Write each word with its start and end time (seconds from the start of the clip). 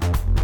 Comic 0.00 0.24
Book 0.34 0.43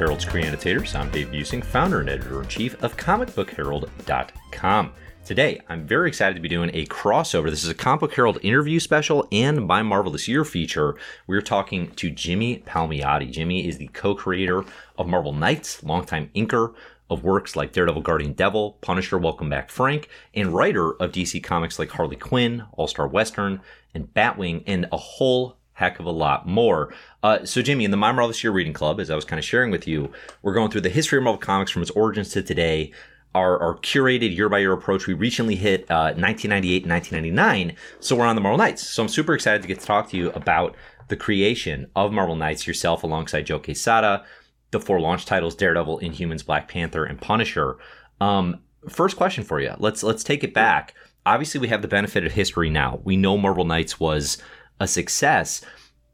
Herald's 0.00 0.24
Creannotators. 0.24 0.98
I'm 0.98 1.10
Dave 1.10 1.28
Buesing, 1.28 1.62
founder 1.62 2.00
and 2.00 2.08
editor 2.08 2.40
in 2.40 2.48
chief 2.48 2.82
of 2.82 2.96
ComicBookHerald.com. 2.96 4.92
Today, 5.26 5.60
I'm 5.68 5.86
very 5.86 6.08
excited 6.08 6.36
to 6.36 6.40
be 6.40 6.48
doing 6.48 6.70
a 6.72 6.86
crossover. 6.86 7.50
This 7.50 7.64
is 7.64 7.68
a 7.68 7.74
Comic 7.74 8.00
Book 8.00 8.14
Herald 8.14 8.38
interview 8.40 8.80
special 8.80 9.28
and 9.30 9.66
my 9.66 9.82
Marvelous 9.82 10.26
Year 10.26 10.46
feature. 10.46 10.96
We're 11.26 11.42
talking 11.42 11.90
to 11.96 12.10
Jimmy 12.10 12.60
Palmiotti. 12.66 13.30
Jimmy 13.30 13.68
is 13.68 13.76
the 13.76 13.88
co 13.88 14.14
creator 14.14 14.64
of 14.96 15.06
Marvel 15.06 15.34
Knights, 15.34 15.82
longtime 15.84 16.30
inker 16.34 16.72
of 17.10 17.22
works 17.22 17.54
like 17.54 17.74
Daredevil 17.74 18.00
Guardian 18.00 18.32
Devil, 18.32 18.78
Punisher 18.80 19.18
Welcome 19.18 19.50
Back 19.50 19.68
Frank, 19.68 20.08
and 20.32 20.54
writer 20.54 20.94
of 20.94 21.12
DC 21.12 21.44
comics 21.44 21.78
like 21.78 21.90
Harley 21.90 22.16
Quinn, 22.16 22.64
All 22.72 22.88
Star 22.88 23.06
Western, 23.06 23.60
and 23.92 24.14
Batwing, 24.14 24.62
and 24.66 24.86
a 24.92 24.96
whole 24.96 25.58
heck 25.80 25.98
of 25.98 26.06
a 26.06 26.10
lot 26.10 26.46
more. 26.46 26.94
Uh, 27.22 27.44
so, 27.44 27.62
Jimmy, 27.62 27.84
in 27.84 27.90
the 27.90 27.96
My 27.96 28.12
Marvel 28.12 28.28
This 28.28 28.44
Year 28.44 28.52
Reading 28.52 28.74
Club, 28.74 29.00
as 29.00 29.10
I 29.10 29.16
was 29.16 29.24
kind 29.24 29.38
of 29.38 29.44
sharing 29.44 29.70
with 29.70 29.88
you, 29.88 30.12
we're 30.42 30.52
going 30.52 30.70
through 30.70 30.82
the 30.82 30.90
history 30.90 31.18
of 31.18 31.24
Marvel 31.24 31.40
Comics 31.40 31.70
from 31.70 31.82
its 31.82 31.90
origins 31.92 32.28
to 32.30 32.42
today. 32.42 32.92
Our, 33.32 33.60
our 33.62 33.76
curated 33.76 34.36
year 34.36 34.48
by 34.48 34.58
year 34.58 34.72
approach. 34.72 35.06
We 35.06 35.14
recently 35.14 35.54
hit 35.54 35.82
uh, 35.82 36.14
1998 36.18 36.82
and 36.82 36.90
1999, 36.90 37.76
so 38.00 38.16
we're 38.16 38.26
on 38.26 38.34
the 38.34 38.42
Marvel 38.42 38.58
Knights. 38.58 38.84
So 38.88 39.04
I'm 39.04 39.08
super 39.08 39.34
excited 39.34 39.62
to 39.62 39.68
get 39.68 39.78
to 39.78 39.86
talk 39.86 40.10
to 40.10 40.16
you 40.16 40.30
about 40.30 40.74
the 41.06 41.16
creation 41.16 41.88
of 41.94 42.12
Marvel 42.12 42.34
Knights 42.34 42.66
yourself 42.66 43.04
alongside 43.04 43.46
Joe 43.46 43.60
Quesada, 43.60 44.24
the 44.72 44.80
four 44.80 45.00
launch 45.00 45.26
titles 45.26 45.54
Daredevil, 45.54 46.00
Inhumans, 46.00 46.44
Black 46.44 46.66
Panther, 46.66 47.04
and 47.04 47.20
Punisher. 47.20 47.76
Um, 48.20 48.62
first 48.88 49.16
question 49.16 49.44
for 49.44 49.60
you. 49.60 49.74
Let's 49.78 50.02
let's 50.02 50.24
take 50.24 50.42
it 50.42 50.52
back. 50.52 50.94
Obviously, 51.24 51.60
we 51.60 51.68
have 51.68 51.82
the 51.82 51.88
benefit 51.88 52.24
of 52.24 52.32
history 52.32 52.68
now. 52.68 53.00
We 53.04 53.16
know 53.16 53.36
Marvel 53.36 53.64
Knights 53.64 54.00
was 54.00 54.38
a 54.80 54.88
success. 54.88 55.62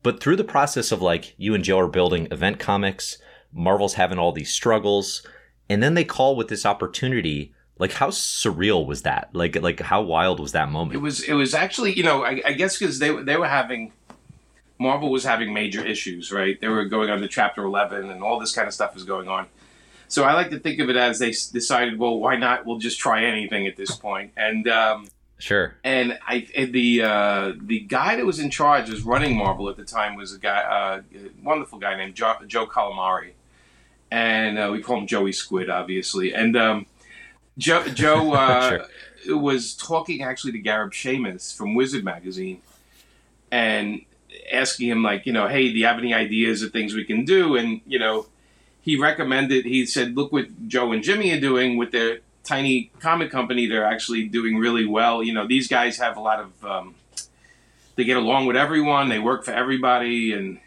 But 0.02 0.20
through 0.20 0.36
the 0.36 0.44
process 0.44 0.92
of 0.92 1.00
like 1.00 1.34
you 1.38 1.54
and 1.54 1.64
Joe 1.64 1.78
are 1.78 1.88
building 1.88 2.28
event 2.30 2.58
comics, 2.58 3.18
Marvel's 3.52 3.94
having 3.94 4.18
all 4.18 4.32
these 4.32 4.52
struggles, 4.52 5.26
and 5.70 5.82
then 5.82 5.94
they 5.94 6.04
call 6.04 6.36
with 6.36 6.48
this 6.48 6.66
opportunity. 6.66 7.54
Like 7.78 7.92
how 7.92 8.08
surreal 8.08 8.86
was 8.86 9.02
that? 9.02 9.30
Like 9.32 9.60
like 9.60 9.80
how 9.80 10.02
wild 10.02 10.40
was 10.40 10.52
that 10.52 10.70
moment? 10.70 10.96
It 10.96 11.00
was 11.02 11.22
it 11.22 11.34
was 11.34 11.54
actually 11.54 11.94
you 11.94 12.02
know 12.02 12.24
I, 12.24 12.42
I 12.44 12.52
guess 12.52 12.78
because 12.78 12.98
they 12.98 13.14
they 13.22 13.36
were 13.36 13.48
having 13.48 13.92
Marvel 14.78 15.10
was 15.10 15.24
having 15.24 15.54
major 15.54 15.84
issues 15.84 16.30
right. 16.30 16.60
They 16.60 16.68
were 16.68 16.84
going 16.84 17.10
under 17.10 17.28
Chapter 17.28 17.64
Eleven 17.64 18.10
and 18.10 18.22
all 18.22 18.38
this 18.38 18.52
kind 18.54 18.68
of 18.68 18.74
stuff 18.74 18.94
was 18.94 19.04
going 19.04 19.28
on. 19.28 19.46
So 20.08 20.22
I 20.24 20.34
like 20.34 20.50
to 20.50 20.58
think 20.58 20.78
of 20.78 20.88
it 20.88 20.96
as 20.96 21.18
they 21.18 21.30
decided, 21.30 21.98
well, 21.98 22.18
why 22.18 22.36
not? 22.36 22.64
We'll 22.64 22.78
just 22.78 22.98
try 22.98 23.24
anything 23.24 23.66
at 23.66 23.76
this 23.76 23.96
point. 23.96 24.32
And 24.36 24.68
um, 24.68 25.08
Sure. 25.38 25.74
And 25.84 26.18
I 26.26 26.46
the 26.72 27.02
uh, 27.02 27.52
the 27.60 27.80
guy 27.80 28.16
that 28.16 28.24
was 28.24 28.38
in 28.38 28.50
charge 28.50 28.88
was 28.88 29.02
running 29.02 29.36
Marvel 29.36 29.68
at 29.68 29.76
the 29.76 29.84
time 29.84 30.16
was 30.16 30.32
a 30.32 30.38
guy, 30.38 30.60
uh, 30.60 31.02
a 31.14 31.44
wonderful 31.44 31.78
guy 31.78 31.94
named 31.96 32.14
jo- 32.14 32.38
Joe 32.46 32.66
Calamari, 32.66 33.32
and 34.10 34.58
uh, 34.58 34.70
we 34.72 34.80
call 34.82 34.98
him 34.98 35.06
Joey 35.06 35.32
Squid, 35.32 35.68
obviously. 35.68 36.32
And 36.32 36.56
um, 36.56 36.86
Joe 37.58 37.86
Joe 37.88 38.32
uh, 38.34 38.86
sure. 39.24 39.36
was 39.36 39.74
talking 39.74 40.22
actually 40.22 40.52
to 40.52 40.62
Gareb 40.62 40.92
Shamus 40.92 41.54
from 41.54 41.74
Wizard 41.74 42.02
magazine, 42.02 42.62
and 43.50 44.00
asking 44.50 44.88
him 44.88 45.02
like, 45.02 45.26
you 45.26 45.34
know, 45.34 45.48
hey, 45.48 45.70
do 45.70 45.78
you 45.78 45.84
have 45.84 45.98
any 45.98 46.14
ideas 46.14 46.62
of 46.62 46.72
things 46.72 46.94
we 46.94 47.04
can 47.04 47.26
do? 47.26 47.56
And 47.56 47.82
you 47.86 47.98
know, 47.98 48.26
he 48.80 48.96
recommended. 48.96 49.66
He 49.66 49.84
said, 49.84 50.16
look 50.16 50.32
what 50.32 50.66
Joe 50.66 50.92
and 50.92 51.02
Jimmy 51.02 51.30
are 51.32 51.40
doing 51.40 51.76
with 51.76 51.92
their 51.92 52.20
tiny 52.46 52.90
comic 53.00 53.30
company, 53.30 53.66
they're 53.66 53.84
actually 53.84 54.28
doing 54.28 54.56
really 54.56 54.86
well. 54.86 55.22
You 55.22 55.34
know, 55.34 55.46
these 55.46 55.68
guys 55.68 55.98
have 55.98 56.16
a 56.16 56.20
lot 56.20 56.40
of, 56.40 56.64
um, 56.64 56.94
they 57.96 58.04
get 58.04 58.16
along 58.16 58.46
with 58.46 58.56
everyone, 58.56 59.08
they 59.08 59.18
work 59.18 59.44
for 59.44 59.52
everybody, 59.52 60.32
and 60.32 60.60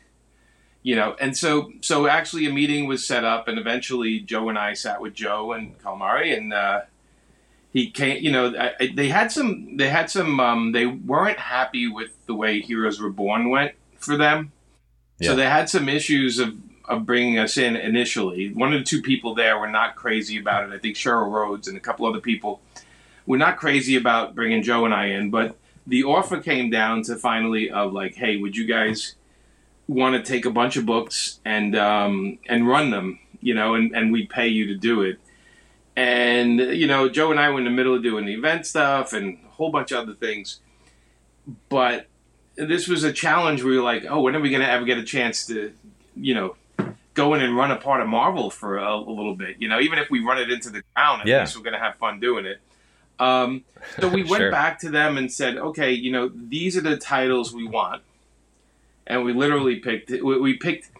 you 0.81 0.95
know, 0.95 1.15
and 1.19 1.35
so 1.35 1.71
so 1.81 2.07
actually 2.07 2.45
a 2.45 2.53
meeting 2.53 2.87
was 2.87 3.05
set 3.05 3.23
up, 3.23 3.47
and 3.47 3.59
eventually 3.59 4.19
Joe 4.19 4.49
and 4.49 4.57
I 4.57 4.73
sat 4.73 5.01
with 5.01 5.13
Joe 5.13 5.53
and 5.53 5.77
Calamari, 5.79 6.35
and 6.35 6.53
uh, 6.53 6.81
he 7.73 7.91
came. 7.91 8.23
You 8.23 8.31
know, 8.31 8.53
I, 8.57 8.89
they 8.95 9.09
had 9.09 9.31
some, 9.31 9.77
they 9.77 9.89
had 9.89 10.09
some, 10.09 10.39
um, 10.39 10.71
they 10.71 10.85
weren't 10.85 11.39
happy 11.39 11.87
with 11.87 12.11
the 12.25 12.33
way 12.33 12.61
Heroes 12.61 12.99
Reborn 12.99 13.49
went 13.49 13.73
for 13.97 14.17
them. 14.17 14.51
Yeah. 15.19 15.29
So 15.29 15.35
they 15.35 15.45
had 15.45 15.69
some 15.69 15.89
issues 15.89 16.39
of 16.39 16.55
of 16.89 17.05
bringing 17.05 17.37
us 17.37 17.55
in 17.57 17.75
initially. 17.75 18.51
One 18.51 18.73
of 18.73 18.79
the 18.79 18.85
two 18.85 19.01
people 19.01 19.35
there 19.35 19.59
were 19.59 19.69
not 19.69 19.95
crazy 19.95 20.39
about 20.39 20.67
it. 20.67 20.73
I 20.73 20.79
think 20.79 20.97
Shirrel 20.97 21.31
Rhoades 21.31 21.67
and 21.67 21.77
a 21.77 21.79
couple 21.79 22.07
other 22.07 22.19
people 22.19 22.61
were 23.27 23.37
not 23.37 23.57
crazy 23.57 23.95
about 23.95 24.33
bringing 24.33 24.63
Joe 24.63 24.85
and 24.85 24.93
I 24.93 25.05
in, 25.05 25.29
but 25.29 25.55
the 25.85 26.03
offer 26.03 26.41
came 26.41 26.71
down 26.71 27.03
to 27.03 27.15
finally 27.15 27.69
of 27.69 27.93
like, 27.93 28.15
hey, 28.15 28.37
would 28.37 28.57
you 28.57 28.65
guys 28.65 29.15
want 29.87 30.15
to 30.15 30.31
take 30.31 30.45
a 30.45 30.51
bunch 30.51 30.77
of 30.77 30.85
books 30.85 31.39
and 31.45 31.75
um, 31.75 32.39
and 32.47 32.67
run 32.67 32.89
them, 32.89 33.19
you 33.39 33.53
know, 33.53 33.75
and, 33.75 33.95
and 33.95 34.11
we 34.11 34.25
pay 34.25 34.47
you 34.47 34.65
to 34.67 34.75
do 34.75 35.03
it. 35.03 35.19
And 35.95 36.59
you 36.59 36.87
know, 36.87 37.07
Joe 37.07 37.29
and 37.29 37.39
I 37.39 37.49
were 37.49 37.59
in 37.59 37.65
the 37.65 37.71
middle 37.71 37.95
of 37.95 38.01
doing 38.01 38.25
the 38.25 38.33
event 38.33 38.65
stuff 38.65 39.13
and 39.13 39.37
a 39.45 39.49
whole 39.51 39.71
bunch 39.71 39.91
of 39.91 39.99
other 39.99 40.15
things, 40.15 40.59
but 41.69 42.07
this 42.55 42.87
was 42.87 43.03
a 43.03 43.13
challenge. 43.13 43.61
where 43.61 43.71
We 43.71 43.77
were 43.77 43.83
like, 43.83 44.05
oh, 44.09 44.21
when 44.21 44.35
are 44.35 44.41
we 44.41 44.49
going 44.49 44.63
to 44.63 44.69
ever 44.69 44.85
get 44.85 44.97
a 44.97 45.03
chance 45.03 45.45
to, 45.47 45.71
you 46.15 46.33
know, 46.33 46.55
go 47.19 47.33
in 47.33 47.41
and 47.41 47.55
run 47.55 47.69
a 47.69 47.75
part 47.75 48.01
of 48.01 48.07
Marvel 48.07 48.49
for 48.49 48.77
a, 48.77 48.95
a 48.95 48.97
little 48.97 49.35
bit. 49.35 49.57
You 49.59 49.67
know, 49.67 49.81
even 49.81 49.99
if 49.99 50.09
we 50.09 50.21
run 50.21 50.39
it 50.39 50.49
into 50.49 50.69
the 50.69 50.83
ground, 50.95 51.21
at 51.21 51.27
yeah. 51.27 51.41
least 51.41 51.57
we're 51.57 51.63
going 51.63 51.73
to 51.73 51.79
have 51.79 51.95
fun 51.95 52.21
doing 52.21 52.45
it. 52.45 52.61
Um, 53.19 53.65
so 53.99 54.07
we 54.07 54.23
went 54.29 54.41
sure. 54.41 54.51
back 54.51 54.79
to 54.79 54.89
them 54.89 55.17
and 55.17 55.29
said, 55.31 55.57
okay, 55.57 55.91
you 55.91 56.11
know, 56.11 56.31
these 56.33 56.77
are 56.77 56.81
the 56.81 56.95
titles 56.95 57.53
we 57.53 57.67
want, 57.67 58.03
and 59.05 59.25
we 59.25 59.33
literally 59.33 59.75
picked. 59.77 60.09
We, 60.09 60.39
we 60.39 60.53
picked. 60.53 60.91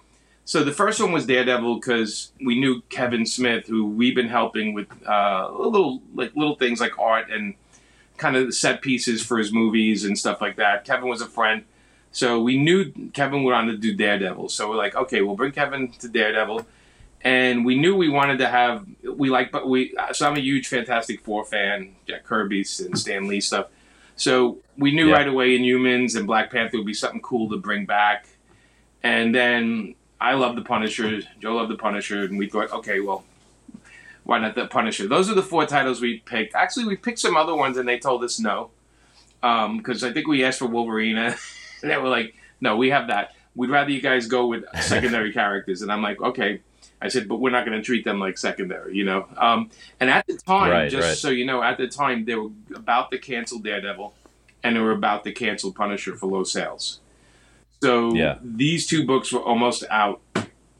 So 0.43 0.63
the 0.63 0.73
first 0.73 0.99
one 0.99 1.11
was 1.11 1.25
Daredevil 1.25 1.75
because 1.75 2.31
we 2.43 2.59
knew 2.59 2.81
Kevin 2.89 3.25
Smith, 3.25 3.67
who 3.67 3.85
we've 3.85 4.15
been 4.15 4.27
helping 4.27 4.73
with 4.73 4.87
uh, 5.07 5.49
little 5.51 6.01
like 6.13 6.35
little 6.35 6.55
things 6.55 6.81
like 6.81 6.99
art 6.99 7.31
and 7.31 7.53
kind 8.17 8.35
of 8.35 8.53
set 8.53 8.81
pieces 8.81 9.23
for 9.23 9.37
his 9.37 9.53
movies 9.53 10.03
and 10.03 10.19
stuff 10.19 10.41
like 10.41 10.57
that. 10.57 10.83
Kevin 10.83 11.07
was 11.07 11.21
a 11.21 11.27
friend. 11.27 11.63
So 12.11 12.41
we 12.41 12.57
knew 12.57 12.91
Kevin 13.13 13.43
would 13.43 13.51
want 13.51 13.69
to 13.69 13.77
do 13.77 13.95
Daredevil. 13.95 14.49
So 14.49 14.69
we're 14.69 14.75
like, 14.75 14.95
okay, 14.95 15.21
we'll 15.21 15.35
bring 15.35 15.51
Kevin 15.51 15.91
to 15.99 16.07
Daredevil. 16.07 16.65
And 17.21 17.65
we 17.65 17.77
knew 17.77 17.95
we 17.95 18.09
wanted 18.09 18.37
to 18.39 18.47
have 18.47 18.85
we 19.03 19.29
like, 19.29 19.51
but 19.51 19.67
we. 19.67 19.93
So 20.13 20.27
I'm 20.27 20.37
a 20.37 20.41
huge 20.41 20.67
Fantastic 20.67 21.21
Four 21.21 21.45
fan, 21.45 21.95
Jack 22.07 22.23
Kirby's 22.23 22.79
and 22.79 22.97
Stan 22.97 23.27
Lee 23.27 23.41
stuff. 23.41 23.67
So 24.15 24.57
we 24.77 24.93
knew 24.93 25.09
yeah. 25.09 25.15
right 25.15 25.27
away 25.27 25.57
Inhumans 25.57 26.15
and 26.15 26.25
Black 26.25 26.51
Panther 26.51 26.77
would 26.77 26.85
be 26.85 26.93
something 26.93 27.21
cool 27.21 27.49
to 27.49 27.57
bring 27.57 27.85
back. 27.85 28.27
And 29.03 29.33
then 29.35 29.95
I 30.19 30.33
love 30.33 30.55
the 30.55 30.61
Punisher. 30.61 31.21
Joe 31.39 31.55
loved 31.55 31.71
the 31.71 31.77
Punisher, 31.77 32.23
and 32.23 32.37
we 32.37 32.49
thought, 32.49 32.71
okay, 32.71 32.99
well, 32.99 33.23
why 34.23 34.39
not 34.39 34.55
the 34.55 34.67
Punisher? 34.67 35.07
Those 35.07 35.29
are 35.29 35.35
the 35.35 35.43
four 35.43 35.65
titles 35.65 36.01
we 36.01 36.19
picked. 36.19 36.55
Actually, 36.55 36.85
we 36.85 36.95
picked 36.95 37.19
some 37.19 37.37
other 37.37 37.55
ones, 37.55 37.77
and 37.77 37.87
they 37.87 37.97
told 37.97 38.23
us 38.23 38.39
no, 38.39 38.71
because 39.41 40.03
um, 40.03 40.09
I 40.09 40.13
think 40.13 40.27
we 40.27 40.43
asked 40.43 40.59
for 40.59 40.67
Wolverine. 40.67 41.35
they 41.89 41.97
were 41.97 42.09
like, 42.09 42.35
no, 42.61 42.75
we 42.77 42.89
have 42.89 43.07
that. 43.07 43.33
We'd 43.55 43.69
rather 43.69 43.91
you 43.91 44.01
guys 44.01 44.27
go 44.27 44.47
with 44.47 44.63
secondary 44.81 45.33
characters. 45.33 45.81
And 45.81 45.91
I'm 45.91 46.01
like, 46.01 46.21
okay. 46.21 46.61
I 47.01 47.07
said, 47.07 47.29
but 47.29 47.37
we're 47.37 47.49
not 47.49 47.65
going 47.65 47.77
to 47.77 47.83
treat 47.83 48.03
them 48.03 48.19
like 48.19 48.37
secondary, 48.37 48.95
you 48.95 49.05
know. 49.05 49.25
Um, 49.37 49.69
and 50.01 50.09
at 50.09 50.27
the 50.27 50.35
time, 50.35 50.71
right, 50.71 50.91
just 50.91 51.07
right. 51.07 51.17
so 51.17 51.29
you 51.29 51.45
know, 51.45 51.63
at 51.63 51.77
the 51.77 51.87
time 51.87 52.25
they 52.25 52.35
were 52.35 52.49
about 52.75 53.09
to 53.11 53.17
cancel 53.17 53.59
Daredevil, 53.59 54.13
and 54.63 54.75
they 54.75 54.81
were 54.81 54.91
about 54.91 55.23
to 55.23 55.31
cancel 55.31 55.71
Punisher 55.71 56.17
for 56.17 56.27
low 56.27 56.43
sales. 56.43 56.99
So 57.81 58.13
yeah. 58.13 58.37
these 58.41 58.85
two 58.85 59.05
books 59.05 59.31
were 59.31 59.41
almost 59.41 59.85
out 59.89 60.21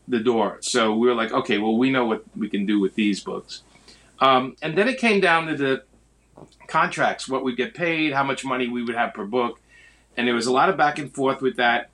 the 0.10 0.20
door. 0.20 0.58
So 0.62 0.94
we 0.94 1.08
were 1.08 1.16
like, 1.16 1.32
okay, 1.32 1.58
well, 1.58 1.78
we 1.78 1.90
know 1.90 2.06
what 2.06 2.24
we 2.36 2.50
can 2.50 2.66
do 2.66 2.80
with 2.80 2.96
these 2.96 3.24
books. 3.24 3.64
Um, 4.20 4.58
and 4.62 4.78
then 4.78 4.90
it 4.90 4.98
came 4.98 5.22
down 5.22 5.48
to 5.48 5.56
the 5.56 5.84
contracts, 6.68 7.30
what 7.30 7.44
we'd 7.44 7.56
get 7.56 7.74
paid, 7.74 8.12
how 8.12 8.24
much 8.24 8.44
money 8.44 8.68
we 8.68 8.84
would 8.84 8.96
have 8.96 9.14
per 9.14 9.26
book 9.26 9.62
and 10.20 10.28
there 10.28 10.36
was 10.36 10.48
a 10.48 10.52
lot 10.52 10.68
of 10.68 10.76
back 10.76 11.00
and 11.00 11.16
forth 11.16 11.42
with 11.42 11.56
that. 11.56 11.90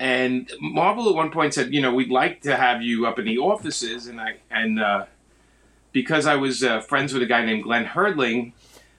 And 0.00 0.50
Marvel 0.60 1.08
at 1.08 1.14
one 1.14 1.30
point 1.30 1.54
said, 1.54 1.72
you 1.72 1.80
know, 1.80 1.94
we'd 1.94 2.10
like 2.10 2.42
to 2.42 2.56
have 2.56 2.82
you 2.82 3.06
up 3.06 3.20
in 3.20 3.24
the 3.24 3.38
offices, 3.38 4.08
and 4.08 4.20
I 4.20 4.38
and 4.50 4.80
uh, 4.80 5.06
because 5.92 6.26
I 6.26 6.34
was 6.34 6.64
uh, 6.64 6.80
friends 6.80 7.14
with 7.14 7.22
a 7.22 7.26
guy 7.26 7.44
named 7.44 7.62
Glenn 7.62 7.84
Herdling, 7.84 8.52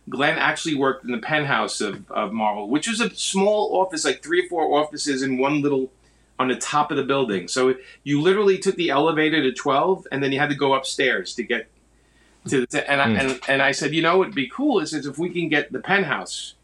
Glenn 0.10 0.38
actually 0.38 0.76
worked 0.76 1.04
in 1.04 1.12
the 1.12 1.18
penthouse 1.18 1.82
of, 1.82 2.10
of 2.10 2.32
Marvel, 2.32 2.70
which 2.70 2.88
was 2.88 3.02
a 3.02 3.14
small 3.16 3.76
office, 3.82 4.06
like 4.06 4.24
three 4.24 4.46
or 4.46 4.48
four 4.48 4.80
offices 4.80 5.24
in 5.24 5.38
one 5.38 5.62
little 5.62 5.92
on 6.40 6.48
the 6.48 6.56
top 6.56 6.90
of 6.90 6.96
the 6.96 7.04
building. 7.04 7.50
So 7.50 7.76
you 8.04 8.22
literally 8.22 8.58
took 8.58 8.76
the 8.76 8.90
elevator 8.90 9.42
to 9.42 9.52
12 9.52 10.08
and 10.12 10.24
then 10.24 10.32
you 10.32 10.40
had 10.40 10.50
to 10.50 10.56
go 10.56 10.74
upstairs 10.74 11.36
to 11.36 11.44
get 11.44 11.68
to 12.50 12.66
the, 12.66 12.90
and, 12.90 13.02
I, 13.02 13.10
Hmm. 13.10 13.16
and, 13.16 13.40
and 13.48 13.62
I 13.62 13.72
said, 13.72 13.94
you 13.94 14.02
know, 14.02 14.22
it'd 14.22 14.36
be 14.36 14.48
cool 14.48 14.80
is 14.80 14.94
if 14.94 15.18
we 15.18 15.30
can 15.30 15.50
get 15.50 15.72
the 15.72 15.80
penthouse 15.80 16.56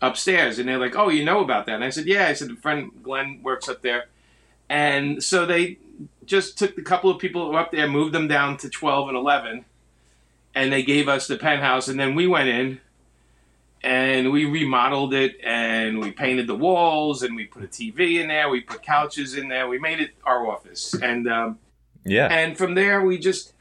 upstairs. 0.00 0.58
And 0.58 0.68
they're 0.68 0.78
like, 0.78 0.96
oh, 0.96 1.08
you 1.08 1.24
know 1.24 1.40
about 1.40 1.66
that? 1.66 1.76
And 1.76 1.84
I 1.84 1.90
said, 1.90 2.06
yeah. 2.06 2.26
I 2.28 2.32
said, 2.34 2.50
a 2.50 2.56
friend 2.56 2.90
Glenn 3.02 3.40
works 3.42 3.68
up 3.68 3.82
there. 3.82 4.06
And 4.68 5.22
so 5.22 5.46
they 5.46 5.78
just 6.24 6.58
took 6.58 6.74
the 6.76 6.82
couple 6.82 7.10
of 7.10 7.18
people 7.18 7.54
up 7.56 7.70
there, 7.72 7.88
moved 7.88 8.12
them 8.14 8.28
down 8.28 8.56
to 8.58 8.68
12 8.68 9.08
and 9.08 9.16
11, 9.16 9.64
and 10.54 10.72
they 10.72 10.82
gave 10.82 11.08
us 11.08 11.26
the 11.26 11.36
penthouse. 11.36 11.88
And 11.88 11.98
then 11.98 12.14
we 12.14 12.26
went 12.26 12.48
in 12.48 12.80
and 13.82 14.32
we 14.32 14.44
remodeled 14.44 15.14
it 15.14 15.36
and 15.44 16.00
we 16.00 16.10
painted 16.10 16.46
the 16.48 16.56
walls 16.56 17.22
and 17.22 17.36
we 17.36 17.44
put 17.44 17.62
a 17.62 17.66
TV 17.68 18.20
in 18.20 18.26
there. 18.28 18.48
We 18.48 18.62
put 18.62 18.82
couches 18.82 19.36
in 19.36 19.48
there. 19.48 19.68
We 19.68 19.78
made 19.78 20.00
it 20.00 20.10
our 20.24 20.46
office. 20.48 20.94
And, 20.94 21.28
um, 21.28 21.58
Yeah. 22.04 22.26
and 22.26 22.56
from 22.56 22.74
there 22.74 23.02
we 23.04 23.18
just 23.18 23.52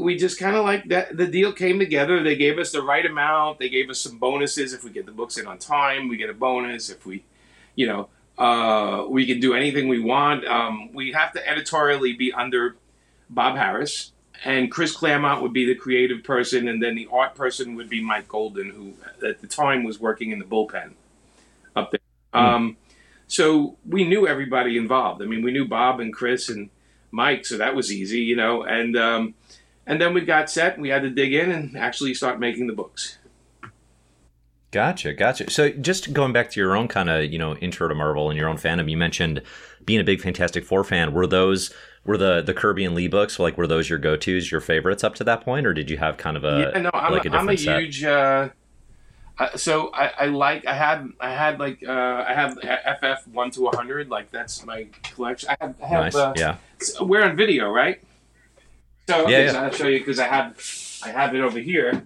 we 0.00 0.16
just 0.16 0.38
kind 0.38 0.56
of 0.56 0.64
like 0.64 0.88
that 0.88 1.16
the 1.16 1.26
deal 1.26 1.52
came 1.52 1.78
together. 1.78 2.22
They 2.22 2.36
gave 2.36 2.58
us 2.58 2.72
the 2.72 2.82
right 2.82 3.04
amount. 3.04 3.58
They 3.58 3.68
gave 3.68 3.90
us 3.90 4.00
some 4.00 4.18
bonuses 4.18 4.72
if 4.72 4.82
we 4.82 4.90
get 4.90 5.06
the 5.06 5.12
books 5.12 5.36
in 5.36 5.46
on 5.46 5.58
time. 5.58 6.08
We 6.08 6.16
get 6.16 6.30
a 6.30 6.34
bonus 6.34 6.90
if 6.90 7.04
we 7.06 7.24
you 7.74 7.86
know 7.86 8.08
uh, 8.38 9.06
we 9.08 9.26
can 9.26 9.40
do 9.40 9.54
anything 9.54 9.88
we 9.88 10.00
want. 10.00 10.46
Um, 10.46 10.92
we 10.92 11.12
have 11.12 11.32
to 11.32 11.48
editorially 11.48 12.14
be 12.14 12.32
under 12.32 12.76
bob 13.30 13.56
harras 13.56 14.10
and 14.44 14.70
chris 14.70 14.92
claremont 14.92 15.40
would 15.40 15.52
be 15.52 15.64
the 15.64 15.74
creative 15.74 16.22
person 16.22 16.68
and 16.68 16.82
then 16.82 16.94
the 16.94 17.08
art 17.10 17.34
person 17.34 17.74
would 17.74 17.88
be 17.88 18.02
mike 18.02 18.28
golden 18.28 18.68
who 18.68 18.92
at 19.26 19.40
the 19.40 19.46
time 19.46 19.82
was 19.82 19.98
working 19.98 20.30
in 20.30 20.38
the 20.38 20.44
bullpen 20.44 20.92
up 21.74 21.90
there. 21.90 22.00
Um, 22.34 22.76
so 23.28 23.78
we 23.88 24.04
knew 24.04 24.26
everybody 24.28 24.76
involved. 24.76 25.22
I 25.22 25.24
mean 25.24 25.42
we 25.42 25.52
knew 25.52 25.66
bob 25.66 26.00
and 26.00 26.12
chris 26.12 26.50
and 26.50 26.68
Mike, 27.14 27.46
so 27.46 27.56
that 27.58 27.76
was 27.76 27.92
easy, 27.92 28.22
you 28.22 28.34
know. 28.34 28.64
And 28.64 28.96
um, 28.96 29.34
and 29.86 30.00
then 30.00 30.14
we 30.14 30.22
got 30.22 30.50
set. 30.50 30.78
We 30.78 30.88
had 30.88 31.02
to 31.02 31.10
dig 31.10 31.32
in 31.32 31.50
and 31.50 31.76
actually 31.76 32.14
start 32.14 32.40
making 32.40 32.66
the 32.66 32.72
books. 32.72 33.18
Gotcha, 34.70 35.12
gotcha. 35.12 35.50
So 35.50 35.70
just 35.70 36.12
going 36.12 36.32
back 36.32 36.50
to 36.50 36.60
your 36.60 36.74
own 36.74 36.88
kind 36.88 37.08
of, 37.08 37.32
you 37.32 37.38
know, 37.38 37.54
intro 37.56 37.86
to 37.86 37.94
Marvel 37.94 38.28
and 38.28 38.36
your 38.36 38.48
own 38.48 38.56
fandom, 38.56 38.90
you 38.90 38.96
mentioned 38.96 39.40
being 39.84 40.00
a 40.00 40.04
big 40.04 40.20
Fantastic 40.20 40.64
Four 40.64 40.82
fan. 40.82 41.12
Were 41.12 41.28
those 41.28 41.72
were 42.04 42.18
the 42.18 42.42
the 42.42 42.52
Kirby 42.52 42.84
and 42.84 42.94
Lee 42.94 43.06
books 43.06 43.38
like 43.38 43.56
were 43.56 43.68
those 43.68 43.88
your 43.88 44.00
go 44.00 44.16
tos, 44.16 44.50
your 44.50 44.60
favorites 44.60 45.04
up 45.04 45.14
to 45.16 45.24
that 45.24 45.42
point, 45.42 45.64
or 45.64 45.74
did 45.74 45.90
you 45.90 45.98
have 45.98 46.16
kind 46.16 46.36
of 46.36 46.42
a 46.42 46.72
yeah, 46.74 46.80
no, 46.80 46.90
I'm 46.92 47.12
like 47.12 47.24
a, 47.24 47.30
a 47.30 47.32
I'm 47.32 47.48
a 47.48 47.56
set? 47.56 47.80
huge. 47.80 48.02
Uh, 48.02 48.48
uh, 49.38 49.56
so 49.56 49.90
I, 49.92 50.10
I 50.18 50.26
like 50.26 50.66
I 50.66 50.74
had 50.74 51.08
I 51.20 51.30
had 51.30 51.60
like 51.60 51.84
uh, 51.86 52.24
I 52.26 52.34
have 52.34 52.58
FF 52.58 53.28
one 53.28 53.52
to 53.52 53.70
hundred 53.74 54.08
like 54.08 54.30
that's 54.30 54.64
my 54.66 54.88
collection. 55.02 55.50
I 55.50 55.56
have, 55.60 55.74
I 55.80 55.86
have 55.86 56.04
nice, 56.04 56.14
uh, 56.16 56.32
yeah, 56.36 56.56
we're 57.00 57.22
on 57.22 57.36
video, 57.36 57.70
right? 57.70 58.00
So 59.08 59.28
Yeah, 59.28 59.52
yeah. 59.52 59.62
I'll 59.64 59.70
show 59.72 59.86
you 59.88 59.98
because 59.98 60.18
I 60.18 60.26
have 60.26 60.56
I 61.04 61.08
have 61.10 61.34
it 61.34 61.40
over 61.40 61.58
here. 61.58 62.02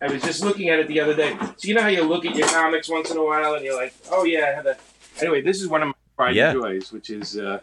I 0.00 0.08
was 0.12 0.22
just 0.22 0.42
looking 0.44 0.68
at 0.68 0.78
it 0.80 0.88
the 0.88 1.00
other 1.00 1.14
day. 1.14 1.36
So 1.40 1.68
you 1.68 1.74
know 1.74 1.82
how 1.82 1.88
you 1.88 2.02
look 2.02 2.26
at 2.26 2.34
your 2.34 2.48
comics 2.48 2.88
once 2.88 3.10
in 3.10 3.16
a 3.16 3.24
while 3.24 3.54
and 3.54 3.64
you're 3.64 3.76
like, 3.76 3.94
oh 4.10 4.24
yeah, 4.24 4.46
I 4.46 4.54
have 4.54 4.64
that. 4.64 4.80
Anyway, 5.20 5.40
this 5.42 5.60
is 5.62 5.68
one 5.68 5.82
of 5.82 5.88
my 5.88 5.94
pride 6.16 6.34
Yeah. 6.36 6.50
and 6.50 6.60
joys, 6.60 6.92
which 6.92 7.10
is 7.10 7.38
uh, 7.38 7.60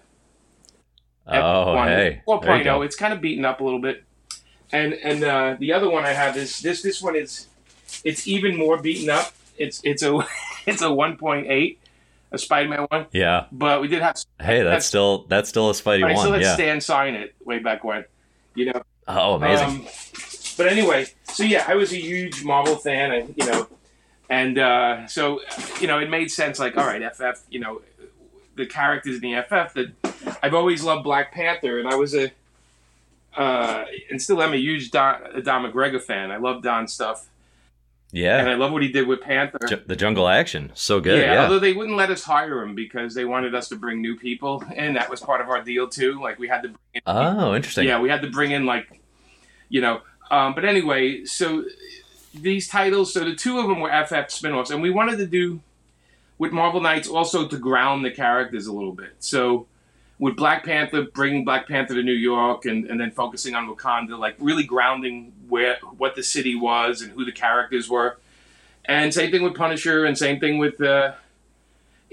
Oh, 1.27 1.31
F1, 1.75 1.87
hey, 1.87 2.21
you 2.27 2.33
4.0. 2.33 2.63
go. 2.63 2.81
It's 2.81 2.95
kind 2.95 3.13
of 3.13 3.21
beaten 3.21 3.45
up 3.45 3.59
a 3.61 3.63
little 3.63 3.81
bit. 3.81 4.03
And 4.71 4.93
and 4.93 5.23
uh, 5.23 5.55
the 5.59 5.73
other 5.73 5.89
one 5.89 6.05
I 6.05 6.13
have 6.13 6.37
is 6.37 6.59
this. 6.59 6.81
This 6.81 7.01
one 7.01 7.15
is 7.15 7.47
it's 8.03 8.27
even 8.27 8.55
more 8.55 8.81
beaten 8.81 9.09
up. 9.09 9.33
It's 9.57 9.81
it's 9.83 10.01
a 10.03 10.17
it's 10.65 10.81
a 10.81 10.85
1.8, 10.85 11.77
a 12.31 12.37
Spider-Man 12.37 12.87
one. 12.89 13.05
yeah. 13.11 13.45
But 13.51 13.81
we 13.81 13.87
did 13.87 14.01
have 14.01 14.15
Hey, 14.39 14.57
that's 14.59 14.63
That's- 14.63 14.85
still 14.87 15.25
that's 15.27 15.49
still 15.49 15.69
a 15.69 15.73
Spidey 15.73 16.03
I 16.05 16.13
still 16.15 16.31
one, 16.31 16.33
had 16.33 16.41
yeah. 16.43 16.53
Stan 16.53 16.81
sign 16.81 17.15
it 17.15 17.35
way 17.43 17.59
back 17.59 17.83
when, 17.83 18.05
you 18.59 18.65
know. 18.65 18.81
Oh, 19.07 19.35
amazing. 19.35 19.67
Um, 19.67 19.85
but 20.57 20.67
anyway, 20.67 21.07
so 21.23 21.43
yeah, 21.43 21.63
I 21.67 21.75
was 21.75 21.93
a 21.93 21.97
huge 21.97 22.43
Marvel 22.43 22.75
fan, 22.75 23.13
and 23.13 23.33
you 23.37 23.45
know, 23.45 23.67
and 24.29 24.59
uh, 24.59 25.07
so 25.07 25.39
you 25.79 25.87
know, 25.87 25.99
it 25.99 26.09
made 26.09 26.29
sense. 26.29 26.59
Like, 26.59 26.77
all 26.77 26.85
right, 26.85 27.01
FF, 27.15 27.41
you 27.49 27.59
know, 27.59 27.81
the 28.55 28.65
characters 28.65 29.15
in 29.15 29.21
the 29.21 29.41
FF 29.41 29.73
that 29.73 30.37
I've 30.43 30.53
always 30.53 30.83
loved 30.83 31.05
Black 31.05 31.31
Panther, 31.31 31.79
and 31.79 31.87
I 31.87 31.95
was 31.95 32.13
a 32.13 32.31
uh, 33.37 33.85
and 34.11 34.21
still 34.21 34.41
am 34.43 34.53
a 34.53 34.57
huge 34.57 34.91
Don, 34.91 35.21
a 35.33 35.41
Don 35.41 35.63
McGregor 35.63 36.01
fan. 36.01 36.29
I 36.29 36.37
love 36.37 36.61
Don's 36.61 36.91
stuff, 36.91 37.28
and 38.13 38.49
I 38.49 38.55
love 38.55 38.71
what 38.71 38.81
he 38.81 38.91
did 38.91 39.07
with 39.07 39.21
Panther. 39.21 39.59
Ju- 39.67 39.81
the 39.85 39.95
jungle 39.95 40.27
action, 40.27 40.71
so 40.73 40.99
good. 40.99 41.19
yeah, 41.21 41.33
Yeah, 41.33 41.43
although 41.43 41.59
they 41.59 41.73
wouldn't 41.73 41.95
let 41.97 42.09
us 42.09 42.23
hire 42.23 42.61
him 42.63 42.73
because 42.75 43.13
they 43.13 43.25
wanted 43.25 43.53
us 43.53 43.69
to 43.69 43.75
bring 43.75 44.01
new 44.01 44.15
people, 44.17 44.63
and 44.75 44.95
that 44.95 45.09
was 45.09 45.19
part 45.21 45.41
of 45.41 45.49
our 45.49 45.61
deal 45.61 45.87
too. 45.87 46.19
Like 46.21 46.39
we 46.39 46.47
had 46.47 46.63
to 46.63 46.69
bring 46.69 46.79
in 46.95 47.01
Oh, 47.05 47.55
interesting. 47.55 47.87
yeah, 47.87 47.99
we 47.99 48.09
had 48.09 48.21
to 48.23 48.29
bring 48.29 48.51
in 48.51 48.65
like, 48.65 48.99
you 49.69 49.81
know. 49.81 50.01
Um, 50.31 50.53
but 50.55 50.65
anyway, 50.65 51.25
so 51.25 51.65
these 52.33 52.67
titles, 52.67 53.13
so 53.13 53.21
the 53.23 53.35
two 53.35 53.59
of 53.59 53.67
them 53.67 53.79
were 53.79 53.89
FF 53.91 54.29
spin-offs, 54.31 54.69
and 54.71 54.81
we 54.81 54.89
wanted 54.91 55.17
to 55.17 55.25
do 55.27 55.61
with 56.37 56.51
Marvel 56.51 56.79
Knights 56.81 57.07
also 57.07 57.47
to 57.47 57.57
ground 57.57 58.05
the 58.05 58.11
characters 58.11 58.65
a 58.67 58.71
little 58.73 58.93
bit. 58.93 59.13
So 59.19 59.67
with 60.19 60.35
Black 60.35 60.65
Panther, 60.65 61.03
bringing 61.13 61.45
Black 61.45 61.67
Panther 61.67 61.95
to 61.95 62.03
New 62.03 62.11
York, 62.11 62.65
and, 62.65 62.85
and 62.85 62.99
then 62.99 63.09
focusing 63.11 63.55
on 63.55 63.73
Wakanda, 63.73 64.19
like 64.19 64.35
really 64.37 64.63
grounding 64.63 65.33
where 65.47 65.77
what 65.97 66.15
the 66.15 66.23
city 66.23 66.55
was 66.55 67.01
and 67.01 67.11
who 67.13 67.25
the 67.25 67.31
characters 67.31 67.89
were. 67.89 68.17
And 68.85 69.13
same 69.13 69.31
thing 69.31 69.43
with 69.43 69.55
Punisher, 69.55 70.05
and 70.05 70.17
same 70.17 70.39
thing 70.39 70.57
with 70.57 70.81
uh, 70.81 71.13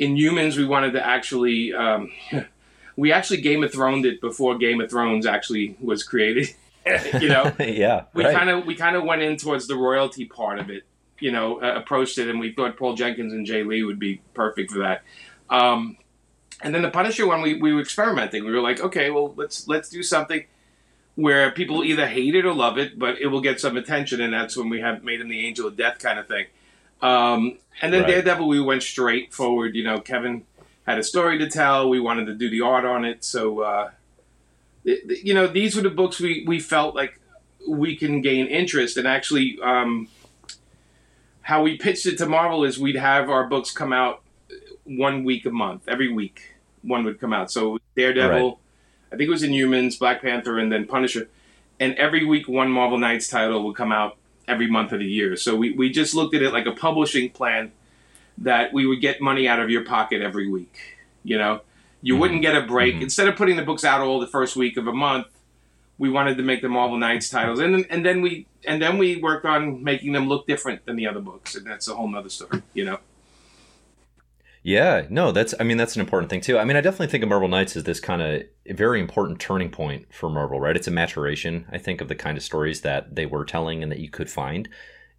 Inhumans. 0.00 0.56
We 0.56 0.64
wanted 0.64 0.92
to 0.92 1.04
actually. 1.04 1.74
Um, 1.74 2.12
we 2.96 3.12
actually 3.12 3.40
Game 3.42 3.62
of 3.62 3.72
Thrones 3.72 4.06
it 4.06 4.20
before 4.20 4.56
Game 4.56 4.80
of 4.80 4.90
Thrones 4.90 5.26
actually 5.26 5.76
was 5.80 6.02
created. 6.02 6.48
you 7.20 7.28
know, 7.28 7.52
yeah, 7.60 8.04
we 8.14 8.24
right. 8.24 8.34
kind 8.34 8.50
of 8.50 8.66
we 8.66 8.74
kind 8.74 8.94
of 8.96 9.04
went 9.04 9.22
in 9.22 9.36
towards 9.36 9.66
the 9.66 9.76
royalty 9.76 10.24
part 10.24 10.58
of 10.58 10.70
it. 10.70 10.84
You 11.18 11.32
know, 11.32 11.62
uh, 11.62 11.74
approached 11.76 12.18
it, 12.18 12.28
and 12.28 12.38
we 12.38 12.52
thought 12.52 12.76
Paul 12.76 12.94
Jenkins 12.94 13.32
and 13.32 13.46
Jae 13.46 13.66
Lee 13.66 13.82
would 13.82 13.98
be 13.98 14.20
perfect 14.34 14.70
for 14.70 14.80
that. 14.80 15.02
Um, 15.48 15.96
and 16.62 16.74
then 16.74 16.82
the 16.82 16.90
Punisher 16.90 17.26
one, 17.26 17.42
we, 17.42 17.60
we 17.60 17.72
were 17.72 17.80
experimenting. 17.80 18.44
We 18.44 18.52
were 18.52 18.60
like, 18.60 18.80
okay, 18.80 19.10
well, 19.10 19.34
let's 19.36 19.68
let's 19.68 19.88
do 19.88 20.02
something 20.02 20.44
where 21.14 21.50
people 21.50 21.82
either 21.82 22.06
hate 22.06 22.34
it 22.34 22.44
or 22.44 22.54
love 22.54 22.76
it, 22.78 22.98
but 22.98 23.18
it 23.20 23.28
will 23.28 23.40
get 23.40 23.60
some 23.60 23.76
attention, 23.76 24.20
and 24.20 24.32
that's 24.32 24.56
when 24.56 24.68
we 24.68 24.80
have 24.80 25.02
made 25.02 25.20
him 25.20 25.28
the 25.28 25.46
Angel 25.46 25.66
of 25.66 25.76
Death 25.76 25.98
kind 25.98 26.18
of 26.18 26.28
thing. 26.28 26.46
Um, 27.02 27.58
and 27.80 27.92
then 27.92 28.02
Right. 28.02 28.10
Daredevil, 28.10 28.48
we 28.48 28.60
went 28.60 28.82
straight 28.82 29.32
forward. 29.32 29.74
You 29.74 29.84
know, 29.84 30.00
Kevin 30.00 30.44
had 30.86 30.98
a 30.98 31.02
story 31.02 31.38
to 31.38 31.48
tell. 31.48 31.88
We 31.88 32.00
wanted 32.00 32.26
to 32.26 32.34
do 32.34 32.48
the 32.50 32.62
art 32.62 32.84
on 32.84 33.04
it, 33.04 33.24
so 33.24 33.60
uh, 33.60 33.90
th- 34.84 35.06
th- 35.08 35.24
you 35.24 35.34
know, 35.34 35.46
these 35.46 35.76
were 35.76 35.82
the 35.82 35.90
books 35.90 36.20
we 36.20 36.44
we 36.46 36.60
felt 36.60 36.94
like 36.94 37.20
we 37.68 37.96
can 37.96 38.20
gain 38.22 38.46
interest 38.46 38.96
and 38.96 39.06
actually. 39.06 39.58
Um, 39.62 40.08
how 41.42 41.62
we 41.62 41.76
pitched 41.78 42.06
it 42.06 42.18
to 42.18 42.26
Marvel 42.26 42.64
is 42.64 42.76
we'd 42.76 42.96
have 42.96 43.30
our 43.30 43.46
books 43.46 43.70
come 43.70 43.92
out 43.92 44.20
one 44.86 45.24
week 45.24 45.46
a 45.46 45.50
month, 45.50 45.82
every 45.88 46.12
week 46.12 46.54
one 46.82 47.04
would 47.04 47.20
come 47.20 47.32
out. 47.32 47.50
So 47.50 47.78
Daredevil, 47.96 48.48
Right. 48.48 48.56
I 49.12 49.16
think 49.16 49.28
it 49.28 49.30
was 49.30 49.42
Inhumans, 49.42 49.98
Black 49.98 50.22
Panther, 50.22 50.58
and 50.58 50.70
then 50.70 50.86
Punisher, 50.86 51.28
and 51.80 51.94
every 51.94 52.24
week 52.24 52.48
one 52.48 52.70
Marvel 52.70 52.98
Knights 52.98 53.28
title 53.28 53.64
would 53.64 53.76
come 53.76 53.92
out 53.92 54.16
every 54.48 54.68
month 54.70 54.92
of 54.92 55.00
the 55.00 55.06
year. 55.06 55.36
So 55.36 55.56
we, 55.56 55.72
we 55.72 55.90
just 55.90 56.14
looked 56.14 56.34
at 56.34 56.42
it 56.42 56.52
like 56.52 56.66
a 56.66 56.72
publishing 56.72 57.30
plan 57.30 57.72
that 58.38 58.72
we 58.72 58.86
would 58.86 59.00
get 59.00 59.20
money 59.20 59.48
out 59.48 59.60
of 59.60 59.70
your 59.70 59.84
pocket 59.84 60.22
every 60.22 60.48
week. 60.48 60.98
You 61.24 61.38
know, 61.38 61.62
you 62.02 62.14
Mhm. 62.14 62.18
wouldn't 62.20 62.42
get 62.42 62.54
a 62.54 62.60
break 62.62 62.96
Mhm. 62.96 63.02
instead 63.02 63.28
of 63.28 63.36
putting 63.36 63.56
the 63.56 63.62
books 63.62 63.84
out 63.84 64.00
all 64.00 64.20
the 64.20 64.26
first 64.26 64.54
week 64.56 64.76
of 64.76 64.86
a 64.86 64.92
month. 64.92 65.26
We 65.98 66.10
wanted 66.10 66.36
to 66.36 66.42
make 66.42 66.60
the 66.62 66.68
Marvel 66.68 66.98
Knights 66.98 67.30
titles, 67.30 67.58
and 67.58 67.74
then 67.74 67.86
and 67.88 68.04
then 68.04 68.20
we 68.20 68.46
and 68.66 68.82
then 68.82 68.98
we 68.98 69.16
worked 69.16 69.46
on 69.46 69.82
making 69.82 70.12
them 70.12 70.28
look 70.28 70.46
different 70.46 70.84
than 70.84 70.96
the 70.96 71.06
other 71.06 71.20
books, 71.20 71.54
and 71.56 71.66
that's 71.66 71.88
a 71.88 71.94
whole 71.94 72.06
nother 72.08 72.28
story. 72.28 72.62
You 72.74 72.84
know. 72.84 72.98
Yeah, 74.66 75.06
no, 75.10 75.30
that's 75.30 75.54
I 75.60 75.62
mean 75.62 75.76
that's 75.76 75.94
an 75.94 76.00
important 76.00 76.28
thing 76.28 76.40
too. 76.40 76.58
I 76.58 76.64
mean, 76.64 76.76
I 76.76 76.80
definitely 76.80 77.06
think 77.06 77.22
of 77.22 77.28
Marvel 77.28 77.46
Knights 77.46 77.76
as 77.76 77.84
this 77.84 78.00
kind 78.00 78.20
of 78.20 78.42
very 78.76 78.98
important 78.98 79.38
turning 79.38 79.70
point 79.70 80.12
for 80.12 80.28
Marvel, 80.28 80.58
right? 80.58 80.74
It's 80.74 80.88
a 80.88 80.90
maturation, 80.90 81.66
I 81.70 81.78
think, 81.78 82.00
of 82.00 82.08
the 82.08 82.16
kind 82.16 82.36
of 82.36 82.42
stories 82.42 82.80
that 82.80 83.14
they 83.14 83.26
were 83.26 83.44
telling 83.44 83.84
and 83.84 83.92
that 83.92 84.00
you 84.00 84.10
could 84.10 84.28
find 84.28 84.68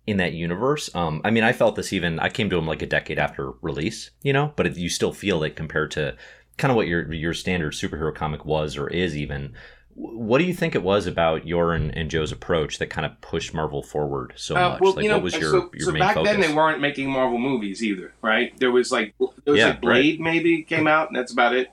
in 0.05 0.17
that 0.17 0.33
universe. 0.33 0.93
Um, 0.93 1.21
I 1.23 1.31
mean, 1.31 1.45
I 1.45 1.53
felt 1.53 1.77
this 1.77 1.93
even 1.93 2.19
I 2.19 2.27
came 2.27 2.49
to 2.49 2.57
them 2.57 2.67
like 2.67 2.81
a 2.81 2.85
decade 2.85 3.19
after 3.19 3.51
release, 3.61 4.11
you 4.21 4.33
know, 4.33 4.51
but 4.57 4.67
it, 4.67 4.75
you 4.75 4.89
still 4.89 5.13
feel 5.13 5.41
it 5.43 5.55
compared 5.55 5.91
to 5.91 6.17
kind 6.57 6.69
of 6.69 6.75
what 6.75 6.87
your 6.87 7.13
your 7.13 7.33
standard 7.33 7.71
superhero 7.71 8.13
comic 8.13 8.43
was 8.43 8.75
or 8.75 8.89
is 8.89 9.15
even. 9.15 9.53
What 9.99 10.37
do 10.37 10.43
you 10.43 10.53
think 10.53 10.75
it 10.75 10.83
was 10.83 11.07
about 11.07 11.47
your 11.47 11.73
and, 11.73 11.89
and 11.97 12.07
Joe's 12.11 12.31
approach 12.31 12.77
that 12.77 12.85
kind 12.91 13.03
of 13.03 13.19
pushed 13.19 13.51
Marvel 13.55 13.81
forward 13.81 14.33
so 14.35 14.55
Uh, 14.55 14.69
much? 14.69 14.81
well, 14.81 14.93
like, 14.93 15.03
you 15.03 15.09
know, 15.09 15.15
what 15.17 15.23
was 15.23 15.33
your, 15.35 15.49
so, 15.49 15.71
your 15.73 15.85
so 15.87 15.91
main 15.91 15.99
back 16.01 16.13
focus? 16.13 16.31
then 16.31 16.39
they 16.39 16.53
weren't 16.53 16.79
making 16.79 17.09
Marvel 17.09 17.39
movies 17.39 17.83
either, 17.83 18.13
right? 18.21 18.53
There 18.59 18.71
was 18.71 18.91
like 18.91 19.15
there 19.17 19.53
was 19.53 19.57
Yeah, 19.59 19.69
like 19.69 19.81
Blade 19.81 20.19
maybe 20.21 20.61
came 20.61 20.85
out, 20.87 21.07
and 21.07 21.17
that's 21.17 21.31
about 21.31 21.55
it. 21.55 21.71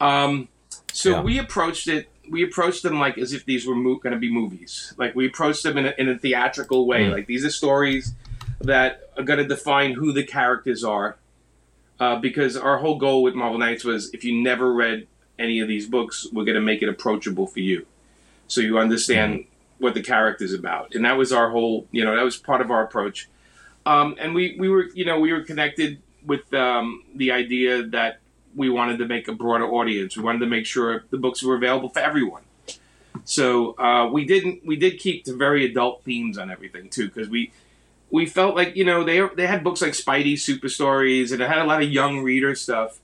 Um, 0.00 0.48
so 0.92 1.10
Yeah. 1.10 1.20
we 1.22 1.38
approached 1.38 1.86
it. 1.86 2.08
We 2.30 2.44
approached 2.44 2.82
them 2.82 2.98
like 2.98 3.18
as 3.18 3.32
if 3.34 3.44
these 3.44 3.66
were 3.66 3.74
mo- 3.74 3.96
going 3.96 4.12
to 4.14 4.18
be 4.18 4.32
movies. 4.32 4.94
Like 4.96 5.14
we 5.14 5.26
approached 5.26 5.62
them 5.62 5.76
in 5.76 5.86
a, 5.86 5.94
in 5.98 6.08
a 6.08 6.16
theatrical 6.18 6.86
way. 6.86 7.04
Mm. 7.06 7.12
Like 7.12 7.26
these 7.26 7.44
are 7.44 7.50
stories 7.50 8.14
that 8.62 9.02
are 9.18 9.24
going 9.24 9.38
to 9.38 9.46
define 9.46 9.92
who 9.92 10.12
the 10.12 10.24
characters 10.24 10.82
are. 10.84 11.18
uh, 11.98 12.16
because 12.16 12.56
our 12.56 12.78
whole 12.78 12.96
goal 12.98 13.22
with 13.22 13.34
Marvel 13.34 13.58
Knights 13.58 13.84
was 13.84 14.08
if 14.14 14.24
you 14.24 14.40
never 14.42 14.72
read 14.72 15.06
any 15.40 15.60
of 15.60 15.68
these 15.68 15.86
books, 15.86 16.26
we're 16.32 16.44
going 16.44 16.56
to 16.56 16.60
make 16.60 16.82
it 16.82 16.88
approachable 16.88 17.46
for 17.46 17.60
you, 17.60 17.86
so 18.46 18.60
you 18.60 18.78
understand 18.78 19.34
mm-hmm. 19.34 19.84
what 19.84 19.94
the 19.94 20.02
character's 20.02 20.52
about, 20.52 20.94
and 20.94 21.04
that 21.04 21.16
was 21.16 21.32
our 21.32 21.50
whole, 21.50 21.86
you 21.90 22.04
know, 22.04 22.14
that 22.14 22.22
was 22.22 22.36
part 22.36 22.60
of 22.60 22.70
our 22.70 22.84
approach. 22.84 23.28
Um, 23.86 24.14
and 24.18 24.34
we 24.34 24.56
we 24.58 24.68
were, 24.68 24.84
you 24.94 25.04
know, 25.04 25.18
we 25.18 25.32
were 25.32 25.42
connected 25.42 26.02
with 26.24 26.52
um, 26.54 27.02
the 27.14 27.32
idea 27.32 27.82
that 27.84 28.20
we 28.54 28.68
wanted 28.68 28.98
to 28.98 29.06
make 29.06 29.28
a 29.28 29.32
broader 29.32 29.66
audience. 29.66 30.16
We 30.16 30.22
wanted 30.22 30.40
to 30.40 30.46
make 30.46 30.66
sure 30.66 31.04
the 31.10 31.18
books 31.18 31.42
were 31.42 31.54
available 31.54 31.88
for 31.88 32.00
everyone. 32.00 32.42
So 33.24 33.78
uh, 33.78 34.08
we 34.10 34.24
didn't. 34.24 34.66
We 34.66 34.76
did 34.76 34.98
keep 34.98 35.24
to 35.24 35.36
very 35.36 35.64
adult 35.64 36.04
themes 36.04 36.38
on 36.38 36.50
everything 36.50 36.88
too, 36.88 37.08
because 37.08 37.28
we 37.28 37.52
we 38.10 38.26
felt 38.26 38.54
like 38.56 38.76
you 38.76 38.84
know 38.84 39.04
they 39.04 39.26
they 39.36 39.46
had 39.46 39.64
books 39.64 39.82
like 39.82 39.92
Spidey 39.92 40.38
Super 40.38 40.68
Stories, 40.68 41.32
and 41.32 41.40
it 41.40 41.48
had 41.48 41.58
a 41.58 41.64
lot 41.64 41.82
of 41.82 41.90
young 41.90 42.22
reader 42.22 42.54
stuff. 42.54 42.98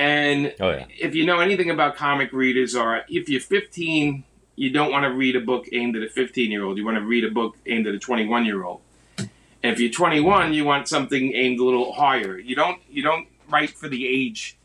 And 0.00 0.54
oh, 0.60 0.70
yeah. 0.70 0.86
if 0.98 1.14
you 1.14 1.26
know 1.26 1.40
anything 1.40 1.68
about 1.68 1.94
comic 1.94 2.32
readers, 2.32 2.74
or 2.74 3.02
if 3.10 3.28
you're 3.28 3.38
15, 3.38 4.24
you 4.56 4.70
don't 4.70 4.90
want 4.90 5.04
to 5.04 5.12
read 5.12 5.36
a 5.36 5.40
book 5.40 5.66
aimed 5.72 5.94
at 5.94 6.02
a 6.02 6.08
15 6.08 6.50
year 6.50 6.64
old. 6.64 6.78
You 6.78 6.86
want 6.86 6.96
to 6.96 7.04
read 7.04 7.22
a 7.22 7.30
book 7.30 7.58
aimed 7.66 7.86
at 7.86 7.94
a 7.94 7.98
21 7.98 8.46
year 8.46 8.64
old. 8.64 8.80
And 9.18 9.28
if 9.62 9.78
you're 9.78 9.90
21, 9.90 10.54
you 10.54 10.64
want 10.64 10.88
something 10.88 11.34
aimed 11.34 11.60
a 11.60 11.64
little 11.64 11.92
higher. 11.92 12.38
You 12.38 12.56
don't 12.56 12.80
you 12.88 13.02
don't 13.02 13.28
write 13.50 13.76
for 13.76 13.88
the 13.88 14.08
age 14.08 14.56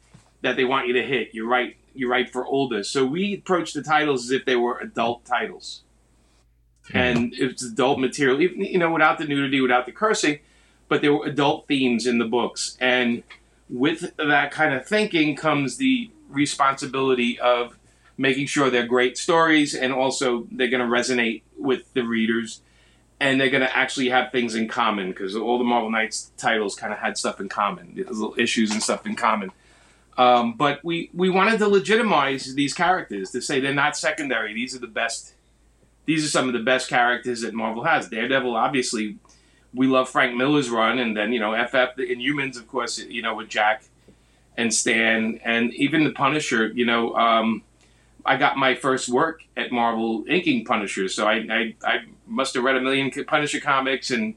that 0.42 0.56
they 0.56 0.64
want 0.64 0.88
you 0.88 0.94
to 0.94 1.04
hit. 1.04 1.34
You 1.34 1.46
write 1.50 1.76
you 1.94 2.10
write 2.10 2.30
for 2.30 2.46
older. 2.46 2.82
So 2.86 3.06
we 3.06 3.34
approach 3.34 3.74
the 3.74 3.84
titles 3.84 4.24
as 4.24 4.32
if 4.32 4.46
they 4.46 4.56
were 4.56 4.78
adult 4.80 5.26
titles, 5.26 5.84
mm-hmm. 6.86 6.98
and 6.98 7.34
it's 7.34 7.62
adult 7.62 8.00
material. 8.00 8.40
You 8.40 8.78
know, 8.78 8.90
without 8.90 9.18
the 9.18 9.26
nudity, 9.26 9.60
without 9.60 9.86
the 9.86 9.92
cursing, 9.92 10.40
but 10.88 11.02
there 11.02 11.12
were 11.14 11.26
adult 11.26 11.68
themes 11.68 12.08
in 12.08 12.20
the 12.20 12.26
books. 12.26 12.78
And 12.80 13.24
with 13.70 14.16
that 14.18 14.52
kind 14.52 14.74
of 14.74 14.86
thinking 14.86 15.36
comes 15.36 15.78
the 15.78 16.10
responsibility 16.30 17.40
of 17.40 17.78
making 18.18 18.48
sure 18.48 18.70
they're 18.70 18.86
great 18.86 19.18
stories 19.18 19.76
and 19.76 19.92
also 19.94 20.48
they're 20.52 20.70
going 20.70 20.82
to 20.82 20.88
resonate 20.88 21.42
with 21.58 21.92
the 21.94 22.04
readers 22.04 22.62
and 23.20 23.40
they're 23.40 23.50
going 23.50 23.62
to 23.62 23.78
actually 23.78 24.10
have 24.10 24.32
things 24.32 24.56
in 24.56 24.68
common 24.68 25.10
because 25.10 25.36
all 25.36 25.58
the 25.58 25.64
Marvel 25.64 25.90
Knights 25.90 26.32
titles 26.38 26.76
kind 26.76 26.94
of 26.94 27.00
had 27.00 27.18
stuff 27.18 27.40
in 27.40 27.50
common, 27.50 27.94
little 27.96 28.36
issues 28.38 28.72
and 28.72 28.84
stuff 28.84 29.06
in 29.06 29.16
common. 29.16 29.52
Um, 30.18 30.54
but 30.54 30.84
we, 30.84 31.10
we 31.14 31.30
wanted 31.30 31.60
to 31.60 31.68
legitimize 31.68 32.56
these 32.56 32.74
characters 32.74 33.32
to 33.32 33.42
say 33.42 33.60
they're 33.60 33.74
not 33.74 33.98
secondary. 33.98 34.54
These 34.54 34.76
are 34.76 34.80
the 34.80 34.88
best. 34.88 35.34
These 36.06 36.24
are 36.24 36.30
some 36.30 36.48
of 36.48 36.54
the 36.54 36.60
best 36.60 36.88
characters 36.88 37.42
that 37.42 37.54
Marvel 37.54 37.84
has. 37.84 38.08
Daredevil, 38.10 38.56
obviously, 38.56 39.18
we 39.76 39.88
love 39.88 40.10
Frank 40.10 40.36
Miller's 40.36 40.70
run, 40.70 41.00
and 41.00 41.16
then 41.16 41.34
you 41.34 41.40
know 41.40 41.54
FF 41.66 41.96
the 41.96 42.04
Inhumans, 42.04 42.58
of 42.58 42.68
course, 42.68 42.98
you 43.00 43.22
know 43.22 43.36
with 43.36 43.50
Jack 43.50 43.84
and 44.58 44.74
Stan, 44.74 45.40
and 45.44 45.74
even 45.74 46.04
the 46.04 46.12
Punisher. 46.12 46.68
You 46.68 46.86
know, 46.86 47.14
um, 47.16 47.64
I 48.26 48.38
got 48.38 48.58
my 48.58 48.76
first 48.76 49.10
work 49.10 49.44
at 49.58 49.72
Marvel 49.72 50.24
inking 50.28 50.66
Punisher, 50.66 51.08
so 51.10 51.28
I, 51.28 51.46
I 51.50 51.76
I 51.84 52.00
must 52.26 52.54
have 52.56 52.64
read 52.64 52.76
a 52.76 52.82
million 52.82 53.12
Punisher 53.26 53.60
comics, 53.60 54.12
and 54.12 54.36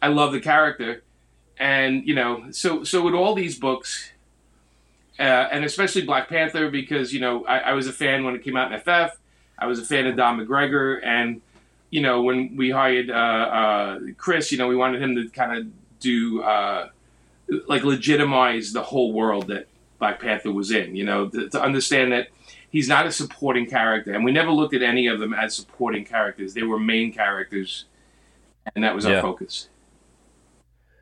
I 0.00 0.08
love 0.08 0.32
the 0.32 0.40
character. 0.40 1.02
And 1.58 2.06
you 2.06 2.14
know, 2.14 2.50
so 2.50 2.84
so 2.84 3.02
with 3.02 3.14
all 3.14 3.34
these 3.34 3.58
books, 3.58 4.10
uh, 5.18 5.22
and 5.22 5.64
especially 5.64 6.02
Black 6.02 6.28
Panther 6.28 6.70
because 6.70 7.12
you 7.12 7.20
know 7.20 7.44
I, 7.44 7.58
I, 7.58 7.72
was 7.74 7.86
a 7.86 7.92
fan 7.92 8.24
when 8.24 8.34
it 8.34 8.42
came 8.42 8.56
out 8.56 8.72
in 8.72 8.80
FF. 8.80 9.16
I 9.58 9.66
was 9.66 9.78
a 9.78 9.84
fan 9.84 10.06
of 10.06 10.16
Don 10.16 10.38
McGregor, 10.38 11.00
and 11.04 11.40
you 11.92 12.00
know 12.00 12.22
when 12.22 12.56
we 12.56 12.70
hired 12.70 13.10
uh, 13.10 13.14
uh, 13.14 13.98
Chris, 14.16 14.50
you 14.50 14.58
know 14.58 14.66
we 14.66 14.74
wanted 14.74 15.00
him 15.00 15.14
to 15.14 15.28
kind 15.28 15.56
of 15.56 15.66
do 16.00 16.42
uh, 16.42 16.88
like 17.68 17.84
legitimize 17.84 18.72
the 18.72 18.82
whole 18.82 19.12
world 19.12 19.46
that 19.48 19.68
Black 20.00 20.18
Panther 20.18 20.50
was 20.50 20.72
in. 20.72 20.96
You 20.96 21.04
know 21.04 21.28
to, 21.28 21.50
to, 21.50 21.62
understand 21.62 22.10
that 22.10 22.28
he's 22.70 22.88
not 22.88 23.06
a 23.06 23.12
supporting 23.12 23.66
character, 23.66 24.12
and 24.12 24.24
we 24.24 24.32
never 24.32 24.50
looked 24.50 24.74
at 24.74 24.82
any 24.82 25.06
of 25.06 25.20
them 25.20 25.34
as 25.34 25.54
supporting 25.54 26.04
characters. 26.04 26.54
They 26.54 26.62
were 26.62 26.80
main 26.80 27.12
characters, 27.12 27.84
and 28.74 28.82
that 28.82 28.94
was 28.94 29.04
yeah. 29.04 29.16
our 29.16 29.22
focus. 29.22 29.68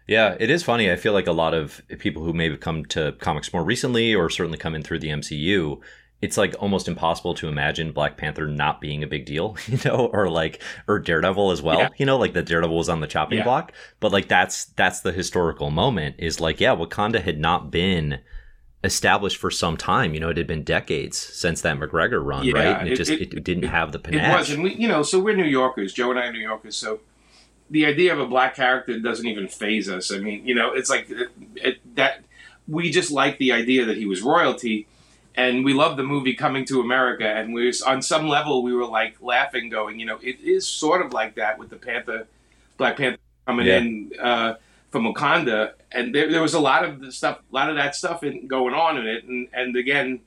Yeah, 0.09 0.37
it 0.41 0.51
is 0.51 0.65
funny. 0.65 0.91
I 0.91 0.97
feel 0.97 1.13
like 1.13 1.29
a 1.29 1.33
lot 1.33 1.55
of 1.55 1.83
people 2.01 2.25
who 2.25 2.33
may 2.33 2.51
have 2.51 2.59
come 2.59 2.85
to 2.87 3.13
comics 3.21 3.53
more 3.53 3.63
recently 3.63 4.13
or 4.13 4.29
certainly 4.29 4.59
come 4.59 4.75
in 4.75 4.83
through 4.83 4.99
the 4.99 5.11
MCU, 5.11 5.81
it's 6.23 6.37
like 6.37 6.55
almost 6.59 6.87
impossible 6.87 7.35
to 7.35 7.49
imagine 7.49 7.93
Black 7.93 8.17
Panther 8.17 8.47
not 8.47 8.81
being 8.81 9.03
a 9.03 9.07
big 9.07 9.25
deal, 9.25 9.57
you 9.67 9.79
know, 9.85 10.11
or 10.13 10.29
like 10.29 10.63
or 10.87 10.99
Daredevil 10.99 11.51
as 11.51 11.63
well, 11.63 11.79
yeah. 11.79 11.89
you 11.97 12.07
know, 12.07 12.19
like 12.19 12.35
the 12.35 12.43
Daredevil 12.43 12.77
was 12.77 12.89
on 12.89 13.01
the 13.01 13.07
chopping 13.07 13.39
yeah. 13.39 13.45
block. 13.45 13.73
But 14.01 14.13
like 14.13 14.29
that's 14.29 14.67
that's 14.67 15.01
the 15.01 15.13
historical 15.13 15.71
moment 15.71 16.17
is 16.19 16.41
like, 16.41 16.61
yeah, 16.61 16.75
Wakanda 16.75 17.23
had 17.23 17.39
not 17.39 17.71
been 17.71 18.21
established 18.83 19.37
for 19.37 19.51
some 19.51 19.77
time. 19.77 20.15
You 20.15 20.21
know, 20.21 20.29
it 20.29 20.37
had 20.37 20.47
been 20.47 20.63
decades 20.63 21.17
since 21.19 21.63
that 21.63 21.79
McGregor 21.79 22.25
run, 22.25 22.45
yeah, 22.45 22.53
right? 22.55 22.81
And 22.81 22.89
it, 22.89 22.93
it 22.93 22.97
just 22.97 23.11
it, 23.11 23.35
it, 23.35 23.45
didn't 23.45 23.65
have 23.65 23.93
the 23.93 23.99
panache. 23.99 24.35
It 24.35 24.39
was, 24.39 24.51
and 24.51 24.63
we, 24.63 24.75
you 24.75 24.89
know, 24.89 25.03
so 25.03 25.19
we're 25.21 25.37
New 25.37 25.45
Yorkers. 25.45 25.93
Joe 25.93 26.11
and 26.11 26.19
I 26.19 26.27
are 26.27 26.33
New 26.33 26.41
Yorkers, 26.41 26.77
so 26.77 27.01
the 27.71 27.87
idea 27.87 28.13
of 28.13 28.19
a 28.19 28.27
black 28.27 28.57
character 28.57 28.99
doesn't 28.99 29.27
even 29.27 29.49
faze 29.49 29.89
us. 29.89 30.13
I 30.13 30.19
mean, 30.19 30.47
you 30.47 30.55
know, 30.55 30.73
it's 30.73 30.91
like 30.91 31.09
it, 31.09 31.29
it, 31.55 31.97
that 31.97 32.25
we 32.67 32.91
just 32.91 33.11
like 33.11 33.39
the 33.39 33.53
idea 33.53 33.85
that 33.85 33.97
he 33.97 34.07
was 34.07 34.23
royalty, 34.23 34.87
and 35.35 35.65
we 35.65 35.73
love 35.73 35.97
the 35.97 36.03
movie 36.03 36.35
Coming 36.35 36.65
to 36.67 36.81
America, 36.81 37.27
and 37.27 37.55
we 37.55 37.67
was, 37.67 37.83
on 37.83 38.03
some 38.03 38.29
level 38.29 38.63
we 38.63 38.73
were 38.73 38.87
like 38.87 39.17
laughing, 39.21 39.69
going, 39.69 39.99
you 39.99 40.07
know, 40.07 40.19
it 40.23 40.41
is 40.41 40.67
sort 40.67 41.05
of 41.05 41.13
like 41.13 41.37
that 41.37 41.59
with 41.59 41.71
the 41.71 41.77
Panther, 41.77 42.27
Black 42.77 42.97
Panther 42.97 43.19
coming 43.47 43.67
yeah. 43.67 43.79
in 43.79 44.13
uh, 44.21 44.55
from 44.91 45.05
Wakanda, 45.05 45.73
and 45.93 46.15
there, 46.15 46.31
there 46.31 46.43
was 46.43 46.55
a 46.55 46.61
lot 46.61 46.85
of 46.85 47.01
the 47.01 47.13
stuff, 47.13 47.41
a 47.51 47.55
lot 47.55 47.71
of 47.71 47.77
that 47.77 47.95
stuff 47.95 48.23
in, 48.23 48.47
going 48.47 48.75
on 48.75 48.99
in 48.99 49.07
it, 49.07 49.25
and 49.25 49.49
and 49.53 49.77
again. 49.77 50.21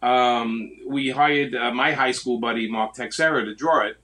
Um, 0.00 0.70
we 0.86 1.10
hired 1.10 1.56
uh, 1.56 1.72
my 1.72 1.90
high 1.92 2.12
school 2.12 2.38
buddy 2.38 2.70
Mark 2.70 2.94
Texeira 2.94 3.44
to 3.44 3.52
draw 3.52 3.84
it, 3.84 3.96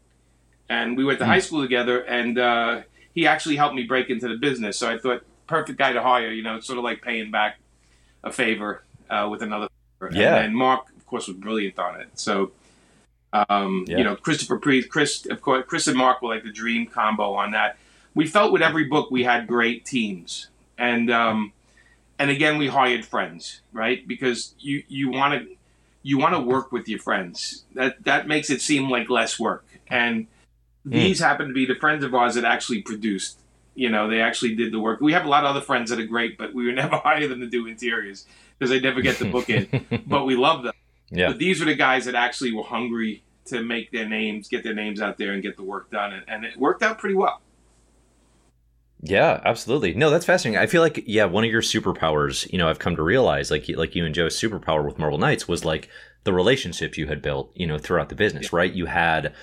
and 0.69 0.97
we 0.97 1.05
went 1.05 1.21
to 1.21 1.25
mm. 1.25 1.29
high 1.29 1.39
school 1.39 1.63
together. 1.63 2.01
And 2.01 2.37
uh, 2.37 2.81
he 3.15 3.29
actually 3.29 3.55
helped 3.55 3.77
me 3.77 3.85
break 3.85 4.11
into 4.11 4.27
the 4.27 4.37
business. 4.37 4.77
So 4.77 4.91
I 4.91 4.99
thought, 4.99 5.23
perfect 5.47 5.79
guy 5.79 5.93
to 5.93 6.03
hire. 6.03 6.33
You 6.33 6.43
know, 6.43 6.59
sort 6.59 6.79
of 6.79 6.85
like 6.85 7.01
paying 7.01 7.31
back 7.31 7.59
a 8.25 8.33
favor 8.33 8.83
uh, 9.09 9.29
with 9.31 9.43
another. 9.43 9.69
Yeah. 10.13 10.37
And, 10.37 10.47
and, 10.47 10.57
Mark, 10.57 10.87
of 10.97 11.07
course, 11.07 11.29
was 11.29 11.37
brilliant 11.37 11.79
on 11.79 12.01
it. 12.01 12.09
So. 12.15 12.53
Um, 13.49 13.85
yeah. 13.89 13.99
You 13.99 14.05
know, 14.05 14.15
Christopher 14.15 14.61
Priest, 14.61 14.89
Chris, 14.89 15.27
of 15.27 15.43
course, 15.43 15.65
Chris 15.67 15.89
and 15.89 15.97
Mark 15.97 16.23
were 16.23 16.33
like 16.33 16.45
the 16.45 16.53
dream 16.53 16.87
combo 16.87 17.35
on 17.35 17.51
that. 17.51 17.77
We 18.15 18.29
felt 18.29 18.53
with 18.53 18.63
every 18.63 18.85
book 18.85 19.11
we 19.11 19.25
had 19.25 19.49
great 19.49 19.85
teams, 19.85 20.51
and 20.79 21.11
um, 21.11 21.53
and 22.21 22.31
again 22.31 22.59
we 22.59 22.69
hired 22.69 23.05
friends, 23.05 23.63
right? 23.73 24.07
Because 24.07 24.55
you 24.61 24.85
you 24.87 25.11
want 25.11 25.35
to 25.35 25.49
you 26.05 26.17
want 26.17 26.37
to 26.37 26.41
work 26.41 26.71
with 26.71 26.89
your 26.89 27.01
friends. 27.01 27.65
That 27.75 28.05
that 28.05 28.29
makes 28.29 28.51
it 28.51 28.63
seem 28.63 28.89
like 28.89 29.11
less 29.11 29.37
work. 29.41 29.67
And 29.89 30.29
Hmm. 30.85 30.91
These 30.91 31.21
mm. 31.21 31.25
happen 31.25 31.49
to 31.49 31.55
be 31.55 31.67
the 31.67 31.75
friends 31.75 32.05
of 32.05 32.15
ours 32.15 32.35
that 32.35 32.45
actually 32.45 32.83
produced. 32.83 33.39
You 33.75 33.91
know, 33.91 34.09
they 34.09 34.21
actually 34.21 34.55
did 34.55 34.73
the 34.73 34.81
work. 34.81 35.01
We 35.01 35.13
have 35.13 35.25
a 35.25 35.29
lot 35.29 35.45
of 35.45 35.51
other 35.51 35.61
friends 35.61 35.91
that 35.91 35.99
are 35.99 36.07
great, 36.07 36.39
but 36.39 36.55
we 36.55 36.67
would 36.67 36.75
never 36.77 36.97
hire 36.97 37.27
them 37.29 37.41
to 37.41 37.47
do 37.47 37.67
interiors 37.67 38.27
because 38.59 38.71
they 38.71 38.81
never 38.81 39.01
get 39.01 39.19
the 39.19 39.31
book 39.31 39.51
in. 39.51 40.05
but 40.07 40.25
we 40.25 40.37
love 40.37 40.63
them. 40.63 40.75
Yeah. 41.11 41.29
But 41.29 41.39
these 41.39 41.61
are 41.61 41.67
the 41.67 41.75
guys 41.75 42.05
that 42.07 42.15
actually 42.15 42.53
were 42.53 42.63
hungry 42.63 43.25
to 43.47 43.63
make 43.63 43.91
their 43.93 44.09
names, 44.09 44.49
get 44.49 44.65
their 44.65 44.75
names 44.75 45.01
out 45.01 45.19
there, 45.19 45.33
and 45.33 45.43
get 45.43 45.57
the 45.57 45.63
work 45.63 45.91
done, 45.91 46.13
and, 46.13 46.25
and 46.29 46.45
it 46.45 46.59
worked 46.59 46.83
out 46.83 46.99
pretty 46.99 47.15
well. 47.15 47.41
Yeah, 49.07 49.39
absolutely. 49.45 49.93
No, 49.93 50.09
that's 50.09 50.25
fascinating. 50.25 50.59
I 50.59 50.67
feel 50.67 50.81
like 50.81 51.05
yeah, 51.07 51.27
one 51.27 51.45
of 51.45 51.51
your 51.51 51.61
superpowers, 51.61 52.51
you 52.51 52.57
know, 52.57 52.71
I've 52.71 52.79
come 52.79 52.97
to 52.97 53.03
realize, 53.03 53.51
like 53.51 53.69
like 53.69 53.95
you 53.95 54.07
and 54.07 54.15
Joe's 54.15 54.41
superpower 54.41 54.83
with 54.83 54.99
Marvel 54.99 55.19
Knights 55.19 55.47
was 55.47 55.63
like 55.63 55.91
the 56.25 56.33
relationships 56.33 56.97
you 56.97 57.07
had 57.07 57.21
built, 57.21 57.53
you 57.55 57.67
know, 57.67 57.77
throughout 57.77 58.09
the 58.09 58.15
business, 58.15 58.45
yeah. 58.45 58.57
right? 58.57 58.73
You 58.73 58.87
had 58.87 59.35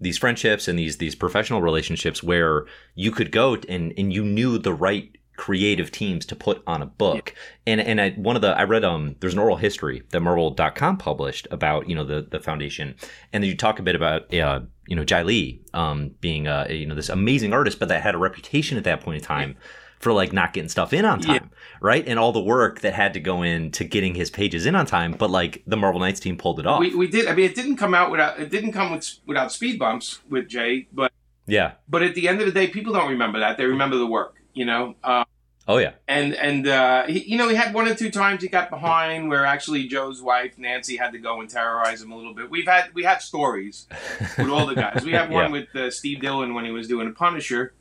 these 0.00 0.18
friendships 0.18 0.68
and 0.68 0.78
these 0.78 0.98
these 0.98 1.14
professional 1.14 1.60
relationships 1.60 2.22
where 2.22 2.66
you 2.94 3.10
could 3.10 3.32
go 3.32 3.56
and 3.68 3.92
and 3.96 4.12
you 4.12 4.24
knew 4.24 4.58
the 4.58 4.72
right 4.72 5.16
creative 5.36 5.92
teams 5.92 6.26
to 6.26 6.34
put 6.34 6.62
on 6.66 6.82
a 6.82 6.86
book. 6.86 7.32
Yeah. 7.66 7.72
And 7.72 7.80
and 7.80 8.00
I 8.00 8.10
one 8.10 8.36
of 8.36 8.42
the 8.42 8.58
I 8.58 8.64
read 8.64 8.84
um 8.84 9.16
there's 9.20 9.34
an 9.34 9.38
oral 9.38 9.56
history 9.56 10.02
that 10.10 10.20
Marvel.com 10.20 10.98
published 10.98 11.46
about, 11.50 11.88
you 11.88 11.94
know, 11.94 12.04
the 12.04 12.26
the 12.28 12.40
foundation. 12.40 12.96
And 13.32 13.42
then 13.42 13.48
you 13.48 13.56
talk 13.56 13.78
a 13.78 13.82
bit 13.82 13.94
about 13.94 14.32
uh, 14.34 14.60
you 14.86 14.96
know, 14.96 15.04
Jae 15.04 15.24
Lee 15.24 15.62
um 15.74 16.10
being 16.20 16.46
uh 16.48 16.66
you 16.68 16.86
know 16.86 16.94
this 16.94 17.08
amazing 17.08 17.52
artist 17.52 17.78
but 17.78 17.88
that 17.88 18.02
had 18.02 18.14
a 18.14 18.18
reputation 18.18 18.76
at 18.76 18.84
that 18.84 19.00
point 19.00 19.16
in 19.16 19.22
time. 19.22 19.50
Yeah 19.50 19.64
for 19.98 20.12
like 20.12 20.32
not 20.32 20.52
getting 20.52 20.68
stuff 20.68 20.92
in 20.92 21.04
on 21.04 21.20
time, 21.20 21.50
yeah. 21.50 21.58
right? 21.80 22.06
And 22.06 22.18
all 22.18 22.32
the 22.32 22.40
work 22.40 22.80
that 22.80 22.94
had 22.94 23.14
to 23.14 23.20
go 23.20 23.42
into 23.42 23.84
getting 23.84 24.14
his 24.14 24.30
pages 24.30 24.66
in 24.66 24.74
on 24.74 24.86
time, 24.86 25.12
but 25.12 25.30
like 25.30 25.62
the 25.66 25.76
Marvel 25.76 26.00
Knights 26.00 26.20
team 26.20 26.36
pulled 26.36 26.60
it 26.60 26.66
off. 26.66 26.80
We, 26.80 26.94
we 26.94 27.08
did. 27.08 27.26
I 27.26 27.34
mean, 27.34 27.46
it 27.46 27.54
didn't 27.54 27.76
come 27.76 27.94
out 27.94 28.10
without 28.10 28.38
it 28.38 28.50
didn't 28.50 28.72
come 28.72 28.92
with 28.92 29.18
without 29.26 29.52
speed 29.52 29.78
bumps 29.78 30.20
with 30.28 30.48
Jae, 30.48 30.86
but 30.92 31.12
yeah. 31.46 31.72
But 31.88 32.02
at 32.02 32.14
the 32.14 32.28
end 32.28 32.40
of 32.40 32.46
the 32.46 32.52
day, 32.52 32.68
people 32.68 32.92
don't 32.92 33.10
remember 33.10 33.40
that. 33.40 33.56
They 33.56 33.64
remember 33.64 33.96
the 33.96 34.06
work, 34.06 34.36
you 34.54 34.64
know. 34.64 34.94
Um, 35.02 35.24
oh 35.66 35.78
yeah. 35.78 35.92
And 36.06 36.34
and 36.34 36.68
uh, 36.68 37.06
he, 37.06 37.24
you 37.24 37.36
know, 37.36 37.48
he 37.48 37.56
had 37.56 37.74
one 37.74 37.88
or 37.88 37.94
two 37.94 38.10
times 38.10 38.42
he 38.42 38.48
got 38.48 38.70
behind 38.70 39.28
where 39.28 39.44
actually 39.44 39.88
Joe's 39.88 40.22
wife 40.22 40.58
Nancy 40.58 40.96
had 40.96 41.12
to 41.12 41.18
go 41.18 41.40
and 41.40 41.50
terrorize 41.50 42.02
him 42.02 42.12
a 42.12 42.16
little 42.16 42.34
bit. 42.34 42.50
We've 42.50 42.66
had 42.66 42.94
we 42.94 43.02
have 43.04 43.22
stories 43.22 43.88
with 44.36 44.48
all 44.48 44.66
the 44.66 44.74
guys. 44.74 45.02
We 45.04 45.12
have 45.12 45.30
one 45.30 45.46
yeah. 45.46 45.60
with 45.60 45.74
uh, 45.74 45.90
Steve 45.90 46.20
Dillon 46.20 46.54
when 46.54 46.64
he 46.64 46.70
was 46.70 46.86
doing 46.86 47.08
a 47.08 47.12
Punisher 47.12 47.72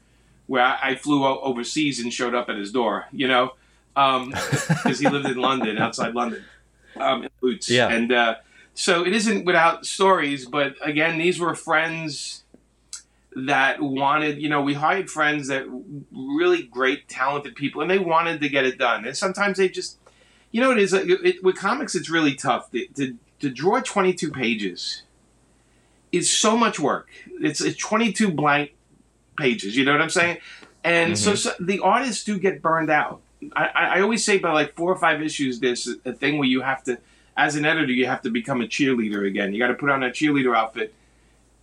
where 0.47 0.63
I, 0.63 0.79
I 0.81 0.95
flew 0.95 1.25
overseas 1.25 1.99
and 1.99 2.11
showed 2.11 2.33
up 2.33 2.49
at 2.49 2.57
his 2.57 2.71
door, 2.71 3.05
you 3.11 3.27
know. 3.27 3.53
because 3.95 4.99
he 4.99 5.09
lived 5.09 5.25
in 5.25 5.37
London, 5.37 5.77
outside 5.79 6.13
London, 6.13 6.43
um, 6.97 7.23
in 7.23 7.29
Boots. 7.41 7.69
Yeah. 7.69 7.89
And 7.89 8.11
uh, 8.11 8.35
so 8.75 9.03
it 9.03 9.13
isn't 9.13 9.43
without 9.43 9.87
stories, 9.87 10.45
but 10.45 10.75
again, 10.83 11.17
these 11.17 11.39
were 11.39 11.55
friends 11.55 12.43
that 13.35 13.81
wanted, 13.81 14.41
you 14.41 14.49
know, 14.49 14.61
we 14.61 14.75
hired 14.75 15.09
friends 15.09 15.47
that 15.47 15.65
really 16.11 16.63
great, 16.63 17.07
talented 17.07 17.55
people, 17.55 17.81
and 17.81 17.89
they 17.89 17.99
wanted 17.99 18.41
to 18.41 18.49
get 18.49 18.65
it 18.65 18.77
done. 18.77 19.05
And 19.05 19.17
sometimes 19.17 19.57
they 19.57 19.69
just, 19.69 19.97
you 20.51 20.61
know, 20.61 20.71
it 20.71 20.77
is 20.77 20.93
it, 20.93 21.09
it, 21.09 21.43
with 21.43 21.55
comics. 21.55 21.95
It's 21.95 22.09
really 22.09 22.35
tough 22.35 22.71
to, 22.71 22.85
to 22.95 23.17
to 23.39 23.49
draw 23.49 23.79
twenty 23.81 24.13
two 24.13 24.31
pages. 24.31 25.03
Is 26.11 26.29
so 26.29 26.55
much 26.55 26.79
work. 26.79 27.09
It's, 27.41 27.61
it's 27.61 27.77
twenty 27.77 28.13
two 28.13 28.31
blank 28.31 28.71
pages. 29.37 29.77
You 29.77 29.85
know 29.85 29.91
what 29.93 30.01
I'm 30.01 30.09
saying? 30.09 30.37
And 30.83 31.17
so, 31.17 31.35
so 31.35 31.51
the 31.59 31.79
artists 31.79 32.23
do 32.23 32.39
get 32.39 32.61
burned 32.61 32.89
out. 32.89 33.21
I, 33.55 33.65
I 33.67 33.85
I 33.97 34.01
always 34.01 34.23
say 34.25 34.37
by 34.39 34.51
like 34.51 34.75
four 34.75 34.91
or 34.91 34.97
five 34.97 35.21
issues, 35.21 35.59
there's 35.59 35.87
a 36.05 36.13
thing 36.13 36.37
where 36.37 36.47
you 36.47 36.61
have 36.61 36.83
to, 36.85 36.97
as 37.35 37.55
an 37.55 37.65
editor, 37.65 37.91
you 37.91 38.07
have 38.07 38.21
to 38.23 38.29
become 38.29 38.61
a 38.61 38.65
cheerleader 38.65 39.27
again. 39.27 39.53
You 39.53 39.59
got 39.59 39.67
to 39.67 39.75
put 39.75 39.89
on 39.89 40.03
a 40.03 40.09
cheerleader 40.09 40.55
outfit 40.55 40.93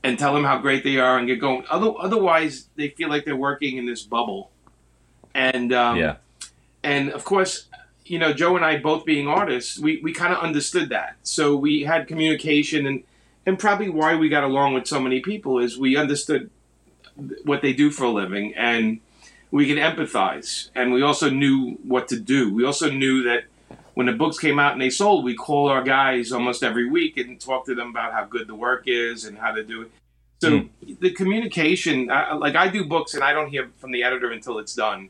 and 0.03 0.19
tell 0.19 0.35
them 0.35 0.45
how 0.45 0.59
great 0.59 0.85
they 0.85 0.99
are 0.99 1.19
and 1.19 1.27
get 1.27 1.41
going. 1.41 1.65
Other, 1.71 1.93
otherwise, 1.99 2.69
they 2.77 2.89
feel 2.91 3.09
like 3.09 3.25
they're 3.25 3.37
working 3.37 3.77
in 3.79 3.87
this 3.87 4.03
bubble. 4.03 4.51
And 5.35 5.73
um, 5.73 5.97
Yeah. 5.99 6.17
and 6.83 7.11
of 7.11 7.25
course, 7.25 7.67
you 8.05 8.19
know, 8.19 8.33
Joe 8.35 8.57
and 8.57 8.65
I 8.65 8.77
both 8.79 9.05
being 9.07 9.27
artists, 9.27 9.79
we, 9.79 10.01
we 10.03 10.13
kind 10.13 10.33
of 10.35 10.41
understood 10.41 10.91
that. 10.91 11.17
So 11.23 11.57
we 11.57 11.83
had 11.83 12.07
communication 12.07 12.87
and 12.87 13.03
and 13.47 13.59
probably 13.59 13.89
why 13.91 14.15
we 14.15 14.29
got 14.29 14.45
along 14.45 14.75
with 14.75 14.87
so 14.87 14.99
many 15.01 15.21
people 15.21 15.59
is 15.59 15.79
we 15.79 15.97
understood 15.97 16.51
what 17.45 17.63
they 17.63 17.73
do 17.73 17.91
for 17.91 18.05
a 18.05 18.11
living 18.11 18.55
and 18.55 19.01
we 19.51 19.67
could 19.67 19.79
empathize 19.79 20.71
and 20.75 20.93
we 20.93 21.03
also 21.03 21.31
knew 21.31 21.79
what 21.85 22.09
to 22.09 22.19
do. 22.19 22.53
We 22.53 22.65
also 22.65 22.91
knew 22.91 23.23
that 23.25 23.45
when 23.95 24.07
the 24.07 24.13
books 24.13 24.39
came 24.39 24.59
out 24.59 24.73
and 24.73 24.81
they 24.81 24.91
sold, 24.91 25.25
we 25.25 25.35
call 25.35 25.69
our 25.69 25.83
guys 25.83 26.33
almost 26.33 26.63
every 26.63 26.89
week 26.89 27.17
and 27.17 27.41
talk 27.41 27.65
to 27.67 27.75
them 27.75 27.91
about 27.91 28.13
how 28.13 28.25
good 28.25 28.49
the 28.49 28.55
work 28.55 28.85
is 28.87 29.25
and 29.25 29.39
how 29.39 29.53
to 29.53 29.63
do 29.63 29.83
it. 29.83 29.91
So 30.41 30.69
the 31.01 31.11
communication, 31.11 32.11
uh, 32.11 32.37
like 32.39 32.55
I 32.55 32.69
do 32.69 32.85
books 32.85 33.15
and 33.15 33.25
I 33.25 33.33
don't 33.33 33.49
hear 33.49 33.71
from 33.79 33.93
the 33.93 34.03
editor 34.03 34.31
until 34.31 34.59
it's 34.59 34.75
done, 34.75 35.09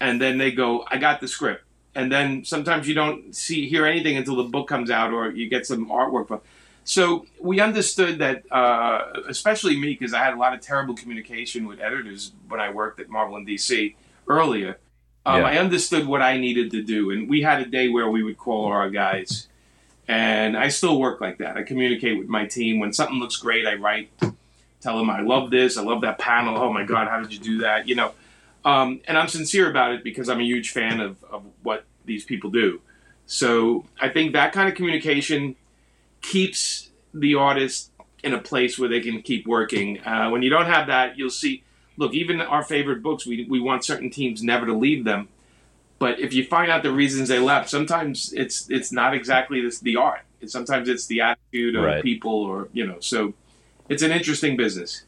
and 0.00 0.20
then 0.20 0.36
they 0.36 0.50
go, 0.50 0.84
"I 0.90 0.98
got 0.98 1.20
the 1.20 1.28
script," 1.28 1.64
and 1.94 2.12
then 2.12 2.44
sometimes 2.44 2.86
you 2.86 2.94
don't 2.94 3.34
see 3.34 3.66
hear 3.68 3.86
anything 3.86 4.16
until 4.16 4.36
the 4.36 4.44
book 4.44 4.68
comes 4.68 4.90
out 4.90 5.12
or 5.12 5.30
you 5.30 5.48
get 5.48 5.64
some 5.64 5.88
artwork. 5.88 6.28
From. 6.28 6.40
So 6.84 7.26
we 7.40 7.60
understood 7.60 8.18
that, 8.18 8.50
uh, 8.50 9.20
especially 9.28 9.78
me, 9.78 9.96
because 9.98 10.14
I 10.14 10.18
had 10.18 10.34
a 10.34 10.36
lot 10.36 10.52
of 10.52 10.60
terrible 10.60 10.94
communication 10.94 11.66
with 11.66 11.80
editors 11.80 12.32
when 12.48 12.60
I 12.60 12.70
worked 12.70 13.00
at 13.00 13.08
Marvel 13.08 13.36
and 13.36 13.46
DC 13.46 13.94
earlier. 14.28 14.78
Um, 15.24 15.42
Yeah. 15.42 15.46
I 15.48 15.58
understood 15.58 16.06
what 16.06 16.22
I 16.22 16.36
needed 16.38 16.72
to 16.72 16.82
do, 16.82 17.10
and 17.12 17.28
we 17.28 17.42
had 17.42 17.60
a 17.60 17.66
day 17.66 17.88
where 17.88 18.10
we 18.10 18.24
would 18.24 18.36
call 18.36 18.66
our 18.66 18.90
guys, 18.90 19.46
and 20.08 20.56
I 20.56 20.68
still 20.68 20.98
work 20.98 21.20
like 21.20 21.38
that. 21.38 21.56
I 21.56 21.62
communicate 21.62 22.18
with 22.18 22.28
my 22.28 22.46
team 22.46 22.80
when 22.80 22.92
something 22.92 23.18
looks 23.20 23.36
great. 23.36 23.64
I 23.64 23.74
write, 23.74 24.10
tell 24.80 24.98
them 24.98 25.08
I 25.08 25.20
love 25.20 25.50
this, 25.50 25.78
I 25.78 25.82
love 25.82 26.00
that 26.00 26.18
panel. 26.18 26.58
Oh 26.58 26.72
my 26.72 26.84
god, 26.84 27.06
how 27.06 27.20
did 27.20 27.32
you 27.32 27.38
do 27.38 27.58
that? 27.58 27.86
You 27.86 27.94
know, 27.94 28.12
um, 28.64 29.00
and 29.06 29.16
I'm 29.16 29.28
sincere 29.28 29.70
about 29.70 29.92
it 29.92 30.02
because 30.02 30.28
I'm 30.28 30.40
a 30.40 30.44
huge 30.44 30.70
fan 30.70 30.98
of, 31.00 31.22
of 31.30 31.44
what 31.62 31.84
these 32.04 32.24
people 32.24 32.50
do. 32.50 32.80
So 33.26 33.86
I 34.00 34.08
think 34.08 34.32
that 34.32 34.52
kind 34.52 34.68
of 34.68 34.74
communication 34.74 35.54
keeps 36.22 36.90
the 37.12 37.34
artist 37.34 37.90
in 38.24 38.32
a 38.32 38.38
place 38.40 38.78
where 38.78 38.88
they 38.88 39.00
can 39.00 39.20
keep 39.22 39.46
working. 39.46 40.00
Uh, 40.04 40.30
when 40.30 40.42
you 40.42 40.50
don't 40.50 40.66
have 40.66 40.86
that, 40.86 41.18
you'll 41.18 41.30
see. 41.30 41.62
Look, 41.98 42.14
even 42.14 42.40
our 42.40 42.62
favorite 42.64 43.02
books, 43.02 43.26
we 43.26 43.46
we 43.48 43.60
want 43.60 43.84
certain 43.84 44.10
teams 44.10 44.42
never 44.42 44.64
to 44.66 44.72
leave 44.74 45.04
them. 45.04 45.28
But 45.98 46.18
if 46.18 46.32
you 46.32 46.44
find 46.44 46.70
out 46.70 46.82
the 46.82 46.92
reasons 46.92 47.28
they 47.28 47.38
left, 47.38 47.68
sometimes 47.68 48.32
it's 48.32 48.68
it's 48.70 48.92
not 48.92 49.14
exactly 49.14 49.60
this, 49.60 49.78
the 49.80 49.96
art. 49.96 50.22
Sometimes 50.46 50.88
it's 50.88 51.06
the 51.06 51.20
attitude 51.20 51.76
of 51.76 51.84
Right. 51.84 52.02
people, 52.02 52.32
or 52.32 52.68
you 52.72 52.86
know. 52.86 52.98
So 53.00 53.34
it's 53.88 54.02
an 54.02 54.10
interesting 54.10 54.56
business. 54.56 55.04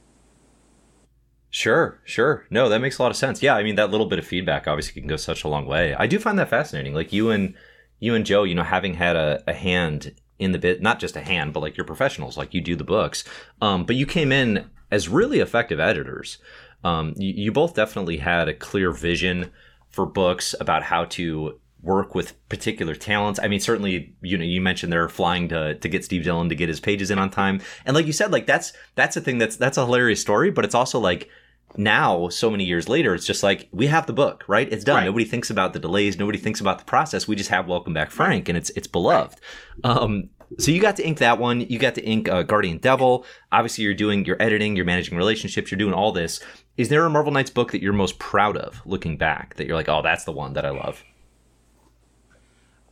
Sure, 1.51 2.01
sure. 2.05 2.47
No, 2.51 2.69
that 2.69 2.81
makes 2.81 2.99
a 2.99 3.03
lot 3.03 3.11
of 3.13 3.17
sense. 3.17 3.43
Yeah, 3.43 3.55
I 3.55 3.63
mean 3.63 3.77
that 3.77 3.91
little 3.91 4.07
bit 4.07 4.19
of 4.19 4.27
feedback 4.27 4.67
obviously 4.67 5.01
can 5.01 5.09
go 5.09 5.17
such 5.17 5.45
a 5.45 5.49
long 5.49 5.67
way. 5.67 5.95
I 5.95 6.07
do 6.07 6.19
find 6.19 6.39
that 6.39 6.49
fascinating. 6.51 6.95
Like 6.95 7.13
you 7.13 7.31
and 7.31 7.55
you 8.01 8.15
and 8.15 8.27
Joe, 8.27 8.43
you 8.43 8.55
know, 8.55 8.65
having 8.65 8.95
had 8.95 9.15
a, 9.17 9.43
a 9.47 9.53
hand 9.53 10.15
in 10.39 10.53
the 10.53 10.59
bit, 10.59 10.83
not 10.83 10.99
just 10.99 11.17
a 11.17 11.21
hand, 11.21 11.53
but 11.53 11.61
like 11.61 11.77
you're 11.77 11.87
professionals, 11.87 12.37
like 12.37 12.55
you 12.55 12.61
do 12.61 12.77
the 12.77 12.85
books. 12.85 13.25
Um, 13.61 13.85
but 13.85 13.97
you 13.97 14.07
came 14.07 14.33
in 14.33 14.71
as 14.91 15.09
really 15.09 15.41
effective 15.41 15.81
editors. 15.81 16.39
Um, 16.83 17.15
you, 17.17 17.33
you 17.35 17.53
both 17.53 17.75
definitely 17.75 18.19
had 18.19 18.49
a 18.49 18.55
clear 18.55 18.91
vision 18.91 19.51
for 19.89 20.07
books 20.07 20.55
about 20.61 20.83
how 20.83 21.05
to 21.07 21.59
work 21.83 22.15
with 22.15 22.37
particular 22.49 22.95
talents. 22.95 23.39
I 23.43 23.49
mean, 23.49 23.61
certainly, 23.61 24.15
you 24.23 24.39
know, 24.39 24.45
you 24.45 24.61
mentioned 24.61 24.93
they're 24.93 25.09
flying 25.09 25.49
to 25.49 25.75
to 25.75 25.89
get 25.89 26.05
Steve 26.05 26.25
Dillon 26.25 26.49
to 26.49 26.55
get 26.55 26.69
his 26.69 26.81
pages 26.81 27.11
in 27.11 27.19
on 27.19 27.31
time, 27.31 27.61
and 27.85 27.95
like 27.95 28.07
you 28.07 28.13
said, 28.13 28.33
like 28.33 28.47
that's 28.47 28.73
that's 28.95 29.17
a 29.17 29.21
thing 29.21 29.39
that's 29.39 29.57
that's 29.57 29.79
a 29.79 29.85
hilarious 29.85 30.21
story, 30.21 30.51
but 30.51 30.65
it's 30.65 30.75
also 30.75 30.99
like 30.99 31.29
now 31.77 32.29
so 32.29 32.51
many 32.51 32.65
years 32.65 32.89
later 32.89 33.15
it's 33.15 33.27
just 33.27 33.43
like 33.43 33.69
we 33.73 33.87
have 33.87 34.07
the 34.07 34.13
book 34.13 34.45
right? 34.47 34.73
It's 34.73 34.85
done. 34.85 34.97
Right. 34.97 35.05
nobody 35.05 35.25
thinks 35.25 35.51
about 35.51 35.73
the 35.73 35.79
delays. 35.79 36.19
Nobody 36.19 36.39
thinks 36.39 36.61
about 36.61 36.79
the 36.79 36.85
process. 36.85 37.27
We 37.27 37.37
just 37.37 37.51
have 37.51 37.67
welcome 37.67 37.95
back 37.95 38.11
frank 38.11 38.49
and 38.49 38.57
it's 38.57 38.71
it's 38.71 38.87
beloved. 38.87 39.39
Um 39.83 40.31
so 40.59 40.71
you 40.71 40.81
got 40.81 40.97
to 40.97 41.07
ink 41.07 41.19
that 41.19 41.39
one. 41.39 41.63
You 41.63 41.79
got 41.79 41.97
to 41.97 42.05
ink 42.05 42.29
uh, 42.29 42.43
guardian 42.43 42.79
devil. 42.79 43.25
Obviously 43.51 43.85
you're 43.85 43.95
doing 43.95 44.25
you're 44.25 44.41
editing 44.41 44.77
you're 44.77 44.85
managing 44.85 45.17
relationships 45.17 45.71
you're 45.71 45.79
doing 45.79 45.95
all 45.95 46.13
this. 46.13 46.41
Is 46.77 46.89
there 46.89 47.05
a 47.05 47.11
marvel 47.11 47.33
knights 47.33 47.51
book 47.51 47.73
that 47.73 47.83
you're 47.83 47.93
most 47.93 48.19
proud 48.19 48.57
of 48.57 48.83
looking 48.85 49.17
back 49.17 49.55
that 49.57 49.67
you're 49.67 49.77
like 49.77 49.89
oh 49.89 50.03
that's 50.03 50.25
the 50.25 50.33
one 50.33 50.55
that 50.55 50.67
i 50.67 50.71
love 50.71 51.05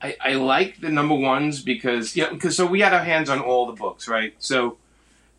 I, 0.03 0.16
I 0.21 0.33
like 0.35 0.81
the 0.81 0.90
number 0.90 1.14
ones 1.14 1.62
because 1.62 2.16
yeah 2.16 2.31
because 2.31 2.57
so 2.57 2.66
we 2.66 2.81
had 2.81 2.92
our 2.92 3.05
hands 3.05 3.31
on 3.31 3.40
all 3.40 3.66
the 3.66 3.73
books 3.73 4.09
right? 4.09 4.35
So 4.38 4.79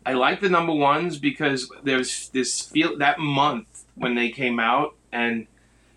I 0.06 0.12
like 0.12 0.40
the 0.40 0.48
number 0.48 0.72
ones 0.72 1.18
because 1.18 1.70
there's 1.82 2.28
this 2.30 2.60
feel 2.60 2.98
that 2.98 3.18
month 3.18 3.84
when 3.94 4.14
they 4.14 4.30
came 4.30 4.60
out 4.60 4.94
and 5.12 5.46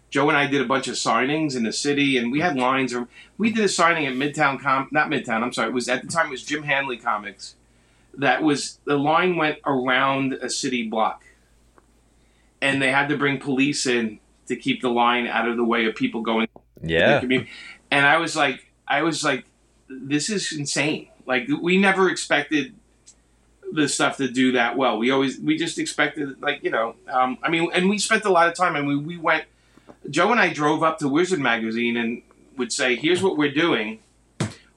Joe 0.10 0.30
and 0.30 0.38
I 0.38 0.48
did 0.48 0.62
a 0.62 0.66
bunch 0.66 0.88
of 0.88 0.96
signings 0.96 1.56
in 1.56 1.64
the 1.64 1.74
city 1.74 2.18
and 2.18 2.32
we 2.32 2.40
had 2.40 2.56
lines 2.56 2.94
or 2.94 3.08
we 3.38 3.52
did 3.52 3.66
a 3.66 3.70
signing 3.70 4.06
at 4.06 4.14
Midtown 4.14 4.62
Com 4.62 4.88
not 4.92 5.10
Midtown 5.10 5.44
I'm 5.44 5.52
sorry 5.52 5.70
it 5.70 5.74
was 5.74 5.90
at 5.90 6.02
the 6.02 6.08
time 6.08 6.28
it 6.28 6.32
was 6.32 6.44
Jim 6.44 6.64
Hanley 6.64 6.98
Comics 6.98 7.56
that 8.14 8.42
was 8.42 8.80
the 8.86 8.98
line 8.98 9.36
went 9.36 9.60
around 9.66 10.34
a 10.34 10.50
city 10.50 10.88
block 10.88 11.24
and 12.62 12.82
they 12.82 12.92
had 12.92 13.10
to 13.10 13.18
bring 13.18 13.40
police 13.40 13.86
in 13.86 14.20
to 14.48 14.56
keep 14.56 14.82
the 14.82 14.90
line 14.90 15.28
out 15.28 15.48
of 15.48 15.58
the 15.58 15.66
way 15.66 15.86
of 15.86 15.96
people 15.96 16.22
going 16.22 16.48
yeah. 16.84 17.22
And 17.92 18.06
I 18.06 18.18
was 18.18 18.36
like, 18.36 18.66
I 18.88 19.02
was 19.02 19.24
like, 19.24 19.46
this 19.90 20.30
is 20.30 20.52
insane. 20.52 21.08
Like 21.26 21.48
we 21.62 21.78
never 21.78 22.10
expected 22.10 22.76
the 23.74 23.88
stuff 23.88 24.18
to 24.18 24.28
do 24.30 24.54
that 24.54 24.78
well. 24.78 24.98
We 24.98 25.12
always 25.12 25.40
we 25.40 25.58
just 25.58 25.78
expected 25.78 26.42
like 26.42 26.64
you 26.64 26.72
know. 26.72 26.96
Um, 27.10 27.38
I 27.44 27.50
mean, 27.50 27.70
and 27.74 27.90
we 27.90 27.98
spent 27.98 28.26
a 28.26 28.30
lot 28.32 28.48
of 28.48 28.56
time. 28.56 28.76
and 28.76 28.88
we 28.88 28.96
we 28.96 29.18
went. 29.18 29.46
Joe 30.10 30.32
and 30.32 30.40
I 30.40 30.50
drove 30.54 30.84
up 30.84 31.00
to 31.00 31.08
Wizard 31.10 31.40
magazine 31.40 31.98
and 31.98 32.22
would 32.58 32.72
say, 32.72 32.96
"Here's 32.96 33.22
what 33.22 33.38
we're 33.38 33.52
doing. 33.54 34.00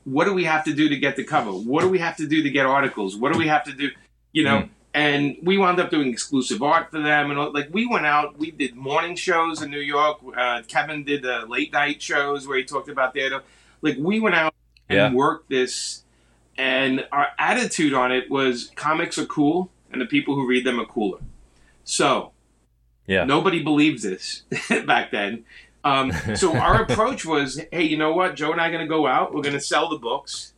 What 0.05 0.25
do 0.25 0.33
we 0.35 0.45
have 0.45 0.65
to 0.65 0.73
do 0.73 0.89
to 0.89 0.97
get 0.97 1.17
the 1.17 1.25
cover? 1.25 1.51
What 1.51 1.83
do 1.83 1.89
we 1.89 1.99
have 1.99 2.17
to 2.17 2.27
do 2.27 2.43
to 2.43 2.51
get 2.51 2.67
articles? 2.67 3.17
What 3.17 3.33
do 3.33 3.39
we 3.39 3.49
have 3.49 3.65
to 3.65 3.73
do? 3.73 3.91
You 4.33 4.45
know." 4.45 4.69
And 4.93 5.37
we 5.45 5.57
wound 5.57 5.79
up 5.79 5.89
doing 5.89 6.09
exclusive 6.09 6.65
art 6.65 6.91
for 6.91 6.99
them, 7.01 7.31
and 7.31 7.39
all, 7.39 7.53
like 7.53 7.69
we 7.71 7.87
went 7.87 8.07
out, 8.07 8.37
we 8.39 8.51
did 8.51 8.75
morning 8.75 9.15
shows 9.15 9.63
in 9.63 9.71
New 9.71 9.79
York. 9.79 10.19
Uh, 10.37 10.63
Kevin 10.67 11.05
did 11.05 11.23
the 11.23 11.47
late 11.47 11.73
night 11.73 12.03
shows 12.03 12.49
where 12.49 12.59
he 12.59 12.65
talked 12.65 12.89
about 12.89 13.15
theater. 13.15 13.43
Like 13.83 13.99
we 14.01 14.19
went 14.19 14.35
out 14.35 14.53
and 14.89 14.97
Yeah. 14.99 15.13
worked 15.13 15.49
this, 15.49 16.03
and 16.61 17.07
our 17.11 17.29
attitude 17.39 17.95
on 17.95 18.13
it 18.13 18.31
was 18.31 18.71
comics 18.77 19.17
are 19.19 19.27
cool, 19.27 19.71
and 19.91 20.01
the 20.01 20.07
people 20.07 20.35
who 20.35 20.47
read 20.47 20.65
them 20.67 20.79
are 20.79 20.85
cooler. 20.87 21.19
So 21.85 22.33
yeah 23.07 23.25
Nobody 23.25 23.63
believed 23.63 24.03
this 24.03 24.43
back 24.87 25.11
then. 25.11 25.45
Um, 25.83 26.13
so 26.37 26.57
our 26.67 26.83
approach 26.83 27.25
was, 27.25 27.61
hey, 27.73 27.85
you 27.85 27.97
know 27.97 28.13
what? 28.13 28.37
Joe 28.37 28.53
and 28.53 28.61
I 28.61 28.69
are 28.69 28.73
going 28.73 28.83
to 28.83 28.89
go 28.89 29.07
out. 29.07 29.35
We're 29.35 29.43
going 29.43 29.55
to 29.55 29.61
sell 29.61 29.89
the 29.89 29.97
books. 29.99 30.53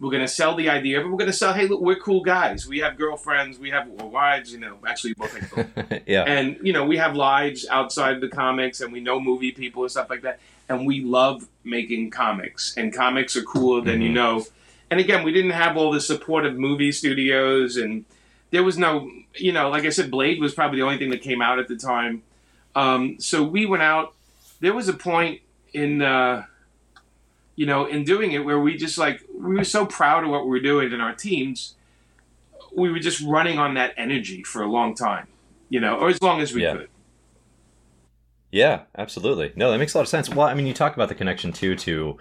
We're 0.00 0.10
going 0.12 0.22
to 0.22 0.28
sell 0.28 0.54
the 0.54 0.68
idea, 0.70 1.00
but 1.00 1.08
we're 1.10 1.16
going 1.18 1.34
to 1.36 1.36
sell. 1.36 1.52
Hey, 1.52 1.66
look, 1.66 1.80
we're 1.80 1.96
cool 1.96 2.22
guys. 2.22 2.68
We 2.68 2.78
have 2.78 2.96
girlfriends. 2.96 3.58
We 3.58 3.70
have 3.70 3.88
wives. 3.88 4.52
You 4.52 4.60
know, 4.60 4.76
actually, 4.86 5.14
both 5.14 5.34
yeah 6.06 6.22
and 6.22 6.56
you 6.62 6.72
know, 6.72 6.84
we 6.86 6.96
have 6.98 7.16
lives 7.16 7.66
outside 7.68 8.20
the 8.20 8.28
comics, 8.28 8.80
and 8.80 8.92
we 8.92 9.00
know 9.00 9.18
movie 9.18 9.50
people 9.50 9.82
and 9.82 9.90
stuff 9.90 10.08
like 10.08 10.22
that. 10.22 10.38
And 10.68 10.86
we 10.86 11.00
love 11.02 11.48
making 11.64 12.10
comics, 12.10 12.76
and 12.76 12.94
comics 12.94 13.34
are 13.36 13.42
cooler 13.42 13.80
than 13.82 14.00
you 14.00 14.10
Mhm. 14.10 14.14
know. 14.14 14.44
And 14.90 15.00
again, 15.00 15.22
we 15.22 15.32
didn't 15.32 15.50
have 15.50 15.76
all 15.76 15.90
the 15.90 16.00
support 16.00 16.46
of 16.46 16.56
movie 16.56 16.92
studios, 16.92 17.76
and 17.76 18.04
there 18.50 18.64
was 18.64 18.78
no, 18.78 19.10
you 19.34 19.52
know, 19.52 19.68
like 19.68 19.84
I 19.84 19.90
said, 19.90 20.10
Blade 20.10 20.40
was 20.40 20.54
probably 20.54 20.78
the 20.78 20.84
only 20.86 20.98
thing 20.98 21.10
that 21.10 21.20
came 21.22 21.42
out 21.42 21.58
at 21.58 21.68
the 21.68 21.76
time. 21.76 22.22
Um, 22.74 23.20
so 23.20 23.42
we 23.42 23.66
went 23.66 23.82
out. 23.82 24.14
There 24.60 24.72
was 24.74 24.88
a 24.88 24.94
point 24.94 25.40
in, 25.74 26.00
uh, 26.00 26.44
you 27.56 27.66
know, 27.66 27.86
in 27.86 28.04
doing 28.04 28.32
it 28.32 28.44
where 28.44 28.58
we 28.58 28.76
just 28.76 28.96
like 28.98 29.20
we 29.34 29.56
were 29.56 29.64
so 29.64 29.84
proud 29.84 30.24
of 30.24 30.30
what 30.30 30.44
we 30.44 30.50
were 30.50 30.60
doing 30.60 30.92
in 30.92 31.00
our 31.00 31.14
teams. 31.14 31.74
We 32.74 32.90
were 32.90 32.98
just 33.00 33.20
running 33.20 33.58
on 33.58 33.74
that 33.74 33.94
energy 33.96 34.42
for 34.42 34.62
a 34.62 34.70
long 34.70 34.94
time, 34.94 35.26
you 35.68 35.80
know, 35.80 35.96
or 35.96 36.08
as 36.08 36.22
long 36.22 36.40
as 36.40 36.52
we 36.52 36.62
Yeah. 36.62 36.76
could. 36.76 36.88
Yeah, 38.50 38.82
absolutely. 38.96 39.52
No, 39.56 39.70
that 39.70 39.78
makes 39.78 39.94
a 39.94 39.98
lot 39.98 40.02
of 40.02 40.08
sense. 40.08 40.28
Well, 40.30 40.46
I 40.46 40.54
mean, 40.54 40.66
you 40.66 40.72
talk 40.72 40.94
about 40.94 41.08
the 41.08 41.14
connection 41.14 41.52
too 41.52 41.76
to 41.76 42.16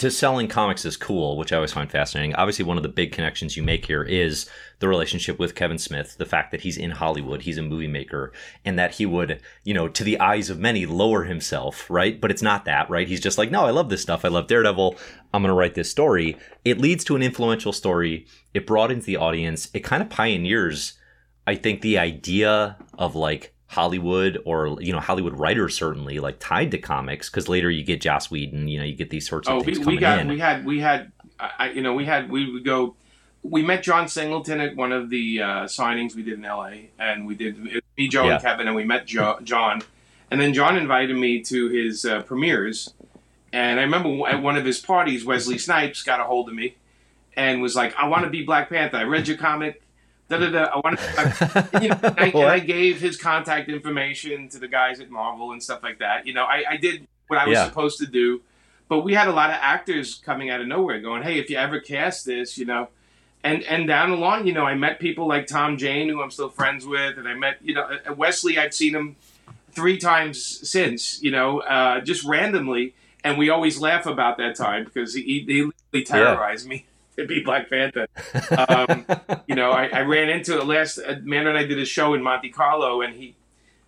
to 0.00 0.10
selling 0.10 0.48
comics 0.48 0.86
is 0.86 0.96
cool, 0.96 1.36
which 1.36 1.52
I 1.52 1.56
always 1.56 1.74
find 1.74 1.90
fascinating. 1.90 2.34
Obviously, 2.34 2.64
one 2.64 2.78
of 2.78 2.82
the 2.82 2.88
big 2.88 3.12
connections 3.12 3.54
you 3.54 3.62
make 3.62 3.84
here 3.84 4.02
is 4.02 4.48
the 4.78 4.88
relationship 4.88 5.38
with 5.38 5.54
Kevin 5.54 5.76
Smith, 5.76 6.16
the 6.16 6.24
fact 6.24 6.52
that 6.52 6.62
he's 6.62 6.78
in 6.78 6.92
Hollywood, 6.92 7.42
he's 7.42 7.58
a 7.58 7.62
movie 7.62 7.86
maker, 7.86 8.32
and 8.64 8.78
that 8.78 8.94
he 8.94 9.04
would, 9.04 9.42
you 9.62 9.74
know, 9.74 9.88
to 9.88 10.02
the 10.02 10.18
eyes 10.18 10.48
of 10.48 10.58
many, 10.58 10.86
lower 10.86 11.24
himself, 11.24 11.88
right? 11.90 12.18
But 12.18 12.30
it's 12.30 12.40
not 12.40 12.64
that, 12.64 12.88
right? 12.88 13.06
He's 13.06 13.20
just 13.20 13.36
like, 13.36 13.50
no, 13.50 13.66
I 13.66 13.72
love 13.72 13.90
this 13.90 14.00
stuff. 14.00 14.24
I 14.24 14.28
love 14.28 14.46
Daredevil. 14.46 14.96
I'm 15.34 15.42
going 15.42 15.50
to 15.50 15.54
write 15.54 15.74
this 15.74 15.90
story. 15.90 16.38
It 16.64 16.78
leads 16.78 17.04
to 17.04 17.14
an 17.16 17.22
influential 17.22 17.74
story. 17.74 18.26
It 18.54 18.66
broadens 18.66 19.04
the 19.04 19.18
audience. 19.18 19.68
It 19.74 19.80
kind 19.80 20.02
of 20.02 20.08
pioneers, 20.08 20.94
I 21.46 21.56
think, 21.56 21.82
the 21.82 21.98
idea 21.98 22.78
of 22.96 23.14
like 23.14 23.54
Hollywood 23.70 24.38
or 24.44 24.76
you 24.80 24.92
know 24.92 24.98
Hollywood 24.98 25.38
writers 25.38 25.76
certainly 25.76 26.18
like 26.18 26.40
tied 26.40 26.72
to 26.72 26.78
comics 26.78 27.30
because 27.30 27.48
later 27.48 27.70
you 27.70 27.84
get 27.84 28.00
Joss 28.00 28.28
Whedon, 28.30 28.66
you 28.66 28.78
know 28.78 28.84
you 28.84 28.94
get 28.96 29.10
these 29.10 29.28
sorts 29.28 29.46
of 29.48 29.54
Oh, 29.54 29.60
things 29.62 29.78
we, 29.78 29.84
coming 29.84 29.96
we 29.96 30.00
got 30.00 30.18
in. 30.18 30.28
we 30.28 30.38
had 30.40 30.64
we 30.66 30.80
had 30.80 31.12
I, 31.38 31.70
you 31.70 31.80
know 31.80 31.94
we 31.94 32.04
had 32.04 32.30
we 32.30 32.52
would 32.52 32.64
go. 32.64 32.96
We 33.42 33.62
met 33.62 33.82
John 33.84 34.08
Singleton 34.08 34.60
at 34.60 34.76
one 34.76 34.92
of 34.92 35.08
the 35.08 35.40
uh, 35.40 35.46
signings 35.64 36.14
we 36.14 36.22
did 36.22 36.34
in 36.34 36.44
L.A. 36.44 36.90
and 36.98 37.26
we 37.26 37.34
did 37.34 37.64
it 37.68 37.84
me, 37.96 38.08
Joe, 38.08 38.26
Yeah. 38.26 38.34
and 38.34 38.42
Kevin, 38.42 38.66
and 38.66 38.76
we 38.76 38.84
met 38.84 39.06
jo- 39.06 39.38
John, 39.42 39.82
and 40.30 40.38
then 40.40 40.52
John 40.52 40.76
invited 40.76 41.16
me 41.16 41.40
to 41.44 41.68
his 41.68 42.04
uh, 42.04 42.20
premieres, 42.22 42.92
and 43.52 43.80
I 43.80 43.84
remember 43.84 44.28
at 44.28 44.42
one 44.42 44.56
of 44.56 44.64
his 44.66 44.78
parties, 44.80 45.24
Wesley 45.24 45.56
Snipes 45.58 46.02
got 46.02 46.20
a 46.20 46.24
hold 46.24 46.48
of 46.50 46.54
me, 46.54 46.74
and 47.34 47.62
was 47.62 47.74
like, 47.76 47.94
"I 47.96 48.08
want 48.08 48.24
to 48.24 48.30
be 48.30 48.42
Black 48.44 48.68
Panther. 48.68 48.98
I 48.98 49.04
read 49.04 49.26
your 49.28 49.38
comic." 49.38 49.80
Da, 50.30 50.38
da, 50.38 50.50
da, 50.50 50.64
I 50.66 50.76
want 50.78 50.98
to, 51.16 51.80
you 51.82 51.88
know, 51.90 51.98
and 52.02 52.14
I, 52.18 52.26
and 52.28 52.50
I 52.50 52.60
gave 52.60 53.00
his 53.00 53.18
contact 53.18 53.68
information 53.68 54.48
to 54.50 54.60
the 54.60 54.68
guys 54.68 55.00
at 55.00 55.10
Marvel 55.10 55.52
and 55.52 55.62
stuff 55.62 55.82
like 55.82 55.98
that. 55.98 56.26
You 56.26 56.34
know, 56.34 56.44
I, 56.44 56.64
I 56.70 56.76
did 56.78 57.06
what 57.28 57.38
I 57.40 57.46
was 57.46 57.58
Yeah. 57.58 57.64
supposed 57.66 57.98
to 57.98 58.06
do, 58.06 58.42
but 58.88 59.00
we 59.00 59.14
had 59.14 59.28
a 59.28 59.32
lot 59.32 59.50
of 59.50 59.56
actors 59.60 60.14
coming 60.16 60.50
out 60.50 60.60
of 60.60 60.68
nowhere 60.68 61.00
going, 61.00 61.22
"Hey, 61.24 61.38
if 61.40 61.50
you 61.50 61.56
ever 61.58 61.80
cast 61.80 62.26
this, 62.26 62.56
you 62.58 62.64
know," 62.64 62.88
and 63.44 63.64
and 63.64 63.88
down 63.88 64.10
the 64.10 64.16
line, 64.16 64.46
you 64.46 64.52
know, 64.52 64.64
I 64.66 64.74
met 64.76 65.00
people 65.00 65.26
like 65.26 65.46
Tom 65.48 65.76
Jane, 65.76 66.08
who 66.08 66.22
I'm 66.22 66.30
still 66.30 66.48
friends 66.50 66.86
with, 66.86 67.18
and 67.18 67.28
I 67.28 67.34
met, 67.34 67.58
you 67.62 67.74
know, 67.74 67.88
Wesley. 68.16 68.58
I've 68.58 68.74
seen 68.74 68.94
him 68.94 69.16
three 69.72 69.98
times 69.98 70.68
since, 70.68 71.22
you 71.22 71.30
know, 71.32 71.60
uh, 71.60 72.00
just 72.00 72.24
randomly, 72.24 72.94
and 73.24 73.38
we 73.38 73.50
always 73.50 73.80
laugh 73.80 74.06
about 74.06 74.38
that 74.38 74.56
time 74.56 74.84
because 74.84 75.14
he, 75.14 75.22
he 75.22 75.62
literally 75.92 76.04
terrorized 76.04 76.68
me 76.68 76.86
to 77.16 77.26
be 77.26 77.40
Black 77.42 77.68
Panther. 77.70 78.06
Um, 78.68 79.06
you 79.46 79.54
know, 79.54 79.70
I, 79.70 79.86
I 79.86 80.00
ran 80.02 80.28
into 80.28 80.58
it 80.58 80.66
last. 80.66 80.98
Uh, 80.98 81.16
Mando 81.22 81.50
and 81.50 81.58
I 81.58 81.64
did 81.64 81.78
a 81.78 81.84
show 81.84 82.14
in 82.14 82.22
Monte 82.22 82.50
Carlo, 82.50 83.00
and 83.02 83.14
he 83.14 83.36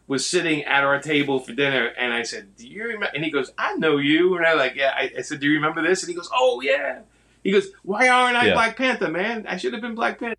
was 0.06 0.26
sitting 0.26 0.64
at 0.64 0.82
our 0.85 1.00
table 1.00 1.38
for 1.40 1.52
dinner, 1.52 1.87
and 1.98 2.12
I 2.12 2.22
said, 2.22 2.56
"Do 2.56 2.66
you 2.66 2.85
remember?" 2.85 3.11
And 3.14 3.24
he 3.24 3.30
goes, 3.30 3.52
"I 3.58 3.74
know 3.76 3.98
you." 3.98 4.37
And 4.37 4.44
I 4.46 4.54
like, 4.54 4.74
"Yeah." 4.74 4.92
I, 4.96 5.11
I 5.18 5.22
said, 5.22 5.40
"Do 5.40 5.46
you 5.46 5.54
remember 5.54 5.82
this?" 5.82 6.02
And 6.02 6.08
he 6.11 6.14
goes, 6.14 6.28
"Oh 6.35 6.61
yeah." 6.61 7.00
He 7.44 7.50
goes, 7.52 7.68
"Why 7.82 8.08
aren't 8.08 8.37
I 8.37 8.46
Yeah. 8.46 8.54
Black 8.54 8.76
Panther, 8.76 9.08
man? 9.08 9.46
I 9.48 9.56
should 9.56 9.72
have 9.72 9.82
been 9.82 9.94
Black 9.94 10.18
Panther." 10.20 10.37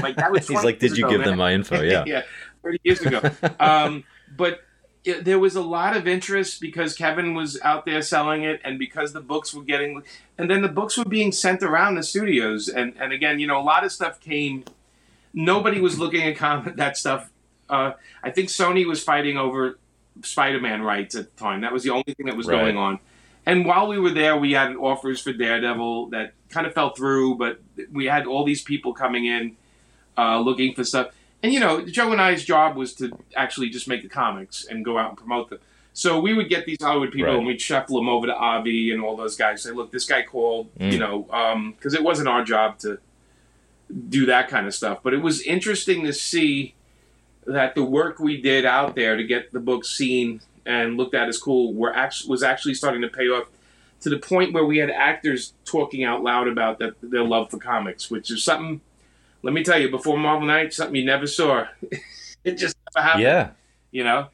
Like, 0.00 0.16
that 0.16 0.30
was 0.30 0.46
He's 0.48 0.62
like, 0.64 0.78
did 0.78 0.96
you 0.96 1.04
ago, 1.04 1.12
give 1.12 1.20
man." 1.20 1.30
them 1.30 1.38
my 1.38 1.52
info? 1.52 1.80
Yeah. 1.82 2.04
yeah, 2.06 2.22
thirty 2.62 2.78
years 2.84 3.00
ago. 3.00 3.20
um, 3.60 4.04
but 4.36 4.60
it, 5.04 5.24
there 5.24 5.38
was 5.38 5.56
a 5.56 5.62
lot 5.62 5.96
of 5.96 6.06
interest 6.06 6.60
because 6.60 6.94
Kevin 6.94 7.34
was 7.34 7.60
out 7.62 7.86
there 7.86 8.02
selling 8.02 8.42
it, 8.44 8.60
and 8.64 8.78
because 8.78 9.12
the 9.12 9.20
books 9.20 9.54
were 9.54 9.62
getting, 9.62 10.02
and 10.36 10.50
then 10.50 10.62
the 10.62 10.68
books 10.68 10.96
were 10.96 11.04
being 11.04 11.32
sent 11.32 11.62
around 11.62 11.94
the 11.94 12.02
studios, 12.02 12.68
and 12.68 12.94
and 13.00 13.12
again, 13.12 13.38
you 13.38 13.46
know, 13.46 13.58
a 13.60 13.62
lot 13.62 13.84
of 13.84 13.92
stuff 13.92 14.20
came. 14.20 14.64
Nobody 15.34 15.80
was 15.80 15.98
looking 15.98 16.22
at 16.22 16.76
that 16.76 16.96
stuff. 16.96 17.30
Uh, 17.68 17.92
I 18.22 18.30
think 18.30 18.48
Sony 18.48 18.86
was 18.86 19.02
fighting 19.02 19.36
over 19.36 19.78
Spider-Man 20.22 20.82
rights 20.82 21.14
at 21.14 21.34
the 21.36 21.40
time. 21.42 21.60
That 21.60 21.72
was 21.72 21.82
the 21.82 21.90
only 21.90 22.14
thing 22.14 22.26
that 22.26 22.36
was 22.36 22.46
Right. 22.46 22.58
going 22.60 22.76
on. 22.76 22.98
And 23.46 23.64
while 23.64 23.86
we 23.88 23.98
were 23.98 24.10
there, 24.10 24.36
we 24.36 24.52
had 24.52 24.74
offers 24.76 25.20
for 25.20 25.32
Daredevil 25.32 26.10
that 26.10 26.32
kind 26.50 26.66
of 26.66 26.74
fell 26.74 26.90
through, 26.90 27.36
but 27.36 27.60
we 27.92 28.06
had 28.06 28.26
all 28.26 28.44
these 28.44 28.62
people 28.62 28.92
coming 28.92 29.24
in 29.26 29.56
uh, 30.18 30.40
looking 30.40 30.74
for 30.74 30.84
stuff. 30.84 31.08
And 31.42 31.52
you 31.52 31.60
know, 31.60 31.84
Joe 31.84 32.10
and 32.12 32.20
I's 32.20 32.44
job 32.44 32.76
was 32.76 32.94
to 32.94 33.16
actually 33.36 33.68
just 33.70 33.86
make 33.88 34.02
the 34.02 34.08
comics 34.08 34.66
and 34.66 34.84
go 34.84 34.98
out 34.98 35.10
and 35.10 35.18
promote 35.18 35.50
them. 35.50 35.58
So 35.92 36.20
we 36.20 36.32
would 36.34 36.48
get 36.48 36.64
these 36.64 36.78
Hollywood 36.80 37.10
people 37.12 37.28
Right. 37.30 37.38
and 37.38 37.46
we'd 37.46 37.60
shuffle 37.60 37.96
them 37.96 38.08
over 38.08 38.26
to 38.26 38.34
Avi 38.34 38.92
and 38.92 39.02
all 39.02 39.16
those 39.16 39.36
guys. 39.36 39.62
Say, 39.62 39.70
look, 39.72 39.90
this 39.90 40.04
guy 40.04 40.22
called, 40.22 40.68
Mm. 40.78 40.92
you 40.92 40.98
know, 40.98 41.72
because 41.76 41.94
it 41.94 42.02
wasn't 42.02 42.28
our 42.28 42.44
job 42.44 42.78
to 42.80 42.98
do 44.08 44.26
that 44.26 44.48
kind 44.48 44.66
of 44.66 44.74
stuff. 44.74 44.98
But 45.02 45.14
it 45.14 45.22
was 45.22 45.40
interesting 45.42 46.04
to 46.04 46.12
see 46.12 46.74
that 47.46 47.74
the 47.74 47.82
work 47.84 48.18
we 48.20 48.40
did 48.40 48.64
out 48.66 48.94
there 48.94 49.16
to 49.16 49.24
get 49.24 49.52
the 49.52 49.60
book 49.60 49.84
seen 49.84 50.40
and 50.66 50.96
looked 50.96 51.14
at 51.14 51.28
as 51.28 51.38
cool 51.38 51.72
were 51.72 51.94
actually 51.94 52.30
was 52.30 52.42
actually 52.42 52.74
starting 52.74 53.00
to 53.02 53.08
pay 53.08 53.28
off 53.28 53.48
to 54.02 54.10
the 54.10 54.18
point 54.18 54.52
where 54.52 54.64
we 54.66 54.78
had 54.78 54.90
actors 54.90 55.54
talking 55.64 56.04
out 56.04 56.22
loud 56.22 56.46
about 56.46 56.78
that 56.78 56.92
their 57.02 57.24
love 57.24 57.50
for 57.50 57.58
comics, 57.58 58.10
which 58.10 58.30
is 58.30 58.44
something. 58.44 58.80
Let 59.42 59.54
me 59.54 59.62
tell 59.62 59.78
you, 59.80 59.90
before 59.90 60.18
Marvel 60.18 60.46
Knights, 60.46 60.76
something 60.76 60.96
you 60.96 61.04
never 61.04 61.26
saw. 61.26 61.66
it 62.44 62.54
just 62.54 62.76
never 62.94 63.06
happened. 63.06 63.22
Yeah. 63.22 63.50
You 63.90 64.04
know. 64.04 64.28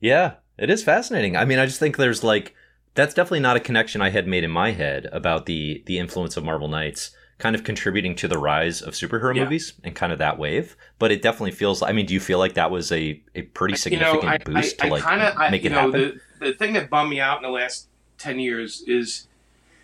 Yeah, 0.00 0.34
it 0.58 0.70
is 0.70 0.82
fascinating. 0.82 1.36
I 1.36 1.44
mean, 1.44 1.58
I 1.58 1.66
just 1.66 1.78
think 1.78 1.96
there's 1.96 2.24
like 2.24 2.54
that's 2.94 3.14
definitely 3.14 3.40
not 3.40 3.56
a 3.56 3.60
connection 3.60 4.00
I 4.00 4.10
had 4.10 4.26
made 4.26 4.44
in 4.44 4.50
my 4.50 4.72
head 4.72 5.08
about 5.12 5.46
the 5.46 5.82
the 5.86 5.98
influence 5.98 6.36
of 6.36 6.44
Marvel 6.44 6.68
Knights 6.68 7.12
kind 7.38 7.56
of 7.56 7.64
contributing 7.64 8.14
to 8.14 8.28
the 8.28 8.38
rise 8.38 8.82
of 8.82 8.94
superhero 8.94 9.34
Yeah. 9.34 9.44
movies 9.44 9.72
and 9.82 9.94
kind 9.94 10.12
of 10.12 10.18
that 10.18 10.38
wave. 10.38 10.76
But 10.98 11.10
it 11.10 11.22
definitely 11.22 11.52
feels. 11.52 11.82
I 11.82 11.92
mean, 11.92 12.06
do 12.06 12.14
you 12.14 12.20
feel 12.20 12.38
like 12.38 12.54
that 12.54 12.70
was 12.70 12.92
a 12.92 13.22
a 13.34 13.42
pretty 13.42 13.76
significant 13.76 14.22
you 14.22 14.28
know, 14.28 14.34
I, 14.34 14.38
boost 14.38 14.82
I, 14.82 14.86
to 14.86 14.92
like 14.92 15.04
I 15.04 15.10
kinda, 15.10 15.50
make 15.50 15.62
I, 15.62 15.66
it 15.66 15.70
know, 15.70 15.76
happen? 15.92 16.20
The, 16.38 16.46
the 16.46 16.52
thing 16.54 16.72
that 16.74 16.90
bummed 16.90 17.10
me 17.10 17.20
out 17.20 17.38
in 17.38 17.42
the 17.42 17.50
last 17.50 17.88
10 18.18 18.38
years 18.38 18.82
is 18.86 19.26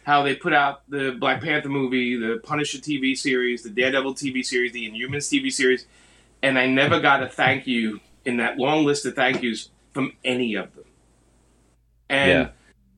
how 0.07 0.23
they 0.23 0.37
put 0.37 0.53
out 0.53 0.88
the 0.88 1.16
Black 1.19 1.42
Panther 1.42 1.69
movie, 1.69 2.16
the 2.16 2.38
Punisher 2.45 2.79
TV 2.79 3.19
series, 3.19 3.64
the 3.64 3.71
Daredevil 3.71 4.14
TV 4.14 4.45
series, 4.45 4.71
the 4.71 4.88
Inhumans 4.88 5.27
TV 5.29 5.53
series, 5.53 5.85
and 6.45 6.57
I 6.57 6.66
never 6.69 7.01
got 7.01 7.25
a 7.25 7.29
thank 7.29 7.66
you 7.66 7.99
in 8.25 8.37
that 8.37 8.57
long 8.57 8.85
list 8.85 9.05
of 9.05 9.16
thank 9.16 9.42
yous 9.42 9.69
from 9.92 10.12
any 10.25 10.55
of 10.55 10.73
them. 10.77 10.85
And 12.09 12.31
Yeah. 12.31 12.49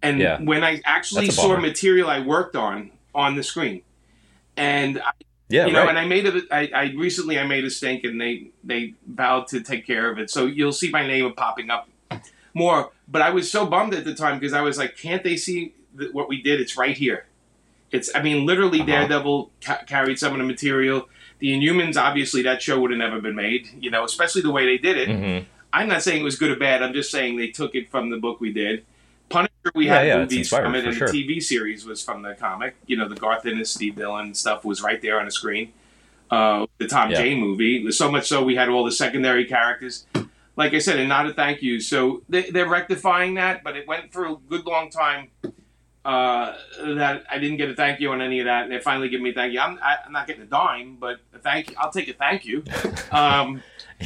and 0.03 0.21
Yeah. 0.21 0.39
when 0.43 0.63
I 0.63 0.83
actually 0.85 1.31
saw 1.31 1.57
material 1.57 2.11
I 2.11 2.21
worked 2.21 2.55
on 2.57 2.91
on 3.15 3.37
the 3.37 3.43
screen, 3.43 3.81
and 4.59 5.01
yeah, 5.49 5.65
you 5.65 5.73
know, 5.73 5.81
right. 5.81 5.89
and 5.89 5.99
I 5.99 6.05
made 6.05 6.27
a, 6.27 6.43
I, 6.51 6.71
I 6.75 6.85
recently 6.95 7.39
I 7.39 7.47
made 7.47 7.65
a 7.65 7.71
stink, 7.71 8.05
and 8.05 8.21
they 8.21 8.51
they 8.63 8.93
vowed 9.07 9.49
to 9.49 9.63
take 9.63 9.87
care 9.87 10.11
of 10.11 10.19
it. 10.19 10.29
So 10.29 10.45
you'll 10.45 10.73
see 10.73 10.91
my 10.91 11.07
name 11.07 11.33
popping 11.33 11.71
up 11.71 11.89
more. 12.53 12.91
But 13.11 13.23
I 13.23 13.31
was 13.31 13.51
so 13.51 13.65
bummed 13.65 13.95
at 13.95 14.05
the 14.05 14.15
time 14.15 14.39
because 14.39 14.53
I 14.53 14.61
was 14.61 14.77
like, 14.77 14.99
can't 14.99 15.25
they 15.25 15.39
see 15.39 15.73
th- 15.99 16.13
what 16.13 16.29
we 16.29 16.43
did? 16.43 16.61
It's 16.61 16.77
right 16.77 16.97
here. 16.97 17.27
It's 17.91 18.11
I 18.15 18.23
mean, 18.23 18.47
literally, 18.47 18.81
Uh-huh. 18.81 18.87
Daredevil 18.87 19.51
ca- 19.65 19.83
carried 19.87 20.19
some 20.19 20.33
of 20.33 20.39
the 20.39 20.45
material. 20.45 21.09
The 21.39 21.53
Inhumans, 21.53 21.97
obviously, 21.97 22.43
that 22.43 22.61
show 22.63 22.81
would 22.81 22.91
have 22.91 22.99
never 22.99 23.21
been 23.21 23.37
made. 23.37 23.69
You 23.81 23.91
know, 23.91 24.05
especially 24.05 24.43
the 24.43 24.51
way 24.51 24.67
they 24.67 24.79
did 24.79 24.97
it. 24.99 25.09
Mhm. 25.09 25.45
I'm 25.73 25.89
not 25.89 26.03
saying 26.03 26.21
it 26.21 26.25
was 26.25 26.37
good 26.37 26.51
or 26.51 26.57
bad. 26.57 26.83
I'm 26.83 26.93
just 26.95 27.11
saying 27.11 27.37
they 27.37 27.49
took 27.49 27.75
it 27.75 27.91
from 27.91 28.11
the 28.11 28.17
book 28.17 28.41
we 28.41 28.53
did. 28.53 28.85
Punisher, 29.29 29.51
we 29.75 29.87
Yeah, 29.87 29.99
had 29.99 30.07
yeah, 30.07 30.19
movies 30.19 30.49
from 30.49 30.75
it, 30.75 30.87
and 30.87 30.97
sure. 30.97 31.09
the 31.09 31.13
TV 31.25 31.41
series 31.41 31.85
was 31.85 32.03
from 32.03 32.23
the 32.23 32.35
comic. 32.35 32.77
You 32.87 32.97
know, 32.97 33.07
the 33.09 33.15
Garth 33.15 33.45
Ennis, 33.45 33.71
Steve 33.71 33.95
Dillon 33.97 34.33
stuff 34.35 34.65
was 34.65 34.81
right 34.83 35.01
there 35.03 35.19
on 35.21 35.27
the 35.27 35.31
screen. 35.31 35.73
Uh, 36.31 36.67
the 36.79 36.87
Tom 36.87 37.11
Yeah. 37.11 37.19
Jane 37.23 37.39
movie, 37.41 37.91
so 37.93 38.11
much 38.11 38.27
so 38.29 38.43
we 38.43 38.55
had 38.57 38.69
all 38.71 38.85
the 38.85 38.93
secondary 38.93 39.45
characters. 39.45 40.07
Like 40.57 40.73
I 40.75 40.79
said, 40.79 40.99
and 40.99 41.09
not 41.09 41.27
a 41.27 41.33
thank 41.35 41.63
you. 41.63 41.79
So 41.81 42.23
they, 42.29 42.51
they're 42.51 42.69
rectifying 42.69 43.35
that, 43.35 43.63
but 43.63 43.77
it 43.77 43.87
went 43.87 44.13
for 44.13 44.27
a 44.27 44.35
good 44.49 44.65
long 44.67 44.91
time 44.91 45.29
uh, 46.09 46.57
that 46.95 47.25
I 47.31 47.39
didn't 47.39 47.59
get 47.59 47.69
a 47.69 47.75
thank 47.75 48.01
you 48.01 48.13
on 48.13 48.23
any 48.23 48.41
of 48.41 48.47
that, 48.47 48.63
and 48.63 48.73
they 48.73 48.79
finally 48.81 49.11
give 49.11 49.21
me 49.21 49.29
a 49.29 49.35
thank 49.35 49.53
you. 49.53 49.61
I'm, 49.61 49.79
I, 49.83 49.99
I'm 50.07 50.13
not 50.13 50.27
getting 50.27 50.43
a 50.43 50.47
dime, 50.47 50.97
but 50.99 51.21
a 51.35 51.39
thank 51.39 51.69
you. 51.69 51.77
I'll 51.79 51.93
take 51.93 52.09
a 52.09 52.15
thank 52.15 52.47
you. 52.47 52.65
Um, 53.11 53.63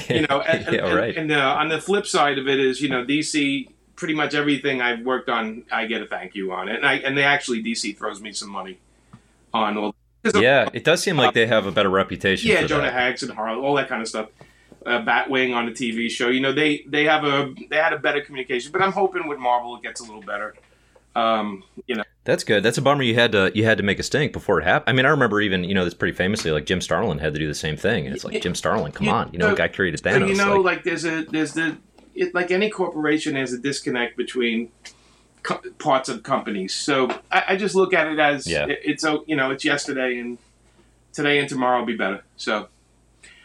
you 0.09 0.25
know, 0.29 0.41
and, 0.41 0.75
yeah, 0.75 0.93
right. 0.95 1.17
And, 1.17 1.33
uh, 1.33 1.57
on 1.59 1.69
the 1.69 1.81
flip 1.81 2.07
side 2.07 2.39
of 2.39 2.47
it 2.47 2.61
is, 2.61 2.81
you 2.81 2.89
know, 2.89 3.05
DC. 3.05 3.69
Pretty 3.97 4.15
much 4.15 4.35
everything 4.35 4.81
I've 4.81 5.05
worked 5.05 5.29
on, 5.29 5.65
I 5.71 5.87
get 5.87 6.03
a 6.03 6.07
thank 6.07 6.35
you 6.35 6.53
on 6.53 6.69
it, 6.69 6.77
and 6.77 6.87
I 6.87 6.95
and 6.95 7.17
they 7.17 7.23
actually 7.23 7.63
DC 7.63 7.97
throws 7.97 8.21
me 8.21 8.33
some 8.33 8.49
money 8.49 8.79
on 9.55 9.77
all. 9.77 9.95
yeah, 10.35 10.69
it 10.73 10.83
does 10.83 11.03
seem 11.03 11.17
like 11.17 11.35
they 11.35 11.47
have 11.47 11.67
a 11.67 11.73
better 11.73 11.91
reputation. 11.91 12.51
yeah, 12.51 12.65
Jonah 12.65 12.85
that. 12.85 12.95
Hex 12.95 13.23
and 13.23 13.33
Harley, 13.33 13.61
all 13.61 13.75
that 13.75 13.89
kind 13.89 14.03
of 14.03 14.09
stuff. 14.09 14.29
Uh, 14.85 15.03
Batwing 15.03 15.55
on 15.55 15.67
the 15.67 15.73
TV 15.73 16.11
show, 16.11 16.29
you 16.29 16.41
know, 16.41 16.53
they 16.53 16.85
they 16.89 17.05
have 17.05 17.25
a 17.25 17.55
they 17.71 17.77
had 17.77 17.93
a 17.93 17.99
better 17.99 18.21
communication, 18.23 18.73
but 18.73 18.83
I'm 18.83 18.93
hoping 18.93 19.29
with 19.29 19.39
Marvel 19.39 19.77
it 19.77 19.83
gets 19.83 20.01
a 20.01 20.05
little 20.05 20.23
better. 20.23 20.55
Um, 21.15 21.63
you 21.87 21.95
know, 21.95 22.05
That's 22.25 22.43
good. 22.45 22.63
That's 22.63 22.79
a 22.79 22.83
bummer. 22.83 23.03
You 23.03 23.15
had 23.15 23.33
to 23.33 23.53
you 23.55 23.65
had 23.65 23.77
to 23.79 23.85
make 23.85 23.99
a 23.99 24.03
stink 24.03 24.33
before 24.33 24.59
it 24.61 24.65
happened. 24.65 24.91
I 24.91 24.93
mean, 24.95 25.05
I 25.07 25.11
remember 25.11 25.41
even 25.41 25.65
you 25.65 25.75
know 25.75 25.85
this 25.85 25.95
pretty 25.95 26.17
famously 26.17 26.51
like 26.51 26.65
Jim 26.67 26.81
Starlin 26.81 27.19
had 27.19 27.35
to 27.35 27.39
do 27.41 27.47
the 27.49 27.55
same 27.55 27.77
thing. 27.77 28.07
And 28.07 28.15
it's 28.15 28.25
like 28.25 28.35
Yeah. 28.35 28.41
Jim 28.41 28.55
Starlin, 28.55 28.93
come 28.93 29.07
Yeah, 29.09 29.15
on, 29.15 29.31
you 29.33 29.39
know, 29.39 29.51
no, 29.51 29.55
guy 29.57 29.69
created 29.69 30.01
Thanos. 30.03 30.29
you 30.29 30.35
know, 30.37 30.57
like- 30.57 30.77
like, 30.77 30.85
there's 30.85 31.05
a 31.05 31.25
there's 31.25 31.53
the 31.53 31.77
it, 32.15 32.35
like 32.35 32.51
any 32.51 32.71
corporation 32.71 33.37
has 33.37 33.53
a 33.53 33.59
disconnect 33.59 34.17
between 34.17 34.71
co- 35.43 35.61
parts 35.79 36.09
of 36.09 36.23
companies. 36.23 36.75
So 36.75 37.09
I, 37.31 37.45
I 37.49 37.57
just 37.57 37.75
look 37.75 37.93
at 37.93 38.07
it 38.07 38.19
as 38.19 38.47
Yeah. 38.47 38.67
it, 38.67 38.81
it's 38.85 39.05
oh, 39.05 39.25
you 39.27 39.37
know 39.37 39.51
it's 39.51 39.65
yesterday 39.65 40.19
and 40.19 40.39
today 41.13 41.39
and 41.41 41.49
tomorrow 41.49 41.81
will 41.81 41.87
be 41.87 41.97
better. 41.97 42.23
So 42.37 42.69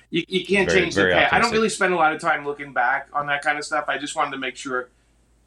you, 0.09 0.23
you 0.29 0.45
can't 0.45 0.69
Very- 0.69 0.81
change 0.83 0.95
the 0.95 1.01
very 1.01 1.13
past. 1.15 1.33
I 1.33 1.39
don't 1.39 1.51
really 1.51 1.67
spend 1.69 1.93
a 1.93 1.97
lot 1.97 2.13
of 2.13 2.21
time 2.21 2.45
looking 2.45 2.71
back 2.71 3.09
on 3.11 3.27
that 3.27 3.41
kind 3.41 3.57
of 3.57 3.65
stuff. 3.65 3.85
I 3.89 3.97
just 3.97 4.15
wanted 4.15 4.31
to 4.31 4.37
make 4.37 4.55
sure 4.55 4.89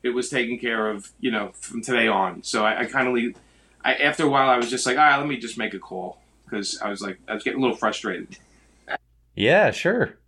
it 0.03 0.11
was 0.11 0.29
taken 0.29 0.59
care 0.59 0.91
of, 0.91 1.11
you 1.21 1.31
know, 1.31 1.53
from 1.55 1.83
today 1.83 2.09
on. 2.09 2.43
So 2.43 2.65
I, 2.65 2.81
I 2.81 2.85
kind 2.87 3.09
of 3.09 3.15
leave. 3.15 3.37
I, 3.85 3.95
after 3.95 4.25
a 4.25 4.29
while, 4.29 4.49
I 4.49 4.57
was 4.57 4.71
just 4.71 4.87
like, 4.87 4.97
all 4.97 5.05
right, 5.05 5.17
let 5.17 5.27
me 5.27 5.39
just 5.39 5.57
make 5.57 5.75
a 5.75 5.79
call 5.79 6.19
because 6.45 6.81
I 6.81 6.91
was 6.91 7.01
like, 7.01 7.19
I 7.29 7.35
was 7.35 7.43
getting 7.43 7.59
a 7.59 7.63
little 7.63 7.77
frustrated. 7.77 8.37
Yeah, 9.35 9.71
sure. 9.71 10.19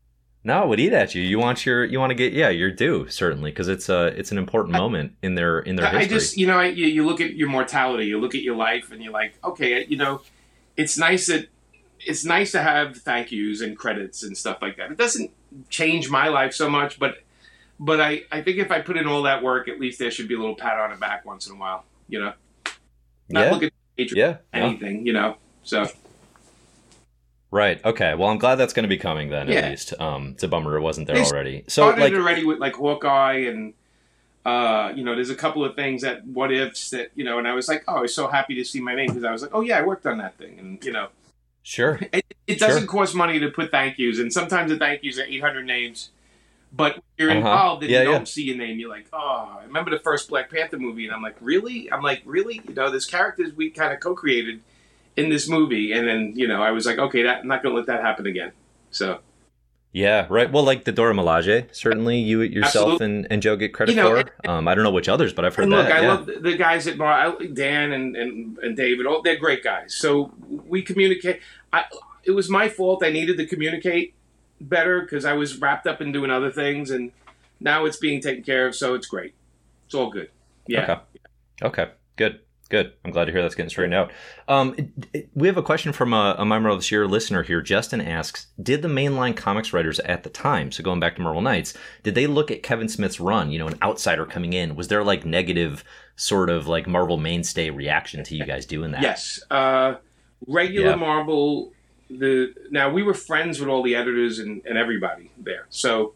No, 0.45 0.65
it 0.65 0.69
would 0.69 0.81
eat 0.81 0.93
at 0.93 1.15
you. 1.15 1.23
You 1.23 1.39
want 1.39 1.65
your 1.65 1.85
you 1.85 2.01
want 2.01 2.11
to 2.11 2.15
get 2.15 2.33
yeah, 2.33 2.49
your 2.49 2.71
due 2.71 3.09
certainly 3.09 3.53
because 3.53 3.69
it's 3.69 3.89
a 3.89 4.07
it's 4.19 4.33
an 4.33 4.39
important 4.39 4.77
moment 4.77 5.15
in 5.23 5.37
their 5.37 5.61
in 5.61 5.77
their 5.77 5.87
I 5.87 6.01
history. 6.01 6.09
just, 6.09 6.37
you 6.37 6.47
know, 6.49 6.59
I, 6.59 6.67
you, 6.67 6.87
you 6.87 7.07
look 7.07 7.21
at 7.21 7.35
your 7.35 7.49
mortality, 7.49 8.07
you 8.07 8.19
look 8.19 8.35
at 8.35 8.43
your 8.43 8.57
life, 8.57 8.91
and 8.91 9.01
you're 9.01 9.13
like, 9.13 9.35
okay, 9.45 9.87
you 9.87 9.97
know, 9.97 10.23
it's 10.77 10.99
nice 10.99 11.29
that 11.29 11.47
it's 12.01 12.25
nice 12.25 12.51
to 12.53 12.63
have 12.63 12.97
thank 12.97 13.31
yous 13.31 13.61
and 13.61 13.77
credits 13.77 14.25
and 14.25 14.37
stuff 14.37 14.59
like 14.61 14.77
that. 14.79 14.91
It 14.91 14.99
doesn't 14.99 15.31
change 15.69 16.11
my 16.11 16.29
life 16.29 16.55
so 16.55 16.69
much, 16.69 16.99
but 16.99 17.19
but 17.79 18.01
I, 18.01 18.23
I 18.31 18.43
think 18.43 18.59
if 18.59 18.71
I 18.71 18.81
put 18.81 18.97
in 18.97 19.07
all 19.07 19.23
that 19.23 19.43
work, 19.43 19.69
at 19.69 19.81
least 19.81 19.99
there 19.99 20.11
should 20.11 20.29
be 20.29 20.35
a 20.35 20.39
little 20.39 20.55
pat 20.55 20.79
on 20.79 20.91
the 20.91 20.97
back 20.97 21.25
once 21.25 21.47
in 21.47 21.55
a 21.55 21.59
while, 21.59 21.85
you 22.09 22.21
know, 22.21 22.33
not 23.29 23.47
yeah, 23.47 23.51
look 23.53 23.63
at 23.63 23.73
yeah, 24.13 24.37
anything, 24.53 25.07
you 25.07 25.13
know. 25.13 25.37
So 25.65 25.89
right. 27.51 27.85
Okay. 27.85 28.15
Well, 28.15 28.29
I'm 28.29 28.39
glad 28.39 28.57
that's 28.57 28.73
going 28.73 28.85
to 28.85 28.89
be 28.89 28.99
coming 28.99 29.31
then. 29.31 29.49
Yeah. 29.49 29.61
At 29.61 29.71
least, 29.71 29.95
um, 30.01 30.31
it's 30.31 30.43
a 30.43 30.49
bummer 30.49 30.77
it 30.77 30.81
wasn't 30.81 31.07
there 31.07 31.17
They 31.17 31.25
already. 31.25 31.65
So 31.69 31.85
started 31.85 32.01
like, 32.01 32.13
already 32.15 32.45
with 32.45 32.59
like 32.59 32.75
Hawkeye 32.75 33.45
and 33.49 33.75
uh, 34.45 34.93
you 34.95 35.05
know, 35.05 35.15
there's 35.15 35.31
a 35.31 35.37
couple 35.37 35.65
of 35.65 35.77
things 35.77 36.03
that 36.03 36.27
what 36.27 36.53
ifs 36.53 36.91
that 36.91 37.11
you 37.15 37.25
know, 37.25 37.39
and 37.39 37.47
I 37.47 37.55
was 37.55 37.69
like, 37.69 37.85
oh, 37.87 37.97
I 37.97 38.01
was 38.01 38.15
so 38.15 38.27
happy 38.27 38.55
to 38.57 38.65
see 38.65 38.81
my 38.81 38.95
name 38.95 39.09
because 39.09 39.25
I 39.25 39.31
was 39.31 39.43
like, 39.43 39.53
oh 39.55 39.61
yeah, 39.61 39.79
I 39.79 39.83
worked 39.83 40.07
on 40.07 40.19
that 40.19 40.37
thing, 40.37 40.59
and 40.59 40.85
you 40.85 40.93
know. 40.93 41.09
sure, 41.63 42.01
It, 42.13 42.25
it 42.47 42.59
doesn't 42.59 42.89
cost 42.89 43.15
money 43.15 43.39
to 43.39 43.51
put 43.51 43.71
thank 43.71 43.99
yous, 43.99 44.19
and 44.19 44.33
sometimes 44.33 44.71
the 44.71 44.79
thank 44.79 45.05
yous 45.05 45.19
are 45.19 45.25
800 45.25 45.65
names. 45.65 46.11
But 46.75 47.03
you're 47.19 47.29
Uh-huh. 47.31 47.39
involved 47.39 47.83
and 47.83 47.93
Yeah, 47.93 47.99
you 48.01 48.05
don't 48.07 48.21
yeah. 48.21 48.25
see 48.25 48.51
a 48.53 48.57
name, 48.57 48.79
you're 48.79 48.89
like, 48.89 49.07
oh, 49.13 49.59
I 49.61 49.65
remember 49.67 49.91
the 49.91 49.99
first 49.99 50.29
Black 50.31 50.51
Panther 50.51 50.79
movie, 50.79 51.05
and 51.05 51.15
I'm 51.15 51.21
like, 51.23 51.37
really? 51.41 51.93
I'm 51.93 52.03
like, 52.03 52.23
really? 52.25 52.63
You 52.67 52.75
know, 52.75 52.91
there's 52.91 53.05
characters 53.07 53.53
we 53.55 53.69
kind 53.71 53.93
of 53.93 54.01
co-created 54.01 54.61
in 55.17 55.29
this 55.29 55.47
movie, 55.49 55.93
and 55.93 56.09
then 56.09 56.33
you 56.35 56.49
know, 56.49 56.63
I 56.63 56.71
was 56.71 56.87
like, 56.87 56.99
okay, 56.99 57.23
that, 57.25 57.41
I'm 57.41 57.49
not 57.49 57.63
going 57.63 57.75
to 57.75 57.79
let 57.79 57.87
that 57.89 58.01
happen 58.03 58.27
again. 58.27 58.53
So 58.91 59.19
yeah, 59.95 60.27
right. 60.31 60.51
Well, 60.51 60.65
like 60.65 60.85
the 60.85 60.93
Dora 60.93 61.13
Milaje, 61.13 61.67
certainly 61.77 62.17
you 62.19 62.41
yourself 62.41 62.93
Absolutely. 62.95 63.05
and, 63.05 63.27
and 63.31 63.43
Joe 63.43 63.57
get 63.57 63.75
credit 63.75 63.95
You 63.95 64.03
know, 64.03 64.23
for. 64.23 64.49
Um, 64.49 64.67
I 64.67 64.75
don't 64.75 64.85
know 64.85 64.91
which 64.91 65.11
others, 65.11 65.35
but 65.35 65.45
I've 65.45 65.55
heard 65.55 65.65
and 65.65 65.73
look, 65.73 65.87
that. 65.87 65.97
I 65.97 66.01
yeah. 66.01 66.09
love 66.09 66.25
the- 66.25 66.41
the 66.41 66.57
guys 66.57 66.87
at 66.87 66.97
Mar, 66.97 67.13
I- 67.13 67.47
Dan 67.49 67.93
and, 67.93 68.17
and, 68.17 68.57
and 68.61 68.75
David. 68.75 69.05
All 69.05 69.21
they're 69.21 69.37
great 69.37 69.63
guys. 69.63 69.93
So 69.95 70.33
we 70.49 70.81
communicate. 70.81 71.41
I, 71.75 71.85
it 72.25 72.31
was 72.31 72.49
my 72.49 72.71
fault. 72.71 73.05
I 73.05 73.11
needed 73.11 73.37
to 73.37 73.45
communicate 73.47 74.15
better 74.69 75.01
because 75.03 75.25
I 75.25 75.33
was 75.35 75.59
wrapped 75.59 75.87
up 75.87 76.01
in 76.01 76.13
doing 76.13 76.31
other 76.31 76.51
things, 76.51 76.91
and 76.91 77.13
now 77.61 77.85
it's 77.85 77.97
being 77.97 78.21
taken 78.21 78.43
care 78.45 78.67
of. 78.67 78.75
So 78.75 78.95
it's 78.95 79.07
great. 79.07 79.35
It's 79.87 79.95
all 79.95 80.11
good. 80.11 80.31
Yeah. 80.67 80.83
Okay. 80.83 81.01
Okay. 81.85 81.91
Good. 82.17 82.41
Good. 82.71 82.95
I'm 83.05 83.11
glad 83.11 83.27
to 83.27 83.33
hear 83.33 83.43
that's 83.43 83.55
getting 83.55 83.69
straightened 83.69 83.93
out. 83.95 84.13
Um, 84.49 84.75
it- 84.79 84.89
it- 85.13 85.29
we 85.35 85.47
have 85.47 85.59
a 85.59 85.63
question 85.63 85.93
from 85.93 86.15
a, 86.15 86.37
a 86.39 86.47
member 86.47 86.71
of 86.71 86.79
this 86.79 86.91
year 86.91 87.07
listener 87.07 87.43
here. 87.43 87.61
Justin 87.61 88.01
asks, 88.01 88.47
did 88.63 88.81
the 88.81 88.89
mainline 88.89 89.37
comics 89.37 89.75
writers 89.75 90.01
at 90.01 90.23
the 90.23 90.31
time, 90.31 90.73
so 90.73 90.83
going 90.83 90.99
back 90.99 91.17
to 91.17 91.21
Marvel 91.23 91.43
Knights, 91.43 91.75
did 92.03 92.15
they 92.15 92.27
look 92.27 92.51
at 92.51 92.63
Kevin 92.63 92.89
Smith's 92.89 93.21
run, 93.21 93.51
you 93.51 93.59
know, 93.59 93.67
an 93.67 93.77
outsider 93.83 94.25
coming 94.25 94.55
in? 94.55 94.75
Was 94.75 94.89
there 94.89 95.05
like 95.05 95.27
negative 95.27 95.85
sort 96.17 96.49
of 96.49 96.67
like 96.67 96.87
Marvel 96.87 97.19
mainstay 97.19 97.69
reaction 97.69 98.25
to 98.25 98.35
you 98.37 98.47
guys 98.47 98.65
doing 98.65 98.93
that? 98.93 99.03
Yes. 99.03 99.39
Uh, 99.51 99.97
regular 100.47 100.91
Yeah. 100.91 100.95
Marvel. 100.97 101.75
The 102.19 102.55
now 102.71 102.91
we 102.91 103.03
were 103.03 103.15
friends 103.15 103.61
with 103.61 103.69
all 103.69 103.83
the 103.83 103.95
editors 103.95 104.39
and, 104.39 104.63
and 104.67 104.77
everybody 104.79 105.31
there. 105.39 105.67
So 105.71 106.15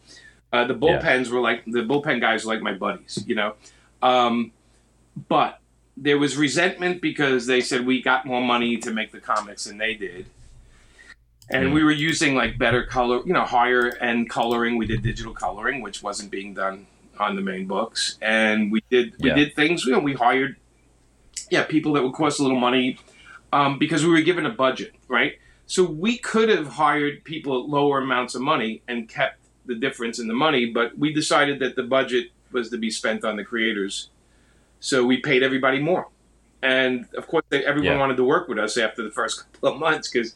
uh, 0.53 0.65
the 0.65 0.75
Yeah. 0.75 0.79
bullpens 0.81 1.31
were 1.31 1.41
like 1.41 1.65
the 1.65 1.81
bullpen 1.81 2.21
guys 2.21 2.45
were 2.45 2.55
like 2.55 2.63
my 2.63 2.75
buddies, 2.75 3.23
you 3.27 3.35
know. 3.35 3.55
Um, 4.03 4.53
but 5.29 5.61
there 5.97 6.19
was 6.19 6.37
resentment 6.37 7.01
because 7.01 7.47
they 7.47 7.61
said 7.61 7.87
we 7.87 8.03
got 8.03 8.27
more 8.27 8.43
money 8.43 8.77
to 8.79 8.91
make 8.91 9.13
the 9.13 9.21
comics 9.21 9.65
than 9.65 9.79
they 9.79 9.95
did. 9.95 10.27
And 11.49 11.69
Mm. 11.69 11.75
we 11.75 11.85
were 11.85 11.93
using 11.93 12.35
like 12.35 12.59
better 12.59 12.83
color, 12.83 13.23
you 13.25 13.33
know, 13.33 13.45
higher 13.45 13.97
end 13.99 14.29
coloring. 14.29 14.77
We 14.77 14.87
did 14.87 15.03
digital 15.03 15.33
coloring, 15.33 15.81
which 15.81 16.03
wasn't 16.03 16.31
being 16.31 16.55
done 16.55 16.87
on 17.19 17.37
the 17.37 17.41
main 17.43 17.67
books. 17.67 18.19
And 18.21 18.71
we 18.73 18.83
did 18.91 19.15
we 19.21 19.29
Yeah. 19.29 19.37
did 19.37 19.55
things. 19.55 19.85
You 19.85 19.93
know, 19.93 20.01
we 20.01 20.15
hired 20.15 20.57
yeah 21.51 21.63
people 21.63 21.93
that 21.95 22.03
would 22.03 22.13
cost 22.15 22.41
a 22.41 22.43
little 22.43 22.59
money 22.61 22.99
um, 23.53 23.79
because 23.79 24.05
we 24.05 24.11
were 24.11 24.21
given 24.23 24.45
a 24.45 24.51
budget, 24.51 24.93
right? 25.09 25.39
So 25.67 25.83
we 25.85 26.19
could 26.19 26.49
have 26.49 26.69
hired 26.69 27.25
people 27.25 27.63
at 27.63 27.69
lower 27.69 27.99
amounts 28.01 28.35
of 28.35 28.43
money 28.43 28.83
and 28.87 29.09
kept 29.09 29.39
the 29.67 29.75
difference 29.75 30.19
in 30.21 30.29
the 30.29 30.35
money, 30.35 30.67
but 30.67 30.97
we 30.97 31.13
decided 31.13 31.59
that 31.59 31.75
the 31.75 31.83
budget 31.83 32.29
was 32.53 32.71
to 32.71 32.79
be 32.79 32.91
spent 32.91 33.25
on 33.25 33.35
the 33.37 33.43
creators, 33.45 34.11
so 34.79 35.05
we 35.05 35.17
paid 35.17 35.43
everybody 35.43 35.81
more. 35.81 36.07
And 36.63 37.07
of 37.17 37.27
course, 37.27 37.45
they, 37.49 37.65
everyone 37.65 37.95
Yeah. 37.95 37.99
wanted 37.99 38.17
to 38.19 38.25
work 38.25 38.49
with 38.49 38.59
us 38.59 38.77
after 38.79 39.03
the 39.03 39.11
first 39.11 39.45
couple 39.53 39.71
of 39.71 39.81
months 39.81 40.09
because, 40.09 40.35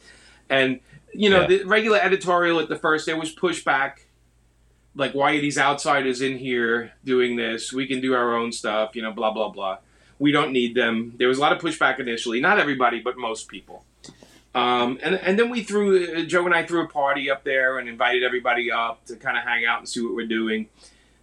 and 0.49 0.79
you 1.13 1.29
know, 1.29 1.41
Yeah. 1.41 1.47
the 1.47 1.63
regular 1.63 1.97
editorial 1.99 2.59
at 2.59 2.67
the 2.67 2.75
first 2.77 3.05
there 3.05 3.17
was 3.17 3.33
pushback. 3.33 3.99
Like, 4.95 5.13
why 5.13 5.35
are 5.35 5.41
these 5.41 5.57
outsiders 5.57 6.21
in 6.21 6.37
here 6.37 6.91
doing 7.05 7.37
this? 7.37 7.71
We 7.71 7.87
can 7.87 8.01
do 8.01 8.13
our 8.13 8.35
own 8.35 8.51
stuff, 8.51 8.95
you 8.95 9.01
know, 9.01 9.11
blah 9.13 9.31
blah 9.31 9.47
blah. 9.49 9.77
We 10.19 10.33
don't 10.33 10.51
need 10.51 10.75
them. 10.75 11.13
There 11.17 11.29
was 11.29 11.37
a 11.37 11.41
lot 11.41 11.53
of 11.53 11.59
pushback 11.59 11.99
initially. 11.99 12.41
Not 12.41 12.59
everybody, 12.59 12.99
but 12.99 13.17
most 13.17 13.47
people. 13.47 13.85
Um, 14.53 14.99
and 15.01 15.15
and 15.15 15.39
then 15.39 15.49
we 15.49 15.63
threw 15.63 16.17
uh, 16.17 16.23
Joe 16.23 16.45
and 16.45 16.53
I 16.53 16.65
threw 16.65 16.83
a 16.83 16.87
party 16.87 17.29
up 17.29 17.43
there 17.45 17.77
and 17.79 17.87
invited 17.87 18.23
everybody 18.23 18.69
up 18.71 19.05
to 19.05 19.15
kind 19.15 19.37
of 19.37 19.43
hang 19.43 19.65
out 19.65 19.79
and 19.79 19.87
see 19.87 20.01
what 20.01 20.13
we're 20.13 20.27
doing. 20.27 20.67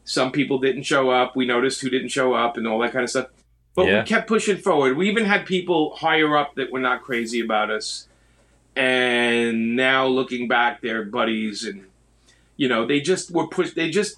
Some 0.04 0.32
people 0.32 0.58
didn't 0.58 0.84
show 0.84 1.10
up. 1.10 1.36
We 1.36 1.44
noticed 1.44 1.82
who 1.82 1.90
didn't 1.90 2.08
show 2.08 2.32
up 2.32 2.56
and 2.56 2.66
all 2.66 2.78
that 2.78 2.92
kind 2.92 3.04
of 3.04 3.10
stuff. 3.10 3.26
But 3.74 3.86
Yeah. 3.86 4.00
we 4.00 4.06
kept 4.06 4.26
pushing 4.28 4.56
forward. 4.56 4.96
We 4.96 5.10
even 5.10 5.26
had 5.26 5.44
people 5.44 5.94
higher 5.96 6.36
up 6.38 6.54
that 6.54 6.72
were 6.72 6.80
not 6.80 7.02
crazy 7.02 7.40
about 7.40 7.70
us. 7.70 8.08
And 8.74 9.76
now 9.76 10.06
looking 10.06 10.48
back, 10.48 10.80
they're 10.80 11.04
buddies 11.04 11.64
and 11.64 11.84
you 12.56 12.68
know, 12.68 12.86
they 12.86 13.00
just 13.00 13.30
were 13.30 13.46
pushed 13.46 13.74
they 13.76 13.90
just 13.90 14.16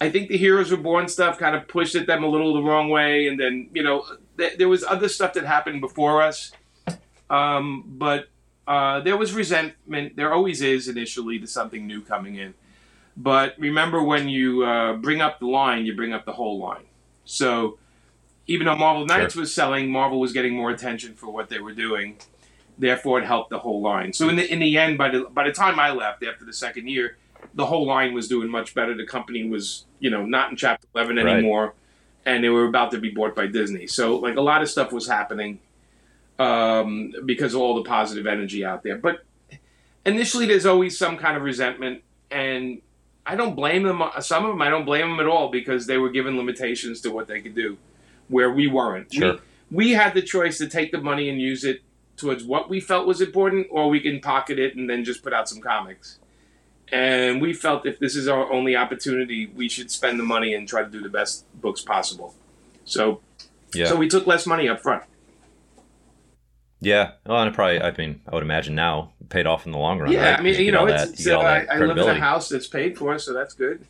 I 0.00 0.10
think 0.10 0.28
the 0.28 0.36
Heroes 0.38 0.70
Reborn 0.70 1.08
stuff 1.08 1.38
kind 1.38 1.56
of 1.56 1.66
pushed 1.66 1.94
at 1.96 2.06
them 2.06 2.22
a 2.22 2.28
little 2.28 2.54
the 2.54 2.62
wrong 2.62 2.88
way 2.88 3.26
and 3.26 3.38
then, 3.40 3.68
you 3.74 3.82
know, 3.82 4.04
th- 4.38 4.58
there 4.58 4.68
was 4.68 4.84
other 4.84 5.08
stuff 5.08 5.32
that 5.34 5.44
happened 5.44 5.80
before 5.80 6.22
us. 6.22 6.52
Um, 7.30 7.84
but 7.86 8.28
uh, 8.66 9.00
there 9.00 9.16
was 9.16 9.32
resentment. 9.34 10.16
There 10.16 10.32
always 10.32 10.62
is 10.62 10.88
initially 10.88 11.38
to 11.38 11.46
something 11.46 11.86
new 11.86 12.00
coming 12.00 12.36
in. 12.36 12.54
But 13.16 13.54
remember, 13.58 14.02
when 14.02 14.28
you 14.28 14.64
uh, 14.64 14.94
bring 14.94 15.20
up 15.20 15.38
the 15.38 15.46
line, 15.46 15.86
you 15.86 15.94
bring 15.94 16.12
up 16.12 16.24
the 16.24 16.32
whole 16.32 16.58
line. 16.58 16.84
So 17.24 17.78
even 18.46 18.66
though 18.66 18.76
Marvel 18.76 19.06
Knights 19.06 19.36
was 19.36 19.54
selling, 19.54 19.90
Marvel 19.90 20.18
was 20.18 20.32
getting 20.32 20.54
more 20.54 20.70
attention 20.70 21.14
for 21.14 21.28
what 21.30 21.48
they 21.48 21.58
were 21.60 21.72
doing. 21.72 22.16
Therefore, 22.76 23.20
it 23.20 23.24
helped 23.24 23.50
the 23.50 23.60
whole 23.60 23.80
line. 23.80 24.12
So 24.12 24.28
in 24.28 24.36
the 24.36 24.52
in 24.52 24.58
the 24.58 24.76
end, 24.78 24.98
by 24.98 25.10
the 25.10 25.24
by 25.24 25.44
the 25.44 25.52
time 25.52 25.78
I 25.78 25.92
left 25.92 26.24
after 26.24 26.44
the 26.44 26.52
second 26.52 26.88
year, 26.88 27.18
the 27.54 27.66
whole 27.66 27.86
line 27.86 28.14
was 28.14 28.26
doing 28.26 28.48
much 28.48 28.74
better. 28.74 28.94
The 28.94 29.06
company 29.06 29.48
was 29.48 29.86
you 30.00 30.10
know 30.10 30.26
not 30.26 30.50
in 30.50 30.56
Chapter 30.56 30.88
Eleven 30.94 31.16
Right. 31.16 31.26
anymore, 31.26 31.74
and 32.26 32.42
they 32.42 32.48
were 32.48 32.66
about 32.66 32.90
to 32.90 32.98
be 32.98 33.10
bought 33.10 33.36
by 33.36 33.46
Disney. 33.46 33.86
So 33.86 34.16
like 34.16 34.36
a 34.36 34.40
lot 34.40 34.60
of 34.60 34.68
stuff 34.68 34.90
was 34.90 35.06
happening 35.06 35.60
um, 36.38 37.12
because 37.24 37.54
of 37.54 37.60
all 37.60 37.74
the 37.76 37.88
positive 37.88 38.26
energy 38.26 38.64
out 38.64 38.82
there. 38.82 38.98
But 38.98 39.24
initially, 40.04 40.46
there's 40.46 40.66
always 40.66 40.98
some 40.98 41.16
kind 41.16 41.36
of 41.36 41.42
resentment, 41.42 42.02
and 42.30 42.80
I 43.26 43.36
don't 43.36 43.54
blame 43.54 43.82
them. 43.84 44.02
Some 44.20 44.44
of 44.44 44.50
them, 44.50 44.62
I 44.62 44.70
don't 44.70 44.84
blame 44.84 45.08
them 45.10 45.20
at 45.20 45.26
all 45.26 45.48
because 45.50 45.86
they 45.86 45.98
were 45.98 46.10
given 46.10 46.36
limitations 46.36 47.00
to 47.02 47.10
what 47.10 47.28
they 47.28 47.40
could 47.40 47.54
do, 47.54 47.78
where 48.28 48.52
we 48.52 48.66
weren't. 48.66 49.12
Sure. 49.12 49.34
We, 49.70 49.86
we 49.86 49.90
had 49.92 50.14
the 50.14 50.22
choice 50.22 50.58
to 50.58 50.68
take 50.68 50.92
the 50.92 51.00
money 51.00 51.28
and 51.28 51.40
use 51.40 51.64
it 51.64 51.82
towards 52.16 52.44
what 52.44 52.68
we 52.68 52.80
felt 52.80 53.06
was 53.06 53.20
important, 53.20 53.66
or 53.70 53.88
we 53.88 54.00
can 54.00 54.20
pocket 54.20 54.58
it 54.58 54.76
and 54.76 54.88
then 54.88 55.04
just 55.04 55.22
put 55.22 55.32
out 55.32 55.48
some 55.48 55.60
comics. 55.60 56.18
And 56.92 57.40
we 57.40 57.54
felt 57.54 57.86
if 57.86 57.98
this 57.98 58.14
is 58.14 58.28
our 58.28 58.52
only 58.52 58.76
opportunity, 58.76 59.46
we 59.46 59.68
should 59.68 59.90
spend 59.90 60.18
the 60.18 60.22
money 60.22 60.54
and 60.54 60.68
try 60.68 60.82
to 60.82 60.90
do 60.90 61.00
the 61.00 61.08
best 61.08 61.44
books 61.60 61.80
possible. 61.80 62.34
So, 62.84 63.20
Yeah. 63.72 63.86
so 63.86 63.96
we 63.96 64.06
took 64.06 64.26
less 64.26 64.46
money 64.46 64.68
up 64.68 64.80
front. 64.80 65.02
Yeah. 66.84 67.12
Well, 67.26 67.40
and 67.40 67.48
it 67.48 67.54
probably, 67.54 67.80
I 67.80 67.94
mean, 67.96 68.20
I 68.28 68.34
would 68.34 68.42
imagine 68.42 68.74
now 68.74 69.12
paid 69.28 69.46
off 69.46 69.66
in 69.66 69.72
the 69.72 69.78
long 69.78 69.98
run. 69.98 70.12
Yeah, 70.12 70.30
right? 70.30 70.38
I 70.38 70.42
mean, 70.42 70.52
Because 70.52 70.66
you 70.66 70.72
know, 70.72 70.86
it's, 70.86 71.24
that- 71.24 71.30
you 71.30 71.36
uh, 71.36 71.38
I, 71.42 71.76
I 71.76 71.78
live 71.78 71.96
in 71.98 72.08
a 72.08 72.14
house 72.14 72.48
that's 72.48 72.66
paid 72.66 72.96
for, 72.96 73.18
so 73.18 73.32
that's 73.32 73.54
good. 73.54 73.86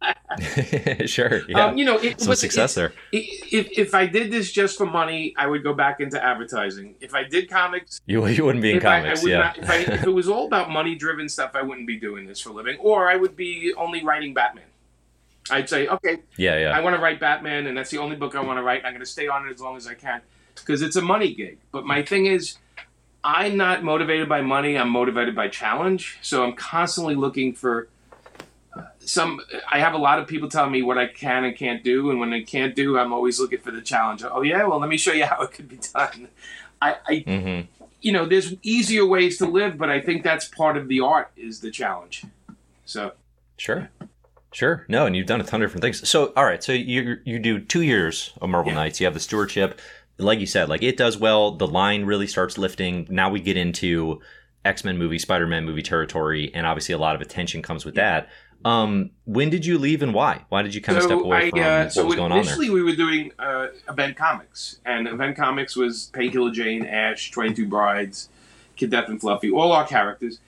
sure. 1.06 1.42
Yeah. 1.48 1.66
Um, 1.66 1.76
you 1.76 1.84
know, 1.84 1.98
it, 1.98 2.20
Some 2.20 2.34
success 2.34 2.74
there. 2.74 2.92
If, 3.12 3.78
if 3.78 3.94
I 3.94 4.06
did 4.06 4.30
this 4.30 4.50
just 4.50 4.78
for 4.78 4.86
money, 4.86 5.34
I 5.36 5.46
would 5.46 5.62
go 5.62 5.74
back 5.74 6.00
into 6.00 6.22
advertising. 6.22 6.94
If 7.00 7.14
I 7.14 7.24
did 7.24 7.50
comics, 7.50 8.00
You, 8.06 8.26
you 8.26 8.44
wouldn't 8.44 8.62
be 8.62 8.70
in 8.70 8.76
if, 8.78 8.84
I, 8.84 8.98
I 8.98 9.02
comics. 9.02 9.22
would 9.22 9.30
yeah. 9.30 9.38
not, 9.38 9.58
if, 9.58 9.70
I, 9.70 9.76
if 9.76 10.04
it 10.04 10.10
was 10.10 10.28
all 10.28 10.46
about 10.46 10.70
money 10.70 10.94
driven 10.94 11.28
stuff, 11.28 11.50
I 11.54 11.62
wouldn't 11.62 11.86
be 11.86 11.96
doing 11.98 12.26
this 12.26 12.40
for 12.40 12.50
a 12.50 12.52
living, 12.52 12.78
or 12.78 13.10
I 13.10 13.16
would 13.16 13.36
be 13.36 13.74
only 13.76 14.04
writing 14.04 14.32
Batman. 14.32 14.64
I'd 15.50 15.68
say, 15.68 15.88
okay, 15.88 16.18
yeah. 16.36 16.58
Yeah. 16.58 16.76
I 16.76 16.80
want 16.80 16.94
to 16.94 17.02
write 17.02 17.18
Batman, 17.18 17.66
and 17.66 17.76
that's 17.76 17.90
the 17.90 17.98
only 17.98 18.14
book 18.16 18.34
I 18.36 18.40
want 18.40 18.58
to 18.58 18.62
write. 18.62 18.84
I'm 18.84 18.92
going 18.92 19.00
to 19.00 19.06
stay 19.06 19.26
on 19.26 19.46
it 19.48 19.52
as 19.52 19.60
long 19.60 19.76
as 19.76 19.86
I 19.86 19.94
can 19.94 20.22
because 20.60 20.82
it's 20.82 20.96
a 20.96 21.02
money 21.02 21.34
gig. 21.34 21.58
But 21.72 21.84
my 21.86 22.02
thing 22.02 22.26
is, 22.26 22.56
I'm 23.22 23.56
not 23.56 23.82
motivated 23.84 24.28
by 24.28 24.40
money. 24.40 24.76
I'm 24.78 24.88
motivated 24.90 25.34
by 25.36 25.48
challenge. 25.48 26.18
So 26.22 26.44
I'm 26.44 26.54
constantly 26.54 27.14
looking 27.14 27.52
for 27.54 27.88
some. 29.00 29.40
I 29.70 29.78
have 29.80 29.94
a 29.94 29.98
lot 29.98 30.18
of 30.18 30.26
people 30.26 30.48
telling 30.48 30.72
me 30.72 30.82
what 30.82 30.98
I 30.98 31.06
can 31.06 31.44
and 31.44 31.56
can't 31.56 31.82
do, 31.82 32.10
and 32.10 32.20
when 32.20 32.32
I 32.32 32.42
can't 32.42 32.74
do, 32.74 32.98
I'm 32.98 33.12
always 33.12 33.40
looking 33.40 33.58
for 33.58 33.70
the 33.72 33.80
challenge. 33.82 34.22
Oh 34.24 34.42
yeah, 34.42 34.64
well 34.64 34.78
let 34.78 34.88
me 34.88 34.96
show 34.96 35.12
you 35.12 35.24
how 35.32 35.42
it 35.42 35.52
could 35.52 35.68
be 35.68 35.78
done. 35.94 36.28
I, 36.80 36.96
I 37.06 37.14
Mm-hmm. 37.26 37.84
you 38.00 38.12
know, 38.12 38.24
there's 38.26 38.54
easier 38.62 39.04
ways 39.04 39.36
to 39.38 39.46
live, 39.46 39.76
but 39.76 39.90
I 39.90 40.00
think 40.00 40.22
that's 40.22 40.46
part 40.48 40.76
of 40.76 40.88
the 40.88 41.00
art 41.00 41.30
is 41.36 41.60
the 41.60 41.70
challenge. 41.70 42.24
So 42.86 43.12
Sure. 43.56 43.90
Sure. 44.52 44.84
No, 44.88 45.06
and 45.06 45.14
you've 45.14 45.26
done 45.26 45.40
a 45.40 45.44
ton 45.44 45.62
of 45.62 45.68
different 45.68 45.82
things. 45.82 46.08
So, 46.08 46.32
all 46.36 46.44
right. 46.44 46.64
So 46.64 46.72
you 46.72 47.18
you 47.24 47.38
do 47.38 47.60
two 47.60 47.82
years 47.82 48.32
of 48.40 48.48
Marvel 48.50 48.72
Yeah. 48.72 48.78
Knights. 48.78 48.98
You 49.00 49.06
have 49.06 49.14
the 49.14 49.20
stewardship. 49.20 49.78
Like 50.22 50.40
you 50.40 50.46
said, 50.46 50.68
like 50.68 50.82
it 50.82 50.96
does 50.96 51.16
well. 51.18 51.52
The 51.52 51.66
line 51.66 52.04
really 52.04 52.26
starts 52.26 52.58
lifting. 52.58 53.06
Now 53.10 53.30
we 53.30 53.40
get 53.40 53.56
into 53.56 54.20
X 54.64 54.84
Men 54.84 54.98
movie, 54.98 55.18
Spider 55.18 55.46
Man 55.46 55.64
movie 55.64 55.82
territory, 55.82 56.50
and 56.54 56.66
obviously 56.66 56.94
a 56.94 56.98
lot 56.98 57.14
of 57.14 57.20
attention 57.20 57.62
comes 57.62 57.84
with 57.84 57.94
that. 57.96 58.28
Um, 58.62 59.12
when 59.24 59.48
did 59.48 59.64
you 59.64 59.78
leave 59.78 60.02
and 60.02 60.12
why? 60.12 60.44
Why 60.50 60.60
did 60.60 60.74
you 60.74 60.82
kind 60.82 60.98
of 60.98 61.04
step 61.04 61.18
away 61.18 61.48
from 61.48 61.60
uh, 61.60 61.84
what 61.84 61.92
so 61.94 62.04
was 62.04 62.14
going 62.16 62.30
on 62.30 62.36
there? 62.36 62.42
initially 62.42 62.68
we 62.68 62.82
were 62.82 62.94
doing 62.94 63.32
uh, 63.38 63.68
Event 63.88 64.16
Comics, 64.18 64.80
and 64.84 65.08
Event 65.08 65.36
Comics 65.36 65.76
was 65.76 66.10
Painkiller 66.12 66.50
Jane, 66.50 66.84
Ash, 66.84 67.30
Twenty 67.30 67.54
Two 67.54 67.66
Brides, 67.66 68.28
Kid 68.76 68.90
Death 68.90 69.08
and 69.08 69.18
Fluffy, 69.18 69.50
all 69.50 69.72
our 69.72 69.86
characters, 69.86 70.40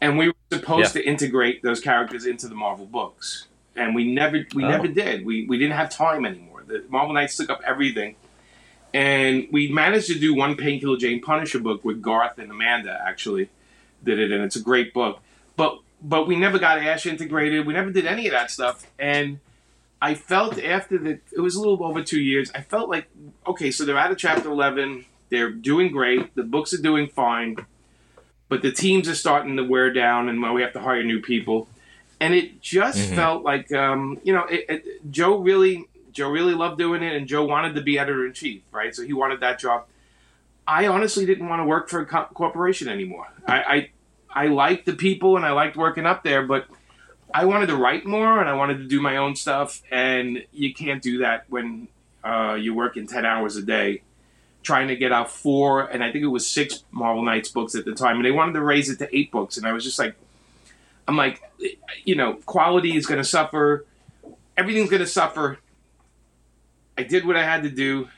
and 0.00 0.16
we 0.16 0.28
were 0.28 0.34
supposed 0.50 0.94
to 0.94 1.04
integrate 1.06 1.62
those 1.62 1.80
characters 1.80 2.24
into 2.24 2.48
the 2.48 2.54
Marvel 2.54 2.86
books, 2.86 3.48
and 3.76 3.94
we 3.94 4.10
never 4.14 4.46
we 4.54 4.64
Oh. 4.64 4.68
never 4.68 4.88
did. 4.88 5.26
We 5.26 5.44
we 5.46 5.58
didn't 5.58 5.76
have 5.76 5.90
time 5.90 6.24
anymore. 6.24 6.64
The 6.66 6.84
Marvel 6.88 7.12
Knights 7.12 7.36
took 7.36 7.50
up 7.50 7.60
everything. 7.66 8.16
And 8.98 9.46
we 9.52 9.68
managed 9.70 10.08
to 10.08 10.18
do 10.18 10.34
one 10.34 10.56
Painkiller 10.56 10.96
Jane 10.96 11.20
Punisher 11.20 11.60
book 11.60 11.84
with 11.84 12.02
Garth 12.02 12.36
and 12.38 12.50
Amanda 12.50 13.00
actually 13.06 13.48
did 14.02 14.18
it, 14.18 14.32
and 14.32 14.42
it's 14.42 14.56
a 14.56 14.60
great 14.60 14.92
book. 14.92 15.20
But 15.56 15.78
but 16.02 16.26
we 16.26 16.34
never 16.34 16.58
got 16.58 16.78
Ash 16.78 17.06
integrated. 17.06 17.64
We 17.64 17.74
never 17.74 17.90
did 17.92 18.06
any 18.06 18.26
of 18.26 18.32
that 18.32 18.50
stuff. 18.50 18.88
And 18.98 19.38
I 20.02 20.14
felt 20.14 20.58
after 20.60 20.98
the 20.98 21.20
it 21.30 21.38
was 21.40 21.54
a 21.54 21.60
little 21.60 21.84
over 21.84 22.02
two 22.02 22.18
years. 22.20 22.50
I 22.56 22.62
felt 22.62 22.88
like 22.90 23.08
okay, 23.46 23.70
so 23.70 23.84
they're 23.84 23.96
out 23.96 24.10
of 24.10 24.18
chapter 24.18 24.50
eleven. 24.50 25.04
They're 25.30 25.50
doing 25.52 25.92
great. 25.92 26.34
The 26.34 26.42
books 26.42 26.74
are 26.74 26.82
doing 26.82 27.06
fine, 27.06 27.54
but 28.48 28.62
the 28.62 28.72
teams 28.72 29.08
are 29.08 29.14
starting 29.14 29.56
to 29.58 29.62
wear 29.62 29.92
down, 29.92 30.28
and 30.28 30.42
well, 30.42 30.54
we 30.54 30.62
have 30.62 30.72
to 30.72 30.80
hire 30.80 31.04
new 31.04 31.20
people. 31.22 31.68
And 32.18 32.34
it 32.34 32.60
just 32.60 32.98
Mhm. 32.98 33.14
felt 33.14 33.44
like 33.44 33.70
um, 33.72 34.18
you 34.24 34.32
know, 34.32 34.44
it, 34.46 34.64
it, 34.68 35.12
Joe 35.12 35.38
really 35.38 35.84
Joe 36.18 36.28
really 36.28 36.54
loved 36.54 36.78
doing 36.78 37.02
it, 37.02 37.14
and 37.14 37.26
Joe 37.26 37.44
wanted 37.44 37.74
to 37.76 37.80
be 37.80 37.98
editor 37.98 38.26
in 38.26 38.32
chief, 38.32 38.62
right? 38.72 38.94
So 38.94 39.04
he 39.04 39.12
wanted 39.12 39.40
that 39.40 39.58
job. 39.58 39.86
I 40.66 40.88
honestly 40.88 41.24
didn't 41.24 41.48
want 41.48 41.60
to 41.60 41.64
work 41.64 41.88
for 41.88 42.00
a 42.00 42.06
co- 42.06 42.28
corporation 42.34 42.88
anymore. 42.88 43.28
I, 43.46 43.62
I 43.62 43.90
I 44.44 44.46
liked 44.48 44.84
the 44.84 44.94
people 44.94 45.36
and 45.36 45.46
I 45.46 45.52
liked 45.52 45.76
working 45.76 46.06
up 46.06 46.24
there, 46.24 46.42
but 46.42 46.66
I 47.32 47.44
wanted 47.44 47.66
to 47.68 47.76
write 47.76 48.04
more 48.04 48.40
and 48.40 48.48
I 48.48 48.54
wanted 48.54 48.78
to 48.78 48.84
do 48.88 49.00
my 49.00 49.16
own 49.16 49.36
stuff. 49.36 49.80
And 49.90 50.44
you 50.52 50.74
can't 50.74 51.02
do 51.02 51.18
that 51.18 51.44
when 51.48 51.88
uh, 52.22 52.54
you're 52.54 52.74
working 52.74 53.06
10 53.06 53.24
hours 53.24 53.56
a 53.56 53.62
day 53.62 54.02
trying 54.62 54.88
to 54.88 54.96
get 54.96 55.12
out 55.12 55.30
four, 55.30 55.82
and 55.82 56.04
I 56.04 56.10
think 56.12 56.24
it 56.24 56.28
was 56.28 56.46
six 56.46 56.84
Marvel 56.90 57.22
Knights 57.22 57.48
books 57.48 57.74
at 57.74 57.84
the 57.84 57.94
time. 57.94 58.16
And 58.16 58.24
they 58.24 58.32
wanted 58.32 58.52
to 58.52 58.60
raise 58.60 58.90
it 58.90 58.98
to 58.98 59.16
eight 59.16 59.30
books. 59.30 59.56
And 59.56 59.66
I 59.66 59.72
was 59.72 59.84
just 59.84 59.98
like, 59.98 60.14
I'm 61.06 61.16
like, 61.16 61.40
you 62.04 62.16
know, 62.16 62.34
quality 62.44 62.96
is 62.96 63.06
going 63.06 63.18
to 63.18 63.28
suffer, 63.28 63.86
everything's 64.58 64.90
going 64.90 65.00
to 65.00 65.06
suffer. 65.06 65.58
I 66.98 67.04
did 67.04 67.24
what 67.24 67.36
I 67.36 67.44
had 67.44 67.62
to 67.62 67.70
do. 67.70 68.08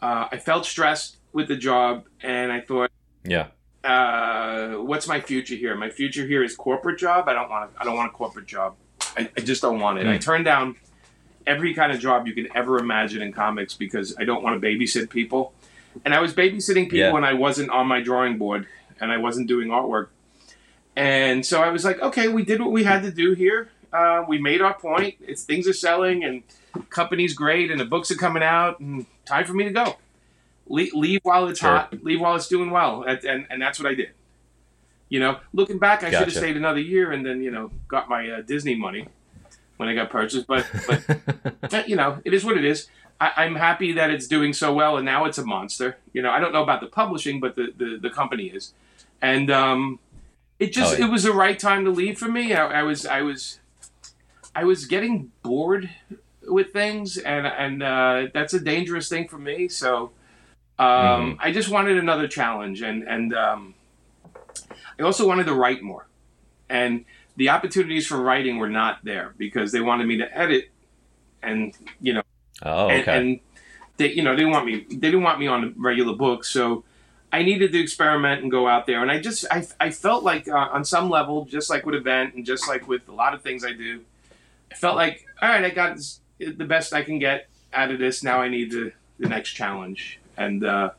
Uh, 0.00 0.26
I 0.32 0.36
felt 0.38 0.66
stressed 0.66 1.18
with 1.32 1.46
the 1.48 1.56
job, 1.56 2.04
and 2.22 2.50
I 2.50 2.60
thought, 2.60 2.90
Yeah. 3.24 3.46
uh, 3.84 4.72
what's 4.82 5.06
my 5.06 5.20
future 5.20 5.54
here? 5.54 5.74
My 5.76 5.88
future 5.88 6.26
here 6.26 6.42
is 6.42 6.56
corporate 6.56 6.98
job. 6.98 7.28
I 7.28 7.32
don't 7.34 7.48
want. 7.48 7.70
I 7.78 7.84
don't 7.84 7.96
want 7.96 8.10
a 8.10 8.12
corporate 8.12 8.46
job. 8.46 8.74
I, 9.16 9.30
I 9.36 9.40
just 9.40 9.62
don't 9.62 9.78
want 9.78 9.98
it. 9.98 10.06
I 10.06 10.16
Mm. 10.18 10.20
turned 10.20 10.44
down 10.44 10.74
every 11.46 11.72
kind 11.74 11.92
of 11.92 12.00
job 12.00 12.26
you 12.26 12.34
can 12.34 12.48
ever 12.56 12.78
imagine 12.78 13.22
in 13.22 13.32
comics 13.32 13.74
because 13.74 14.14
I 14.18 14.24
don't 14.24 14.42
want 14.42 14.60
to 14.60 14.66
babysit 14.66 15.08
people. 15.10 15.52
And 16.04 16.14
I 16.14 16.20
was 16.20 16.32
babysitting 16.34 16.84
people 16.84 16.98
Yeah. 16.98 17.12
when 17.12 17.24
I 17.24 17.32
wasn't 17.34 17.70
on 17.70 17.86
my 17.86 18.00
drawing 18.00 18.38
board 18.38 18.66
and 19.00 19.10
I 19.12 19.18
wasn't 19.18 19.46
doing 19.48 19.68
artwork. 19.68 20.08
And 20.96 21.44
so 21.44 21.60
I 21.62 21.68
was 21.70 21.84
like, 21.84 22.00
okay, 22.00 22.28
we 22.28 22.44
did 22.44 22.60
what 22.60 22.70
we 22.70 22.84
had 22.84 23.02
to 23.02 23.10
do 23.10 23.32
here. 23.34 23.70
Uh, 23.92 24.24
we 24.26 24.38
made 24.38 24.60
our 24.62 24.74
point. 24.74 25.16
It's 25.20 25.44
things 25.44 25.68
are 25.68 25.72
selling 25.72 26.24
and 26.24 26.42
company's 26.88 27.34
great 27.34 27.70
and 27.70 27.78
the 27.78 27.84
books 27.84 28.10
are 28.10 28.14
coming 28.16 28.42
out 28.42 28.80
and 28.80 29.04
time 29.26 29.44
for 29.44 29.52
me 29.52 29.64
to 29.64 29.70
go. 29.70 29.96
Leave, 30.66 30.94
leave 30.94 31.20
while 31.24 31.46
it's 31.48 31.60
Sure. 31.60 31.70
hot. 31.76 32.02
Leave 32.02 32.20
while 32.20 32.34
it's 32.36 32.48
doing 32.48 32.70
well. 32.70 33.02
And, 33.02 33.22
and, 33.24 33.46
and 33.50 33.60
that's 33.60 33.78
what 33.78 33.90
I 33.90 33.94
did. 33.94 34.10
You 35.10 35.20
know, 35.20 35.40
looking 35.52 35.78
back, 35.78 36.02
I 36.02 36.06
should 36.06 36.14
have 36.20 36.28
Gotcha. 36.28 36.38
stayed 36.38 36.56
another 36.56 36.80
year 36.80 37.12
and 37.12 37.24
then 37.26 37.42
you 37.42 37.50
know 37.50 37.70
got 37.88 38.08
my 38.08 38.30
uh, 38.30 38.40
Disney 38.40 38.74
money 38.74 39.08
when 39.76 39.88
I 39.90 39.94
got 39.94 40.08
purchased. 40.08 40.46
But 40.46 40.66
but 41.70 41.86
you 41.88 41.96
know, 41.96 42.18
it 42.24 42.32
is 42.32 42.44
what 42.46 42.56
it 42.56 42.64
is. 42.64 42.88
I, 43.20 43.32
I'm 43.44 43.56
happy 43.56 43.92
that 43.92 44.08
it's 44.10 44.26
doing 44.26 44.54
so 44.54 44.72
well, 44.72 44.96
and 44.96 45.04
now 45.04 45.26
it's 45.26 45.36
a 45.36 45.44
monster. 45.44 45.98
You 46.14 46.22
know, 46.22 46.30
I 46.30 46.40
don't 46.40 46.52
know 46.52 46.62
about 46.62 46.80
the 46.80 46.86
publishing, 46.86 47.40
but 47.40 47.56
the 47.56 47.74
the, 47.76 47.98
the 48.00 48.08
company 48.08 48.46
is, 48.46 48.72
and 49.20 49.50
um, 49.50 49.98
it 50.58 50.72
just 50.72 50.94
Oh, 50.94 50.98
yeah. 50.98 51.04
it 51.04 51.10
was 51.10 51.24
the 51.24 51.32
right 51.32 51.58
time 51.58 51.84
to 51.84 51.90
leave 51.90 52.18
for 52.18 52.28
me. 52.28 52.54
I, 52.54 52.80
I 52.80 52.82
was 52.82 53.04
I 53.04 53.20
was 53.20 53.58
I 54.54 54.64
was 54.64 54.86
getting 54.86 55.32
bored 55.42 55.88
with 56.42 56.72
things, 56.72 57.18
and 57.18 57.46
and 57.46 57.82
uh, 57.82 58.26
that's 58.34 58.54
a 58.54 58.60
dangerous 58.60 59.08
thing 59.08 59.28
for 59.28 59.38
me. 59.38 59.68
So 59.68 60.12
um, 60.78 61.38
I 61.40 61.52
just 61.52 61.68
wanted 61.68 61.98
another 61.98 62.28
challenge, 62.28 62.82
and 62.82 63.02
and 63.04 63.34
um, 63.34 63.74
I 64.98 65.02
also 65.02 65.26
wanted 65.26 65.46
to 65.46 65.54
write 65.54 65.82
more, 65.82 66.06
and 66.68 67.04
the 67.36 67.48
opportunities 67.48 68.06
for 68.06 68.20
writing 68.20 68.58
were 68.58 68.70
not 68.70 69.04
there 69.04 69.34
because 69.38 69.72
they 69.72 69.80
wanted 69.80 70.06
me 70.06 70.18
to 70.18 70.38
edit, 70.38 70.70
and 71.42 71.74
you 72.00 72.14
know 72.14 72.22
oh, 72.62 72.88
and, 72.88 73.02
okay. 73.02 73.18
and 73.18 73.40
they 73.96 74.12
you 74.12 74.22
know 74.22 74.32
they 74.32 74.38
didn't 74.38 74.52
want 74.52 74.66
me 74.66 74.86
they 74.88 74.96
didn't 74.96 75.22
want 75.22 75.38
me 75.38 75.46
on 75.46 75.60
the 75.62 75.74
regular 75.76 76.14
books 76.14 76.48
so 76.48 76.84
i 77.32 77.42
needed 77.42 77.72
to 77.72 77.80
experiment 77.80 78.42
and 78.42 78.50
go 78.50 78.68
out 78.68 78.86
there 78.86 79.02
and 79.02 79.10
i 79.10 79.20
just 79.20 79.44
i, 79.50 79.66
I 79.80 79.90
felt 79.90 80.24
like 80.24 80.48
uh, 80.48 80.68
on 80.72 80.84
some 80.84 81.10
level 81.10 81.44
just 81.44 81.70
like 81.70 81.84
with 81.84 81.94
event 81.94 82.34
and 82.34 82.44
just 82.44 82.68
like 82.68 82.88
with 82.88 83.08
a 83.08 83.12
lot 83.12 83.34
of 83.34 83.42
things 83.42 83.64
i 83.64 83.72
do 83.72 84.00
i 84.72 84.74
felt 84.74 84.96
like 84.96 85.26
all 85.40 85.48
right 85.48 85.64
i 85.64 85.70
got 85.70 85.96
this, 85.96 86.20
the 86.38 86.64
best 86.64 86.92
i 86.92 87.02
can 87.02 87.18
get 87.18 87.48
out 87.72 87.90
of 87.90 87.98
this. 87.98 88.22
Now 88.22 88.40
i 88.40 88.48
need 88.48 88.70
the, 88.70 88.92
the 89.18 89.28
next 89.28 89.52
challenge. 89.52 90.18
And 90.36 90.64
uh, 90.64 90.90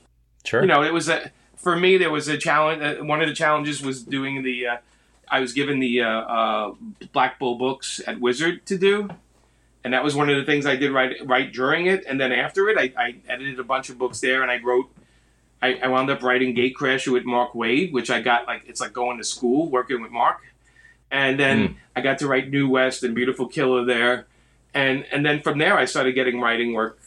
sure. 0.46 0.62
you 0.62 0.68
know 0.68 0.84
it 0.84 0.94
was 0.94 1.10
a 1.10 1.32
for 1.56 1.76
me 1.76 1.98
there 1.98 2.12
was 2.12 2.28
a 2.28 2.38
challenge 2.38 2.82
uh, 2.82 3.04
one 3.04 3.22
of 3.22 3.28
the 3.28 3.34
challenges 3.34 3.82
was 3.82 4.04
doing 4.04 4.44
the 4.44 4.68
uh, 4.68 4.78
i 5.30 5.40
was 5.40 5.54
given 5.54 5.80
the 5.80 6.02
uh, 6.02 6.08
uh, 6.08 6.74
black 7.14 7.40
bull 7.40 7.56
books 7.56 8.02
at 8.06 8.20
wizard 8.20 8.66
to 8.68 8.78
do. 8.78 9.10
And 9.86 9.94
that 9.94 10.02
was 10.02 10.16
one 10.16 10.30
of 10.30 10.38
the 10.38 10.46
things 10.46 10.66
i 10.66 10.76
did 10.76 10.92
right 10.92 11.16
right 11.26 11.52
during 11.52 11.88
it. 11.88 12.06
And 12.06 12.20
then 12.20 12.32
after 12.32 12.70
it 12.70 12.78
i, 12.78 12.94
I 13.02 13.16
edited 13.28 13.60
a 13.60 13.64
bunch 13.64 13.90
of 13.90 13.98
books 13.98 14.20
there 14.20 14.42
and 14.42 14.52
i 14.52 14.60
wrote 14.62 14.90
I, 15.62 15.76
I 15.82 15.88
wound 15.88 16.10
up 16.10 16.22
writing 16.22 16.54
Gatecrasher 16.54 17.14
with 17.14 17.24
Mark 17.24 17.54
Waid, 17.54 17.94
which 17.94 18.10
I 18.10 18.20
got 18.20 18.48
like 18.48 18.64
it's 18.68 18.82
like 18.82 18.92
going 18.92 19.18
to 19.18 19.24
school 19.24 19.70
working 19.70 20.02
with 20.02 20.12
Mark, 20.12 20.42
and 21.14 21.40
then 21.40 21.58
Mm. 21.70 21.76
I 21.96 22.02
got 22.02 22.18
to 22.20 22.28
write 22.28 22.50
New 22.50 22.68
West 22.68 23.04
and 23.04 23.16
Beautiful 23.16 23.48
Killer 23.48 23.86
there, 23.86 24.26
and 24.74 25.06
and 25.14 25.26
then 25.26 25.42
from 25.42 25.58
there 25.60 25.78
I 25.78 25.86
started 25.86 26.14
getting 26.14 26.42
writing 26.42 26.74
work, 26.74 27.00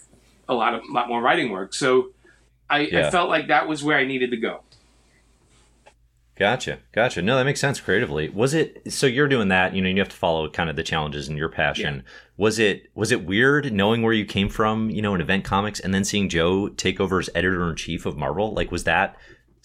a 0.48 0.54
lot 0.54 0.72
of 0.74 0.82
lot 0.90 1.08
more 1.08 1.20
writing 1.20 1.50
work. 1.50 1.74
So 1.74 2.10
I, 2.70 2.80
Yeah. 2.80 3.08
I 3.08 3.10
felt 3.10 3.28
like 3.28 3.48
that 3.48 3.68
was 3.68 3.82
where 3.84 3.98
I 3.98 4.04
needed 4.06 4.30
to 4.30 4.36
go. 4.38 4.62
Gotcha. 6.38 6.80
Gotcha. 6.92 7.22
No, 7.22 7.36
that 7.38 7.44
makes 7.46 7.60
sense 7.60 7.80
creatively. 7.80 8.28
Was 8.28 8.52
it 8.52 8.92
so 8.92 9.06
you're 9.06 9.26
doing 9.28 9.48
that, 9.48 9.74
you 9.74 9.80
know, 9.80 9.88
you 9.88 9.98
have 10.00 10.10
to 10.10 10.16
follow 10.16 10.50
kind 10.50 10.68
of 10.68 10.76
the 10.76 10.82
challenges 10.82 11.28
and 11.28 11.38
your 11.38 11.48
passion. 11.48 12.04
Was 12.36 12.58
it 12.58 12.90
was 12.94 13.10
it 13.10 13.24
weird 13.24 13.72
knowing 13.72 14.02
where 14.02 14.12
you 14.12 14.26
came 14.26 14.50
from, 14.50 14.90
you 14.90 15.00
know, 15.00 15.14
in 15.14 15.22
event 15.22 15.44
comics 15.44 15.80
and 15.80 15.94
then 15.94 16.04
seeing 16.04 16.28
Joe 16.28 16.68
take 16.68 17.00
over 17.00 17.18
as 17.18 17.30
editor 17.34 17.66
in 17.70 17.74
chief 17.76 18.04
of 18.04 18.18
Marvel? 18.18 18.52
Like 18.52 18.70
was 18.70 18.84
that 18.84 19.16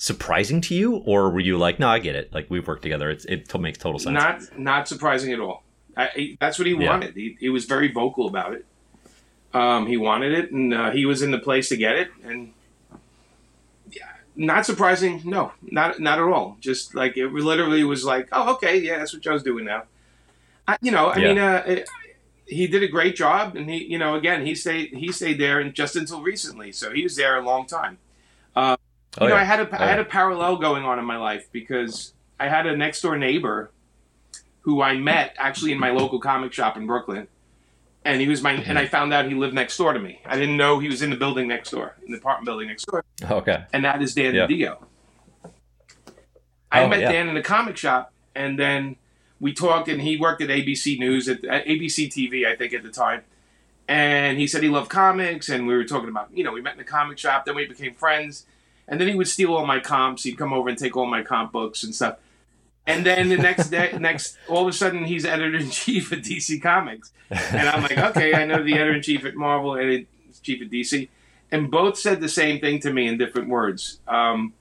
surprising 0.02 0.62
to 0.62 0.74
you 0.74 0.96
or 1.06 1.30
were 1.30 1.40
you 1.40 1.58
like, 1.60 1.78
"No, 1.80 1.88
I 1.88 2.00
get 2.00 2.16
it. 2.16 2.34
Like 2.34 2.48
we've 2.50 2.68
worked 2.68 2.82
together. 2.82 3.10
It's, 3.12 3.24
it 3.26 3.48
to- 3.50 3.60
makes 3.60 3.78
total 3.78 4.00
sense." 4.00 4.14
Not 4.16 4.60
not 4.60 4.88
surprising 4.88 5.32
at 5.32 5.40
all. 5.40 5.64
I, 5.96 6.04
I, 6.16 6.38
that's 6.40 6.58
what 6.58 6.66
he 6.68 6.74
Yeah. 6.74 6.90
wanted. 6.90 7.16
He, 7.16 7.38
he 7.40 7.50
was 7.50 7.66
very 7.66 7.92
vocal 7.92 8.28
about 8.28 8.54
it. 8.54 8.66
Um, 9.54 9.86
he 9.86 9.98
wanted 9.98 10.32
it, 10.34 10.52
and 10.52 10.74
uh, 10.74 10.92
he 10.92 11.06
was 11.06 11.22
in 11.22 11.30
the 11.32 11.38
place 11.38 11.70
to 11.70 11.78
get 11.78 11.96
it. 11.98 12.10
And 12.24 12.54
yeah, 13.92 14.08
not 14.36 14.66
surprising. 14.66 15.22
No, 15.26 15.52
not 15.62 16.00
not 16.00 16.18
at 16.18 16.24
all. 16.26 16.58
Just 16.60 16.96
like 16.96 17.16
it 17.18 17.28
literally 17.32 17.84
was 17.84 18.04
like, 18.04 18.28
oh, 18.32 18.54
okay, 18.56 18.80
yeah, 18.80 18.98
that's 18.98 19.14
what 19.14 19.22
Joe's 19.22 19.44
doing 19.44 19.66
now. 19.66 19.84
I, 20.68 20.78
you 20.82 20.92
know, 20.92 21.08
I 21.08 21.18
Yeah. 21.18 21.28
mean, 21.28 21.38
uh, 21.38 21.64
it, 21.68 21.90
he 22.48 22.66
did 22.68 22.82
a 22.84 22.88
great 22.88 23.16
job, 23.16 23.56
and 23.56 23.70
he, 23.70 23.84
you 23.84 23.98
know, 24.00 24.16
again, 24.16 24.46
he 24.46 24.56
stayed 24.56 24.94
he 24.96 25.12
stayed 25.12 25.40
there, 25.40 25.60
and 25.60 25.74
just 25.76 25.96
until 25.96 26.22
recently, 26.22 26.72
so 26.72 26.92
he 26.92 27.04
was 27.04 27.16
there 27.18 27.38
a 27.38 27.42
long 27.44 27.66
time. 27.68 27.98
oh, 28.56 28.78
Oh, 29.18 29.26
you 29.26 29.30
know, 29.30 29.36
yeah. 29.36 29.42
I 29.42 29.44
had 29.46 29.60
a 29.60 29.82
I 29.82 29.86
Oh, 29.86 29.88
had 29.88 30.00
a 30.00 30.06
parallel 30.06 30.58
going 30.58 30.84
on 30.84 31.00
in 31.00 31.06
my 31.06 31.18
life 31.18 31.48
because 31.52 32.14
I 32.40 32.48
had 32.48 32.66
a 32.66 32.76
next 32.76 33.02
door 33.02 33.18
neighbor 33.18 33.72
who 34.62 34.82
I 34.82 34.96
met 34.96 35.36
actually 35.38 35.72
in 35.72 35.80
my 35.80 35.90
local 35.92 36.20
comic 36.20 36.54
shop 36.54 36.78
in 36.78 36.86
Brooklyn, 36.88 37.28
and 38.06 38.22
he 38.22 38.28
was 38.28 38.42
my 38.42 38.52
and 38.54 38.78
I 38.78 38.84
mm-hmm. 38.84 38.92
found 38.92 39.14
out 39.14 39.26
he 39.28 39.34
lived 39.34 39.54
next 39.54 39.78
door 39.78 39.94
to 39.94 40.00
me. 40.00 40.22
I 40.26 40.36
didn't 40.38 40.58
know 40.58 40.80
he 40.80 40.88
was 40.88 41.02
in 41.02 41.10
the 41.10 41.18
building 41.18 41.48
next 41.48 41.72
door, 41.72 41.96
in 42.06 42.12
the 42.12 42.18
apartment 42.20 42.46
building 42.46 42.68
next 42.68 42.86
door, 42.86 43.04
okay. 43.30 43.64
and 43.74 43.84
that 43.86 44.02
is 44.02 44.14
Dan 44.14 44.34
Yeah. 44.36 44.48
Dio. 44.48 44.88
I 46.72 46.84
Oh, 46.84 46.88
met 46.88 47.02
yeah. 47.02 47.12
Dan 47.12 47.28
in 47.28 47.36
a 47.36 47.44
comic 47.44 47.76
shop, 47.76 48.14
and 48.34 48.58
then 48.58 48.96
we 49.42 49.52
talked, 49.54 49.90
and 49.90 50.02
he 50.02 50.18
worked 50.18 50.42
at 50.42 50.50
ABC 50.50 50.98
News 51.00 51.28
at, 51.28 51.44
at 51.44 51.66
ABC 51.66 52.08
TV, 52.08 52.46
I 52.46 52.56
think, 52.56 52.74
at 52.74 52.84
the 52.84 52.90
time. 52.92 53.24
And 53.88 54.38
he 54.40 54.48
said 54.48 54.64
he 54.64 54.70
loved 54.70 54.90
comics, 54.90 55.50
and 55.50 55.68
we 55.68 55.74
were 55.76 55.84
talking 55.84 56.08
about, 56.08 56.30
you 56.34 56.44
know, 56.46 56.54
we 56.54 56.62
met 56.62 56.76
in 56.76 56.80
a 56.80 56.86
comic 56.86 57.18
shop, 57.18 57.44
then 57.46 57.56
we 57.56 57.66
became 57.66 57.94
friends, 57.94 58.46
and 58.88 59.00
then 59.00 59.08
he 59.08 59.16
would 59.16 59.28
steal 59.28 59.54
all 59.56 59.66
my 59.66 59.80
comps. 59.80 60.24
He'd 60.24 60.38
come 60.38 60.54
over 60.54 60.70
and 60.70 60.78
take 60.78 60.96
all 60.98 61.06
my 61.06 61.22
comp 61.24 61.52
books 61.52 61.84
and 61.84 61.94
stuff. 61.96 62.18
And 62.88 63.06
then 63.06 63.30
the 63.30 63.38
next 63.38 63.70
day, 63.70 63.96
next, 64.00 64.38
all 64.50 64.64
of 64.64 64.68
a 64.68 64.74
sudden, 64.74 65.06
he's 65.06 65.26
editor 65.26 65.56
in 65.58 65.70
chief 65.70 66.12
at 66.12 66.20
DC 66.20 66.62
Comics, 66.62 67.12
and 67.30 67.70
I'm 67.70 67.84
like, 67.84 67.98
okay, 67.98 68.34
I 68.34 68.46
know 68.46 68.64
the 68.64 68.74
editor 68.74 68.94
in 68.96 69.02
chief 69.04 69.24
at 69.26 69.36
Marvel, 69.36 69.76
editor 69.78 69.92
in 69.92 70.08
chief 70.42 70.62
at 70.62 70.70
DC, 70.70 71.08
and 71.52 71.70
both 71.70 71.98
said 71.98 72.22
the 72.22 72.30
same 72.30 72.60
thing 72.60 72.80
to 72.80 72.92
me 72.92 73.08
in 73.08 73.18
different 73.18 73.50
words. 73.50 74.00
Um, 74.08 74.54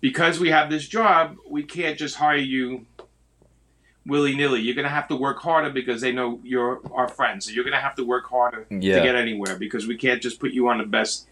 because 0.00 0.38
we 0.38 0.50
have 0.50 0.70
this 0.70 0.86
job, 0.86 1.36
we 1.48 1.62
can't 1.62 1.98
just 1.98 2.16
hire 2.16 2.36
you 2.36 2.84
willy 4.06 4.36
nilly. 4.36 4.60
You're 4.60 4.74
going 4.74 4.84
to 4.84 4.90
have 4.90 5.08
to 5.08 5.16
work 5.16 5.40
harder 5.40 5.70
because 5.70 6.00
they 6.02 6.12
know 6.12 6.38
you're 6.44 6.80
our 6.92 7.08
friends. 7.08 7.46
So 7.46 7.52
you're 7.52 7.64
going 7.64 7.74
to 7.74 7.80
have 7.80 7.94
to 7.96 8.04
work 8.04 8.26
harder 8.28 8.66
Yeah. 8.70 8.98
to 8.98 9.02
get 9.02 9.14
anywhere 9.16 9.56
because 9.58 9.86
we 9.86 9.96
can't 9.96 10.20
just 10.20 10.38
put 10.40 10.52
you 10.52 10.68
on 10.68 10.76
the 10.78 10.84
best 10.84 11.26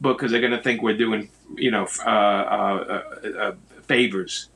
book 0.00 0.18
because 0.18 0.32
they're 0.32 0.40
going 0.40 0.52
to 0.52 0.62
think 0.62 0.82
we're 0.82 0.96
doing, 0.96 1.30
you 1.56 1.70
know, 1.70 1.86
uh, 2.04 2.08
uh, 2.08 3.02
uh, 3.24 3.28
uh, 3.28 3.52
favors. 3.82 4.48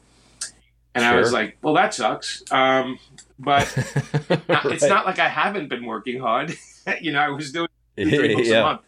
And 0.95 1.05
I 1.05 1.17
was 1.17 1.33
like, 1.33 1.59
well, 1.61 1.75
that 1.75 1.93
sucks. 1.93 2.43
Um, 2.53 2.99
but 3.39 3.73
it's 4.67 4.85
not 4.85 5.07
like 5.07 5.19
I 5.19 5.29
haven't 5.29 5.69
been 5.69 5.85
working 5.85 6.21
hard. 6.21 6.57
you 7.01 7.13
know, 7.13 7.19
I 7.19 7.31
was 7.31 7.51
doing 7.53 7.69
two, 7.97 8.11
three 8.11 8.35
books 8.35 8.49
a 8.49 8.63
month. 8.63 8.81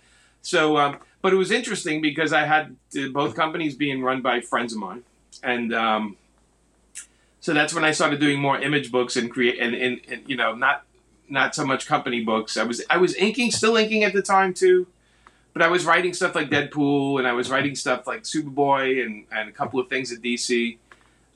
So, 0.43 0.79
um, 0.79 0.99
but 1.23 1.33
it 1.33 1.37
was 1.37 1.51
interesting 1.51 2.01
because 2.01 2.33
I 2.33 2.45
had 2.45 2.77
uh, 2.97 3.09
both 3.13 3.35
companies 3.35 3.75
being 3.75 4.03
run 4.03 4.23
by 4.23 4.41
friends 4.41 4.73
of 4.73 4.79
mine, 4.79 5.03
and 5.43 5.75
um, 5.75 6.17
so 7.41 7.53
that's 7.53 7.75
when 7.75 7.85
I 7.85 7.91
started 7.91 8.21
doing 8.21 8.39
more 8.41 8.57
image 8.61 8.93
books 8.93 9.17
and 9.17 9.29
create 9.29 9.59
and, 9.59 9.75
and, 9.75 10.01
and 10.09 10.23
you 10.29 10.37
know 10.37 10.55
not 10.55 10.85
not 11.29 11.57
so 11.57 11.67
much 11.67 11.87
company 11.87 12.23
books. 12.23 12.57
I 12.57 12.63
was 12.63 12.85
I 12.89 12.99
was 12.99 13.17
inking, 13.17 13.51
still 13.51 13.77
inking 13.77 14.05
at 14.05 14.13
the 14.13 14.23
time 14.23 14.55
too, 14.55 14.87
but 15.57 15.65
I 15.65 15.69
was 15.69 15.87
writing 15.87 16.13
stuff 16.13 16.35
like 16.35 16.51
Deadpool 16.51 17.19
and 17.19 17.27
I 17.27 17.33
was 17.33 17.49
writing 17.49 17.75
stuff 17.75 18.07
like 18.07 18.25
Superboy 18.25 19.03
and 19.03 19.25
and 19.33 19.49
a 19.49 19.53
couple 19.53 19.81
of 19.81 19.89
things 19.89 20.13
at 20.13 20.21
DC. 20.21 20.77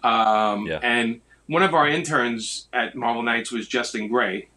Um, 0.02 0.66
Yeah. 0.66 0.78
And 0.82 1.22
one 1.46 1.62
of 1.62 1.72
our 1.72 1.88
interns 1.88 2.68
at 2.70 2.94
Marvel 2.94 3.22
Knights 3.22 3.50
was 3.50 3.66
Justin 3.66 4.08
Gray. 4.08 4.48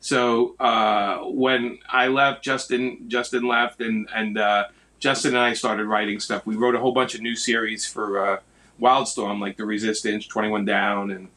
So 0.00 0.54
uh, 0.60 1.20
when 1.20 1.78
I 1.88 2.08
left, 2.08 2.44
Justin 2.44 3.08
Justin 3.08 3.48
left, 3.48 3.80
and 3.80 4.06
and 4.14 4.36
uh, 4.36 4.64
Justin 4.98 5.30
and 5.30 5.42
I 5.42 5.54
started 5.54 5.86
writing 5.86 6.20
stuff. 6.20 6.44
We 6.44 6.54
wrote 6.54 6.74
a 6.74 6.78
whole 6.78 6.92
bunch 6.92 7.14
of 7.14 7.22
new 7.22 7.34
series 7.34 7.86
for 7.86 8.22
uh, 8.22 8.40
Wildstorm, 8.78 9.40
like 9.40 9.56
The 9.56 9.64
Resistance, 9.64 10.26
Twenty 10.26 10.50
One 10.50 10.66
Down, 10.66 11.10
and 11.10 11.28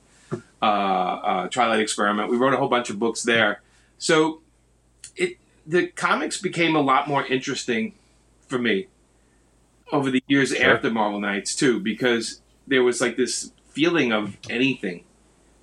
uh, 0.62 0.66
uh, 0.66 1.48
Twilight 1.48 1.80
Experiment. 1.80 2.30
We 2.30 2.36
wrote 2.36 2.54
a 2.54 2.58
whole 2.58 2.68
bunch 2.68 2.90
of 2.90 3.00
books 3.00 3.24
there. 3.24 3.62
So 4.00 4.42
it 5.16 5.38
the 5.66 5.88
comics 5.88 6.40
became 6.42 6.76
a 6.76 6.82
lot 6.82 7.08
more 7.08 7.26
interesting 7.26 7.94
for 8.48 8.60
me 8.60 8.88
over 9.92 10.12
the 10.12 10.24
years 10.28 10.56
Sure. 10.56 10.74
after 10.76 10.90
Marvel 10.92 11.20
Knights 11.20 11.56
too, 11.56 11.80
because 11.80 12.42
there 12.68 12.84
was 12.84 13.02
like 13.02 13.18
this 13.18 13.52
feeling 13.70 14.12
of 14.12 14.38
anything 14.50 15.04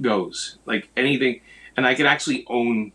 goes, 0.00 0.58
like 0.66 0.88
anything, 0.96 1.40
and 1.76 1.86
I 1.86 1.94
could 1.94 2.06
actually 2.06 2.44
own 2.48 2.92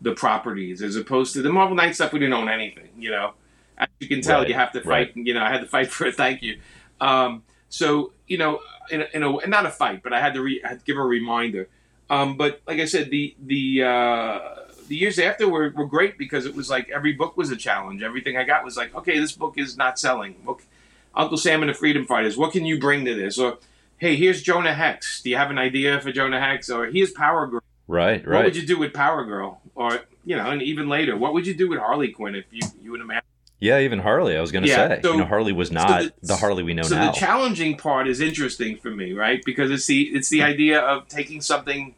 the 0.00 0.12
properties 0.12 0.82
as 0.82 0.96
opposed 0.96 1.32
to 1.34 1.42
the 1.42 1.50
Marvel 1.50 1.76
Knight 1.76 1.94
stuff. 1.94 2.12
We 2.12 2.18
didn't 2.18 2.34
own 2.34 2.48
anything, 2.48 2.88
you 2.98 3.10
know. 3.10 3.34
As 3.78 3.88
you 3.98 4.08
can 4.08 4.20
tell, 4.20 4.40
Right, 4.40 4.48
you 4.48 4.54
have 4.54 4.72
to 4.72 4.80
fight. 4.82 5.12
You 5.16 5.34
know, 5.34 5.42
I 5.42 5.50
had 5.50 5.60
to 5.60 5.66
fight 5.66 5.88
for 5.90 6.06
a 6.06 6.12
thank 6.12 6.42
you. 6.42 6.60
Um, 7.00 7.42
so 7.68 8.12
you 8.26 8.38
know, 8.38 8.60
in 8.90 9.02
a, 9.02 9.06
in 9.14 9.22
a 9.22 9.46
not 9.46 9.66
a 9.66 9.70
fight, 9.70 10.02
but 10.02 10.12
I 10.12 10.20
had 10.20 10.34
to 10.34 10.42
re, 10.42 10.60
I 10.64 10.68
had 10.68 10.78
to 10.80 10.84
give 10.84 10.96
a 10.96 11.02
reminder. 11.02 11.68
Um, 12.08 12.36
but 12.36 12.60
like 12.66 12.80
I 12.80 12.86
said, 12.86 13.10
the 13.10 13.34
the 13.44 13.82
uh, 13.84 14.40
the 14.90 14.96
years 14.96 15.20
after 15.20 15.48
were, 15.48 15.70
were 15.70 15.86
great 15.86 16.18
because 16.18 16.46
it 16.46 16.54
was 16.56 16.68
like 16.68 16.90
every 16.90 17.12
book 17.12 17.36
was 17.36 17.52
a 17.52 17.56
challenge. 17.56 18.02
Everything 18.02 18.36
I 18.36 18.42
got 18.42 18.64
was 18.64 18.76
like, 18.76 18.92
okay, 18.92 19.20
this 19.20 19.30
book 19.30 19.56
is 19.56 19.76
not 19.76 20.00
selling. 20.00 20.34
Look, 20.44 20.64
Uncle 21.14 21.36
Sam 21.36 21.62
and 21.62 21.70
the 21.70 21.74
Freedom 21.74 22.04
Fighters. 22.04 22.36
What 22.36 22.52
can 22.52 22.66
you 22.66 22.80
bring 22.80 23.04
to 23.04 23.14
this? 23.14 23.38
Or 23.38 23.58
hey, 23.98 24.16
here's 24.16 24.42
Jonah 24.42 24.74
Hex. 24.74 25.22
Do 25.22 25.30
you 25.30 25.36
have 25.36 25.48
an 25.48 25.58
idea 25.58 26.00
for 26.00 26.10
Jonah 26.10 26.40
Hex? 26.40 26.68
Or 26.68 26.86
here's 26.86 27.12
Power 27.12 27.46
Girl. 27.46 27.62
Right, 27.86 28.26
right. 28.26 28.38
What 28.38 28.44
would 28.46 28.56
you 28.56 28.66
do 28.66 28.80
with 28.80 28.92
Power 28.92 29.24
Girl? 29.24 29.60
Or 29.76 30.00
you 30.24 30.36
know, 30.36 30.50
and 30.50 30.60
even 30.60 30.88
later, 30.88 31.16
what 31.16 31.34
would 31.34 31.46
you 31.46 31.54
do 31.54 31.68
with 31.68 31.78
Harley 31.78 32.08
Quinn 32.08 32.34
if 32.34 32.46
you 32.50 32.62
you 32.82 32.90
would 32.90 33.06
man? 33.06 33.22
yeah, 33.60 33.78
even 33.78 34.00
Harley. 34.00 34.36
I 34.36 34.40
was 34.40 34.50
going 34.50 34.64
to 34.64 34.68
Yeah, 34.68 34.88
say, 34.88 35.00
so- 35.02 35.12
you 35.12 35.18
know, 35.18 35.24
Harley 35.24 35.52
was 35.52 35.70
not 35.70 36.02
the- 36.02 36.12
the, 36.22 36.36
Harley 36.36 36.64
we 36.64 36.74
know 36.74 36.82
so 36.82 36.96
now. 36.96 37.12
the 37.12 37.16
challenging 37.16 37.76
part 37.76 38.08
is 38.08 38.20
interesting 38.20 38.76
for 38.76 38.90
me, 38.90 39.12
right? 39.12 39.40
Because 39.44 39.70
it's 39.70 39.86
the 39.86 40.02
it's 40.02 40.30
the 40.30 40.40
hmm. 40.40 40.46
idea 40.46 40.80
of 40.80 41.06
taking 41.06 41.40
something 41.40 41.94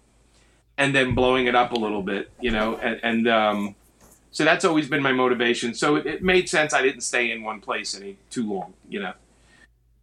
and 0.83 0.93
then 0.93 1.15
blowing 1.15 1.47
it 1.47 1.55
up 1.55 1.71
a 1.71 1.77
little 1.77 2.03
bit, 2.03 2.29
you 2.41 2.51
know, 2.51 2.75
and, 2.75 2.99
and 3.05 3.29
um, 3.29 3.77
so 4.33 4.45
that's 4.45 4.65
always 4.65 4.89
been 4.89 5.01
my 5.01 5.13
motivation. 5.13 5.75
So 5.75 5.95
it, 5.95 6.07
it 6.07 6.23
made 6.25 6.49
sense. 6.49 6.75
I 6.75 6.83
didn't 6.83 7.03
stay 7.03 7.31
in 7.31 7.45
one 7.45 7.61
place 7.61 7.97
any 7.97 8.17
too 8.31 8.53
long, 8.53 8.75
you 8.89 8.99
know. 8.99 9.13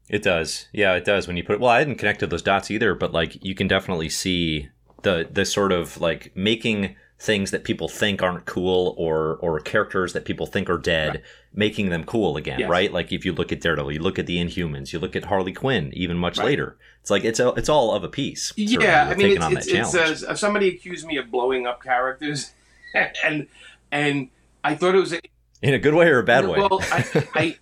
It 0.08 0.24
does. 0.24 0.68
Yeah, 0.72 0.94
it 0.94 1.04
does 1.04 1.28
when 1.28 1.36
you 1.36 1.44
put 1.44 1.56
it. 1.56 1.60
Well, 1.60 1.70
I 1.70 1.84
didn't 1.84 1.98
connect 1.98 2.22
to 2.22 2.28
those 2.28 2.42
dots 2.42 2.72
either, 2.72 2.96
but 2.96 3.12
like 3.12 3.44
you 3.44 3.56
can 3.56 3.68
definitely 3.68 4.08
see 4.08 4.70
the 5.04 5.28
the 5.30 5.44
sort 5.44 5.74
of 5.74 6.00
like 6.00 6.32
making 6.34 6.96
things 7.20 7.52
that 7.52 7.66
people 7.66 7.90
think 7.90 8.24
aren't 8.24 8.46
cool 8.46 8.96
or 8.98 9.36
or 9.42 9.60
characters 9.60 10.14
that 10.14 10.24
people 10.26 10.46
think 10.46 10.70
are 10.70 10.78
dead, 10.78 11.22
making 11.54 11.90
them 11.90 12.04
cool 12.06 12.38
again, 12.38 12.62
Yes. 12.62 12.70
right? 12.70 12.92
Like 12.94 13.12
if 13.12 13.26
you 13.26 13.34
look 13.34 13.52
at 13.52 13.60
Daredevil, 13.62 13.92
you 13.92 14.00
look 14.00 14.18
at 14.18 14.26
the 14.26 14.38
Inhumans, 14.38 14.94
you 14.94 15.00
look 15.00 15.16
at 15.16 15.26
Harley 15.26 15.52
Quinn, 15.54 15.92
even 15.94 16.18
much 16.18 16.38
Right. 16.38 16.46
later. 16.46 16.78
It's 17.02 17.10
like 17.12 17.24
it's 17.26 17.40
a, 17.40 17.50
it's 17.56 17.68
all 17.70 17.94
of 17.94 18.04
a 18.04 18.08
piece. 18.10 18.54
Yeah, 18.56 19.10
I 19.10 19.16
mean, 19.16 19.32
it's, 19.38 19.68
it's, 19.68 19.92
that 19.92 20.10
it's 20.12 20.24
uh, 20.24 20.36
somebody 20.36 20.70
accused 20.70 21.06
me 21.06 21.18
of 21.18 21.30
blowing 21.30 21.68
up 21.68 21.84
characters, 21.84 22.52
and 23.26 23.48
and 23.92 24.30
I 24.64 24.76
thought 24.76 24.96
it 24.96 25.00
was 25.00 25.14
a, 25.14 25.20
in 25.62 25.74
a 25.74 25.80
good 25.80 25.94
way 25.94 26.08
or 26.08 26.20
a 26.20 26.24
bad 26.24 26.48
way. 26.48 26.60
Well, 26.60 26.80
I, 26.92 27.06
I 27.36 27.58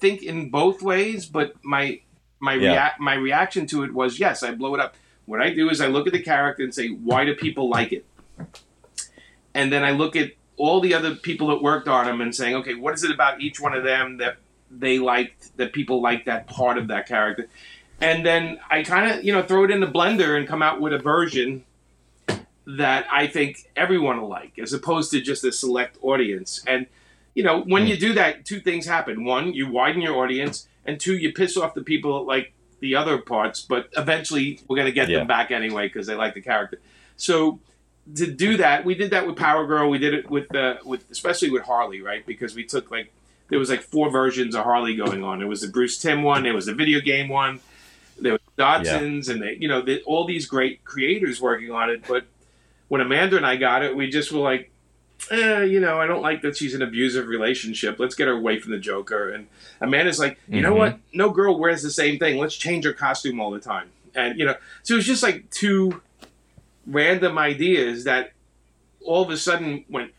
think 0.00 0.22
in 0.22 0.48
both 0.50 0.82
ways, 0.82 1.26
but 1.26 1.52
my 1.62 2.00
my 2.40 2.54
Yeah. 2.54 2.70
react 2.72 3.00
my 3.00 3.14
reaction 3.14 3.66
to 3.68 3.82
it 3.84 3.92
was 3.92 4.18
yes, 4.18 4.42
I 4.42 4.52
blow 4.52 4.74
it 4.74 4.80
up. 4.80 4.94
What 5.26 5.40
I 5.42 5.50
do 5.54 5.68
is 5.70 5.80
I 5.80 5.86
look 5.86 6.06
at 6.06 6.12
the 6.12 6.22
character 6.22 6.64
and 6.64 6.74
say, 6.74 6.88
why 6.88 7.24
do 7.24 7.34
people 7.34 7.68
like 7.70 7.92
it? 7.92 8.04
And 9.54 9.72
then 9.72 9.84
I 9.84 9.90
look 9.90 10.16
at 10.16 10.30
all 10.56 10.80
the 10.80 10.94
other 10.94 11.14
people 11.14 11.48
that 11.48 11.62
worked 11.62 11.88
on 11.88 12.08
him 12.08 12.20
and 12.20 12.34
saying, 12.34 12.54
okay, 12.56 12.74
what 12.74 12.94
is 12.94 13.04
it 13.04 13.10
about 13.10 13.40
each 13.40 13.60
one 13.60 13.74
of 13.74 13.84
them 13.84 14.18
that 14.18 14.36
they 14.70 14.98
liked 14.98 15.56
that 15.56 15.72
people 15.72 16.00
like 16.00 16.24
that 16.26 16.46
part 16.46 16.78
of 16.78 16.88
that 16.88 17.06
character? 17.06 17.48
And 18.00 18.24
then 18.26 18.58
I 18.70 18.82
kind 18.82 19.10
of 19.10 19.24
you 19.24 19.32
know 19.32 19.42
throw 19.42 19.64
it 19.64 19.70
in 19.70 19.80
the 19.80 19.86
blender 19.86 20.36
and 20.36 20.46
come 20.48 20.62
out 20.62 20.80
with 20.80 20.92
a 20.92 20.98
version 20.98 21.64
that 22.66 23.06
I 23.10 23.26
think 23.26 23.68
everyone 23.76 24.20
will 24.20 24.28
like, 24.28 24.58
as 24.58 24.72
opposed 24.72 25.10
to 25.12 25.20
just 25.20 25.44
a 25.44 25.52
select 25.52 25.98
audience. 26.02 26.62
And 26.66 26.86
you 27.34 27.42
know, 27.42 27.62
when 27.62 27.86
you 27.86 27.96
do 27.96 28.12
that, 28.14 28.44
two 28.44 28.60
things 28.60 28.86
happen. 28.86 29.24
One, 29.24 29.54
you 29.54 29.70
widen 29.70 30.02
your 30.02 30.16
audience, 30.22 30.68
and 30.84 31.00
two, 31.00 31.16
you 31.16 31.32
piss 31.32 31.56
off 31.56 31.74
the 31.74 31.82
people 31.82 32.18
that 32.18 32.24
like 32.26 32.52
the 32.80 32.94
other 32.94 33.18
parts. 33.18 33.62
But 33.62 33.88
eventually, 33.96 34.60
we're 34.68 34.76
going 34.76 34.86
to 34.86 34.92
get 34.92 35.08
Yeah. 35.08 35.18
them 35.18 35.26
back 35.28 35.50
anyway 35.50 35.86
because 35.88 36.06
they 36.06 36.14
like 36.14 36.34
the 36.34 36.42
character. 36.42 36.78
So 37.16 37.58
to 38.16 38.26
do 38.30 38.56
that, 38.56 38.84
we 38.84 38.94
did 38.94 39.10
that 39.10 39.26
with 39.26 39.36
Power 39.36 39.66
Girl. 39.66 39.88
We 39.88 39.98
did 39.98 40.14
it 40.14 40.28
with 40.30 40.48
the 40.48 40.78
with 40.84 41.04
especially 41.10 41.50
with 41.50 41.62
Harley, 41.62 42.00
right? 42.00 42.24
Because 42.26 42.54
we 42.54 42.64
took 42.64 42.90
like 42.90 43.12
there 43.48 43.58
was 43.58 43.70
like 43.70 43.82
four 43.82 44.10
versions 44.10 44.54
of 44.54 44.64
Harley 44.64 44.96
going 44.96 45.22
on. 45.22 45.38
There 45.38 45.48
was 45.48 45.60
the 45.60 45.68
Bruce 45.68 45.98
Timm 45.98 46.22
one, 46.22 46.42
there 46.42 46.54
was 46.54 46.66
the 46.66 46.74
video 46.74 47.00
game 47.00 47.28
one, 47.28 47.60
there 48.20 48.32
was 48.32 48.40
Dodson's, 48.58 49.28
and 49.28 49.42
they, 49.42 49.56
you 49.60 49.68
know, 49.68 49.82
the, 49.82 50.02
all 50.02 50.26
these 50.26 50.46
great 50.46 50.84
creators 50.84 51.40
working 51.40 51.70
on 51.70 51.90
it. 51.90 52.02
But 52.08 52.24
when 52.88 53.00
Amanda 53.00 53.36
and 53.36 53.46
I 53.46 53.56
got 53.56 53.82
it, 53.84 53.94
we 53.94 54.08
just 54.08 54.32
were 54.32 54.40
like, 54.40 54.70
eh, 55.30 55.62
you 55.64 55.80
know, 55.80 56.00
I 56.00 56.06
don't 56.06 56.22
like 56.22 56.42
that 56.42 56.56
she's 56.56 56.74
in 56.74 56.82
an 56.82 56.88
abusive 56.88 57.26
relationship. 57.28 57.98
Let's 58.00 58.14
get 58.14 58.26
her 58.26 58.32
away 58.34 58.58
from 58.58 58.72
the 58.72 58.78
Joker. 58.78 59.30
And 59.30 59.46
Amanda's 59.80 60.18
like, 60.18 60.38
you 60.48 60.60
know 60.62 60.72
Mhm. 60.72 60.78
what? 60.78 60.98
No 61.12 61.30
girl 61.30 61.58
wears 61.58 61.82
the 61.82 61.90
same 61.90 62.18
thing. 62.18 62.38
Let's 62.38 62.56
change 62.56 62.84
her 62.84 62.92
costume 62.92 63.38
all 63.40 63.50
the 63.50 63.60
time. 63.60 63.90
And 64.14 64.38
you 64.38 64.44
know, 64.46 64.56
so 64.82 64.94
it 64.94 64.96
was 64.98 65.06
just 65.06 65.22
like 65.22 65.48
two 65.50 66.00
random 66.86 67.38
ideas 67.38 68.04
that 68.04 68.32
all 69.04 69.22
of 69.22 69.30
a 69.30 69.36
sudden 69.36 69.84
went, 69.88 70.12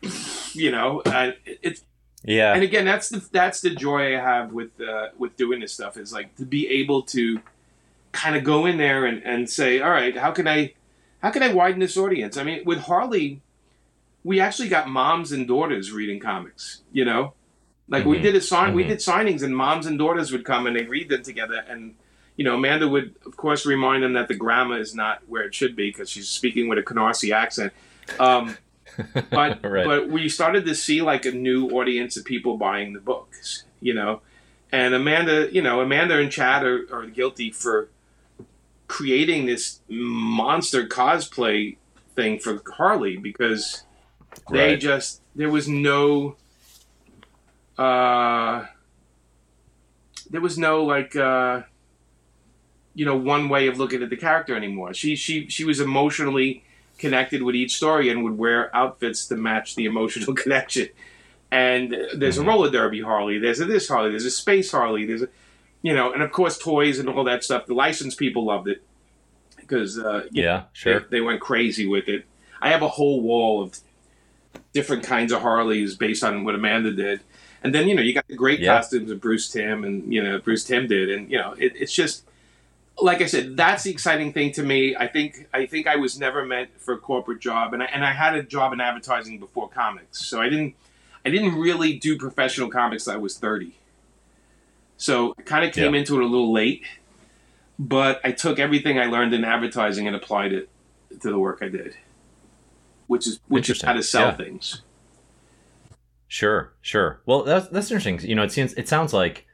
you 0.52 0.70
know, 0.70 1.02
and 1.06 1.34
it's 1.46 1.82
yeah, 2.24 2.54
and 2.54 2.62
again 2.62 2.84
that's 2.84 3.08
the 3.10 3.26
that's 3.32 3.60
the 3.60 3.70
joy 3.70 4.16
I 4.16 4.20
have 4.20 4.52
with 4.52 4.80
uh, 4.80 5.08
with 5.18 5.36
doing 5.36 5.60
this 5.60 5.72
stuff 5.72 5.96
is 5.96 6.12
like 6.12 6.34
to 6.36 6.44
be 6.44 6.68
able 6.68 7.02
to 7.04 7.40
kind 8.12 8.36
of 8.36 8.44
go 8.44 8.64
in 8.66 8.76
there 8.78 9.04
and, 9.06 9.22
and 9.24 9.48
say, 9.50 9.80
all 9.80 9.90
right, 9.90 10.16
how 10.16 10.30
can 10.32 10.46
I 10.48 10.74
how 11.20 11.30
can 11.30 11.42
I 11.42 11.52
widen 11.52 11.80
this 11.80 11.96
audience? 11.96 12.36
I 12.36 12.44
mean, 12.44 12.62
with 12.64 12.78
Harley, 12.80 13.40
we 14.22 14.40
actually 14.40 14.68
got 14.68 14.88
moms 14.88 15.32
and 15.32 15.46
daughters 15.48 15.92
reading 15.92 16.20
comics. 16.20 16.82
You 16.92 17.04
know, 17.04 17.34
like 17.88 18.04
we 18.04 18.18
Mhm. 18.18 18.22
did 18.22 18.34
a 18.36 18.40
sign, 18.40 18.74
we 18.74 18.84
Mhm. 18.84 18.88
did 18.88 18.98
signings, 18.98 19.42
and 19.42 19.54
moms 19.56 19.86
and 19.86 19.98
daughters 19.98 20.32
would 20.32 20.44
come 20.44 20.66
and 20.66 20.76
they 20.76 20.84
read 20.84 21.08
them 21.08 21.22
together. 21.22 21.64
And 21.68 21.94
you 22.36 22.44
know, 22.44 22.54
Amanda 22.56 22.88
would 22.88 23.14
of 23.26 23.36
course 23.36 23.64
remind 23.66 24.02
them 24.02 24.14
that 24.14 24.28
the 24.28 24.34
grammar 24.34 24.78
is 24.78 24.94
not 24.94 25.22
where 25.28 25.42
it 25.44 25.54
should 25.54 25.76
be 25.76 25.88
because 25.90 26.10
she's 26.10 26.28
speaking 26.28 26.68
with 26.68 26.78
a 26.78 26.82
Canarsie 26.82 27.32
accent. 27.34 27.72
Um, 28.18 28.56
but 29.30 29.60
Right. 29.64 29.84
but 29.84 30.08
we 30.08 30.28
started 30.28 30.64
to 30.66 30.74
see 30.74 31.02
like 31.02 31.24
a 31.24 31.32
new 31.32 31.68
audience 31.70 32.16
of 32.16 32.24
people 32.24 32.56
buying 32.56 32.92
the 32.92 33.00
books, 33.00 33.64
you 33.80 33.94
know. 33.94 34.20
And 34.72 34.94
Amanda, 34.94 35.48
you 35.52 35.62
know, 35.62 35.80
Amanda 35.80 36.18
and 36.18 36.30
Chad 36.30 36.64
are, 36.64 36.86
are 36.92 37.06
guilty 37.06 37.50
for 37.50 37.88
creating 38.88 39.46
this 39.46 39.80
monster 39.88 40.86
cosplay 40.86 41.76
thing 42.14 42.38
for 42.38 42.60
Harley 42.76 43.16
because 43.16 43.84
they 44.50 44.70
Right. 44.72 44.80
just 44.80 45.20
there 45.34 45.50
was 45.50 45.68
no 45.68 46.36
uh 47.78 48.66
there 50.30 50.40
was 50.40 50.58
no 50.58 50.84
like 50.84 51.16
uh 51.16 51.62
you 52.94 53.04
know 53.04 53.16
one 53.16 53.48
way 53.48 53.66
of 53.66 53.78
looking 53.78 54.02
at 54.02 54.10
the 54.10 54.16
character 54.16 54.54
anymore. 54.56 54.94
She 54.94 55.16
she 55.16 55.48
she 55.48 55.64
was 55.64 55.80
emotionally 55.80 56.64
connected 56.98 57.42
with 57.42 57.54
each 57.56 57.76
story 57.76 58.08
and 58.08 58.22
would 58.24 58.38
wear 58.38 58.74
outfits 58.74 59.26
to 59.26 59.36
match 59.36 59.74
the 59.74 59.84
emotional 59.84 60.34
connection. 60.42 60.88
And 61.50 61.96
there's 62.16 62.38
a 62.38 62.44
roller 62.44 62.70
derby 62.70 63.00
Harley, 63.02 63.38
there's 63.38 63.60
a 63.60 63.64
this 63.64 63.88
Harley, 63.88 64.10
there's 64.10 64.24
a 64.24 64.30
space 64.30 64.70
Harley, 64.72 65.04
there's 65.06 65.22
a 65.22 65.28
you 65.82 65.94
know, 65.94 66.12
and 66.12 66.22
of 66.22 66.32
course 66.32 66.56
toys 66.58 66.98
and 66.98 67.08
all 67.08 67.24
that 67.24 67.44
stuff. 67.44 67.66
The 67.66 67.74
licensed 67.74 68.18
people 68.18 68.44
loved 68.44 68.68
it 68.68 68.82
because 69.56 69.98
uh, 69.98 70.26
Yeah, 70.30 70.64
sure. 70.72 71.00
they, 71.00 71.06
they 71.18 71.20
went 71.20 71.40
crazy 71.40 71.86
with 71.86 72.08
it. 72.08 72.24
I 72.60 72.70
have 72.70 72.82
a 72.82 72.88
whole 72.88 73.20
wall 73.20 73.62
of 73.62 73.78
different 74.72 75.04
kinds 75.04 75.32
of 75.32 75.42
Harleys 75.42 75.94
based 75.96 76.24
on 76.24 76.44
what 76.44 76.54
Amanda 76.54 76.92
did. 76.92 77.20
And 77.62 77.74
then, 77.74 77.88
you 77.88 77.94
know, 77.94 78.02
you 78.02 78.12
got 78.14 78.26
the 78.28 78.36
great 78.36 78.60
Yeah. 78.60 78.76
costumes 78.76 79.10
of 79.10 79.20
Bruce 79.20 79.48
Timm 79.48 79.84
and, 79.84 80.12
you 80.12 80.22
know, 80.22 80.38
Bruce 80.38 80.64
Timm 80.64 80.86
did. 80.86 81.10
And, 81.10 81.30
you 81.30 81.38
know, 81.38 81.54
it, 81.58 81.72
it's 81.76 81.92
just, 81.94 82.24
like 83.00 83.20
I 83.20 83.26
said, 83.26 83.56
that's 83.56 83.82
the 83.82 83.90
exciting 83.90 84.32
thing 84.32 84.52
to 84.52 84.62
me. 84.62 84.94
I 84.96 85.06
think, 85.08 85.48
I 85.52 85.66
think 85.66 85.86
I 85.86 85.96
was 85.96 86.18
never 86.18 86.44
meant 86.44 86.70
for 86.80 86.94
a 86.94 86.98
corporate 86.98 87.40
job. 87.40 87.74
And 87.74 87.82
I, 87.82 87.86
and 87.86 88.04
I 88.04 88.12
had 88.12 88.34
a 88.36 88.42
job 88.42 88.72
in 88.72 88.80
advertising 88.80 89.38
before 89.38 89.68
comics. 89.68 90.24
So 90.26 90.40
I 90.40 90.48
didn't, 90.48 90.74
I 91.24 91.30
didn't 91.30 91.56
really 91.56 91.98
do 91.98 92.16
professional 92.16 92.70
comics 92.70 93.04
till 93.04 93.14
I 93.14 93.16
was 93.16 93.36
30. 93.38 93.76
So 94.96 95.34
I 95.38 95.42
kind 95.42 95.64
of 95.64 95.72
came 95.72 95.94
Yeah. 95.94 96.00
into 96.00 96.16
it 96.16 96.22
a 96.22 96.26
little 96.26 96.52
late, 96.52 96.84
but 97.78 98.20
I 98.22 98.30
took 98.32 98.58
everything 98.58 98.98
I 98.98 99.06
learned 99.06 99.34
in 99.34 99.44
advertising 99.44 100.06
and 100.06 100.14
applied 100.14 100.52
it 100.52 100.68
to 101.20 101.30
the 101.30 101.38
work 101.38 101.58
I 101.62 101.68
did, 101.68 101.96
which 103.08 103.26
is 103.26 103.40
which 103.48 103.68
is 103.70 103.82
how 103.82 103.92
to 103.94 104.02
sell 104.02 104.28
Yeah. 104.28 104.36
things. 104.36 104.82
Sure, 106.28 106.72
sure. 106.80 107.20
Well, 107.26 107.42
that's 107.42 107.68
that's 107.68 107.90
interesting. 107.90 108.20
You 108.20 108.34
know, 108.34 108.42
it 108.44 108.52
seems 108.52 108.72
it 108.74 108.88
sounds 108.88 109.12
like 109.12 109.46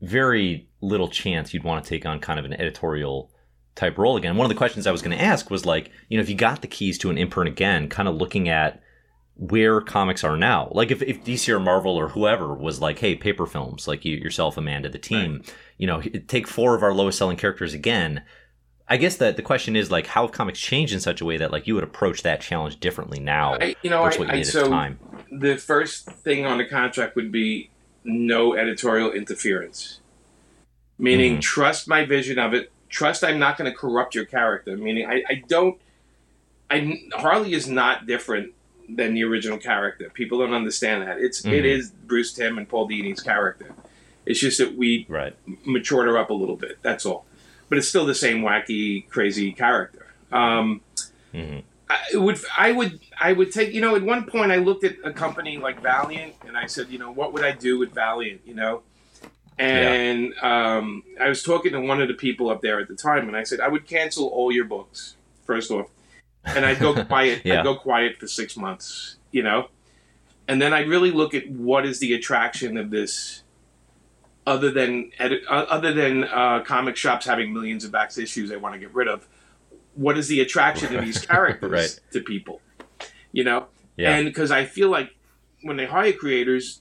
very 0.00 0.67
little 0.80 1.08
chance 1.08 1.52
you'd 1.52 1.64
want 1.64 1.84
to 1.84 1.88
take 1.88 2.06
on 2.06 2.20
kind 2.20 2.38
of 2.38 2.44
an 2.44 2.54
editorial 2.54 3.30
type 3.74 3.98
role 3.98 4.16
again. 4.16 4.36
One 4.36 4.44
of 4.44 4.50
the 4.50 4.58
questions 4.58 4.86
I 4.86 4.92
was 4.92 5.02
going 5.02 5.16
to 5.16 5.22
ask 5.22 5.50
was 5.50 5.64
like, 5.64 5.90
you 6.08 6.16
know, 6.16 6.22
if 6.22 6.28
you 6.28 6.34
got 6.34 6.62
the 6.62 6.68
keys 6.68 6.98
to 6.98 7.10
an 7.10 7.18
imprint 7.18 7.48
again, 7.48 7.88
kind 7.88 8.08
of 8.08 8.16
looking 8.16 8.48
at 8.48 8.82
where 9.38 9.80
comics 9.80 10.24
are 10.24 10.36
now. 10.36 10.68
Like 10.72 10.90
if, 10.90 11.00
if 11.00 11.24
DC 11.24 11.48
or 11.48 11.60
Marvel 11.60 11.96
or 11.96 12.08
whoever 12.08 12.52
was 12.52 12.80
like, 12.80 12.98
hey, 12.98 13.14
paper 13.14 13.46
films, 13.46 13.86
like 13.86 14.04
you 14.04 14.16
yourself, 14.16 14.56
Amanda, 14.56 14.88
the 14.88 14.98
team, 14.98 15.42
you 15.78 15.86
know, 15.86 16.00
take 16.26 16.48
four 16.48 16.74
of 16.74 16.82
our 16.82 16.92
lowest 16.92 17.18
selling 17.18 17.36
characters 17.36 17.72
again. 17.72 18.22
I 18.88 18.96
guess 18.96 19.16
that 19.18 19.36
the 19.36 19.42
question 19.42 19.76
is 19.76 19.92
like, 19.92 20.08
how 20.08 20.22
have 20.22 20.32
comics 20.32 20.58
changed 20.58 20.92
in 20.92 20.98
such 20.98 21.20
a 21.20 21.24
way 21.24 21.36
that 21.36 21.52
like 21.52 21.68
you 21.68 21.74
would 21.76 21.84
approach 21.84 22.22
that 22.22 22.40
challenge 22.40 22.80
differently 22.80 23.20
now 23.20 23.54
I, 23.60 23.76
you 23.82 23.90
know, 23.90 24.02
I, 24.02 24.16
what 24.16 24.18
you 24.18 24.26
I, 24.28 24.42
so 24.42 24.64
the 24.64 24.70
time? 24.70 24.98
the 25.30 25.56
first 25.56 26.06
thing 26.06 26.44
on 26.44 26.58
the 26.58 26.64
contract 26.64 27.14
would 27.14 27.30
be 27.30 27.70
no 28.02 28.56
editorial 28.56 29.12
interference, 29.12 30.00
meaning 30.98 31.36
Mhm. 31.38 31.40
trust 31.40 31.88
my 31.88 32.04
vision 32.04 32.38
of 32.38 32.54
it. 32.54 32.70
Trust 32.88 33.22
I'm 33.24 33.38
not 33.38 33.56
going 33.58 33.70
to 33.70 33.76
corrupt 33.76 34.14
your 34.14 34.24
character. 34.24 34.76
Meaning 34.76 35.06
I, 35.06 35.22
I 35.28 35.42
don't. 35.48 35.78
I 36.70 37.00
Harley 37.14 37.52
is 37.54 37.68
not 37.68 38.06
different 38.06 38.52
than 38.88 39.14
the 39.14 39.24
original 39.24 39.58
character. 39.58 40.10
People 40.14 40.38
don't 40.38 40.54
understand 40.54 41.02
that. 41.06 41.18
It's 41.18 41.44
it 41.44 41.48
Mhm. 41.50 41.64
is 41.64 41.90
Bruce 41.90 42.32
Timm 42.32 42.56
and 42.58 42.68
Paul 42.68 42.88
Dini's 42.88 43.20
character. 43.20 43.74
It's 44.26 44.40
just 44.40 44.58
that 44.58 44.74
we 44.74 45.06
Right. 45.08 45.34
matured 45.64 46.06
her 46.08 46.18
up 46.18 46.30
a 46.30 46.34
little 46.34 46.56
bit. 46.56 46.78
That's 46.82 47.04
all. 47.06 47.26
But 47.68 47.78
it's 47.78 47.88
still 47.88 48.06
the 48.06 48.14
same 48.14 48.42
wacky, 48.42 49.08
crazy 49.08 49.52
character. 49.52 50.06
Um, 50.32 50.80
hmm 51.32 51.58
I 51.90 52.16
would 52.18 52.38
I 52.58 52.72
would 52.72 53.00
I 53.18 53.32
would 53.32 53.50
take 53.50 53.72
you 53.72 53.80
know 53.80 53.96
at 53.96 54.02
one 54.02 54.24
point 54.26 54.52
I 54.52 54.56
looked 54.56 54.84
at 54.84 54.96
a 55.04 55.10
company 55.12 55.56
like 55.56 55.80
Valiant 55.82 56.34
and 56.46 56.54
I 56.56 56.66
said 56.66 56.88
you 56.90 56.98
know 56.98 57.10
what 57.10 57.32
would 57.32 57.42
I 57.44 57.52
do 57.52 57.78
with 57.78 57.94
Valiant 57.94 58.42
you 58.44 58.52
know 58.54 58.82
and 59.58 60.34
um, 60.42 61.02
I 61.20 61.28
was 61.28 61.42
talking 61.42 61.72
to 61.72 61.80
one 61.80 62.00
of 62.00 62.08
the 62.08 62.14
people 62.14 62.48
up 62.50 62.62
there 62.62 62.78
at 62.80 62.88
the 62.88 62.94
time 62.94 63.26
and 63.28 63.36
I 63.36 63.42
said 63.42 63.60
I 63.60 63.68
would 63.68 63.86
cancel 63.86 64.28
all 64.28 64.52
your 64.52 64.64
books 64.64 65.16
first 65.44 65.70
off 65.70 65.88
and 66.44 66.64
I'd 66.64 66.78
go 66.78 66.94
quiet 67.04 67.42
Yeah. 67.44 67.60
I'd 67.60 67.64
go 67.64 67.74
quiet 67.76 68.18
for 68.18 68.26
six 68.28 68.56
months 68.56 69.16
you 69.32 69.42
know 69.42 69.68
and 70.46 70.62
then 70.62 70.72
I'd 70.72 70.88
really 70.88 71.10
look 71.10 71.34
at 71.34 71.48
what 71.50 71.84
is 71.84 71.98
the 72.00 72.14
attraction 72.14 72.76
of 72.76 72.90
this 72.90 73.42
other 74.46 74.70
than 74.70 75.10
uh, 75.20 75.28
other 75.50 75.92
than 75.92 76.24
uh, 76.24 76.60
comic 76.64 76.96
shops 76.96 77.26
having 77.26 77.52
millions 77.52 77.84
of 77.84 77.92
back 77.92 78.16
issues 78.16 78.48
they 78.48 78.56
want 78.56 78.74
to 78.74 78.78
get 78.78 78.94
rid 78.94 79.08
of 79.08 79.26
what 79.94 80.16
is 80.16 80.28
the 80.28 80.40
attraction 80.40 80.94
of 80.96 81.04
these 81.04 81.18
characters 81.26 81.70
Right. 81.70 82.00
to 82.12 82.20
people 82.20 82.60
you 83.32 83.44
know 83.44 83.66
Yeah. 83.96 84.16
and 84.16 84.24
because 84.26 84.50
i 84.50 84.64
feel 84.64 84.88
like 84.88 85.10
when 85.62 85.76
they 85.76 85.84
hire 85.86 86.12
creators 86.12 86.80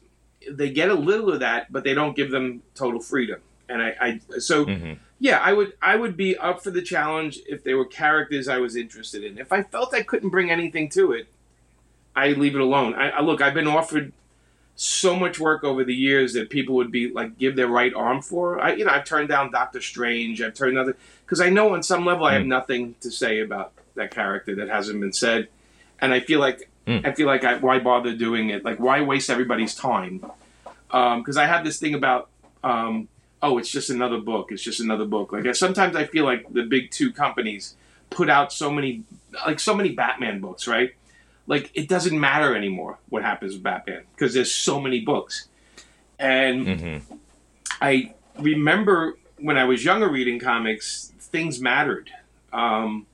they 0.52 0.70
get 0.70 0.89
a 0.89 0.93
little 0.93 1.32
of 1.34 1.39
that 1.41 1.72
but 1.72 1.84
they 1.84 1.93
don't 1.93 2.16
give 2.16 2.32
them 2.32 2.62
total 2.76 3.00
freedom. 3.00 3.39
And 3.70 3.82
i, 3.82 3.95
I 4.00 4.39
so 4.39 4.66
hmm 4.66 4.93
yeah 5.20 5.39
i 5.43 5.52
would 5.52 5.74
i 5.82 5.95
would 5.95 6.16
be 6.16 6.38
up 6.38 6.64
for 6.64 6.70
the 6.70 6.82
challenge 6.82 7.39
if 7.48 7.64
they 7.64 7.74
were 7.74 7.86
characters 7.86 8.48
i 8.48 8.58
was 8.60 8.76
interested 8.76 9.24
in. 9.24 9.38
If 9.39 9.52
i 9.52 9.64
felt 9.64 9.93
i 9.93 10.04
couldn't 10.04 10.30
bring 10.30 10.52
anything 10.52 10.89
to 10.89 11.12
it 11.12 11.28
i 12.16 12.30
leave 12.30 12.56
it 12.56 12.62
alone. 12.62 12.93
I, 12.93 13.10
I 13.10 13.22
look 13.22 13.41
i've 13.41 13.54
been 13.56 13.68
offered 13.68 14.14
so 14.76 15.16
much 15.16 15.39
work 15.39 15.64
over 15.64 15.84
the 15.84 15.95
years 15.95 16.34
that 16.34 16.52
people 16.52 16.76
would 16.76 16.91
be 16.91 17.10
like 17.12 17.38
give 17.39 17.56
their 17.56 17.68
right 17.68 17.93
arm 17.95 18.22
for. 18.22 18.60
I 18.62 18.74
you 18.76 18.86
know 18.86 18.91
i've 18.91 19.06
turned 19.06 19.28
down 19.30 19.52
doctor 19.52 19.82
strange. 19.82 20.39
I've 20.41 20.54
turned 20.54 20.78
other 20.78 20.95
because 21.26 21.41
i 21.41 21.50
know 21.50 21.74
on 21.74 21.82
some 21.82 22.06
level 22.06 22.26
i 22.26 22.34
have 22.34 22.43
Mm. 22.43 22.48
nothing 22.48 22.95
to 23.02 23.10
say 23.10 23.39
about 23.39 23.74
that 23.95 24.12
character 24.12 24.54
that 24.56 24.70
hasn't 24.70 25.00
been 25.02 25.14
said. 25.14 25.48
And 26.00 26.14
i 26.14 26.20
feel 26.20 26.39
like 26.39 26.70
Mm. 26.88 27.05
i 27.05 27.11
feel 27.11 27.27
like 27.27 27.43
I, 27.43 27.57
why 27.57 27.79
bother 27.79 28.15
doing 28.15 28.49
it 28.49 28.63
like 28.63 28.79
why 28.79 29.01
waste 29.01 29.29
everybody's 29.29 29.75
time 29.75 30.23
because 30.88 31.38
i 31.38 31.45
have 31.45 31.65
this 31.65 31.79
thing 31.79 31.93
about 31.93 32.29
um, 32.63 33.07
oh, 33.41 33.57
it's 33.57 33.69
just 33.69 33.89
another 33.89 34.17
book. 34.19 34.51
It's 34.51 34.61
just 34.61 34.79
another 34.79 35.05
book. 35.05 35.31
Like 35.31 35.45
I, 35.45 35.51
sometimes 35.51 35.95
I 35.95 36.05
feel 36.05 36.25
like 36.25 36.51
the 36.51 36.63
big 36.63 36.91
two 36.91 37.11
companies 37.11 37.75
put 38.09 38.29
out 38.29 38.51
so 38.51 38.71
many, 38.71 39.03
like 39.45 39.59
so 39.59 39.75
many 39.75 39.93
Batman 39.93 40.39
books, 40.39 40.67
right? 40.67 40.93
Like 41.45 41.71
it 41.73 41.88
doesn't 41.88 42.19
matter 42.19 42.55
anymore 42.55 42.97
what 43.09 43.23
happens 43.23 43.53
with 43.53 43.63
Batman 43.63 44.03
because 44.13 44.33
there's 44.33 44.51
so 44.51 44.79
many 44.81 45.01
books. 45.01 45.47
And 46.19 46.79
hmm 46.81 46.97
I 47.79 48.15
remember 48.39 49.17
when 49.38 49.55
I 49.55 49.65
was 49.65 49.85
younger 49.85 50.09
reading 50.09 50.39
comics, 50.39 51.13
things 51.19 51.61
mattered. 51.61 52.09
Um, 52.51 53.05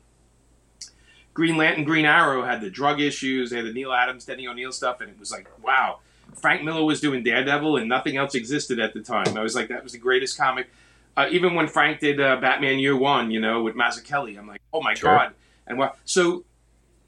Green 1.33 1.57
Lantern, 1.57 1.83
Green 1.83 2.05
Arrow 2.05 2.43
had 2.43 2.61
the 2.61 2.69
drug 2.69 3.01
issues. 3.01 3.49
They 3.49 3.57
had 3.57 3.65
the 3.65 3.73
Neal 3.73 3.91
Adams, 3.91 4.25
Denny 4.25 4.47
O'Neil 4.47 4.71
stuff, 4.71 5.01
and 5.01 5.09
it 5.09 5.19
was 5.19 5.31
like, 5.31 5.47
wow. 5.63 5.99
Frank 6.35 6.63
Miller 6.63 6.83
was 6.83 6.99
doing 7.01 7.23
Daredevil, 7.23 7.77
and 7.77 7.89
nothing 7.89 8.17
else 8.17 8.35
existed 8.35 8.79
at 8.79 8.93
the 8.93 9.01
time. 9.01 9.37
I 9.37 9.41
was 9.41 9.55
like, 9.55 9.67
that 9.69 9.83
was 9.83 9.93
the 9.93 9.97
greatest 9.99 10.37
comic. 10.37 10.69
Uh, 11.15 11.27
even 11.29 11.53
when 11.53 11.67
Frank 11.67 11.99
did 11.99 12.19
uh, 12.19 12.37
Batman 12.37 12.79
Year 12.79 12.95
One, 12.97 13.29
you 13.29 13.39
know, 13.39 13.61
with 13.63 13.75
Mazzucchelli, 13.75 14.37
I'm 14.37 14.47
like, 14.47 14.61
oh 14.73 14.81
my 14.81 14.93
Sure. 14.95 15.15
god! 15.15 15.33
And 15.67 15.77
what? 15.77 15.97
So 16.05 16.43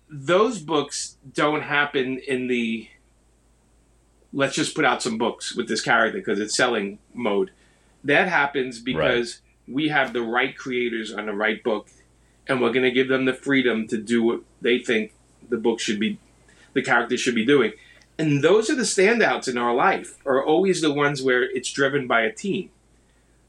those 0.10 0.60
books 0.60 1.18
don't 1.34 1.62
happen 1.64 2.20
in 2.20 2.48
the 2.48 2.88
let's 4.32 4.54
just 4.56 4.76
put 4.76 4.86
out 4.86 5.02
some 5.02 5.18
books 5.18 5.56
with 5.56 5.68
this 5.68 5.82
character 5.82 6.20
because 6.20 6.40
it's 6.40 6.56
selling 6.56 7.00
mode. 7.14 7.52
That 8.04 8.28
happens 8.28 8.80
because 8.80 9.40
we 9.68 9.88
have 9.88 10.14
the 10.14 10.22
right 10.22 10.56
creators 10.56 11.12
on 11.14 11.26
the 11.26 11.34
right 11.34 11.64
book, 11.64 11.90
and 12.48 12.62
we're 12.62 12.72
going 12.72 12.84
to 12.84 12.92
give 12.92 13.08
them 13.08 13.26
the 13.26 13.34
freedom 13.34 13.88
to 13.88 13.98
do 13.98 14.24
what 14.24 14.42
they 14.62 14.80
think 14.80 15.14
the 15.50 15.58
book 15.58 15.80
should 15.80 16.00
be, 16.00 16.20
the 16.74 16.82
character 16.82 17.18
should 17.18 17.36
be 17.36 17.46
doing. 17.46 17.74
And 18.18 18.44
those 18.44 18.70
are 18.70 18.76
the 18.76 18.84
standouts 18.84 19.48
in 19.48 19.58
our 19.58 19.74
life, 19.74 20.18
are 20.26 20.44
always 20.44 20.82
the 20.82 20.94
ones 20.94 21.22
where 21.22 21.44
it's 21.44 21.72
driven 21.72 22.08
by 22.08 22.22
a 22.22 22.32
team, 22.32 22.70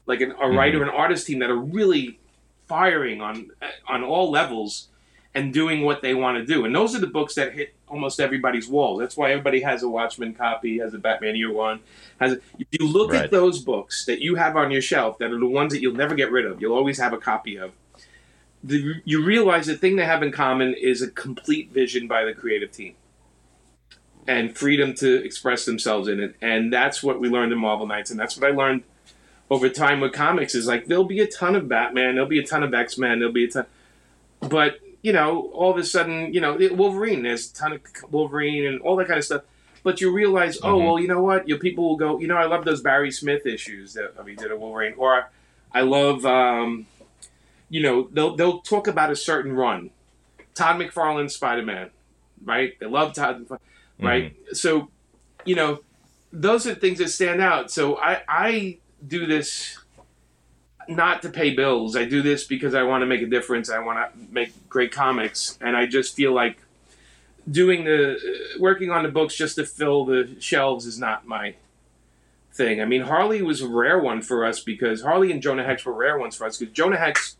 like 0.05 0.21
an, 0.21 0.31
a 0.31 0.35
mm-hmm. 0.35 0.57
writer 0.57 0.81
and 0.81 0.91
artist 0.91 1.27
team 1.27 1.39
that 1.39 1.49
are 1.49 1.55
really 1.55 2.19
firing 2.67 3.21
on 3.21 3.49
on 3.87 4.03
all 4.03 4.29
levels 4.29 4.89
and 5.33 5.53
doing 5.53 5.83
what 5.83 6.01
they 6.01 6.13
want 6.13 6.37
to 6.37 6.45
do. 6.45 6.65
And 6.65 6.75
those 6.75 6.95
are 6.95 6.99
the 6.99 7.07
books 7.07 7.35
that 7.35 7.53
hit 7.53 7.75
almost 7.87 8.19
everybody's 8.19 8.67
wall. 8.67 8.97
That's 8.97 9.15
why 9.15 9.31
everybody 9.31 9.61
has 9.61 9.83
a 9.83 9.89
Watchmen 9.89 10.33
copy, 10.33 10.79
has 10.79 10.93
a 10.93 10.97
Batman 10.97 11.35
Year 11.35 11.53
One. 11.53 11.79
Has 12.19 12.33
a, 12.33 12.35
if 12.57 12.67
you 12.71 12.87
look 12.87 13.11
Right. 13.11 13.25
at 13.25 13.31
those 13.31 13.59
books 13.59 14.05
that 14.05 14.19
you 14.19 14.35
have 14.35 14.57
on 14.57 14.71
your 14.71 14.81
shelf, 14.81 15.19
that 15.19 15.31
are 15.31 15.39
the 15.39 15.45
ones 15.45 15.71
that 15.73 15.81
you'll 15.81 15.95
never 15.95 16.15
get 16.15 16.31
rid 16.31 16.45
of, 16.45 16.59
you'll 16.59 16.75
always 16.75 16.97
have 16.97 17.13
a 17.13 17.17
copy 17.17 17.57
of. 17.57 17.71
The, 18.67 19.01
you 19.05 19.23
realize 19.23 19.65
the 19.67 19.75
thing 19.77 19.95
they 19.95 20.05
have 20.05 20.21
in 20.21 20.31
common 20.31 20.73
is 20.73 21.01
a 21.01 21.09
complete 21.09 21.71
vision 21.71 22.07
by 22.07 22.25
the 22.25 22.33
creative 22.33 22.71
team 22.71 22.95
and 24.27 24.55
freedom 24.57 24.93
to 24.95 25.23
express 25.23 25.63
themselves 25.65 26.07
in 26.09 26.19
it. 26.19 26.35
And 26.41 26.71
that's 26.71 27.01
what 27.01 27.19
we 27.21 27.29
learned 27.29 27.53
in 27.53 27.57
Marvel 27.59 27.87
Knights, 27.87 28.11
and 28.11 28.19
that's 28.19 28.37
what 28.37 28.49
I 28.49 28.53
learned 28.53 28.83
over 29.49 29.69
time 29.69 30.01
with 30.01 30.11
comics. 30.11 30.53
Is 30.53 30.67
like 30.67 30.87
there'll 30.87 31.05
be 31.05 31.21
a 31.21 31.27
ton 31.27 31.55
of 31.55 31.69
Batman, 31.69 32.15
there'll 32.15 32.29
be 32.29 32.39
a 32.39 32.45
ton 32.45 32.61
of 32.63 32.73
X 32.73 32.97
Men, 32.97 33.19
there'll 33.19 33.33
be 33.33 33.45
a 33.45 33.49
ton, 33.49 33.65
but 34.41 34.79
you 35.01 35.13
know, 35.13 35.49
all 35.53 35.71
of 35.71 35.77
a 35.77 35.83
sudden, 35.85 36.33
you 36.33 36.41
know, 36.41 36.57
Wolverine, 36.73 37.23
there's 37.23 37.49
a 37.51 37.53
ton 37.53 37.71
of 37.71 37.81
Wolverine 38.11 38.65
and 38.65 38.81
all 38.81 38.97
that 38.97 39.07
kind 39.07 39.17
of 39.19 39.23
stuff. 39.23 39.43
But 39.83 40.01
you 40.01 40.11
realize, 40.11 40.57
oh 40.61 40.79
Mhm. 40.79 40.85
well, 40.85 40.99
you 40.99 41.07
know 41.07 41.21
what? 41.23 41.47
Your 41.47 41.59
people 41.59 41.87
will 41.87 41.95
go, 41.95 42.19
you 42.19 42.27
know, 42.27 42.35
I 42.35 42.45
love 42.45 42.65
those 42.65 42.81
Barry 42.81 43.11
Smith 43.11 43.45
issues 43.45 43.93
that 43.93 44.15
I 44.19 44.23
mean, 44.23 44.35
did 44.35 44.51
a 44.51 44.57
Wolverine, 44.57 44.95
or 44.97 45.29
I 45.73 45.81
love, 45.81 46.25
um, 46.25 46.87
you 47.69 47.81
know, 47.81 48.07
they'll 48.11 48.35
they'll 48.35 48.59
talk 48.61 48.87
about 48.87 49.11
a 49.11 49.15
certain 49.15 49.53
run. 49.53 49.89
Todd 50.53 50.77
McFarlane 50.77 51.29
Spider 51.29 51.63
Man, 51.63 51.89
right? 52.43 52.77
They 52.79 52.85
love 52.87 53.13
Todd, 53.13 53.45
McFarlane. 53.45 53.59
right? 53.99 54.33
Mm-hmm. 54.33 54.53
So, 54.53 54.89
you 55.45 55.55
know, 55.55 55.79
those 56.31 56.65
are 56.65 56.75
things 56.75 56.99
that 56.99 57.09
stand 57.09 57.41
out. 57.41 57.71
So 57.71 57.97
I 57.97 58.21
I 58.27 58.77
do 59.05 59.25
this 59.25 59.77
not 60.87 61.21
to 61.21 61.29
pay 61.29 61.53
bills. 61.53 61.95
I 61.95 62.05
do 62.05 62.21
this 62.21 62.45
because 62.45 62.73
I 62.73 62.83
want 62.83 63.01
to 63.01 63.05
make 63.05 63.21
a 63.21 63.27
difference. 63.27 63.69
I 63.69 63.79
want 63.79 63.99
to 63.99 64.33
make 64.33 64.69
great 64.69 64.91
comics, 64.91 65.57
and 65.61 65.75
I 65.75 65.85
just 65.85 66.15
feel 66.15 66.33
like 66.33 66.57
doing 67.49 67.83
the 67.83 68.15
uh, 68.15 68.59
working 68.59 68.91
on 68.91 69.03
the 69.03 69.09
books 69.09 69.35
just 69.35 69.55
to 69.55 69.65
fill 69.65 70.05
the 70.05 70.35
shelves 70.39 70.85
is 70.85 70.99
not 70.99 71.27
my 71.27 71.55
thing. 72.53 72.81
I 72.81 72.85
mean, 72.85 73.01
Harley 73.01 73.41
was 73.41 73.61
a 73.61 73.67
rare 73.67 73.99
one 73.99 74.21
for 74.21 74.45
us 74.45 74.59
because 74.59 75.01
Harley 75.01 75.31
and 75.31 75.41
Jonah 75.41 75.63
Hex 75.63 75.85
were 75.85 75.93
rare 75.93 76.17
ones 76.17 76.35
for 76.35 76.45
us 76.45 76.57
because 76.57 76.73
Jonah 76.73 76.97
Hex. 76.97 77.37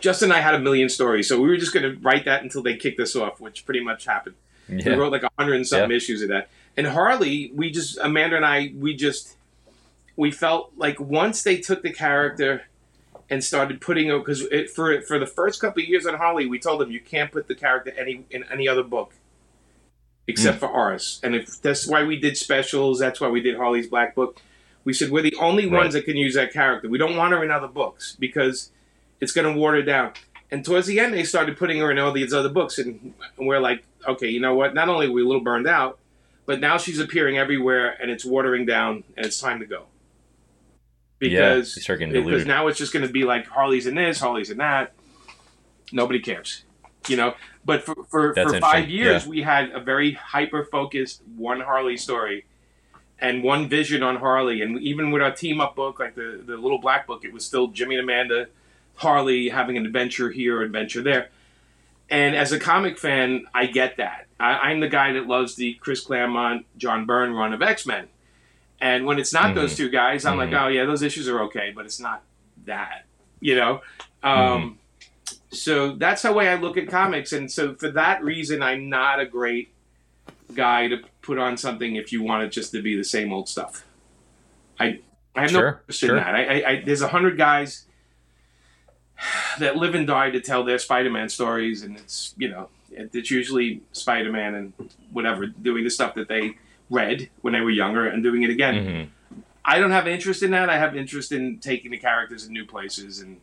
Justin 0.00 0.30
and 0.30 0.38
I 0.38 0.40
had 0.40 0.54
a 0.54 0.58
million 0.58 0.88
stories, 0.88 1.28
so 1.28 1.40
we 1.40 1.48
were 1.48 1.56
just 1.56 1.72
going 1.72 1.82
to 1.82 2.00
write 2.00 2.24
that 2.26 2.42
until 2.42 2.62
they 2.62 2.76
kicked 2.76 3.00
us 3.00 3.16
off, 3.16 3.40
which 3.40 3.64
pretty 3.64 3.80
much 3.80 4.04
happened. 4.04 4.36
Yeah. 4.68 4.90
We 4.90 4.94
wrote 4.96 5.12
like 5.12 5.22
a 5.22 5.30
hundred 5.38 5.56
and 5.56 5.66
something 5.66 5.90
yeah. 5.90 5.96
issues 5.96 6.22
of 6.22 6.28
that. 6.28 6.48
And 6.76 6.86
Harley, 6.86 7.52
we 7.54 7.70
just 7.70 7.98
Amanda 7.98 8.36
and 8.36 8.44
I, 8.44 8.72
we 8.76 8.94
just 8.94 9.36
we 10.16 10.30
felt 10.30 10.72
like 10.76 10.98
once 10.98 11.42
they 11.42 11.58
took 11.58 11.82
the 11.82 11.92
character 11.92 12.64
and 13.30 13.42
started 13.42 13.80
putting 13.80 14.08
it 14.08 14.18
because 14.18 14.42
for 14.74 15.00
for 15.02 15.18
the 15.18 15.26
first 15.26 15.60
couple 15.60 15.82
of 15.82 15.88
years 15.88 16.06
on 16.06 16.14
Harley, 16.14 16.46
we 16.46 16.58
told 16.58 16.80
them 16.80 16.90
you 16.90 17.00
can't 17.00 17.32
put 17.32 17.48
the 17.48 17.54
character 17.54 17.92
any 17.98 18.24
in 18.30 18.44
any 18.50 18.68
other 18.68 18.82
book 18.82 19.14
except 20.28 20.56
mm. 20.56 20.60
for 20.60 20.68
ours. 20.68 21.20
And 21.22 21.34
if 21.34 21.62
that's 21.62 21.86
why 21.86 22.02
we 22.02 22.18
did 22.18 22.36
specials, 22.36 22.98
that's 22.98 23.20
why 23.20 23.28
we 23.28 23.40
did 23.40 23.56
Harley's 23.56 23.86
Black 23.86 24.14
Book. 24.14 24.40
We 24.84 24.92
said 24.92 25.10
we're 25.10 25.22
the 25.22 25.36
only 25.36 25.66
right. 25.66 25.82
ones 25.82 25.94
that 25.94 26.04
can 26.04 26.16
use 26.16 26.34
that 26.34 26.52
character. 26.52 26.88
We 26.88 26.98
don't 26.98 27.16
want 27.16 27.32
her 27.32 27.42
in 27.44 27.50
other 27.50 27.68
books 27.68 28.16
because 28.18 28.70
it's 29.20 29.32
going 29.32 29.52
to 29.52 29.58
water 29.58 29.82
down. 29.82 30.12
And 30.50 30.64
towards 30.64 30.86
the 30.86 31.00
end, 31.00 31.12
they 31.12 31.24
started 31.24 31.56
putting 31.56 31.80
her 31.80 31.90
in 31.90 31.98
all 31.98 32.12
these 32.12 32.32
other 32.32 32.48
books, 32.48 32.78
and 32.78 33.14
we're 33.36 33.58
like, 33.58 33.84
okay, 34.06 34.28
you 34.28 34.40
know 34.40 34.54
what? 34.54 34.74
Not 34.74 34.88
only 34.88 35.06
are 35.06 35.12
we 35.12 35.22
a 35.22 35.26
little 35.26 35.42
burned 35.42 35.66
out, 35.66 35.98
but 36.44 36.60
now 36.60 36.78
she's 36.78 37.00
appearing 37.00 37.36
everywhere, 37.36 37.96
and 38.00 38.10
it's 38.10 38.24
watering 38.24 38.64
down, 38.64 39.02
and 39.16 39.26
it's 39.26 39.40
time 39.40 39.58
to 39.60 39.66
go 39.66 39.86
because 41.18 41.88
yeah, 41.88 41.96
because 41.96 42.46
now 42.46 42.66
it's 42.66 42.78
just 42.78 42.92
going 42.92 43.06
to 43.06 43.12
be 43.12 43.24
like 43.24 43.46
Harley's 43.46 43.86
in 43.86 43.94
this, 43.94 44.20
Harley's 44.20 44.50
in 44.50 44.58
that. 44.58 44.92
Nobody 45.92 46.20
cares, 46.20 46.64
you 47.08 47.16
know. 47.16 47.34
But 47.64 47.82
for 47.82 47.94
for, 48.08 48.34
for 48.34 48.60
five 48.60 48.88
years, 48.88 49.24
yeah. 49.24 49.30
we 49.30 49.42
had 49.42 49.70
a 49.70 49.80
very 49.80 50.12
hyper 50.12 50.64
focused 50.64 51.22
one 51.36 51.60
Harley 51.60 51.96
story, 51.96 52.44
and 53.18 53.42
one 53.42 53.68
vision 53.68 54.02
on 54.02 54.16
Harley. 54.16 54.60
And 54.62 54.80
even 54.80 55.10
with 55.10 55.22
our 55.22 55.32
team 55.32 55.60
up 55.60 55.74
book, 55.74 55.98
like 55.98 56.14
the 56.14 56.42
the 56.44 56.56
little 56.56 56.78
black 56.78 57.06
book, 57.06 57.24
it 57.24 57.32
was 57.32 57.44
still 57.44 57.68
Jimmy 57.68 57.96
and 57.96 58.04
Amanda, 58.04 58.48
Harley 58.96 59.48
having 59.48 59.76
an 59.76 59.86
adventure 59.86 60.30
here, 60.30 60.58
or 60.58 60.62
adventure 60.62 61.02
there. 61.02 61.30
And 62.10 62.36
as 62.36 62.52
a 62.52 62.58
comic 62.58 62.98
fan, 62.98 63.46
I 63.54 63.66
get 63.66 63.96
that. 63.96 64.26
I, 64.38 64.70
I'm 64.70 64.80
the 64.80 64.88
guy 64.88 65.12
that 65.12 65.26
loves 65.26 65.54
the 65.56 65.74
Chris 65.74 66.00
Claremont, 66.00 66.66
John 66.76 67.06
Byrne 67.06 67.32
run 67.32 67.52
of 67.52 67.62
X 67.62 67.86
Men 67.86 68.08
and 68.80 69.06
when 69.06 69.18
it's 69.18 69.32
not 69.32 69.46
mm-hmm. 69.46 69.54
those 69.54 69.76
two 69.76 69.88
guys, 69.88 70.24
I'm 70.24 70.38
mm-hmm. 70.38 70.52
like, 70.52 70.62
oh 70.62 70.68
yeah, 70.68 70.84
those 70.84 71.02
issues 71.02 71.28
are 71.28 71.42
okay, 71.42 71.72
but 71.74 71.84
it's 71.84 72.00
not 72.00 72.22
that, 72.64 73.06
you 73.40 73.56
know. 73.56 73.80
Um, 74.22 74.78
mm-hmm. 75.24 75.36
So 75.50 75.94
that's 75.94 76.22
the 76.22 76.32
way 76.32 76.48
I 76.48 76.56
look 76.56 76.76
at 76.76 76.88
comics, 76.88 77.32
and 77.32 77.50
so 77.50 77.74
for 77.74 77.90
that 77.92 78.22
reason, 78.22 78.62
I'm 78.62 78.88
not 78.88 79.20
a 79.20 79.26
great 79.26 79.72
guy 80.54 80.88
to 80.88 80.98
put 81.22 81.38
on 81.38 81.56
something 81.56 81.96
if 81.96 82.12
you 82.12 82.22
want 82.22 82.44
it 82.44 82.48
just 82.48 82.72
to 82.72 82.82
be 82.82 82.96
the 82.96 83.04
same 83.04 83.32
old 83.32 83.48
stuff. 83.48 83.84
I 84.78 85.00
I 85.34 85.42
have 85.42 85.50
sure, 85.50 85.62
no 85.62 85.68
interest 85.78 86.00
sure. 86.00 86.16
in 86.16 86.22
that. 86.22 86.34
I, 86.34 86.44
I, 86.44 86.70
I 86.70 86.82
there's 86.84 87.02
a 87.02 87.08
hundred 87.08 87.38
guys 87.38 87.85
that 89.58 89.76
live 89.76 89.94
and 89.94 90.06
die 90.06 90.30
to 90.30 90.40
tell 90.40 90.64
their 90.64 90.78
Spider-Man 90.78 91.28
stories, 91.28 91.82
and 91.82 91.96
it's 91.96 92.34
you 92.36 92.48
know 92.48 92.68
it's 92.90 93.30
usually 93.30 93.82
Spider-Man 93.92 94.54
and 94.54 94.72
whatever 95.12 95.46
doing 95.46 95.84
the 95.84 95.90
stuff 95.90 96.14
that 96.14 96.28
they 96.28 96.56
read 96.90 97.28
when 97.42 97.52
they 97.52 97.60
were 97.60 97.70
younger 97.70 98.06
and 98.06 98.22
doing 98.22 98.42
it 98.42 98.50
again. 98.50 98.74
Mm-hmm. 98.74 99.40
I 99.64 99.80
don't 99.80 99.90
have 99.90 100.06
interest 100.06 100.42
in 100.42 100.52
that. 100.52 100.70
I 100.70 100.78
have 100.78 100.96
interest 100.96 101.32
in 101.32 101.58
taking 101.58 101.90
the 101.90 101.98
characters 101.98 102.46
in 102.46 102.52
new 102.52 102.64
places 102.64 103.18
and 103.18 103.40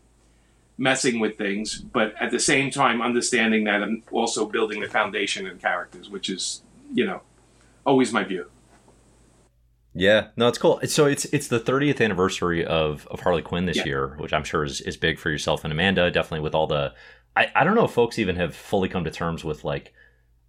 messing 0.77 1.19
with 1.19 1.37
things, 1.37 1.79
but 1.79 2.15
at 2.19 2.31
the 2.31 2.39
same 2.39 2.71
time, 2.71 3.01
understanding 3.01 3.65
that 3.65 3.83
I'm 3.83 4.03
also 4.11 4.45
building 4.45 4.79
the 4.79 4.87
foundation 4.87 5.45
and 5.45 5.61
characters, 5.61 6.09
which 6.09 6.29
is, 6.29 6.63
you 6.93 7.05
know, 7.05 7.21
always 7.85 8.13
my 8.13 8.23
view. 8.23 8.49
Yeah, 9.95 10.29
no, 10.35 10.47
it's 10.47 10.57
cool. 10.57 10.79
So 10.85 11.05
it's 11.05 11.25
it's 11.25 11.47
the 11.47 11.59
30th 11.59 12.03
anniversary 12.03 12.65
of, 12.65 13.07
of 13.11 13.19
Harley 13.19 13.41
Quinn 13.41 13.65
this 13.65 13.77
yeah. 13.77 13.85
year, 13.85 14.15
which 14.17 14.33
I'm 14.33 14.43
sure 14.43 14.63
is, 14.63 14.81
is 14.81 14.97
big 14.97 15.19
for 15.19 15.29
yourself 15.29 15.63
and 15.63 15.71
Amanda. 15.71 16.09
Definitely 16.09 16.41
with 16.41 16.55
all 16.55 16.67
the, 16.67 16.93
I, 17.37 17.51
I 17.55 17.63
don't 17.63 17.75
know 17.75 17.85
if 17.85 17.91
folks 17.91 18.17
even 18.17 18.35
have 18.37 18.55
fully 18.55 18.89
come 18.89 19.03
to 19.03 19.11
terms 19.11 19.43
with 19.43 19.63
like 19.63 19.93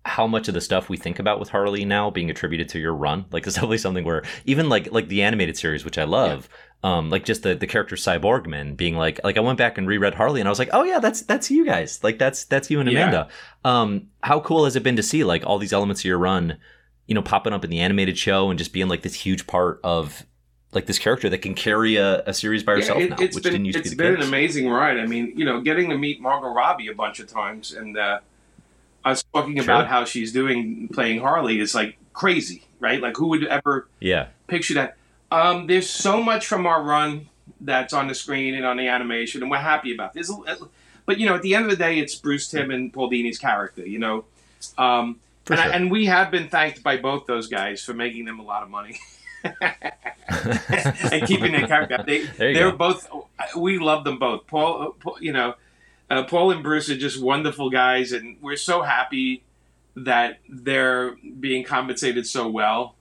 how 0.07 0.27
much 0.27 0.49
of 0.49 0.55
the 0.55 0.61
stuff 0.61 0.89
we 0.89 0.97
think 0.97 1.19
about 1.19 1.41
with 1.41 1.49
Harley 1.49 1.85
now 1.85 2.11
being 2.11 2.31
attributed 2.31 2.69
to 2.71 2.79
your 2.79 2.95
run. 2.95 3.27
Like 3.31 3.47
it's 3.47 3.55
definitely 3.55 3.79
something 3.79 4.05
where 4.05 4.23
even 4.47 4.69
like 4.69 4.91
like 4.93 5.09
the 5.09 5.23
animated 5.23 5.57
series, 5.57 5.85
which 5.85 5.99
I 5.99 6.05
love, 6.05 6.49
yeah. 6.83 6.97
um, 6.97 7.11
like 7.11 7.25
just 7.25 7.43
the 7.43 7.55
the 7.55 7.67
character 7.67 7.97
Sy 7.97 8.19
Borgman 8.19 8.77
being 8.77 8.97
like 8.97 9.21
like 9.25 9.37
I 9.37 9.41
went 9.41 9.59
back 9.59 9.77
and 9.77 9.87
reread 9.87 10.15
Harley 10.15 10.41
and 10.41 10.49
I 10.49 10.51
was 10.51 10.59
like, 10.59 10.71
oh 10.73 10.85
yeah, 10.85 11.01
that's 11.01 11.23
that's 11.23 11.51
you 11.51 11.67
guys. 11.67 12.03
Like 12.03 12.19
that's 12.19 12.45
that's 12.45 12.71
you 12.71 12.81
and 12.81 12.89
Amanda. 12.89 13.29
Yeah. 13.65 13.81
Um, 13.81 14.09
how 14.23 14.41
cool 14.41 14.65
has 14.65 14.75
it 14.75 14.83
been 14.83 14.97
to 14.97 15.03
see 15.03 15.23
like 15.23 15.45
all 15.45 15.59
these 15.59 15.73
elements 15.73 16.01
of 16.01 16.07
your 16.07 16.19
run, 16.19 16.59
you 17.07 17.15
know, 17.15 17.23
popping 17.23 17.53
up 17.53 17.65
in 17.65 17.71
the 17.71 17.81
animated 17.81 18.19
show 18.19 18.51
and 18.51 18.59
just 18.59 18.73
being 18.73 18.89
like 18.89 19.03
this 19.03 19.15
huge 19.15 19.47
part 19.47 19.81
of 19.85 20.25
like 20.73 20.87
this 20.87 20.99
character 20.99 21.29
that 21.29 21.39
can 21.39 21.55
carry 21.55 21.97
a, 21.97 22.23
a 22.25 22.35
series 22.35 22.63
by 22.63 22.73
herself 22.73 22.99
yeah, 22.99 23.05
it, 23.05 23.11
now, 23.11 23.17
which 23.17 23.33
been, 23.35 23.43
didn't 23.43 23.65
used 23.65 23.79
to 23.79 23.83
be 23.83 23.89
the 23.91 23.93
It's 23.93 23.99
been 23.99 24.15
an 24.15 24.23
amazing 24.23 24.69
ride. 24.69 24.99
I 24.99 25.07
mean, 25.07 25.33
you 25.37 25.45
know, 25.45 25.61
getting 25.61 25.91
to 25.91 25.99
meet 25.99 26.21
Margot 26.21 26.49
Robbie 26.49 26.89
a 26.89 26.95
bunch 26.95 27.21
of 27.21 27.29
times 27.29 27.73
and. 27.73 27.97
Uh, 27.97 28.21
I 29.05 29.11
was 29.11 29.23
talking 29.35 29.55
sure. 29.57 29.65
about 29.65 29.87
how 29.87 30.05
she's 30.05 30.33
doing 30.33 30.89
playing 30.89 31.21
Harley 31.21 31.61
is 31.61 31.75
like 31.75 31.99
crazy, 32.13 32.65
right? 32.81 33.01
Like 33.01 33.17
who 33.17 33.29
would 33.29 33.45
ever 33.45 33.89
yeah 34.01 34.29
picture 34.47 34.75
that? 34.75 34.97
Um, 35.31 35.67
there's 35.67 35.89
so 35.89 36.23
much 36.23 36.47
from 36.47 36.67
our 36.67 36.83
run 36.83 37.29
that's 37.61 37.93
on 37.93 38.09
the 38.09 38.15
screen 38.15 38.55
and 38.55 38.65
on 38.65 38.77
the 38.77 38.89
animation, 38.89 39.43
and 39.43 39.51
we're 39.51 39.59
happy 39.59 39.95
about 39.95 40.15
this. 40.15 40.33
But 41.07 41.19
you 41.19 41.27
know, 41.27 41.35
at 41.35 41.43
the 41.43 41.55
end 41.55 41.65
of 41.65 41.71
the 41.71 41.77
day, 41.77 41.99
it's 41.99 42.15
Bruce 42.15 42.49
Timm 42.49 42.71
and 42.71 42.93
Paul 42.93 43.11
Dini's 43.11 43.39
character. 43.39 43.87
You 43.87 43.99
know, 43.99 44.25
um, 44.79 45.21
and, 45.49 45.59
sure. 45.59 45.59
I, 45.59 45.75
and 45.75 45.91
we 45.91 46.07
have 46.07 46.31
been 46.31 46.49
thanked 46.49 46.83
by 46.83 46.97
both 46.97 47.27
those 47.27 47.49
guys 47.49 47.83
for 47.83 47.95
making 47.95 48.25
them 48.25 48.41
a 48.41 48.43
lot 48.43 48.63
of 48.63 48.71
money. 48.71 48.99
and 49.45 51.27
keeping 51.27 51.53
their 51.53 51.67
character. 51.67 52.03
They, 52.07 52.25
they're 52.25 52.71
go. 52.71 52.77
both. 52.77 53.09
We 53.57 53.79
love 53.79 54.05
them 54.05 54.19
both. 54.19 54.47
Paul, 54.47 54.97
Paul 55.01 55.19
you 55.21 55.33
know, 55.33 55.55
uh, 56.11 56.25
Paul 56.25 56.51
and 56.51 56.63
Bruce 56.63 56.89
are 56.89 56.97
just 56.97 57.21
wonderful 57.21 57.71
guys, 57.71 58.13
and 58.13 58.39
we're 58.41 58.57
so 58.57 58.83
happy 58.83 59.43
that 59.97 60.39
they're 60.49 61.17
being 61.39 61.63
compensated 61.63 62.27
so 62.27 62.49
well 62.49 62.95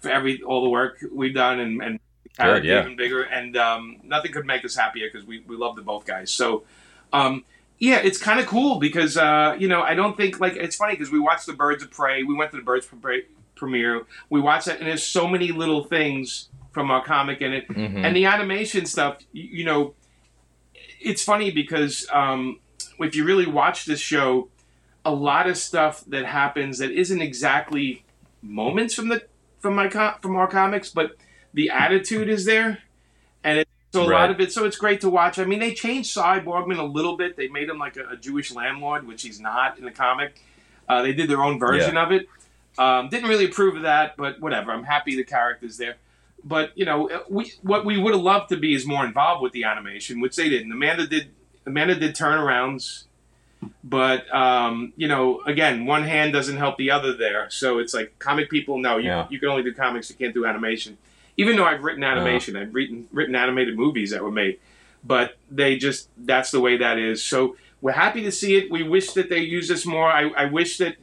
for 0.00 0.10
every 0.10 0.42
all 0.42 0.62
the 0.62 0.70
work 0.70 1.02
we've 1.10 1.34
done 1.34 1.58
and, 1.58 1.82
and 1.82 2.00
Good, 2.38 2.64
yeah. 2.64 2.82
even 2.82 2.96
bigger. 2.96 3.22
And 3.22 3.56
um, 3.56 3.96
nothing 4.04 4.32
could 4.32 4.46
make 4.46 4.64
us 4.64 4.76
happier 4.76 5.08
because 5.12 5.26
we, 5.26 5.40
we 5.40 5.56
love 5.56 5.76
the 5.76 5.82
both 5.82 6.06
guys. 6.06 6.30
So, 6.30 6.64
um, 7.12 7.44
yeah, 7.78 7.98
it's 7.98 8.18
kind 8.18 8.40
of 8.40 8.46
cool 8.46 8.78
because 8.78 9.16
uh, 9.16 9.56
you 9.58 9.68
know 9.68 9.82
I 9.82 9.94
don't 9.94 10.16
think 10.16 10.40
like 10.40 10.56
it's 10.56 10.76
funny 10.76 10.94
because 10.94 11.12
we 11.12 11.20
watched 11.20 11.46
the 11.46 11.52
Birds 11.52 11.82
of 11.82 11.90
Prey. 11.90 12.22
We 12.22 12.34
went 12.34 12.50
to 12.50 12.56
the 12.56 12.62
Birds 12.62 12.90
of 12.90 13.00
Prey 13.00 13.22
premiere. 13.54 14.06
We 14.30 14.40
watched 14.40 14.68
it, 14.68 14.78
and 14.78 14.88
there's 14.88 15.04
so 15.04 15.28
many 15.28 15.52
little 15.52 15.84
things 15.84 16.48
from 16.72 16.90
our 16.90 17.04
comic 17.04 17.40
in 17.40 17.52
it, 17.52 17.68
mm-hmm. 17.68 18.04
and 18.04 18.16
the 18.16 18.24
animation 18.26 18.86
stuff. 18.86 19.18
You, 19.32 19.44
you 19.44 19.64
know, 19.64 19.94
it's 21.00 21.22
funny 21.22 21.50
because 21.50 22.06
um, 22.12 22.60
if 22.98 23.14
you 23.14 23.24
really 23.24 23.46
watch 23.46 23.84
this 23.84 24.00
show, 24.00 24.48
a 25.04 25.12
lot 25.12 25.48
of 25.48 25.56
stuff 25.56 26.04
that 26.08 26.24
happens 26.24 26.78
that 26.78 26.90
isn't 26.90 27.22
exactly 27.22 28.04
moments 28.42 28.94
from 28.94 29.08
the 29.08 29.24
from 29.60 29.74
my 29.74 29.88
com- 29.88 30.14
from 30.20 30.36
our 30.36 30.48
comics, 30.48 30.90
but 30.90 31.12
the 31.54 31.70
attitude 31.70 32.28
is 32.28 32.44
there, 32.44 32.78
and 33.44 33.58
it's 33.60 33.70
so 33.92 34.04
a 34.04 34.08
right. 34.08 34.20
lot 34.22 34.30
of 34.30 34.40
it. 34.40 34.52
So 34.52 34.64
it's 34.64 34.76
great 34.76 35.00
to 35.02 35.10
watch. 35.10 35.38
I 35.38 35.44
mean, 35.44 35.60
they 35.60 35.74
changed 35.74 36.10
Sy 36.10 36.40
Borgman 36.40 36.78
a 36.78 36.82
little 36.82 37.16
bit. 37.16 37.36
They 37.36 37.48
made 37.48 37.68
him 37.68 37.78
like 37.78 37.96
a, 37.96 38.10
a 38.10 38.16
Jewish 38.16 38.52
landlord, 38.52 39.06
which 39.06 39.22
he's 39.22 39.40
not 39.40 39.78
in 39.78 39.84
the 39.84 39.90
comic. 39.90 40.42
Uh, 40.88 41.02
they 41.02 41.12
did 41.12 41.28
their 41.28 41.42
own 41.42 41.58
version 41.58 41.94
yeah. 41.94 42.04
of 42.04 42.12
it. 42.12 42.28
Um, 42.78 43.08
didn't 43.08 43.28
really 43.28 43.46
approve 43.46 43.76
of 43.76 43.82
that, 43.82 44.16
but 44.16 44.40
whatever. 44.40 44.72
I'm 44.72 44.84
happy 44.84 45.16
the 45.16 45.24
character's 45.24 45.76
there 45.76 45.96
but 46.44 46.76
you 46.76 46.84
know, 46.84 47.24
we 47.28 47.52
what 47.62 47.84
we 47.84 47.98
would 47.98 48.14
have 48.14 48.22
loved 48.22 48.48
to 48.50 48.56
be 48.56 48.74
is 48.74 48.86
more 48.86 49.04
involved 49.04 49.42
with 49.42 49.52
the 49.52 49.64
animation, 49.64 50.20
which 50.20 50.36
they 50.36 50.48
didn't. 50.48 50.72
Amanda 50.72 51.06
did. 51.06 51.30
Amanda 51.66 51.94
did 51.94 52.14
turnarounds, 52.14 53.04
but 53.84 54.32
um, 54.34 54.92
you 54.96 55.08
know, 55.08 55.42
again, 55.44 55.84
one 55.84 56.04
hand 56.04 56.32
doesn't 56.32 56.56
help 56.56 56.78
the 56.78 56.90
other 56.90 57.14
there. 57.14 57.50
So 57.50 57.78
it's 57.78 57.92
like 57.92 58.18
comic 58.18 58.48
people. 58.48 58.78
No, 58.78 58.96
you, 58.96 59.08
yeah. 59.08 59.26
you 59.28 59.38
can 59.38 59.48
only 59.48 59.62
do 59.62 59.74
comics. 59.74 60.08
You 60.08 60.16
can't 60.16 60.34
do 60.34 60.46
animation. 60.46 60.96
Even 61.38 61.56
though 61.56 61.64
I've 61.64 61.82
written 61.82 62.04
animation. 62.04 62.56
I've 62.56 62.74
written 62.74 63.08
written 63.12 63.34
animated 63.34 63.76
movies 63.78 64.10
that 64.10 64.22
were 64.22 64.30
made, 64.30 64.58
but 65.04 65.36
they 65.50 65.76
just 65.78 66.08
that's 66.18 66.50
the 66.50 66.60
way 66.60 66.76
that 66.76 66.98
is. 66.98 67.22
So 67.24 67.56
we're 67.80 67.92
happy 67.92 68.22
to 68.24 68.32
see 68.32 68.56
it. 68.56 68.70
We 68.70 68.82
wish 68.82 69.12
that 69.12 69.30
they 69.30 69.38
use 69.38 69.68
this 69.68 69.86
more. 69.86 70.08
I, 70.08 70.28
I 70.36 70.44
wish 70.46 70.78
that 70.78 70.96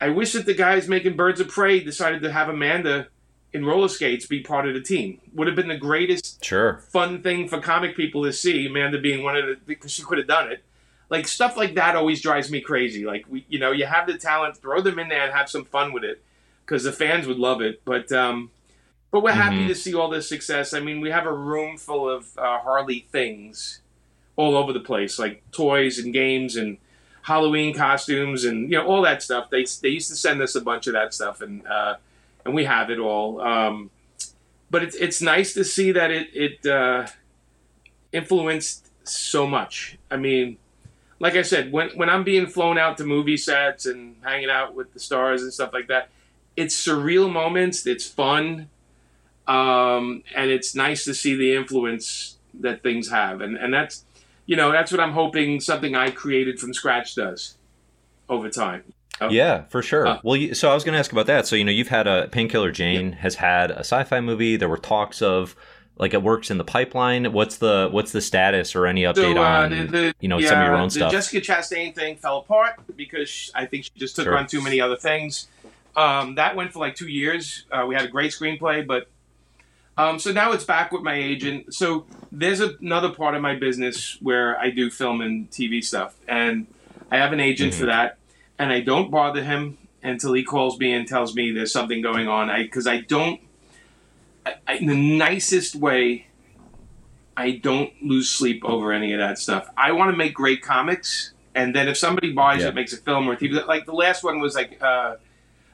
I 0.00 0.10
wish 0.10 0.32
that 0.34 0.46
the 0.46 0.54
guys 0.54 0.86
making 0.86 1.16
Birds 1.16 1.40
of 1.40 1.48
Prey 1.48 1.80
decided 1.80 2.22
to 2.22 2.30
have 2.30 2.48
Amanda 2.48 3.08
in 3.54 3.64
roller 3.64 3.88
skates 3.88 4.26
be 4.26 4.40
part 4.40 4.68
of 4.68 4.74
the 4.74 4.80
team. 4.80 5.20
Would 5.32 5.46
have 5.46 5.56
been 5.56 5.68
the 5.68 5.78
greatest 5.78 6.44
Sure. 6.44 6.82
fun 6.88 7.22
thing 7.22 7.48
for 7.48 7.60
comic 7.60 7.96
people 7.96 8.24
to 8.24 8.32
see. 8.32 8.66
Amanda 8.66 8.98
being 9.00 9.22
one 9.24 9.36
of 9.36 9.46
the 9.46 9.56
because 9.64 9.92
she 9.92 10.02
could 10.02 10.18
have 10.18 10.26
done 10.26 10.50
it. 10.52 10.62
Like 11.08 11.26
stuff 11.28 11.56
like 11.56 11.74
that 11.76 11.96
always 11.96 12.20
drives 12.20 12.50
me 12.50 12.60
crazy. 12.60 13.06
Like 13.06 13.24
we, 13.28 13.46
you 13.48 13.58
know, 13.58 13.70
you 13.70 13.86
have 13.86 14.06
the 14.06 14.18
talent, 14.18 14.56
throw 14.58 14.80
them 14.82 14.98
in 14.98 15.08
there 15.08 15.22
and 15.24 15.32
have 15.32 15.48
some 15.48 15.64
fun 15.64 15.92
with 15.92 16.04
it 16.04 16.22
because 16.66 16.82
the 16.84 16.92
fans 16.92 17.26
would 17.26 17.38
love 17.38 17.62
it. 17.62 17.82
But 17.84 18.10
um, 18.12 18.50
but 19.14 19.22
we're 19.22 19.30
happy 19.30 19.58
Mhm. 19.64 19.68
to 19.68 19.76
see 19.76 19.94
all 19.94 20.08
this 20.08 20.28
success. 20.28 20.74
I 20.74 20.80
mean, 20.80 21.00
we 21.00 21.08
have 21.10 21.24
a 21.24 21.32
room 21.32 21.78
full 21.78 22.10
of 22.10 22.26
uh, 22.36 22.58
Harley 22.58 23.06
things 23.12 23.78
all 24.34 24.56
over 24.56 24.72
the 24.72 24.80
place, 24.80 25.20
like 25.20 25.48
toys 25.52 26.00
and 26.00 26.12
games 26.12 26.56
and 26.56 26.78
Halloween 27.22 27.72
costumes 27.74 28.44
and 28.44 28.68
you 28.68 28.76
know 28.76 28.84
all 28.88 29.02
that 29.02 29.22
stuff. 29.22 29.50
They 29.50 29.64
they 29.82 29.90
used 29.90 30.08
to 30.08 30.16
send 30.16 30.42
us 30.42 30.56
a 30.56 30.60
bunch 30.60 30.88
of 30.88 30.94
that 30.94 31.14
stuff 31.14 31.42
and 31.42 31.64
uh, 31.64 31.94
and 32.44 32.54
we 32.56 32.64
have 32.64 32.90
it 32.90 32.98
all. 32.98 33.40
Um, 33.40 33.90
but 34.68 34.82
it's 34.82 34.96
it's 34.96 35.22
nice 35.22 35.54
to 35.54 35.64
see 35.64 35.92
that 35.92 36.10
it 36.10 36.26
it 36.34 36.66
uh, 36.66 37.06
influenced 38.12 38.88
so 39.04 39.46
much. 39.46 39.96
I 40.10 40.16
mean, 40.16 40.56
like 41.20 41.36
I 41.36 41.42
said, 41.42 41.70
when 41.70 41.90
when 41.90 42.10
I'm 42.10 42.24
being 42.24 42.48
flown 42.48 42.78
out 42.78 42.98
to 42.98 43.04
movie 43.04 43.36
sets 43.36 43.86
and 43.86 44.16
hanging 44.24 44.50
out 44.50 44.74
with 44.74 44.92
the 44.92 44.98
stars 44.98 45.40
and 45.42 45.52
stuff 45.52 45.72
like 45.72 45.86
that, 45.86 46.08
it's 46.56 46.74
surreal 46.74 47.30
moments. 47.30 47.86
It's 47.86 48.08
fun, 48.08 48.68
um, 49.46 50.22
and 50.34 50.50
it's 50.50 50.74
nice 50.74 51.04
to 51.04 51.14
see 51.14 51.34
the 51.34 51.54
influence 51.54 52.38
that 52.60 52.82
things 52.82 53.10
have, 53.10 53.40
and 53.40 53.56
and 53.56 53.72
that's 53.72 54.04
you 54.46 54.56
know 54.56 54.72
that's 54.72 54.90
what 54.92 55.00
I'm 55.00 55.12
hoping 55.12 55.60
something 55.60 55.94
I 55.94 56.10
created 56.10 56.58
from 56.58 56.72
scratch 56.74 57.14
does 57.14 57.56
over 58.28 58.48
time. 58.48 58.92
Oh. 59.20 59.30
Yeah, 59.30 59.64
for 59.68 59.80
sure. 59.80 60.06
Uh, 60.06 60.20
well, 60.24 60.36
you, 60.36 60.54
so 60.54 60.70
I 60.70 60.74
was 60.74 60.82
going 60.82 60.94
to 60.94 60.98
ask 60.98 61.12
about 61.12 61.26
that. 61.26 61.46
So 61.46 61.54
you 61.56 61.64
know, 61.64 61.70
you've 61.70 61.88
had 61.88 62.06
a 62.06 62.28
Painkiller 62.28 62.72
Jane 62.72 63.12
has 63.12 63.36
had 63.36 63.70
a 63.70 63.80
sci-fi 63.80 64.20
movie. 64.20 64.56
There 64.56 64.68
were 64.68 64.78
talks 64.78 65.22
of 65.22 65.54
like 65.96 66.14
it 66.14 66.22
works 66.22 66.50
in 66.50 66.58
the 66.58 66.64
pipeline. 66.64 67.32
What's 67.32 67.58
the 67.58 67.88
what's 67.92 68.10
the 68.12 68.20
status 68.20 68.74
or 68.74 68.86
any 68.86 69.02
update 69.02 69.34
So, 69.34 69.36
uh, 69.36 69.44
on 69.44 69.70
the, 69.70 69.84
the, 69.84 70.14
you 70.20 70.28
know 70.28 70.40
some 70.40 70.58
of 70.58 70.64
your 70.66 70.74
yeah, 70.74 70.80
own 70.80 70.88
the 70.88 70.94
stuff? 70.94 71.12
Jessica 71.12 71.40
Chastain 71.40 71.94
thing 71.94 72.16
fell 72.16 72.38
apart 72.38 72.74
because 72.96 73.52
I 73.54 73.66
think 73.66 73.84
she 73.84 73.90
just 73.96 74.16
took 74.16 74.24
Sure. 74.24 74.36
on 74.36 74.46
too 74.46 74.60
many 74.60 74.80
other 74.80 74.96
things. 74.96 75.46
Um, 75.94 76.34
that 76.34 76.56
went 76.56 76.72
for 76.72 76.80
like 76.80 76.96
two 76.96 77.06
years. 77.08 77.66
Uh, 77.70 77.84
we 77.86 77.94
had 77.94 78.04
a 78.04 78.08
great 78.08 78.32
screenplay, 78.32 78.84
but 78.84 79.06
um, 79.96 80.18
so 80.18 80.32
now 80.32 80.52
it's 80.52 80.64
back 80.64 80.92
with 80.92 81.02
my 81.02 81.14
agent. 81.14 81.74
So 81.74 82.06
there's 82.32 82.60
another 82.60 83.10
part 83.10 83.34
of 83.34 83.42
my 83.42 83.54
business 83.54 84.18
where 84.20 84.58
I 84.58 84.70
do 84.70 84.90
film 84.90 85.20
and 85.20 85.50
TV 85.50 85.82
stuff, 85.82 86.14
and 86.28 86.66
I 87.10 87.18
have 87.18 87.32
an 87.32 87.40
agent 87.40 87.72
Mhm. 87.74 87.78
for 87.78 87.86
that, 87.86 88.18
and 88.58 88.72
I 88.72 88.80
don't 88.80 89.10
bother 89.10 89.42
him 89.42 89.78
until 90.02 90.32
he 90.32 90.42
calls 90.42 90.78
me 90.78 90.92
and 90.92 91.06
tells 91.06 91.34
me 91.34 91.52
there's 91.52 91.72
something 91.72 92.02
going 92.02 92.28
on. 92.28 92.50
I 92.50 92.62
because 92.64 92.86
I 92.86 93.00
don't. 93.00 93.40
I, 94.44 94.54
I, 94.66 94.74
in 94.74 94.86
the 94.86 94.96
nicest 94.96 95.74
way, 95.76 96.26
I 97.36 97.52
don't 97.52 97.90
lose 98.02 98.28
sleep 98.28 98.64
over 98.64 98.92
any 98.92 99.12
of 99.12 99.18
that 99.18 99.38
stuff. 99.38 99.68
I 99.76 99.92
want 99.92 100.10
to 100.10 100.16
make 100.16 100.34
great 100.34 100.60
comics, 100.62 101.32
and 101.54 101.74
then 101.74 101.88
if 101.88 101.96
somebody 101.96 102.32
buys 102.32 102.62
Yeah. 102.62 102.68
it, 102.68 102.74
makes 102.74 102.92
a 102.92 102.96
film 102.98 103.28
or 103.28 103.36
TV, 103.36 103.64
like 103.66 103.86
the 103.86 103.94
last 103.94 104.22
one 104.24 104.40
was 104.40 104.54
like, 104.54 104.78
uh, 104.82 105.16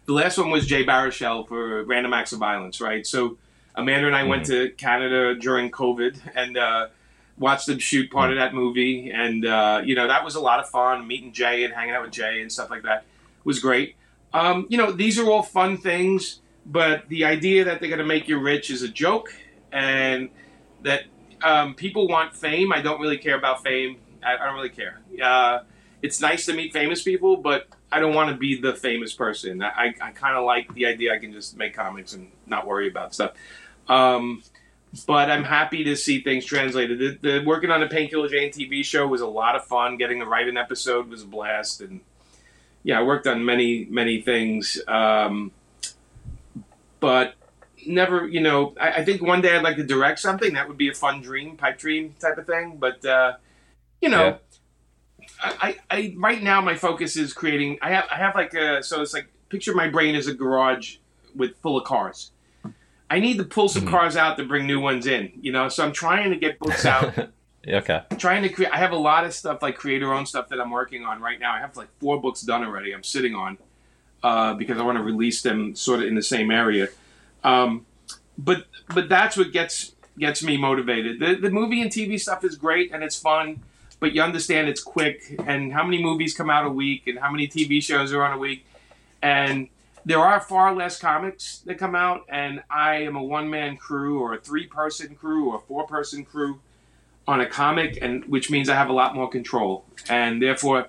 the 0.06 0.12
last 0.12 0.38
one 0.38 0.50
was 0.50 0.66
Jay 0.66 0.84
Baruchel 0.84 1.48
for 1.48 1.84
Random 1.84 2.12
Acts 2.12 2.32
of 2.32 2.38
Violence, 2.38 2.80
right? 2.80 3.06
So 3.06 3.38
Amanda 3.74 4.06
and 4.06 4.16
I 4.16 4.24
went 4.24 4.46
to 4.46 4.70
Canada 4.70 5.34
during 5.34 5.70
COVID 5.70 6.20
and 6.34 6.56
uh, 6.56 6.88
watched 7.38 7.66
them 7.66 7.78
shoot 7.78 8.10
part 8.10 8.30
of 8.30 8.36
that 8.36 8.54
movie, 8.54 9.10
and 9.10 9.44
uh, 9.46 9.82
you 9.84 9.94
know 9.94 10.06
that 10.06 10.24
was 10.24 10.34
a 10.34 10.40
lot 10.40 10.60
of 10.60 10.68
fun. 10.68 11.06
Meeting 11.06 11.32
Jay 11.32 11.64
and 11.64 11.72
hanging 11.72 11.94
out 11.94 12.02
with 12.02 12.12
Jay 12.12 12.42
and 12.42 12.52
stuff 12.52 12.70
like 12.70 12.82
that 12.82 13.04
was 13.44 13.58
great. 13.58 13.96
Um, 14.32 14.66
you 14.68 14.78
know, 14.78 14.92
these 14.92 15.18
are 15.18 15.28
all 15.28 15.42
fun 15.42 15.76
things, 15.76 16.40
but 16.66 17.08
the 17.08 17.24
idea 17.24 17.64
that 17.64 17.80
they're 17.80 17.88
going 17.88 17.98
to 17.98 18.04
make 18.04 18.28
you 18.28 18.38
rich 18.38 18.70
is 18.70 18.82
a 18.82 18.88
joke, 18.88 19.34
and 19.72 20.28
that 20.82 21.04
um, 21.42 21.74
people 21.74 22.06
want 22.06 22.36
fame. 22.36 22.72
I 22.72 22.80
don't 22.80 23.00
really 23.00 23.18
care 23.18 23.36
about 23.36 23.62
fame. 23.62 23.96
I, 24.22 24.36
I 24.36 24.44
don't 24.44 24.54
really 24.54 24.68
care. 24.68 25.00
Uh, 25.22 25.60
it's 26.02 26.20
nice 26.20 26.46
to 26.46 26.54
meet 26.54 26.72
famous 26.72 27.02
people, 27.02 27.36
but 27.36 27.68
I 27.92 28.00
don't 28.00 28.14
want 28.14 28.30
to 28.30 28.36
be 28.36 28.60
the 28.60 28.74
famous 28.74 29.12
person. 29.12 29.62
I, 29.62 29.68
I, 29.68 29.94
I 30.00 30.10
kind 30.12 30.36
of 30.36 30.44
like 30.44 30.72
the 30.74 30.86
idea 30.86 31.14
I 31.14 31.18
can 31.18 31.32
just 31.32 31.56
make 31.56 31.74
comics 31.74 32.12
and 32.12 32.30
not 32.51 32.66
worry 32.66 32.88
about 32.88 33.14
stuff. 33.14 33.32
Um, 33.88 34.42
but 35.07 35.30
I'm 35.30 35.44
happy 35.44 35.84
to 35.84 35.96
see 35.96 36.20
things 36.20 36.44
translated. 36.44 36.98
The, 36.98 37.38
the 37.38 37.44
working 37.44 37.70
on 37.70 37.80
the 37.80 37.86
Painkiller 37.86 38.28
Jane 38.28 38.51
TV 38.51 38.84
show 38.84 39.07
was 39.07 39.20
a 39.20 39.26
lot 39.26 39.55
of 39.55 39.64
fun. 39.64 39.96
Getting 39.96 40.20
to 40.20 40.26
write 40.26 40.48
an 40.48 40.57
episode 40.57 41.09
was 41.09 41.22
a 41.22 41.26
blast, 41.26 41.80
and 41.80 42.01
yeah, 42.82 42.98
I 42.98 43.03
worked 43.03 43.26
on 43.26 43.44
many 43.44 43.86
many 43.88 44.20
things. 44.20 44.80
Um, 44.88 45.53
but 46.98 47.34
never, 47.86 48.26
you 48.26 48.40
know, 48.40 48.74
I, 48.80 48.90
I 48.92 49.05
think 49.05 49.22
one 49.22 49.40
day 49.40 49.57
I'd 49.57 49.62
like 49.62 49.76
to 49.76 49.84
direct 49.84 50.18
something. 50.18 50.55
That 50.55 50.68
would 50.68 50.76
be 50.76 50.88
a 50.88 50.94
fun 50.94 51.22
dream, 51.22 51.57
pipe 51.57 51.78
dream 51.78 52.14
type 52.18 52.38
of 52.38 52.46
thing. 52.46 52.76
But 52.78 53.05
uh, 53.05 53.34
you 54.01 54.09
know, 54.09 54.38
I, 55.42 55.76
I, 55.90 55.96
I 55.96 56.14
right 56.18 56.42
now 56.42 56.61
my 56.61 56.74
focus 56.74 57.16
is 57.16 57.32
creating. 57.32 57.78
I 57.80 57.90
have 57.90 58.07
I 58.11 58.16
have 58.16 58.34
like 58.34 58.55
a 58.55 58.82
so 58.82 59.03
it's 59.03 59.14
like 59.14 59.28
picture 59.48 59.74
my 59.74 59.88
brain 59.88 60.14
as 60.14 60.26
a 60.26 60.34
garage 60.34 60.96
with 61.34 61.57
full 61.59 61.78
of 61.78 61.84
cars. 61.84 62.32
I 63.11 63.18
need 63.20 63.38
to 63.38 63.44
pull 63.44 63.68
some 63.68 63.82
Mhm. 63.86 63.90
cars 63.90 64.16
out 64.16 64.36
to 64.38 64.44
bring 64.44 64.66
new 64.66 64.80
ones 64.80 65.06
in. 65.06 65.32
You 65.42 65.52
know, 65.52 65.68
so 65.68 65.84
I'm 65.84 65.92
trying 65.92 66.30
to 66.30 66.36
get 66.36 66.58
books 66.61 66.86
out. 66.86 67.12
okay. 67.68 68.02
trying 68.18 68.42
to 68.44 68.48
create. 68.48 68.72
I 68.72 68.76
have 68.78 68.92
a 68.92 68.96
lot 68.96 69.24
of 69.24 69.34
stuff 69.34 69.61
like 69.62 69.76
creator 69.76 70.12
owned 70.14 70.28
stuff 70.28 70.48
that 70.48 70.61
I'm 70.61 70.70
working 70.70 71.04
on 71.04 71.20
right 71.20 71.38
now. 71.40 71.52
I 71.52 71.58
have 71.61 71.76
like 71.76 71.88
four 72.00 72.20
books 72.20 72.40
done 72.42 72.64
already. 72.64 72.92
I'm 72.94 73.02
sitting 73.02 73.34
on 73.34 73.58
uh, 74.22 74.54
because 74.54 74.78
I 74.78 74.82
want 74.82 74.96
to 74.98 75.04
release 75.04 75.42
them 75.42 75.74
sort 75.74 76.00
of 76.00 76.06
in 76.06 76.14
the 76.14 76.22
same 76.22 76.50
area. 76.50 76.88
Um, 77.44 77.84
but 78.38 78.66
but 78.94 79.08
that's 79.08 79.36
what 79.36 79.52
gets 79.52 79.92
gets 80.18 80.42
me 80.42 80.56
motivated. 80.56 81.18
The 81.20 81.34
the 81.34 81.50
movie 81.50 81.82
and 81.82 81.90
TV 81.90 82.18
stuff 82.18 82.44
is 82.44 82.54
great 82.56 82.92
and 82.92 83.02
it's 83.02 83.18
fun, 83.18 83.61
but 83.98 84.14
you 84.14 84.22
understand 84.22 84.68
it's 84.68 84.82
quick 84.82 85.36
and 85.46 85.72
how 85.72 85.82
many 85.84 86.02
movies 86.02 86.34
come 86.34 86.48
out 86.50 86.64
a 86.66 86.70
week 86.70 87.06
and 87.06 87.18
how 87.18 87.30
many 87.30 87.48
TV 87.48 87.82
shows 87.82 88.12
are 88.12 88.22
on 88.22 88.32
a 88.32 88.38
week, 88.38 88.64
and 89.22 89.68
there 90.05 90.18
are 90.20 90.40
far 90.40 90.74
less 90.74 90.98
comics 90.98 91.59
that 91.66 91.78
come 91.78 91.94
out, 91.94 92.24
and 92.28 92.62
I 92.70 92.96
am 93.03 93.16
a 93.16 93.22
one 93.22 93.51
man 93.51 93.76
crew 93.76 94.20
or 94.20 94.34
a 94.34 94.38
three 94.40 94.66
person 94.66 95.14
crew 95.14 95.51
or 95.51 95.57
a 95.57 95.61
four 95.61 95.86
person 95.86 96.24
crew 96.24 96.61
on 97.28 97.40
a 97.40 97.46
comic, 97.46 97.98
and 98.03 98.24
which 98.24 98.51
means 98.51 98.68
I 98.68 98.74
have 98.74 98.88
a 98.88 98.92
lot 98.92 99.14
more 99.14 99.28
control, 99.28 99.84
and 100.09 100.40
therefore 100.42 100.88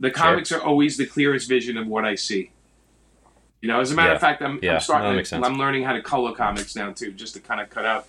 the 0.00 0.10
comics 0.10 0.50
are 0.52 0.60
always 0.60 0.96
the 0.96 1.06
clearest 1.06 1.48
vision 1.48 1.76
of 1.76 1.86
what 1.86 2.04
I 2.04 2.14
see. 2.14 2.50
You 3.60 3.68
know, 3.68 3.80
as 3.80 3.92
a 3.92 3.94
matter 3.94 4.08
Yeah. 4.10 4.14
of 4.16 4.20
fact, 4.20 4.42
I'm, 4.42 4.58
Yeah, 4.62 4.74
I'm 4.74 4.80
starting. 4.80 5.16
that 5.16 5.24
to-. 5.26 5.36
I'm 5.44 5.56
learning 5.58 5.84
how 5.84 5.92
to 5.92 6.02
color 6.02 6.32
comics 6.32 6.74
now 6.74 6.90
too, 6.92 7.12
just 7.12 7.34
to 7.34 7.40
kind 7.40 7.60
of 7.60 7.70
cut 7.70 7.84
out 7.84 8.06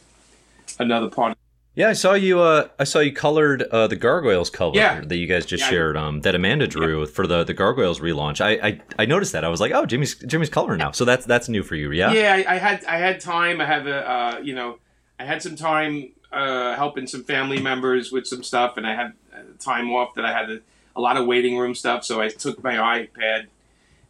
another 0.79 1.09
part. 1.09 1.32
Yeah, 1.75 1.89
I 1.89 1.93
saw 1.93 2.13
you. 2.13 2.39
Uh, 2.39 2.67
I 2.77 2.83
saw 2.83 2.99
you 2.99 3.11
colored 3.11 3.63
uh, 3.63 3.87
the 3.87 3.95
Gargoyles 3.95 4.51
cover 4.51 4.75
Yeah. 4.77 5.01
that 5.01 5.15
you 5.15 5.25
guys 5.25 5.45
just 5.45 5.63
Yeah, 5.63 5.69
shared. 5.71 5.97
Um, 5.97 6.21
that 6.21 6.35
Amanda 6.35 6.67
drew 6.67 7.05
for 7.07 7.25
the 7.25 7.43
the 7.43 7.53
Gargoyles 7.55 7.99
relaunch. 7.99 8.41
I, 8.41 8.67
I 8.67 8.81
I 8.99 9.05
noticed 9.05 9.31
that. 9.31 9.43
I 9.43 9.47
was 9.49 9.59
like, 9.59 9.71
oh, 9.71 9.85
Jimmy's 9.85 10.15
Jimmy's 10.15 10.49
coloring 10.49 10.77
now. 10.77 10.91
So 10.91 11.03
that's 11.03 11.25
that's 11.25 11.49
new 11.49 11.63
for 11.63 11.75
you, 11.75 11.91
yeah. 11.91 12.11
Yeah, 12.13 12.43
I, 12.47 12.55
I 12.55 12.57
had 12.59 12.85
I 12.85 12.97
had 12.97 13.19
time. 13.19 13.59
I 13.59 13.65
have 13.65 13.87
a 13.87 14.09
uh, 14.09 14.39
you 14.43 14.53
know 14.53 14.77
I 15.19 15.25
had 15.25 15.41
some 15.41 15.55
time 15.55 16.11
uh, 16.31 16.75
helping 16.75 17.07
some 17.07 17.23
family 17.23 17.59
members 17.59 18.11
with 18.11 18.27
some 18.27 18.43
stuff, 18.43 18.77
and 18.77 18.85
I 18.85 18.93
had 18.95 19.13
uh, 19.33 19.37
time 19.59 19.89
off 19.91 20.13
that 20.15 20.25
I 20.25 20.31
had 20.31 20.51
a, 20.51 20.59
a 20.95 21.01
lot 21.01 21.17
of 21.17 21.25
waiting 21.25 21.57
room 21.57 21.73
stuff. 21.73 22.03
So 22.03 22.21
I 22.21 22.29
took 22.29 22.63
my 22.63 22.73
iPad 22.75 23.47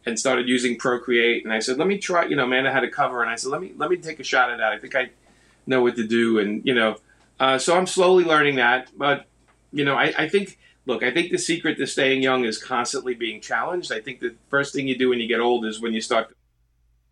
and 0.04 0.18
started 0.18 0.48
using 0.48 0.76
Procreate, 0.76 1.44
and 1.44 1.52
I 1.52 1.60
said, 1.60 1.78
let 1.78 1.88
me 1.88 1.96
try. 1.96 2.26
You 2.26 2.36
know, 2.36 2.44
Amanda 2.44 2.70
had 2.70 2.84
a 2.84 2.90
cover, 2.90 3.22
and 3.22 3.30
I 3.30 3.36
said, 3.36 3.50
let 3.50 3.62
me 3.62 3.72
let 3.78 3.88
me 3.88 3.96
take 3.96 4.20
a 4.20 4.24
shot 4.24 4.50
at 4.50 4.58
that. 4.58 4.70
I 4.72 4.78
think 4.78 4.94
I 4.94 5.10
know 5.66 5.82
what 5.82 5.96
to 5.96 6.06
do, 6.06 6.38
and 6.40 6.60
you 6.66 6.74
know, 6.74 6.96
uh, 7.44 7.58
so 7.58 7.76
I'm 7.76 7.86
slowly 7.86 8.24
learning 8.24 8.56
that. 8.56 8.90
But 8.96 9.26
you 9.72 9.84
know, 9.84 9.96
I, 10.04 10.06
I 10.24 10.28
think. 10.28 10.58
Look, 10.86 11.02
I 11.02 11.10
think 11.16 11.30
the 11.30 11.38
secret 11.38 11.78
to 11.78 11.86
staying 11.86 12.20
young 12.22 12.44
is 12.44 12.62
constantly 12.62 13.14
being 13.14 13.40
challenged. 13.40 13.90
I 13.90 14.00
think 14.04 14.20
the 14.20 14.34
first 14.50 14.74
thing 14.74 14.86
you 14.86 14.98
do 14.98 15.08
when 15.08 15.18
you 15.18 15.26
get 15.26 15.40
old 15.40 15.64
is 15.64 15.80
when 15.80 15.94
you 15.94 16.02
start 16.02 16.24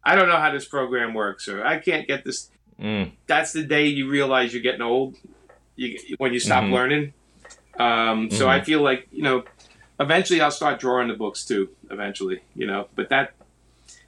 I 0.04 0.14
don't 0.16 0.28
know 0.28 0.36
how 0.44 0.50
this 0.52 0.66
program 0.66 1.14
works, 1.14 1.48
or 1.48 1.64
I 1.64 1.78
can't 1.78 2.06
get 2.06 2.22
this. 2.22 2.50
Mm, 2.78 3.12
That's 3.26 3.52
the 3.58 3.62
day 3.62 3.86
you 3.86 4.10
realize 4.10 4.52
you're 4.52 4.62
getting 4.70 4.82
old, 4.82 5.16
you, 5.76 5.88
when 6.18 6.32
you 6.34 6.40
stop 6.40 6.64
Mhm. 6.64 6.72
learning. 6.76 7.04
Um, 7.78 8.30
So 8.30 8.44
Mhm. 8.46 8.56
I 8.56 8.60
feel 8.60 8.82
like 8.82 9.08
you 9.10 9.22
know, 9.22 9.44
eventually 9.98 10.40
I'll 10.42 10.50
start 10.62 10.78
drawing 10.78 11.08
the 11.08 11.14
books 11.24 11.40
too. 11.50 11.70
Eventually, 11.90 12.38
you 12.54 12.66
know, 12.66 12.88
but 12.94 13.08
that 13.08 13.26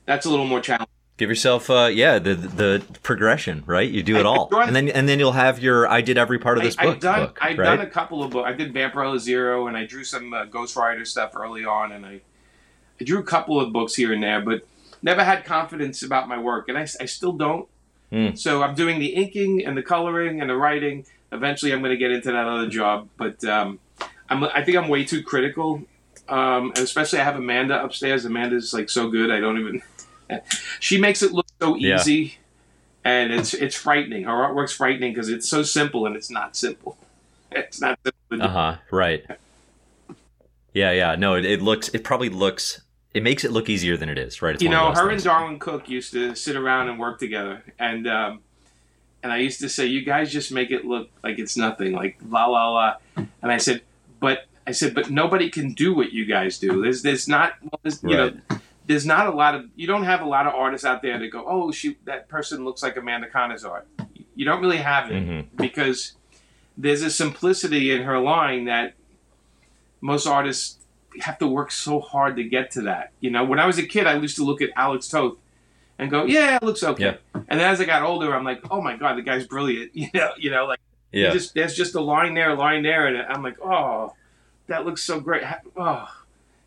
that's 0.05 0.27
a 0.27 0.31
little 0.31 0.47
more 0.53 0.61
challenging. 0.61 0.89
Give 1.17 1.29
yourself, 1.29 1.71
uh, 1.71 1.89
yeah, 1.93 2.19
the 2.19 2.35
the 2.35 2.85
progression, 3.03 3.62
right? 3.67 3.89
You 3.91 4.03
do 4.03 4.17
it 4.17 4.27
all, 4.27 4.49
I- 4.53 4.67
and 4.67 4.75
then 4.75 4.89
and 4.89 5.09
then 5.09 5.19
you'll 5.19 5.33
have 5.33 5.59
your. 5.61 5.89
I 5.89 6.01
did 6.01 6.19
every 6.19 6.39
part 6.39 6.59
of 6.59 6.65
this 6.65 6.77
I, 6.79 6.85
book. 6.85 6.95
I've 6.97 7.01
done 7.01 7.21
book, 7.27 7.39
I've 7.41 7.59
right? 7.59 7.77
done 7.77 7.81
a 7.81 7.91
couple 7.91 8.23
of 8.23 8.31
books. 8.31 8.49
I 8.49 8.53
did 8.53 8.73
Vampire 8.73 9.19
Zero, 9.19 9.67
and 9.67 9.77
I 9.77 9.87
drew 9.87 10.05
some 10.05 10.33
uh, 10.33 10.45
Ghost 10.45 10.77
Rider 10.77 11.05
stuff 11.05 11.33
early 11.37 11.65
on, 11.65 11.93
and 11.93 12.05
I 12.05 12.21
I 13.01 13.05
drew 13.05 13.19
a 13.19 13.25
couple 13.25 13.61
of 13.61 13.73
books 13.73 13.95
here 13.95 14.12
and 14.12 14.23
there, 14.23 14.41
but 14.41 14.67
never 15.03 15.25
had 15.25 15.45
confidence 15.45 16.03
about 16.03 16.29
my 16.29 16.39
work, 16.39 16.69
and 16.69 16.79
I, 16.79 16.83
I 17.01 17.07
still 17.07 17.33
don't. 17.33 17.69
Hmm. 18.11 18.35
So 18.35 18.62
I'm 18.62 18.75
doing 18.75 18.99
the 19.01 19.09
inking 19.15 19.65
and 19.67 19.77
the 19.77 19.83
coloring 19.83 20.41
and 20.41 20.49
the 20.49 20.57
writing. 20.57 21.05
Eventually, 21.33 21.73
I'm 21.73 21.81
going 21.81 21.91
to 21.91 21.97
get 21.97 22.12
into 22.12 22.31
that 22.31 22.47
other 22.47 22.69
job, 22.69 23.09
but 23.17 23.45
um, 23.45 23.81
I'm 24.29 24.45
I 24.45 24.62
think 24.65 24.77
I'm 24.77 24.89
way 24.89 25.05
too 25.05 25.23
critical, 25.23 25.83
um, 26.29 26.69
and 26.71 26.79
especially 26.79 27.19
I 27.21 27.25
have 27.25 27.37
Amanda 27.37 27.83
upstairs. 27.83 28.25
Amanda's 28.25 28.73
like 28.73 28.89
so 28.89 29.09
good. 29.09 29.31
I 29.31 29.41
don't 29.41 29.59
even. 29.59 29.83
She 30.81 30.99
makes 31.01 31.22
it 31.22 31.33
look 31.33 31.47
so 31.61 31.77
Yeah. 31.77 31.97
easy, 31.97 32.39
and 33.05 33.33
it's 33.33 33.55
it's 33.55 33.75
frightening. 33.77 34.25
Her 34.25 34.33
artwork's 34.33 34.72
frightening 34.72 35.12
because 35.12 35.29
it's 35.29 35.49
so 35.49 35.62
simple 35.62 36.07
and 36.07 36.16
it's 36.16 36.31
not 36.31 36.57
simple. 36.57 36.97
It's 37.53 37.81
not 37.81 37.99
simple. 38.05 38.45
Uh 38.47 38.49
huh. 38.49 38.77
Right. 38.91 39.25
Yeah, 40.72 40.91
yeah. 40.91 41.14
No, 41.14 41.35
it, 41.37 41.45
it 41.45 41.62
looks. 41.62 41.89
It 41.91 42.03
probably 42.03 42.29
looks. 42.29 42.81
It 43.12 43.22
makes 43.22 43.45
it 43.45 43.53
look 43.53 43.68
easier 43.68 43.97
than 43.97 44.09
it 44.09 44.18
is, 44.18 44.43
right? 44.43 44.55
It's 44.55 44.62
you 44.62 44.68
know, 44.68 44.89
her 44.89 45.09
things. 45.09 45.22
and 45.25 45.25
Darwin 45.25 45.59
Cooke 45.61 45.89
used 45.89 46.12
to 46.14 46.35
sit 46.35 46.57
around 46.57 46.89
and 46.89 46.99
work 46.99 47.20
together, 47.20 47.62
and 47.79 48.09
um, 48.09 48.41
and 49.22 49.33
I 49.33 49.37
used 49.37 49.61
to 49.61 49.68
say, 49.68 49.87
"You 49.87 50.05
guys 50.05 50.33
just 50.33 50.51
make 50.51 50.72
it 50.72 50.85
look 50.85 51.11
like 51.22 51.39
it's 51.39 51.57
nothing, 51.57 51.93
like 51.93 52.18
la 52.29 52.47
la 52.47 52.70
la." 52.70 52.95
And 53.16 53.53
I 53.53 53.59
said, 53.59 53.83
"But 54.18 54.47
I 54.66 54.72
said, 54.72 54.95
but 54.97 55.11
nobody 55.11 55.49
can 55.49 55.75
do 55.75 55.95
what 55.95 56.12
you 56.12 56.25
guys 56.25 56.59
do. 56.59 56.83
There's 56.83 57.03
there's 57.03 57.29
not 57.29 57.55
there's, 57.83 58.03
you 58.03 58.16
know." 58.16 58.33
There's 58.87 59.07
not 59.07 59.26
a 59.26 59.30
lot 59.30 59.55
of 59.55 59.64
you 59.76 59.87
don't 59.87 60.05
have 60.05 60.20
a 60.20 60.26
lot 60.26 60.47
of 60.47 60.55
artists 60.55 60.85
out 60.85 61.01
there 61.03 61.18
that 61.18 61.28
go, 61.28 61.45
oh 61.49 61.70
shoot, 61.72 61.97
that 62.05 62.28
person 62.28 62.64
looks 62.64 62.82
like 62.82 62.97
Amanda 62.97 63.28
Conner's 63.28 63.64
art. 63.64 63.87
You 64.35 64.45
don't 64.45 64.61
really 64.61 64.78
have 64.78 65.11
it 65.11 65.22
Mhm. 65.26 65.47
because 65.57 66.12
there's 66.76 67.03
a 67.03 67.11
simplicity 67.11 67.91
in 67.93 68.03
her 68.03 68.18
line 68.18 68.64
that 68.66 68.95
most 70.01 70.26
artists 70.26 70.78
have 71.20 71.39
to 71.39 71.47
work 71.47 71.70
so 71.70 72.01
hard 72.01 72.37
to 72.37 72.45
get 72.45 72.70
to 72.72 72.82
that. 72.82 73.12
You 73.20 73.30
know, 73.30 73.45
when 73.45 73.59
I 73.61 73.66
was 73.66 73.78
a 73.78 73.87
kid, 73.87 74.07
I 74.07 74.16
used 74.18 74.37
to 74.37 74.45
look 74.45 74.61
at 74.61 74.70
Alex 74.76 75.09
Toth 75.09 75.39
and 75.99 76.11
go, 76.11 76.24
"Yeah, 76.24 76.57
it 76.57 76.62
looks 76.62 76.82
okay." 76.82 77.05
Yeah. 77.05 77.41
And 77.49 77.61
then 77.61 77.70
as 77.70 77.80
I 77.80 77.85
got 77.85 78.03
older, 78.03 78.35
I'm 78.35 78.45
like, 78.45 78.61
"Oh 78.70 78.82
my 78.82 78.97
god, 78.97 79.16
the 79.16 79.22
guy's 79.22 79.47
brilliant!" 79.47 79.93
You 79.95 80.09
know, 80.12 80.32
you 80.37 80.51
know, 80.51 80.66
like 80.66 80.80
Yeah. 81.12 81.30
just 81.30 81.55
there's 81.55 81.76
just 81.76 81.95
a 81.95 82.01
line 82.01 82.35
there, 82.35 82.51
a 82.51 82.55
line 82.55 82.82
there, 82.82 83.07
and 83.07 83.16
I'm 83.32 83.43
like, 83.43 83.57
"Oh, 83.62 84.12
that 84.66 84.85
looks 84.85 85.03
so 85.03 85.20
great." 85.20 85.43
Oh, 85.76 86.09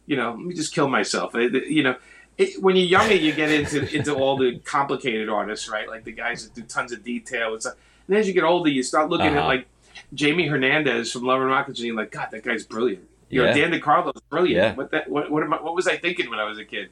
you 0.08 0.16
know, 0.18 0.32
let 0.32 0.40
me 0.40 0.54
just 0.56 0.74
kill 0.74 0.88
myself. 0.88 1.34
You 1.36 1.84
know. 1.84 1.96
It, 2.40 2.62
when 2.62 2.76
you're 2.76 2.86
younger, 2.86 3.16
you 3.16 3.34
get 3.34 3.50
into 3.52 3.96
into 3.96 4.14
all 4.14 4.38
the 4.38 4.60
complicated 4.60 5.28
artists, 5.28 5.68
right? 5.70 5.88
Like 5.90 6.04
the 6.04 6.12
guys 6.12 6.44
that 6.44 6.54
do 6.54 6.62
tons 6.62 6.92
of 6.92 7.04
detail. 7.04 7.56
It's 7.56 7.66
like, 7.66 7.74
and 8.08 8.16
as 8.16 8.28
you 8.28 8.34
get 8.34 8.44
older, 8.44 8.70
you 8.70 8.84
start 8.84 9.10
looking 9.10 9.26
at 9.28 9.38
Uh-huh. 9.38 9.48
like 9.48 9.68
Jamie 10.14 10.46
Hernandez 10.48 11.12
from 11.12 11.24
Love 11.24 11.42
and 11.42 11.50
Rockets, 11.50 11.80
and 11.80 11.88
you're 11.88 11.96
like, 11.96 12.12
God, 12.12 12.28
that 12.32 12.44
guy's 12.44 12.64
brilliant. 12.64 13.04
You 13.30 13.42
know, 13.42 13.48
Yeah. 13.48 13.54
Dan 13.70 13.72
DeCarlo's 13.82 14.22
brilliant. 14.30 14.56
Yeah. 14.56 14.76
What 14.76 14.92
that? 14.92 15.10
What 15.10 15.32
what, 15.32 15.42
am 15.42 15.52
I, 15.54 15.62
what 15.64 15.74
was 15.76 15.88
I 15.88 15.98
thinking 15.98 16.30
when 16.30 16.40
I 16.40 16.44
was 16.44 16.60
a 16.60 16.64
kid? 16.66 16.90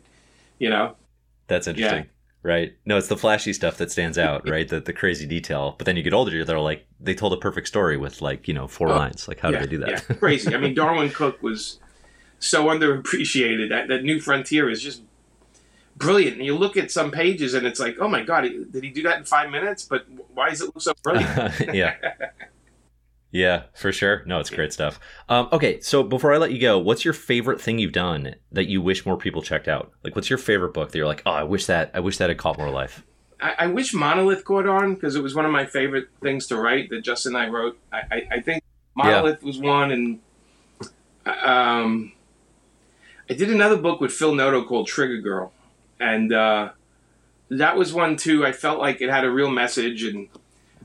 You 0.58 0.72
know? 0.72 0.96
That's 1.48 1.68
interesting. 1.68 2.08
Right. 2.42 2.74
No, 2.86 2.98
it's 2.98 3.08
the 3.08 3.16
flashy 3.18 3.54
stuff 3.54 3.78
that 3.78 3.92
stands 3.92 4.18
out, 4.18 4.50
right? 4.56 4.68
The 4.68 4.80
the 4.80 4.94
crazy 4.94 5.28
detail. 5.28 5.76
But 5.78 5.86
then 5.86 5.96
you 5.96 6.02
get 6.02 6.14
older, 6.14 6.44
they're 6.44 6.60
like 6.60 6.88
they 7.00 7.14
told 7.14 7.34
a 7.34 7.38
perfect 7.38 7.68
story 7.68 7.98
with 7.98 8.20
like, 8.20 8.48
you 8.48 8.56
know, 8.56 8.68
four 8.68 8.90
Oh, 8.90 8.96
lines. 8.96 9.28
Like 9.28 9.40
how 9.42 9.50
yeah, 9.52 9.60
did 9.60 9.68
they 9.68 9.72
do 9.72 9.78
that? 9.86 9.90
Yeah, 10.10 10.16
crazy. 10.16 10.56
I 10.56 10.58
mean, 10.58 10.74
Darwin 10.82 11.12
Cooke 11.12 11.42
was 11.44 11.80
so 12.40 12.66
underappreciated. 12.66 13.70
That, 13.70 13.88
that 13.88 14.04
New 14.04 14.20
Frontier 14.20 14.70
is 14.70 14.82
just 14.82 15.02
brilliant. 15.98 16.38
And 16.38 16.46
you 16.46 16.56
look 16.56 16.78
at 16.78 16.92
some 16.92 17.12
pages, 17.12 17.54
and 17.54 17.66
it's 17.66 17.80
like, 17.80 17.98
oh 18.00 18.08
my 18.08 18.24
god, 18.24 18.44
did 18.72 18.84
he 18.84 18.90
do 18.90 19.04
that 19.04 19.18
in 19.20 19.26
five 19.26 19.50
minutes? 19.50 19.84
But 19.84 20.06
why 20.34 20.50
does 20.50 20.62
it 20.62 20.66
look 20.66 20.82
so 20.82 20.94
brilliant? 21.04 21.74
yeah. 21.74 21.96
Yeah, 23.36 23.64
for 23.74 23.92
sure. 23.92 24.24
No, 24.26 24.40
it's 24.40 24.50
great 24.50 24.72
stuff. 24.72 24.98
Um, 25.28 25.50
okay, 25.52 25.82
so 25.82 26.04
before 26.04 26.34
I 26.34 26.38
let 26.38 26.54
you 26.54 26.60
go, 26.60 26.80
what's 26.80 27.04
your 27.04 27.14
favorite 27.14 27.60
thing 27.60 27.80
you've 27.80 27.92
done 27.92 28.36
that 28.54 28.68
you 28.70 28.82
wish 28.82 29.06
more 29.06 29.18
people 29.18 29.42
checked 29.42 29.68
out? 29.68 29.92
Like, 30.06 30.16
what's 30.16 30.30
your 30.30 30.40
favorite 30.40 30.74
book 30.74 30.94
that 30.94 30.98
you're 30.98 31.06
like, 31.06 31.22
oh, 31.26 31.32
I 31.32 31.44
wish 31.44 31.66
that 31.66 31.92
I 31.94 32.00
wish 32.00 32.18
that 32.20 32.30
had 32.30 32.38
caught 32.38 32.58
more 32.58 32.70
life. 32.70 33.04
I, 33.42 33.56
I 33.60 33.68
wish 33.68 33.94
Monolith 33.94 34.46
caught 34.46 34.68
on 34.68 34.94
because 34.94 35.18
it 35.18 35.22
was 35.22 35.36
one 35.36 35.44
of 35.44 35.52
my 35.52 35.66
favorite 35.66 36.08
things 36.22 36.48
to 36.48 36.56
write 36.56 36.90
that 36.92 37.02
Justin 37.02 37.36
and 37.36 37.44
I 37.44 37.50
wrote. 37.50 37.78
I, 37.92 38.02
I, 38.10 38.28
I 38.32 38.40
think 38.40 38.64
Monolith 38.96 39.44
was 39.44 39.60
one, 39.60 39.92
and 39.92 40.20
um, 41.44 42.14
I 43.30 43.34
did 43.34 43.50
another 43.50 43.78
book 43.78 44.02
with 44.02 44.12
Phil 44.12 44.36
Noto 44.36 44.64
called 44.64 44.88
Trigger 44.88 45.18
Girl, 45.18 45.52
and 46.00 46.32
uh, 46.32 46.70
that 47.50 47.76
was 47.76 47.94
one 47.94 48.18
too. 48.18 48.46
I 48.46 48.52
felt 48.52 48.80
like 48.80 49.02
it 49.02 49.10
had 49.10 49.24
a 49.24 49.32
real 49.32 49.50
message, 49.50 50.04
and 50.04 50.28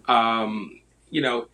um, 0.09 0.81
you 1.11 1.21
know, 1.21 1.49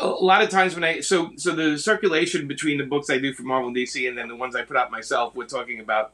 a 0.00 0.06
lot 0.06 0.42
of 0.42 0.50
times 0.50 0.74
when 0.74 0.84
I 0.84 1.00
so 1.00 1.30
so 1.36 1.54
the 1.54 1.78
circulation 1.78 2.48
between 2.48 2.78
the 2.78 2.84
books 2.84 3.10
I 3.10 3.18
do 3.18 3.32
for 3.32 3.42
Marvel 3.42 3.68
and 3.68 3.76
DC 3.76 4.08
and 4.08 4.16
then 4.16 4.28
the 4.28 4.36
ones 4.36 4.56
I 4.56 4.62
put 4.62 4.76
out 4.76 4.90
myself, 4.90 5.34
we're 5.34 5.46
talking 5.46 5.80
about 5.80 6.12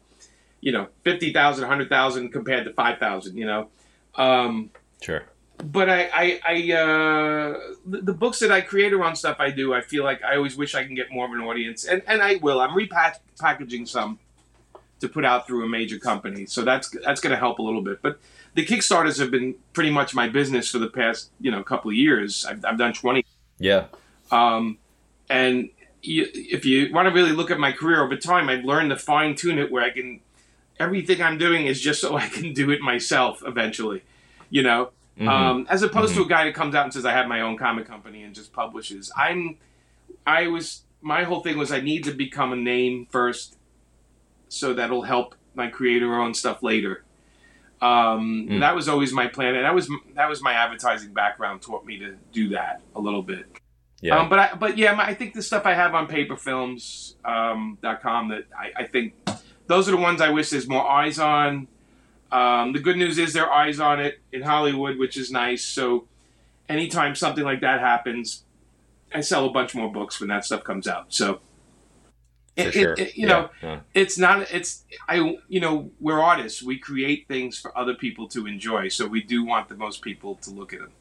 you 0.60 0.72
know 0.72 0.88
50,000, 1.02 1.62
100,000 1.62 2.30
compared 2.30 2.64
to 2.64 2.72
5,000, 2.72 3.36
you 3.36 3.46
know. 3.46 3.68
Um, 4.16 4.70
Sure. 5.02 5.24
But 5.58 5.88
I, 5.88 6.10
I, 6.12 6.40
I 6.46 6.72
uh, 6.72 7.58
the, 7.86 8.00
the 8.02 8.12
books 8.12 8.40
that 8.40 8.50
I 8.50 8.60
create 8.60 8.92
around 8.92 9.16
stuff 9.16 9.36
I 9.38 9.50
do, 9.50 9.72
I 9.72 9.80
feel 9.80 10.04
like 10.04 10.22
I 10.22 10.36
always 10.36 10.56
wish 10.56 10.74
I 10.74 10.84
can 10.84 10.94
get 10.94 11.10
more 11.10 11.26
of 11.26 11.32
an 11.32 11.40
audience, 11.40 11.84
and, 11.84 12.02
and 12.06 12.22
I 12.22 12.36
will. 12.36 12.60
I'm 12.60 12.70
repackaging 12.70 13.86
some 13.88 14.18
to 15.00 15.08
put 15.08 15.24
out 15.24 15.46
through 15.46 15.64
a 15.64 15.68
major 15.68 15.98
company, 15.98 16.46
so 16.46 16.62
that's 16.62 16.90
that's 17.04 17.20
going 17.20 17.30
to 17.32 17.36
help 17.38 17.58
a 17.58 17.62
little 17.62 17.82
bit. 17.82 18.02
But 18.02 18.18
the 18.54 18.64
Kickstarters 18.64 19.18
have 19.18 19.30
been 19.30 19.54
pretty 19.72 19.90
much 19.90 20.14
my 20.14 20.28
business 20.28 20.70
for 20.70 20.78
the 20.78 20.88
past 20.88 21.30
you 21.40 21.50
know 21.50 21.62
couple 21.62 21.90
of 21.90 21.96
years. 21.96 22.44
I've, 22.44 22.64
I've 22.64 22.78
done 22.78 22.92
20 22.92 23.24
Yeah. 23.58 23.86
um, 24.30 24.78
and 25.30 25.70
you, 26.02 26.26
if 26.34 26.64
you 26.66 26.92
want 26.92 27.08
to 27.08 27.14
really 27.14 27.32
look 27.32 27.50
at 27.50 27.58
my 27.58 27.72
career 27.72 28.02
over 28.04 28.16
time, 28.16 28.48
I've 28.48 28.64
learned 28.64 28.90
to 28.90 28.96
fine 28.96 29.34
tune 29.34 29.58
it 29.58 29.70
where 29.70 29.82
I 29.84 29.90
can. 29.90 30.20
Everything 30.80 31.22
I'm 31.22 31.38
doing 31.38 31.66
is 31.66 31.80
just 31.80 32.00
so 32.00 32.16
I 32.24 32.28
can 32.28 32.52
do 32.52 32.70
it 32.70 32.80
myself 32.80 33.42
eventually, 33.46 34.02
you 34.50 34.62
know. 34.62 34.90
Mhm. 35.18 35.28
Um, 35.28 35.66
as 35.70 35.82
opposed 35.82 36.14
to 36.16 36.22
a 36.22 36.26
guy 36.26 36.44
that 36.44 36.54
comes 36.54 36.74
out 36.74 36.84
and 36.84 36.92
says 36.92 37.04
I 37.04 37.12
have 37.12 37.28
my 37.28 37.40
own 37.42 37.56
comic 37.56 37.86
company 37.86 38.22
and 38.24 38.34
just 38.34 38.52
publishes. 38.52 39.12
I'm, 39.16 39.58
I 40.26 40.48
was 40.48 40.82
my 41.00 41.22
whole 41.24 41.40
thing 41.40 41.56
was 41.58 41.70
I 41.70 41.80
need 41.80 42.04
to 42.04 42.12
become 42.12 42.52
a 42.52 42.56
name 42.56 43.06
first, 43.10 43.56
so 44.48 44.74
that'll 44.74 45.02
help 45.02 45.34
my 45.54 45.68
creator 45.68 46.14
own 46.14 46.34
stuff 46.34 46.62
later. 46.62 47.04
Um, 47.80 48.48
Mm. 48.50 48.60
That 48.60 48.74
was 48.74 48.88
always 48.88 49.12
my 49.12 49.26
plan, 49.28 49.54
and 49.54 49.64
that 49.64 49.74
was 49.74 49.88
that 50.14 50.28
was 50.28 50.40
my 50.42 50.52
advertising 50.54 51.12
background 51.12 51.60
taught 51.62 51.84
me 51.84 51.98
to 51.98 52.16
do 52.32 52.48
that 52.50 52.80
a 52.96 53.00
little 53.00 53.22
bit. 53.22 53.46
yeah. 54.00 54.18
Um, 54.18 54.28
but 54.28 54.38
I, 54.38 54.54
but 54.54 54.78
yeah, 54.78 54.94
my- 54.94 55.04
I 55.06 55.14
think 55.14 55.34
the 55.34 55.42
stuff 55.42 55.64
I 55.66 55.74
have 55.74 55.94
on 55.94 56.06
paperfilms.com 56.08 57.78
dot 57.82 58.00
com 58.02 58.28
that 58.28 58.44
I, 58.58 58.82
I 58.82 58.86
think 58.86 59.14
those 59.66 59.88
are 59.88 59.92
the 59.92 59.96
ones 59.98 60.20
I 60.20 60.30
wish 60.30 60.50
there's 60.50 60.68
more 60.68 60.88
eyes 60.88 61.18
on. 61.18 61.68
Um, 62.34 62.72
the 62.72 62.80
good 62.80 62.96
news 62.96 63.16
is 63.18 63.32
there 63.32 63.46
are 63.46 63.52
eyes 63.64 63.78
on 63.78 64.00
it 64.00 64.20
in 64.32 64.42
Hollywood, 64.42 64.98
which 64.98 65.16
is 65.16 65.30
nice. 65.30 65.64
So 65.64 66.08
anytime 66.68 67.14
something 67.14 67.44
like 67.44 67.60
that 67.60 67.78
happens, 67.80 68.44
I 69.14 69.20
sell 69.20 69.46
a 69.46 69.50
bunch 69.50 69.74
more 69.74 69.90
books 69.92 70.18
when 70.18 70.28
that 70.30 70.44
stuff 70.44 70.64
comes 70.64 70.88
out. 70.88 71.06
So 71.14 71.40
it- 72.56 72.74
it- 72.74 72.98
it- 72.98 73.16
you 73.16 73.26
Yeah, 73.26 73.32
know, 73.32 73.50
yeah. 73.62 73.80
it's 73.94 74.18
not 74.18 74.52
it's 74.52 74.84
I 75.08 75.38
you 75.48 75.60
know 75.60 75.90
we're 76.00 76.20
artists. 76.20 76.60
We 76.62 76.76
create 76.78 77.26
things 77.28 77.58
for 77.58 77.76
other 77.78 77.94
people 77.94 78.26
to 78.30 78.46
enjoy. 78.48 78.88
So 78.88 79.06
we 79.06 79.22
do 79.22 79.44
want 79.44 79.68
the 79.68 79.76
most 79.76 80.02
people 80.02 80.34
to 80.42 80.50
look 80.50 80.72
at 80.72 80.80
them. 80.80 80.92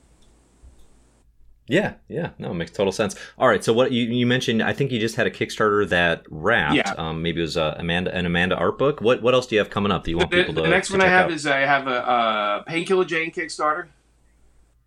Yeah, 1.68 1.94
yeah, 2.10 2.32
no, 2.40 2.52
it 2.52 2.56
makes 2.56 2.72
total 2.72 2.92
sense. 2.92 3.16
All 3.38 3.48
right, 3.48 3.64
so 3.64 3.72
what 3.72 3.94
you, 3.94 4.04
you 4.04 4.28
mentioned, 4.28 4.62
I 4.62 4.74
think 4.74 4.92
you 4.92 5.00
just 5.00 5.16
had 5.16 5.28
a 5.28 5.32
Kickstarter 5.32 5.88
that 5.90 6.24
wrapped. 6.30 6.76
Yeah. 6.76 6.94
Um, 6.98 7.22
maybe 7.22 7.40
it 7.40 7.44
was 7.44 7.56
uh, 7.56 7.76
Amanda 7.78 8.14
an 8.14 8.26
Amanda 8.26 8.58
art 8.58 8.78
book. 8.78 9.00
What 9.00 9.22
what 9.22 9.34
else 9.34 9.48
do 9.48 9.56
you 9.56 9.60
have 9.60 9.70
coming 9.70 9.92
up 9.92 10.04
that 10.04 10.12
you 10.12 10.18
want 10.18 10.32
the, 10.32 10.38
people 10.38 10.56
to? 10.56 10.62
the 10.62 10.68
next 10.68 10.90
to 10.90 10.96
one 10.96 11.02
I 11.02 11.08
have 11.08 11.26
out? 11.26 11.32
is 11.32 11.48
I 11.48 11.60
have 11.60 11.88
a, 11.88 12.08
uh 12.08 12.64
Painkiller 12.64 13.06
Jane 13.06 13.32
Kickstarter 13.32 13.88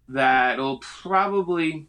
that'll 0.08 0.78
probably. 0.78 1.86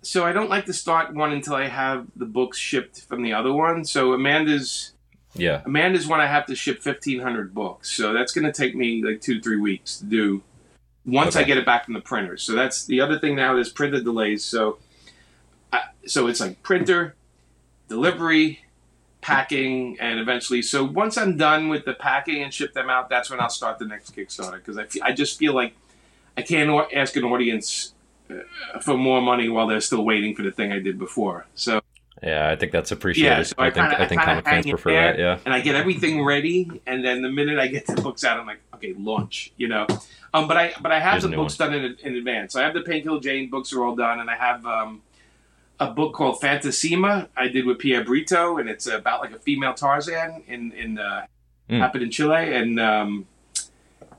So 0.00 0.24
I 0.24 0.32
don't 0.32 0.50
like 0.50 0.66
to 0.66 0.72
start 0.72 1.14
one 1.14 1.32
until 1.32 1.54
I 1.54 1.68
have 1.68 2.06
the 2.16 2.24
books 2.24 2.58
shipped 2.58 3.02
from 3.02 3.22
the 3.22 3.34
other 3.34 3.52
one. 3.52 3.84
So 3.84 4.14
Amanda's 4.14 4.94
yeah, 5.34 5.62
Amanda's 5.64 6.08
one 6.08 6.20
I 6.20 6.26
have 6.26 6.46
to 6.46 6.54
ship 6.54 6.82
fifteen 6.82 7.20
hundred 7.20 7.54
books. 7.54 7.92
So 7.92 8.12
that's 8.12 8.32
going 8.32 8.44
to 8.44 8.52
take 8.52 8.74
me 8.74 9.04
like 9.04 9.20
two 9.20 9.40
three 9.40 9.60
weeks 9.60 9.98
to 9.98 10.06
do. 10.06 10.42
Once 11.04 11.34
I 11.36 11.42
get 11.42 11.56
it 11.58 11.66
back 11.66 11.84
from 11.84 11.94
the 11.94 12.00
printer. 12.00 12.36
So 12.36 12.52
that's 12.52 12.86
the 12.86 13.00
other 13.00 13.18
thing 13.18 13.34
now. 13.34 13.56
is 13.56 13.68
printer 13.68 14.00
delays. 14.00 14.44
So, 14.44 14.78
I, 15.72 15.82
so 16.06 16.28
it's 16.28 16.38
like 16.40 16.62
printer, 16.62 17.16
delivery, 17.88 18.64
packing, 19.20 19.98
and 20.00 20.20
eventually. 20.20 20.62
So 20.62 20.84
once 20.84 21.16
I'm 21.18 21.36
done 21.36 21.68
with 21.68 21.84
the 21.84 21.94
packing 21.94 22.42
and 22.42 22.52
ship 22.54 22.72
them 22.72 22.88
out, 22.88 23.08
that's 23.08 23.30
when 23.30 23.40
I'll 23.40 23.48
start 23.50 23.78
the 23.78 23.84
next 23.86 24.14
Kickstarter 24.14 24.64
because 24.64 24.78
I, 24.78 24.86
I 25.02 25.12
just 25.12 25.38
feel 25.38 25.54
like 25.54 25.74
I 26.36 26.42
can't 26.42 26.70
ask 26.94 27.16
an 27.16 27.24
audience 27.24 27.94
uh, 28.30 28.78
for 28.80 28.96
more 28.96 29.20
money 29.20 29.48
while 29.48 29.66
they're 29.66 29.80
still 29.80 30.04
waiting 30.04 30.34
for 30.34 30.42
the 30.42 30.52
thing 30.52 30.72
I 30.72 30.78
did 30.78 30.98
before. 30.98 31.46
So 31.54 31.80
yeah. 32.22 32.48
I 32.48 32.54
think 32.56 32.70
that's 32.70 32.92
appreciated. 32.92 33.36
Yeah, 33.38 33.42
so 33.42 33.54
I 33.58 33.66
I 33.66 33.70
think 33.70 33.88
kinda- 33.88 34.02
I 34.02 34.06
think 34.08 34.20
I 34.20 34.24
kinda 34.24 34.42
comic 34.42 34.54
fans 34.64 34.66
prefer 34.70 34.90
there. 34.92 35.12
that. 35.12 35.18
Yeah. 35.18 35.38
and 35.44 35.52
I 35.52 35.60
get 35.60 35.74
everything 35.74 36.24
ready, 36.24 36.80
and 36.86 37.04
then 37.04 37.22
the 37.22 37.28
minute 37.30 37.58
I 37.58 37.66
get 37.66 37.86
the 37.86 38.00
books 38.00 38.22
out, 38.24 38.38
I'm 38.38 38.46
like, 38.46 38.60
okay, 38.82 38.94
launch, 38.98 39.52
you 39.56 39.68
know. 39.68 39.86
Um, 40.34 40.48
but 40.48 40.56
I 40.56 40.74
but 40.80 40.92
I 40.92 41.00
have 41.00 41.12
Here's 41.12 41.24
a 41.24 41.28
the 41.28 41.36
books 41.36 41.56
done 41.56 41.74
in, 41.74 41.96
in 42.02 42.16
advance. 42.16 42.54
So 42.54 42.60
I 42.60 42.64
have 42.64 42.74
the 42.74 42.82
Painkiller 42.82 43.20
Jane 43.20 43.50
books 43.50 43.72
are 43.72 43.84
all 43.84 43.94
done, 43.94 44.20
and 44.20 44.30
I 44.30 44.36
have 44.36 44.64
um, 44.66 45.02
a 45.78 45.90
book 45.90 46.14
called 46.14 46.40
Fantasima 46.40 47.28
I 47.36 47.48
did 47.48 47.66
with 47.66 47.78
Pierre 47.78 48.04
Brito, 48.04 48.58
and 48.58 48.68
it's 48.68 48.86
about 48.86 49.20
like 49.20 49.32
a 49.32 49.38
female 49.38 49.74
Tarzan 49.74 50.42
in 50.48 50.72
in 50.72 50.98
uh, 50.98 51.26
Mm. 51.70 51.78
happened 51.78 52.02
in 52.02 52.10
Chile, 52.10 52.54
and 52.54 52.78
um, 52.80 53.26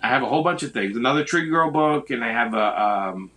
I 0.01 0.07
have 0.07 0.23
a 0.23 0.25
whole 0.25 0.43
bunch 0.43 0.63
of 0.63 0.71
things. 0.71 0.95
Another 0.95 1.23
Trigger 1.23 1.51
Girl 1.51 1.69
book, 1.71 2.09
and 2.09 2.23
I 2.23 2.31
have 2.31 2.53
a 2.53 2.81
um, 2.81 3.31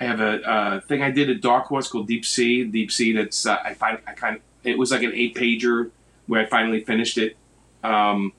I 0.00 0.04
have 0.04 0.20
a, 0.20 0.42
uh 0.48 0.80
thing 0.80 1.02
I 1.02 1.10
did 1.10 1.28
at 1.28 1.40
Dark 1.40 1.66
Horse 1.66 1.88
called 1.88 2.06
Deep 2.06 2.24
Sea. 2.24 2.64
Deep 2.64 2.90
Sea. 2.92 3.12
That's 3.12 3.44
uh, 3.44 3.58
I 3.62 3.74
find 3.74 3.98
I 4.06 4.12
kind 4.12 4.36
of 4.36 4.42
it 4.64 4.78
was 4.78 4.92
like 4.92 5.02
an 5.02 5.12
eight 5.14 5.34
pager 5.34 5.90
where 6.26 6.40
I 6.40 6.46
finally 6.46 6.80
finished 6.84 7.18
it. 7.18 7.36
Um, 7.82 8.32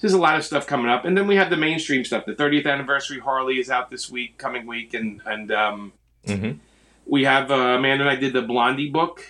there's 0.00 0.12
a 0.12 0.18
lot 0.18 0.36
of 0.36 0.44
stuff 0.44 0.66
coming 0.66 0.88
up, 0.90 1.04
and 1.04 1.16
then 1.16 1.26
we 1.26 1.36
have 1.36 1.50
the 1.50 1.56
mainstream 1.56 2.04
stuff. 2.04 2.24
The 2.26 2.34
30th 2.34 2.66
anniversary 2.66 3.18
Harley 3.18 3.58
is 3.58 3.70
out 3.70 3.90
this 3.90 4.10
week, 4.10 4.36
coming 4.38 4.66
week, 4.66 4.94
and 4.94 5.20
and 5.26 5.50
um, 5.52 5.92
Mm-hmm. 6.26 6.58
we 7.06 7.22
have 7.24 7.50
uh, 7.52 7.54
Amanda 7.54 8.02
and 8.02 8.10
I 8.10 8.16
did 8.16 8.32
the 8.32 8.42
Blondie 8.42 8.90
book 8.90 9.24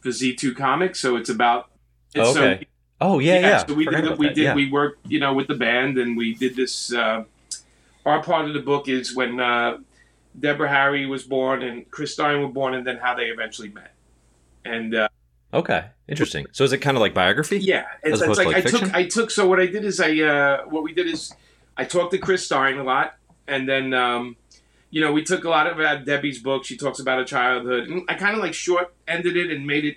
for 0.00 0.08
Z2 0.08 0.56
Comics, 0.56 1.00
so 1.00 1.16
it's 1.16 1.28
about. 1.30 1.70
It's, 2.14 2.32
so- 2.32 2.42
Okay. 2.42 2.66
Oh 3.00 3.18
yeah, 3.18 3.40
yeah. 3.40 3.66
So 3.66 3.74
we 3.74 3.84
Forgot 3.84 4.02
did. 4.04 4.18
We 4.18 4.26
that, 4.28 4.34
did. 4.36 4.42
yeah. 4.44 4.54
We 4.54 4.70
worked, 4.70 5.10
you 5.10 5.18
know, 5.18 5.34
with 5.34 5.48
the 5.48 5.54
band, 5.56 5.98
and 5.98 6.16
we 6.16 6.34
did 6.34 6.54
this. 6.54 6.92
Uh, 6.92 7.24
our 8.06 8.22
part 8.22 8.46
of 8.46 8.54
the 8.54 8.60
book 8.60 8.88
is 8.88 9.14
when 9.14 9.40
uh, 9.40 9.78
Deborah 10.38 10.68
Harry 10.68 11.04
was 11.06 11.24
born 11.24 11.62
and 11.62 11.90
Chris 11.90 12.12
Stein 12.14 12.40
were 12.40 12.48
born, 12.48 12.74
and 12.74 12.86
then 12.86 12.98
how 12.98 13.14
they 13.14 13.24
eventually 13.24 13.68
met. 13.70 13.92
And 14.64 14.94
uh, 14.94 15.08
Okay, 15.54 15.84
interesting. 16.08 16.46
So 16.52 16.64
is 16.64 16.72
it 16.72 16.78
kind 16.78 16.96
of 16.96 17.00
like 17.00 17.14
biography? 17.14 17.58
yeah, 17.58 17.84
it's, 18.02 18.20
it's 18.22 18.38
like, 18.38 18.46
like, 18.46 18.56
I 18.56 18.60
fiction? 18.62 18.80
took. 18.80 18.94
I 18.94 19.06
took. 19.06 19.30
So 19.30 19.46
what 19.46 19.60
I 19.60 19.66
did 19.66 19.84
is 19.84 20.00
I. 20.00 20.18
Uh, 20.18 20.64
what 20.64 20.82
we 20.82 20.92
did 20.92 21.06
is 21.06 21.34
I 21.76 21.84
talked 21.84 22.12
to 22.12 22.18
Chris 22.18 22.44
Stein 22.44 22.78
a 22.78 22.84
lot, 22.84 23.16
and 23.46 23.68
then. 23.68 23.94
Um, 23.94 24.36
you 24.94 25.00
know, 25.00 25.10
we 25.10 25.22
took 25.24 25.44
a 25.44 25.48
lot 25.48 25.66
of 25.66 25.80
out 25.80 26.04
Debbie's 26.04 26.38
book. 26.38 26.66
She 26.66 26.76
talks 26.76 27.00
about 27.00 27.18
her 27.18 27.24
childhood. 27.24 27.88
And 27.88 28.02
I 28.10 28.14
kind 28.14 28.36
of 28.36 28.42
like 28.42 28.52
short 28.52 28.92
ended 29.08 29.38
it 29.38 29.50
and 29.50 29.66
made 29.66 29.86
it, 29.86 29.96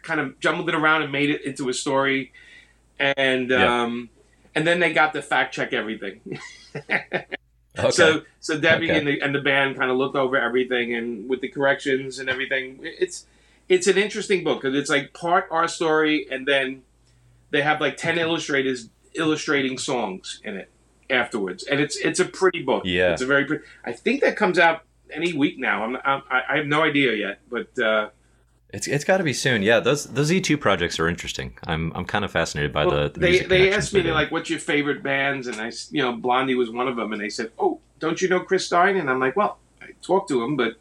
kind 0.00 0.18
of 0.18 0.40
jumbled 0.40 0.66
it 0.70 0.74
around 0.74 1.02
and 1.02 1.12
made 1.12 1.28
it 1.28 1.44
into 1.44 1.68
a 1.68 1.74
story. 1.74 2.32
And 2.98 3.50
Yeah. 3.50 3.82
um, 3.82 4.08
and 4.54 4.66
then 4.66 4.80
they 4.80 4.94
got 4.94 5.12
to 5.12 5.20
fact 5.20 5.52
check 5.52 5.74
everything. 5.74 6.22
Okay. 6.74 7.90
So 7.90 8.22
so 8.40 8.58
Debbie 8.58 8.88
Okay. 8.90 8.98
and 8.98 9.06
the 9.06 9.20
and 9.20 9.34
the 9.34 9.40
band 9.42 9.76
kind 9.76 9.90
of 9.90 9.98
looked 9.98 10.16
over 10.16 10.38
everything 10.38 10.94
and 10.94 11.28
with 11.28 11.42
the 11.42 11.48
corrections 11.48 12.18
and 12.18 12.30
everything. 12.30 12.78
It's 12.82 13.26
it's 13.68 13.86
an 13.86 13.98
interesting 13.98 14.44
book 14.44 14.62
because 14.62 14.76
it's 14.76 14.90
like 14.90 15.14
part 15.14 15.48
our 15.50 15.68
story 15.68 16.26
and 16.30 16.46
then 16.46 16.82
they 17.50 17.62
have 17.62 17.80
like 17.80 17.96
ten 17.96 18.18
illustrators 18.18 18.90
illustrating 19.14 19.78
songs 19.78 20.40
in 20.44 20.56
it 20.56 20.70
afterwards, 21.10 21.64
and 21.64 21.80
it's 21.80 21.96
it's 21.96 22.20
a 22.20 22.24
pretty 22.24 22.62
book. 22.62 22.82
Yeah. 22.84 23.12
it's 23.12 23.22
a 23.22 23.26
very 23.26 23.44
pretty. 23.44 23.64
I 23.84 23.92
think 23.92 24.20
that 24.22 24.36
comes 24.36 24.58
out 24.58 24.82
any 25.10 25.32
week 25.32 25.58
now. 25.58 25.84
I'm, 25.84 25.96
I'm 26.04 26.22
I 26.30 26.42
I 26.50 26.56
have 26.56 26.66
no 26.66 26.82
idea 26.82 27.14
yet, 27.14 27.40
but 27.48 27.78
uh, 27.78 28.10
it's 28.70 28.86
it's 28.88 29.04
got 29.04 29.18
to 29.18 29.24
be 29.24 29.32
soon. 29.32 29.62
Yeah, 29.62 29.80
those 29.80 30.04
those 30.06 30.26
Z 30.26 30.40
two 30.42 30.58
projects 30.58 30.98
are 30.98 31.08
interesting. 31.08 31.56
I'm 31.66 31.92
I'm 31.94 32.04
kind 32.04 32.24
of 32.24 32.32
fascinated 32.32 32.72
by 32.72 32.86
well, 32.86 33.04
the, 33.04 33.08
the 33.10 33.20
they 33.20 33.38
they 33.40 33.72
asked 33.72 33.94
me 33.94 34.00
they're 34.00 34.14
like, 34.14 34.30
"What's 34.30 34.50
your 34.50 34.58
favorite 34.58 35.02
bands?" 35.02 35.46
And 35.46 35.60
I, 35.60 35.72
you 35.90 36.02
know 36.02 36.16
Blondie 36.16 36.54
was 36.54 36.70
one 36.70 36.88
of 36.88 36.96
them, 36.96 37.12
and 37.12 37.20
they 37.20 37.30
said, 37.30 37.52
"Oh, 37.58 37.80
don't 37.98 38.20
you 38.20 38.28
know 38.28 38.40
Chris 38.40 38.66
Stein?" 38.66 38.96
And 38.96 39.10
I'm 39.10 39.20
like, 39.20 39.36
"Well, 39.36 39.58
I 39.80 39.88
talked 40.02 40.28
to 40.30 40.42
him, 40.42 40.56
but." 40.56 40.76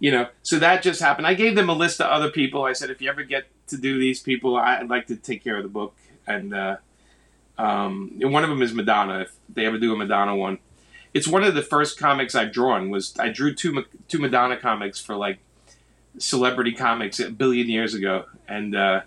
You 0.00 0.10
know, 0.10 0.28
so 0.42 0.58
that 0.58 0.82
just 0.82 1.00
happened. 1.00 1.26
I 1.26 1.34
gave 1.34 1.54
them 1.54 1.68
a 1.68 1.74
list 1.74 2.00
of 2.00 2.10
other 2.10 2.30
people. 2.30 2.64
I 2.64 2.72
said, 2.72 2.90
if 2.90 3.00
you 3.00 3.08
ever 3.08 3.22
get 3.22 3.44
to 3.68 3.76
do 3.76 3.98
these 3.98 4.20
people, 4.20 4.56
I'd 4.56 4.90
like 4.90 5.06
to 5.06 5.16
take 5.16 5.42
care 5.42 5.56
of 5.56 5.62
the 5.62 5.68
book. 5.68 5.94
And 6.26 6.54
uh, 6.54 6.76
um, 7.58 8.18
and 8.20 8.32
one 8.32 8.44
of 8.44 8.50
them 8.50 8.62
is 8.62 8.72
Madonna. 8.72 9.20
If 9.20 9.32
they 9.48 9.66
ever 9.66 9.78
do 9.78 9.92
a 9.92 9.96
Madonna 9.96 10.36
one, 10.36 10.58
it's 11.12 11.28
one 11.28 11.44
of 11.44 11.54
the 11.54 11.62
first 11.62 11.98
comics 11.98 12.34
I've 12.34 12.52
drawn. 12.52 12.90
Was 12.90 13.14
I 13.18 13.28
drew 13.28 13.54
two 13.54 13.84
two 14.08 14.18
Madonna 14.18 14.56
comics 14.56 15.00
for 15.00 15.16
like 15.16 15.38
celebrity 16.18 16.72
comics 16.72 17.20
a 17.20 17.30
billion 17.30 17.68
years 17.68 17.94
ago, 17.94 18.24
and 18.48 18.74
uh, 18.74 19.02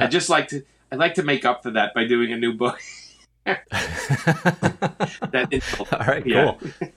I 0.00 0.06
just 0.06 0.30
like 0.30 0.48
to 0.48 0.62
I 0.90 0.96
like 0.96 1.14
to 1.14 1.22
make 1.22 1.44
up 1.44 1.62
for 1.62 1.70
that 1.72 1.92
by 1.94 2.06
doing 2.06 2.32
a 2.32 2.36
new 2.36 2.54
book. 2.54 2.78
That 3.46 3.62
All 5.92 6.06
right, 6.06 6.26
Yeah. 6.26 6.54
cool. 6.58 6.88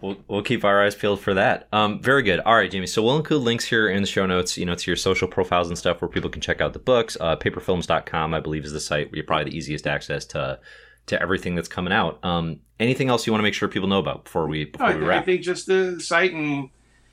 We'll, 0.00 0.16
we'll 0.26 0.42
keep 0.42 0.64
our 0.64 0.84
eyes 0.84 0.96
peeled 0.96 1.20
for 1.20 1.34
that. 1.34 1.68
Um, 1.72 2.00
very 2.02 2.22
good. 2.22 2.40
All 2.40 2.54
right, 2.54 2.70
Jamie. 2.70 2.88
So 2.88 3.02
we'll 3.02 3.16
include 3.16 3.42
links 3.42 3.64
here 3.64 3.88
in 3.88 4.02
the 4.02 4.08
show 4.08 4.26
notes, 4.26 4.58
you 4.58 4.66
know, 4.66 4.74
to 4.74 4.90
your 4.90 4.96
social 4.96 5.28
profiles 5.28 5.68
and 5.68 5.78
stuff 5.78 6.02
where 6.02 6.08
people 6.08 6.28
can 6.28 6.40
check 6.42 6.60
out 6.60 6.72
the 6.72 6.80
books. 6.80 7.16
Uh, 7.20 7.36
paperfilms.com, 7.36 8.34
I 8.34 8.40
believe, 8.40 8.64
is 8.64 8.72
the 8.72 8.80
site 8.80 9.10
where 9.10 9.16
you're 9.16 9.24
probably 9.24 9.50
the 9.50 9.56
easiest 9.56 9.86
access 9.86 10.24
to 10.26 10.58
to 11.06 11.20
everything 11.20 11.54
that's 11.54 11.68
coming 11.68 11.92
out. 11.92 12.24
Um, 12.24 12.60
anything 12.78 13.08
else 13.08 13.26
you 13.26 13.32
want 13.32 13.40
to 13.40 13.44
make 13.44 13.54
sure 13.54 13.68
people 13.68 13.88
know 13.88 13.98
about 13.98 14.24
before 14.24 14.46
we 14.46 14.66
before 14.66 14.86
I, 14.86 14.94
we 14.94 15.00
th- 15.00 15.10
I 15.10 15.22
think 15.22 15.42
just 15.42 15.66
the 15.66 16.00
site 16.00 16.32
and 16.32 16.70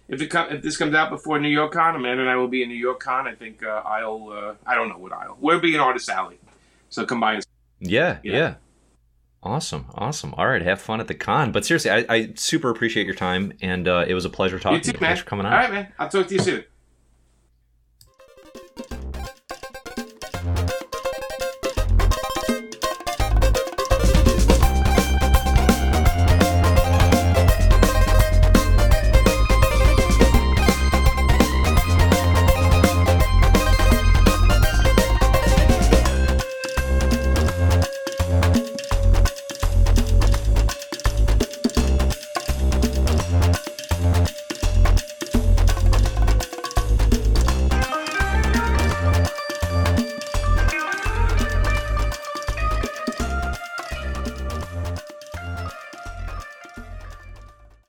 if 0.08 0.22
it 0.22 0.28
com- 0.28 0.52
if 0.52 0.62
this 0.62 0.78
comes 0.78 0.94
out 0.96 1.10
before 1.10 1.40
New 1.40 1.50
York 1.50 1.74
Con, 1.74 1.96
Amanda 1.96 2.22
and 2.22 2.30
I 2.30 2.36
will 2.36 2.48
be 2.48 2.64
in 2.64 2.70
New 2.70 2.76
York 2.76 3.00
Con. 3.00 3.28
I 3.28 3.36
think 3.36 3.64
uh, 3.64 3.82
I'll 3.86 4.30
uh, 4.32 4.54
I 4.66 4.76
don't 4.76 4.90
know 4.90 4.98
what 4.98 5.12
aisle. 5.12 5.38
We'll 5.40 5.60
be 5.60 5.76
in 5.76 5.82
Artist 5.82 6.10
Alley, 6.10 6.40
so 6.90 7.06
combine. 7.06 7.42
Yeah, 7.80 8.18
yeah. 8.24 8.34
Yeah. 8.34 8.56
Awesome, 9.42 9.86
awesome. 9.96 10.34
All 10.38 10.48
right, 10.48 10.62
have 10.62 10.82
fun 10.82 11.00
at 11.00 11.08
the 11.08 11.16
con. 11.16 11.52
But 11.54 11.66
seriously, 11.66 11.92
I, 11.92 12.06
I 12.10 12.34
super 12.36 12.70
appreciate 12.70 13.06
your 13.06 13.16
time, 13.16 13.54
and 13.62 13.88
uh, 13.88 14.04
it 14.08 14.14
was 14.14 14.26
a 14.26 14.30
pleasure 14.30 14.60
talking 14.60 14.78
You 14.80 14.84
too, 14.84 14.92
to 14.92 14.98
you. 14.98 15.02
man. 15.02 15.08
Thanks 15.10 15.22
for 15.22 15.30
coming 15.30 15.46
on. 15.46 15.54
All 15.54 15.60
right, 15.60 15.72
man. 15.72 15.94
I'll 15.98 16.10
talk 16.10 16.28
to 16.28 16.34
you 16.34 16.42
soon. 16.42 16.64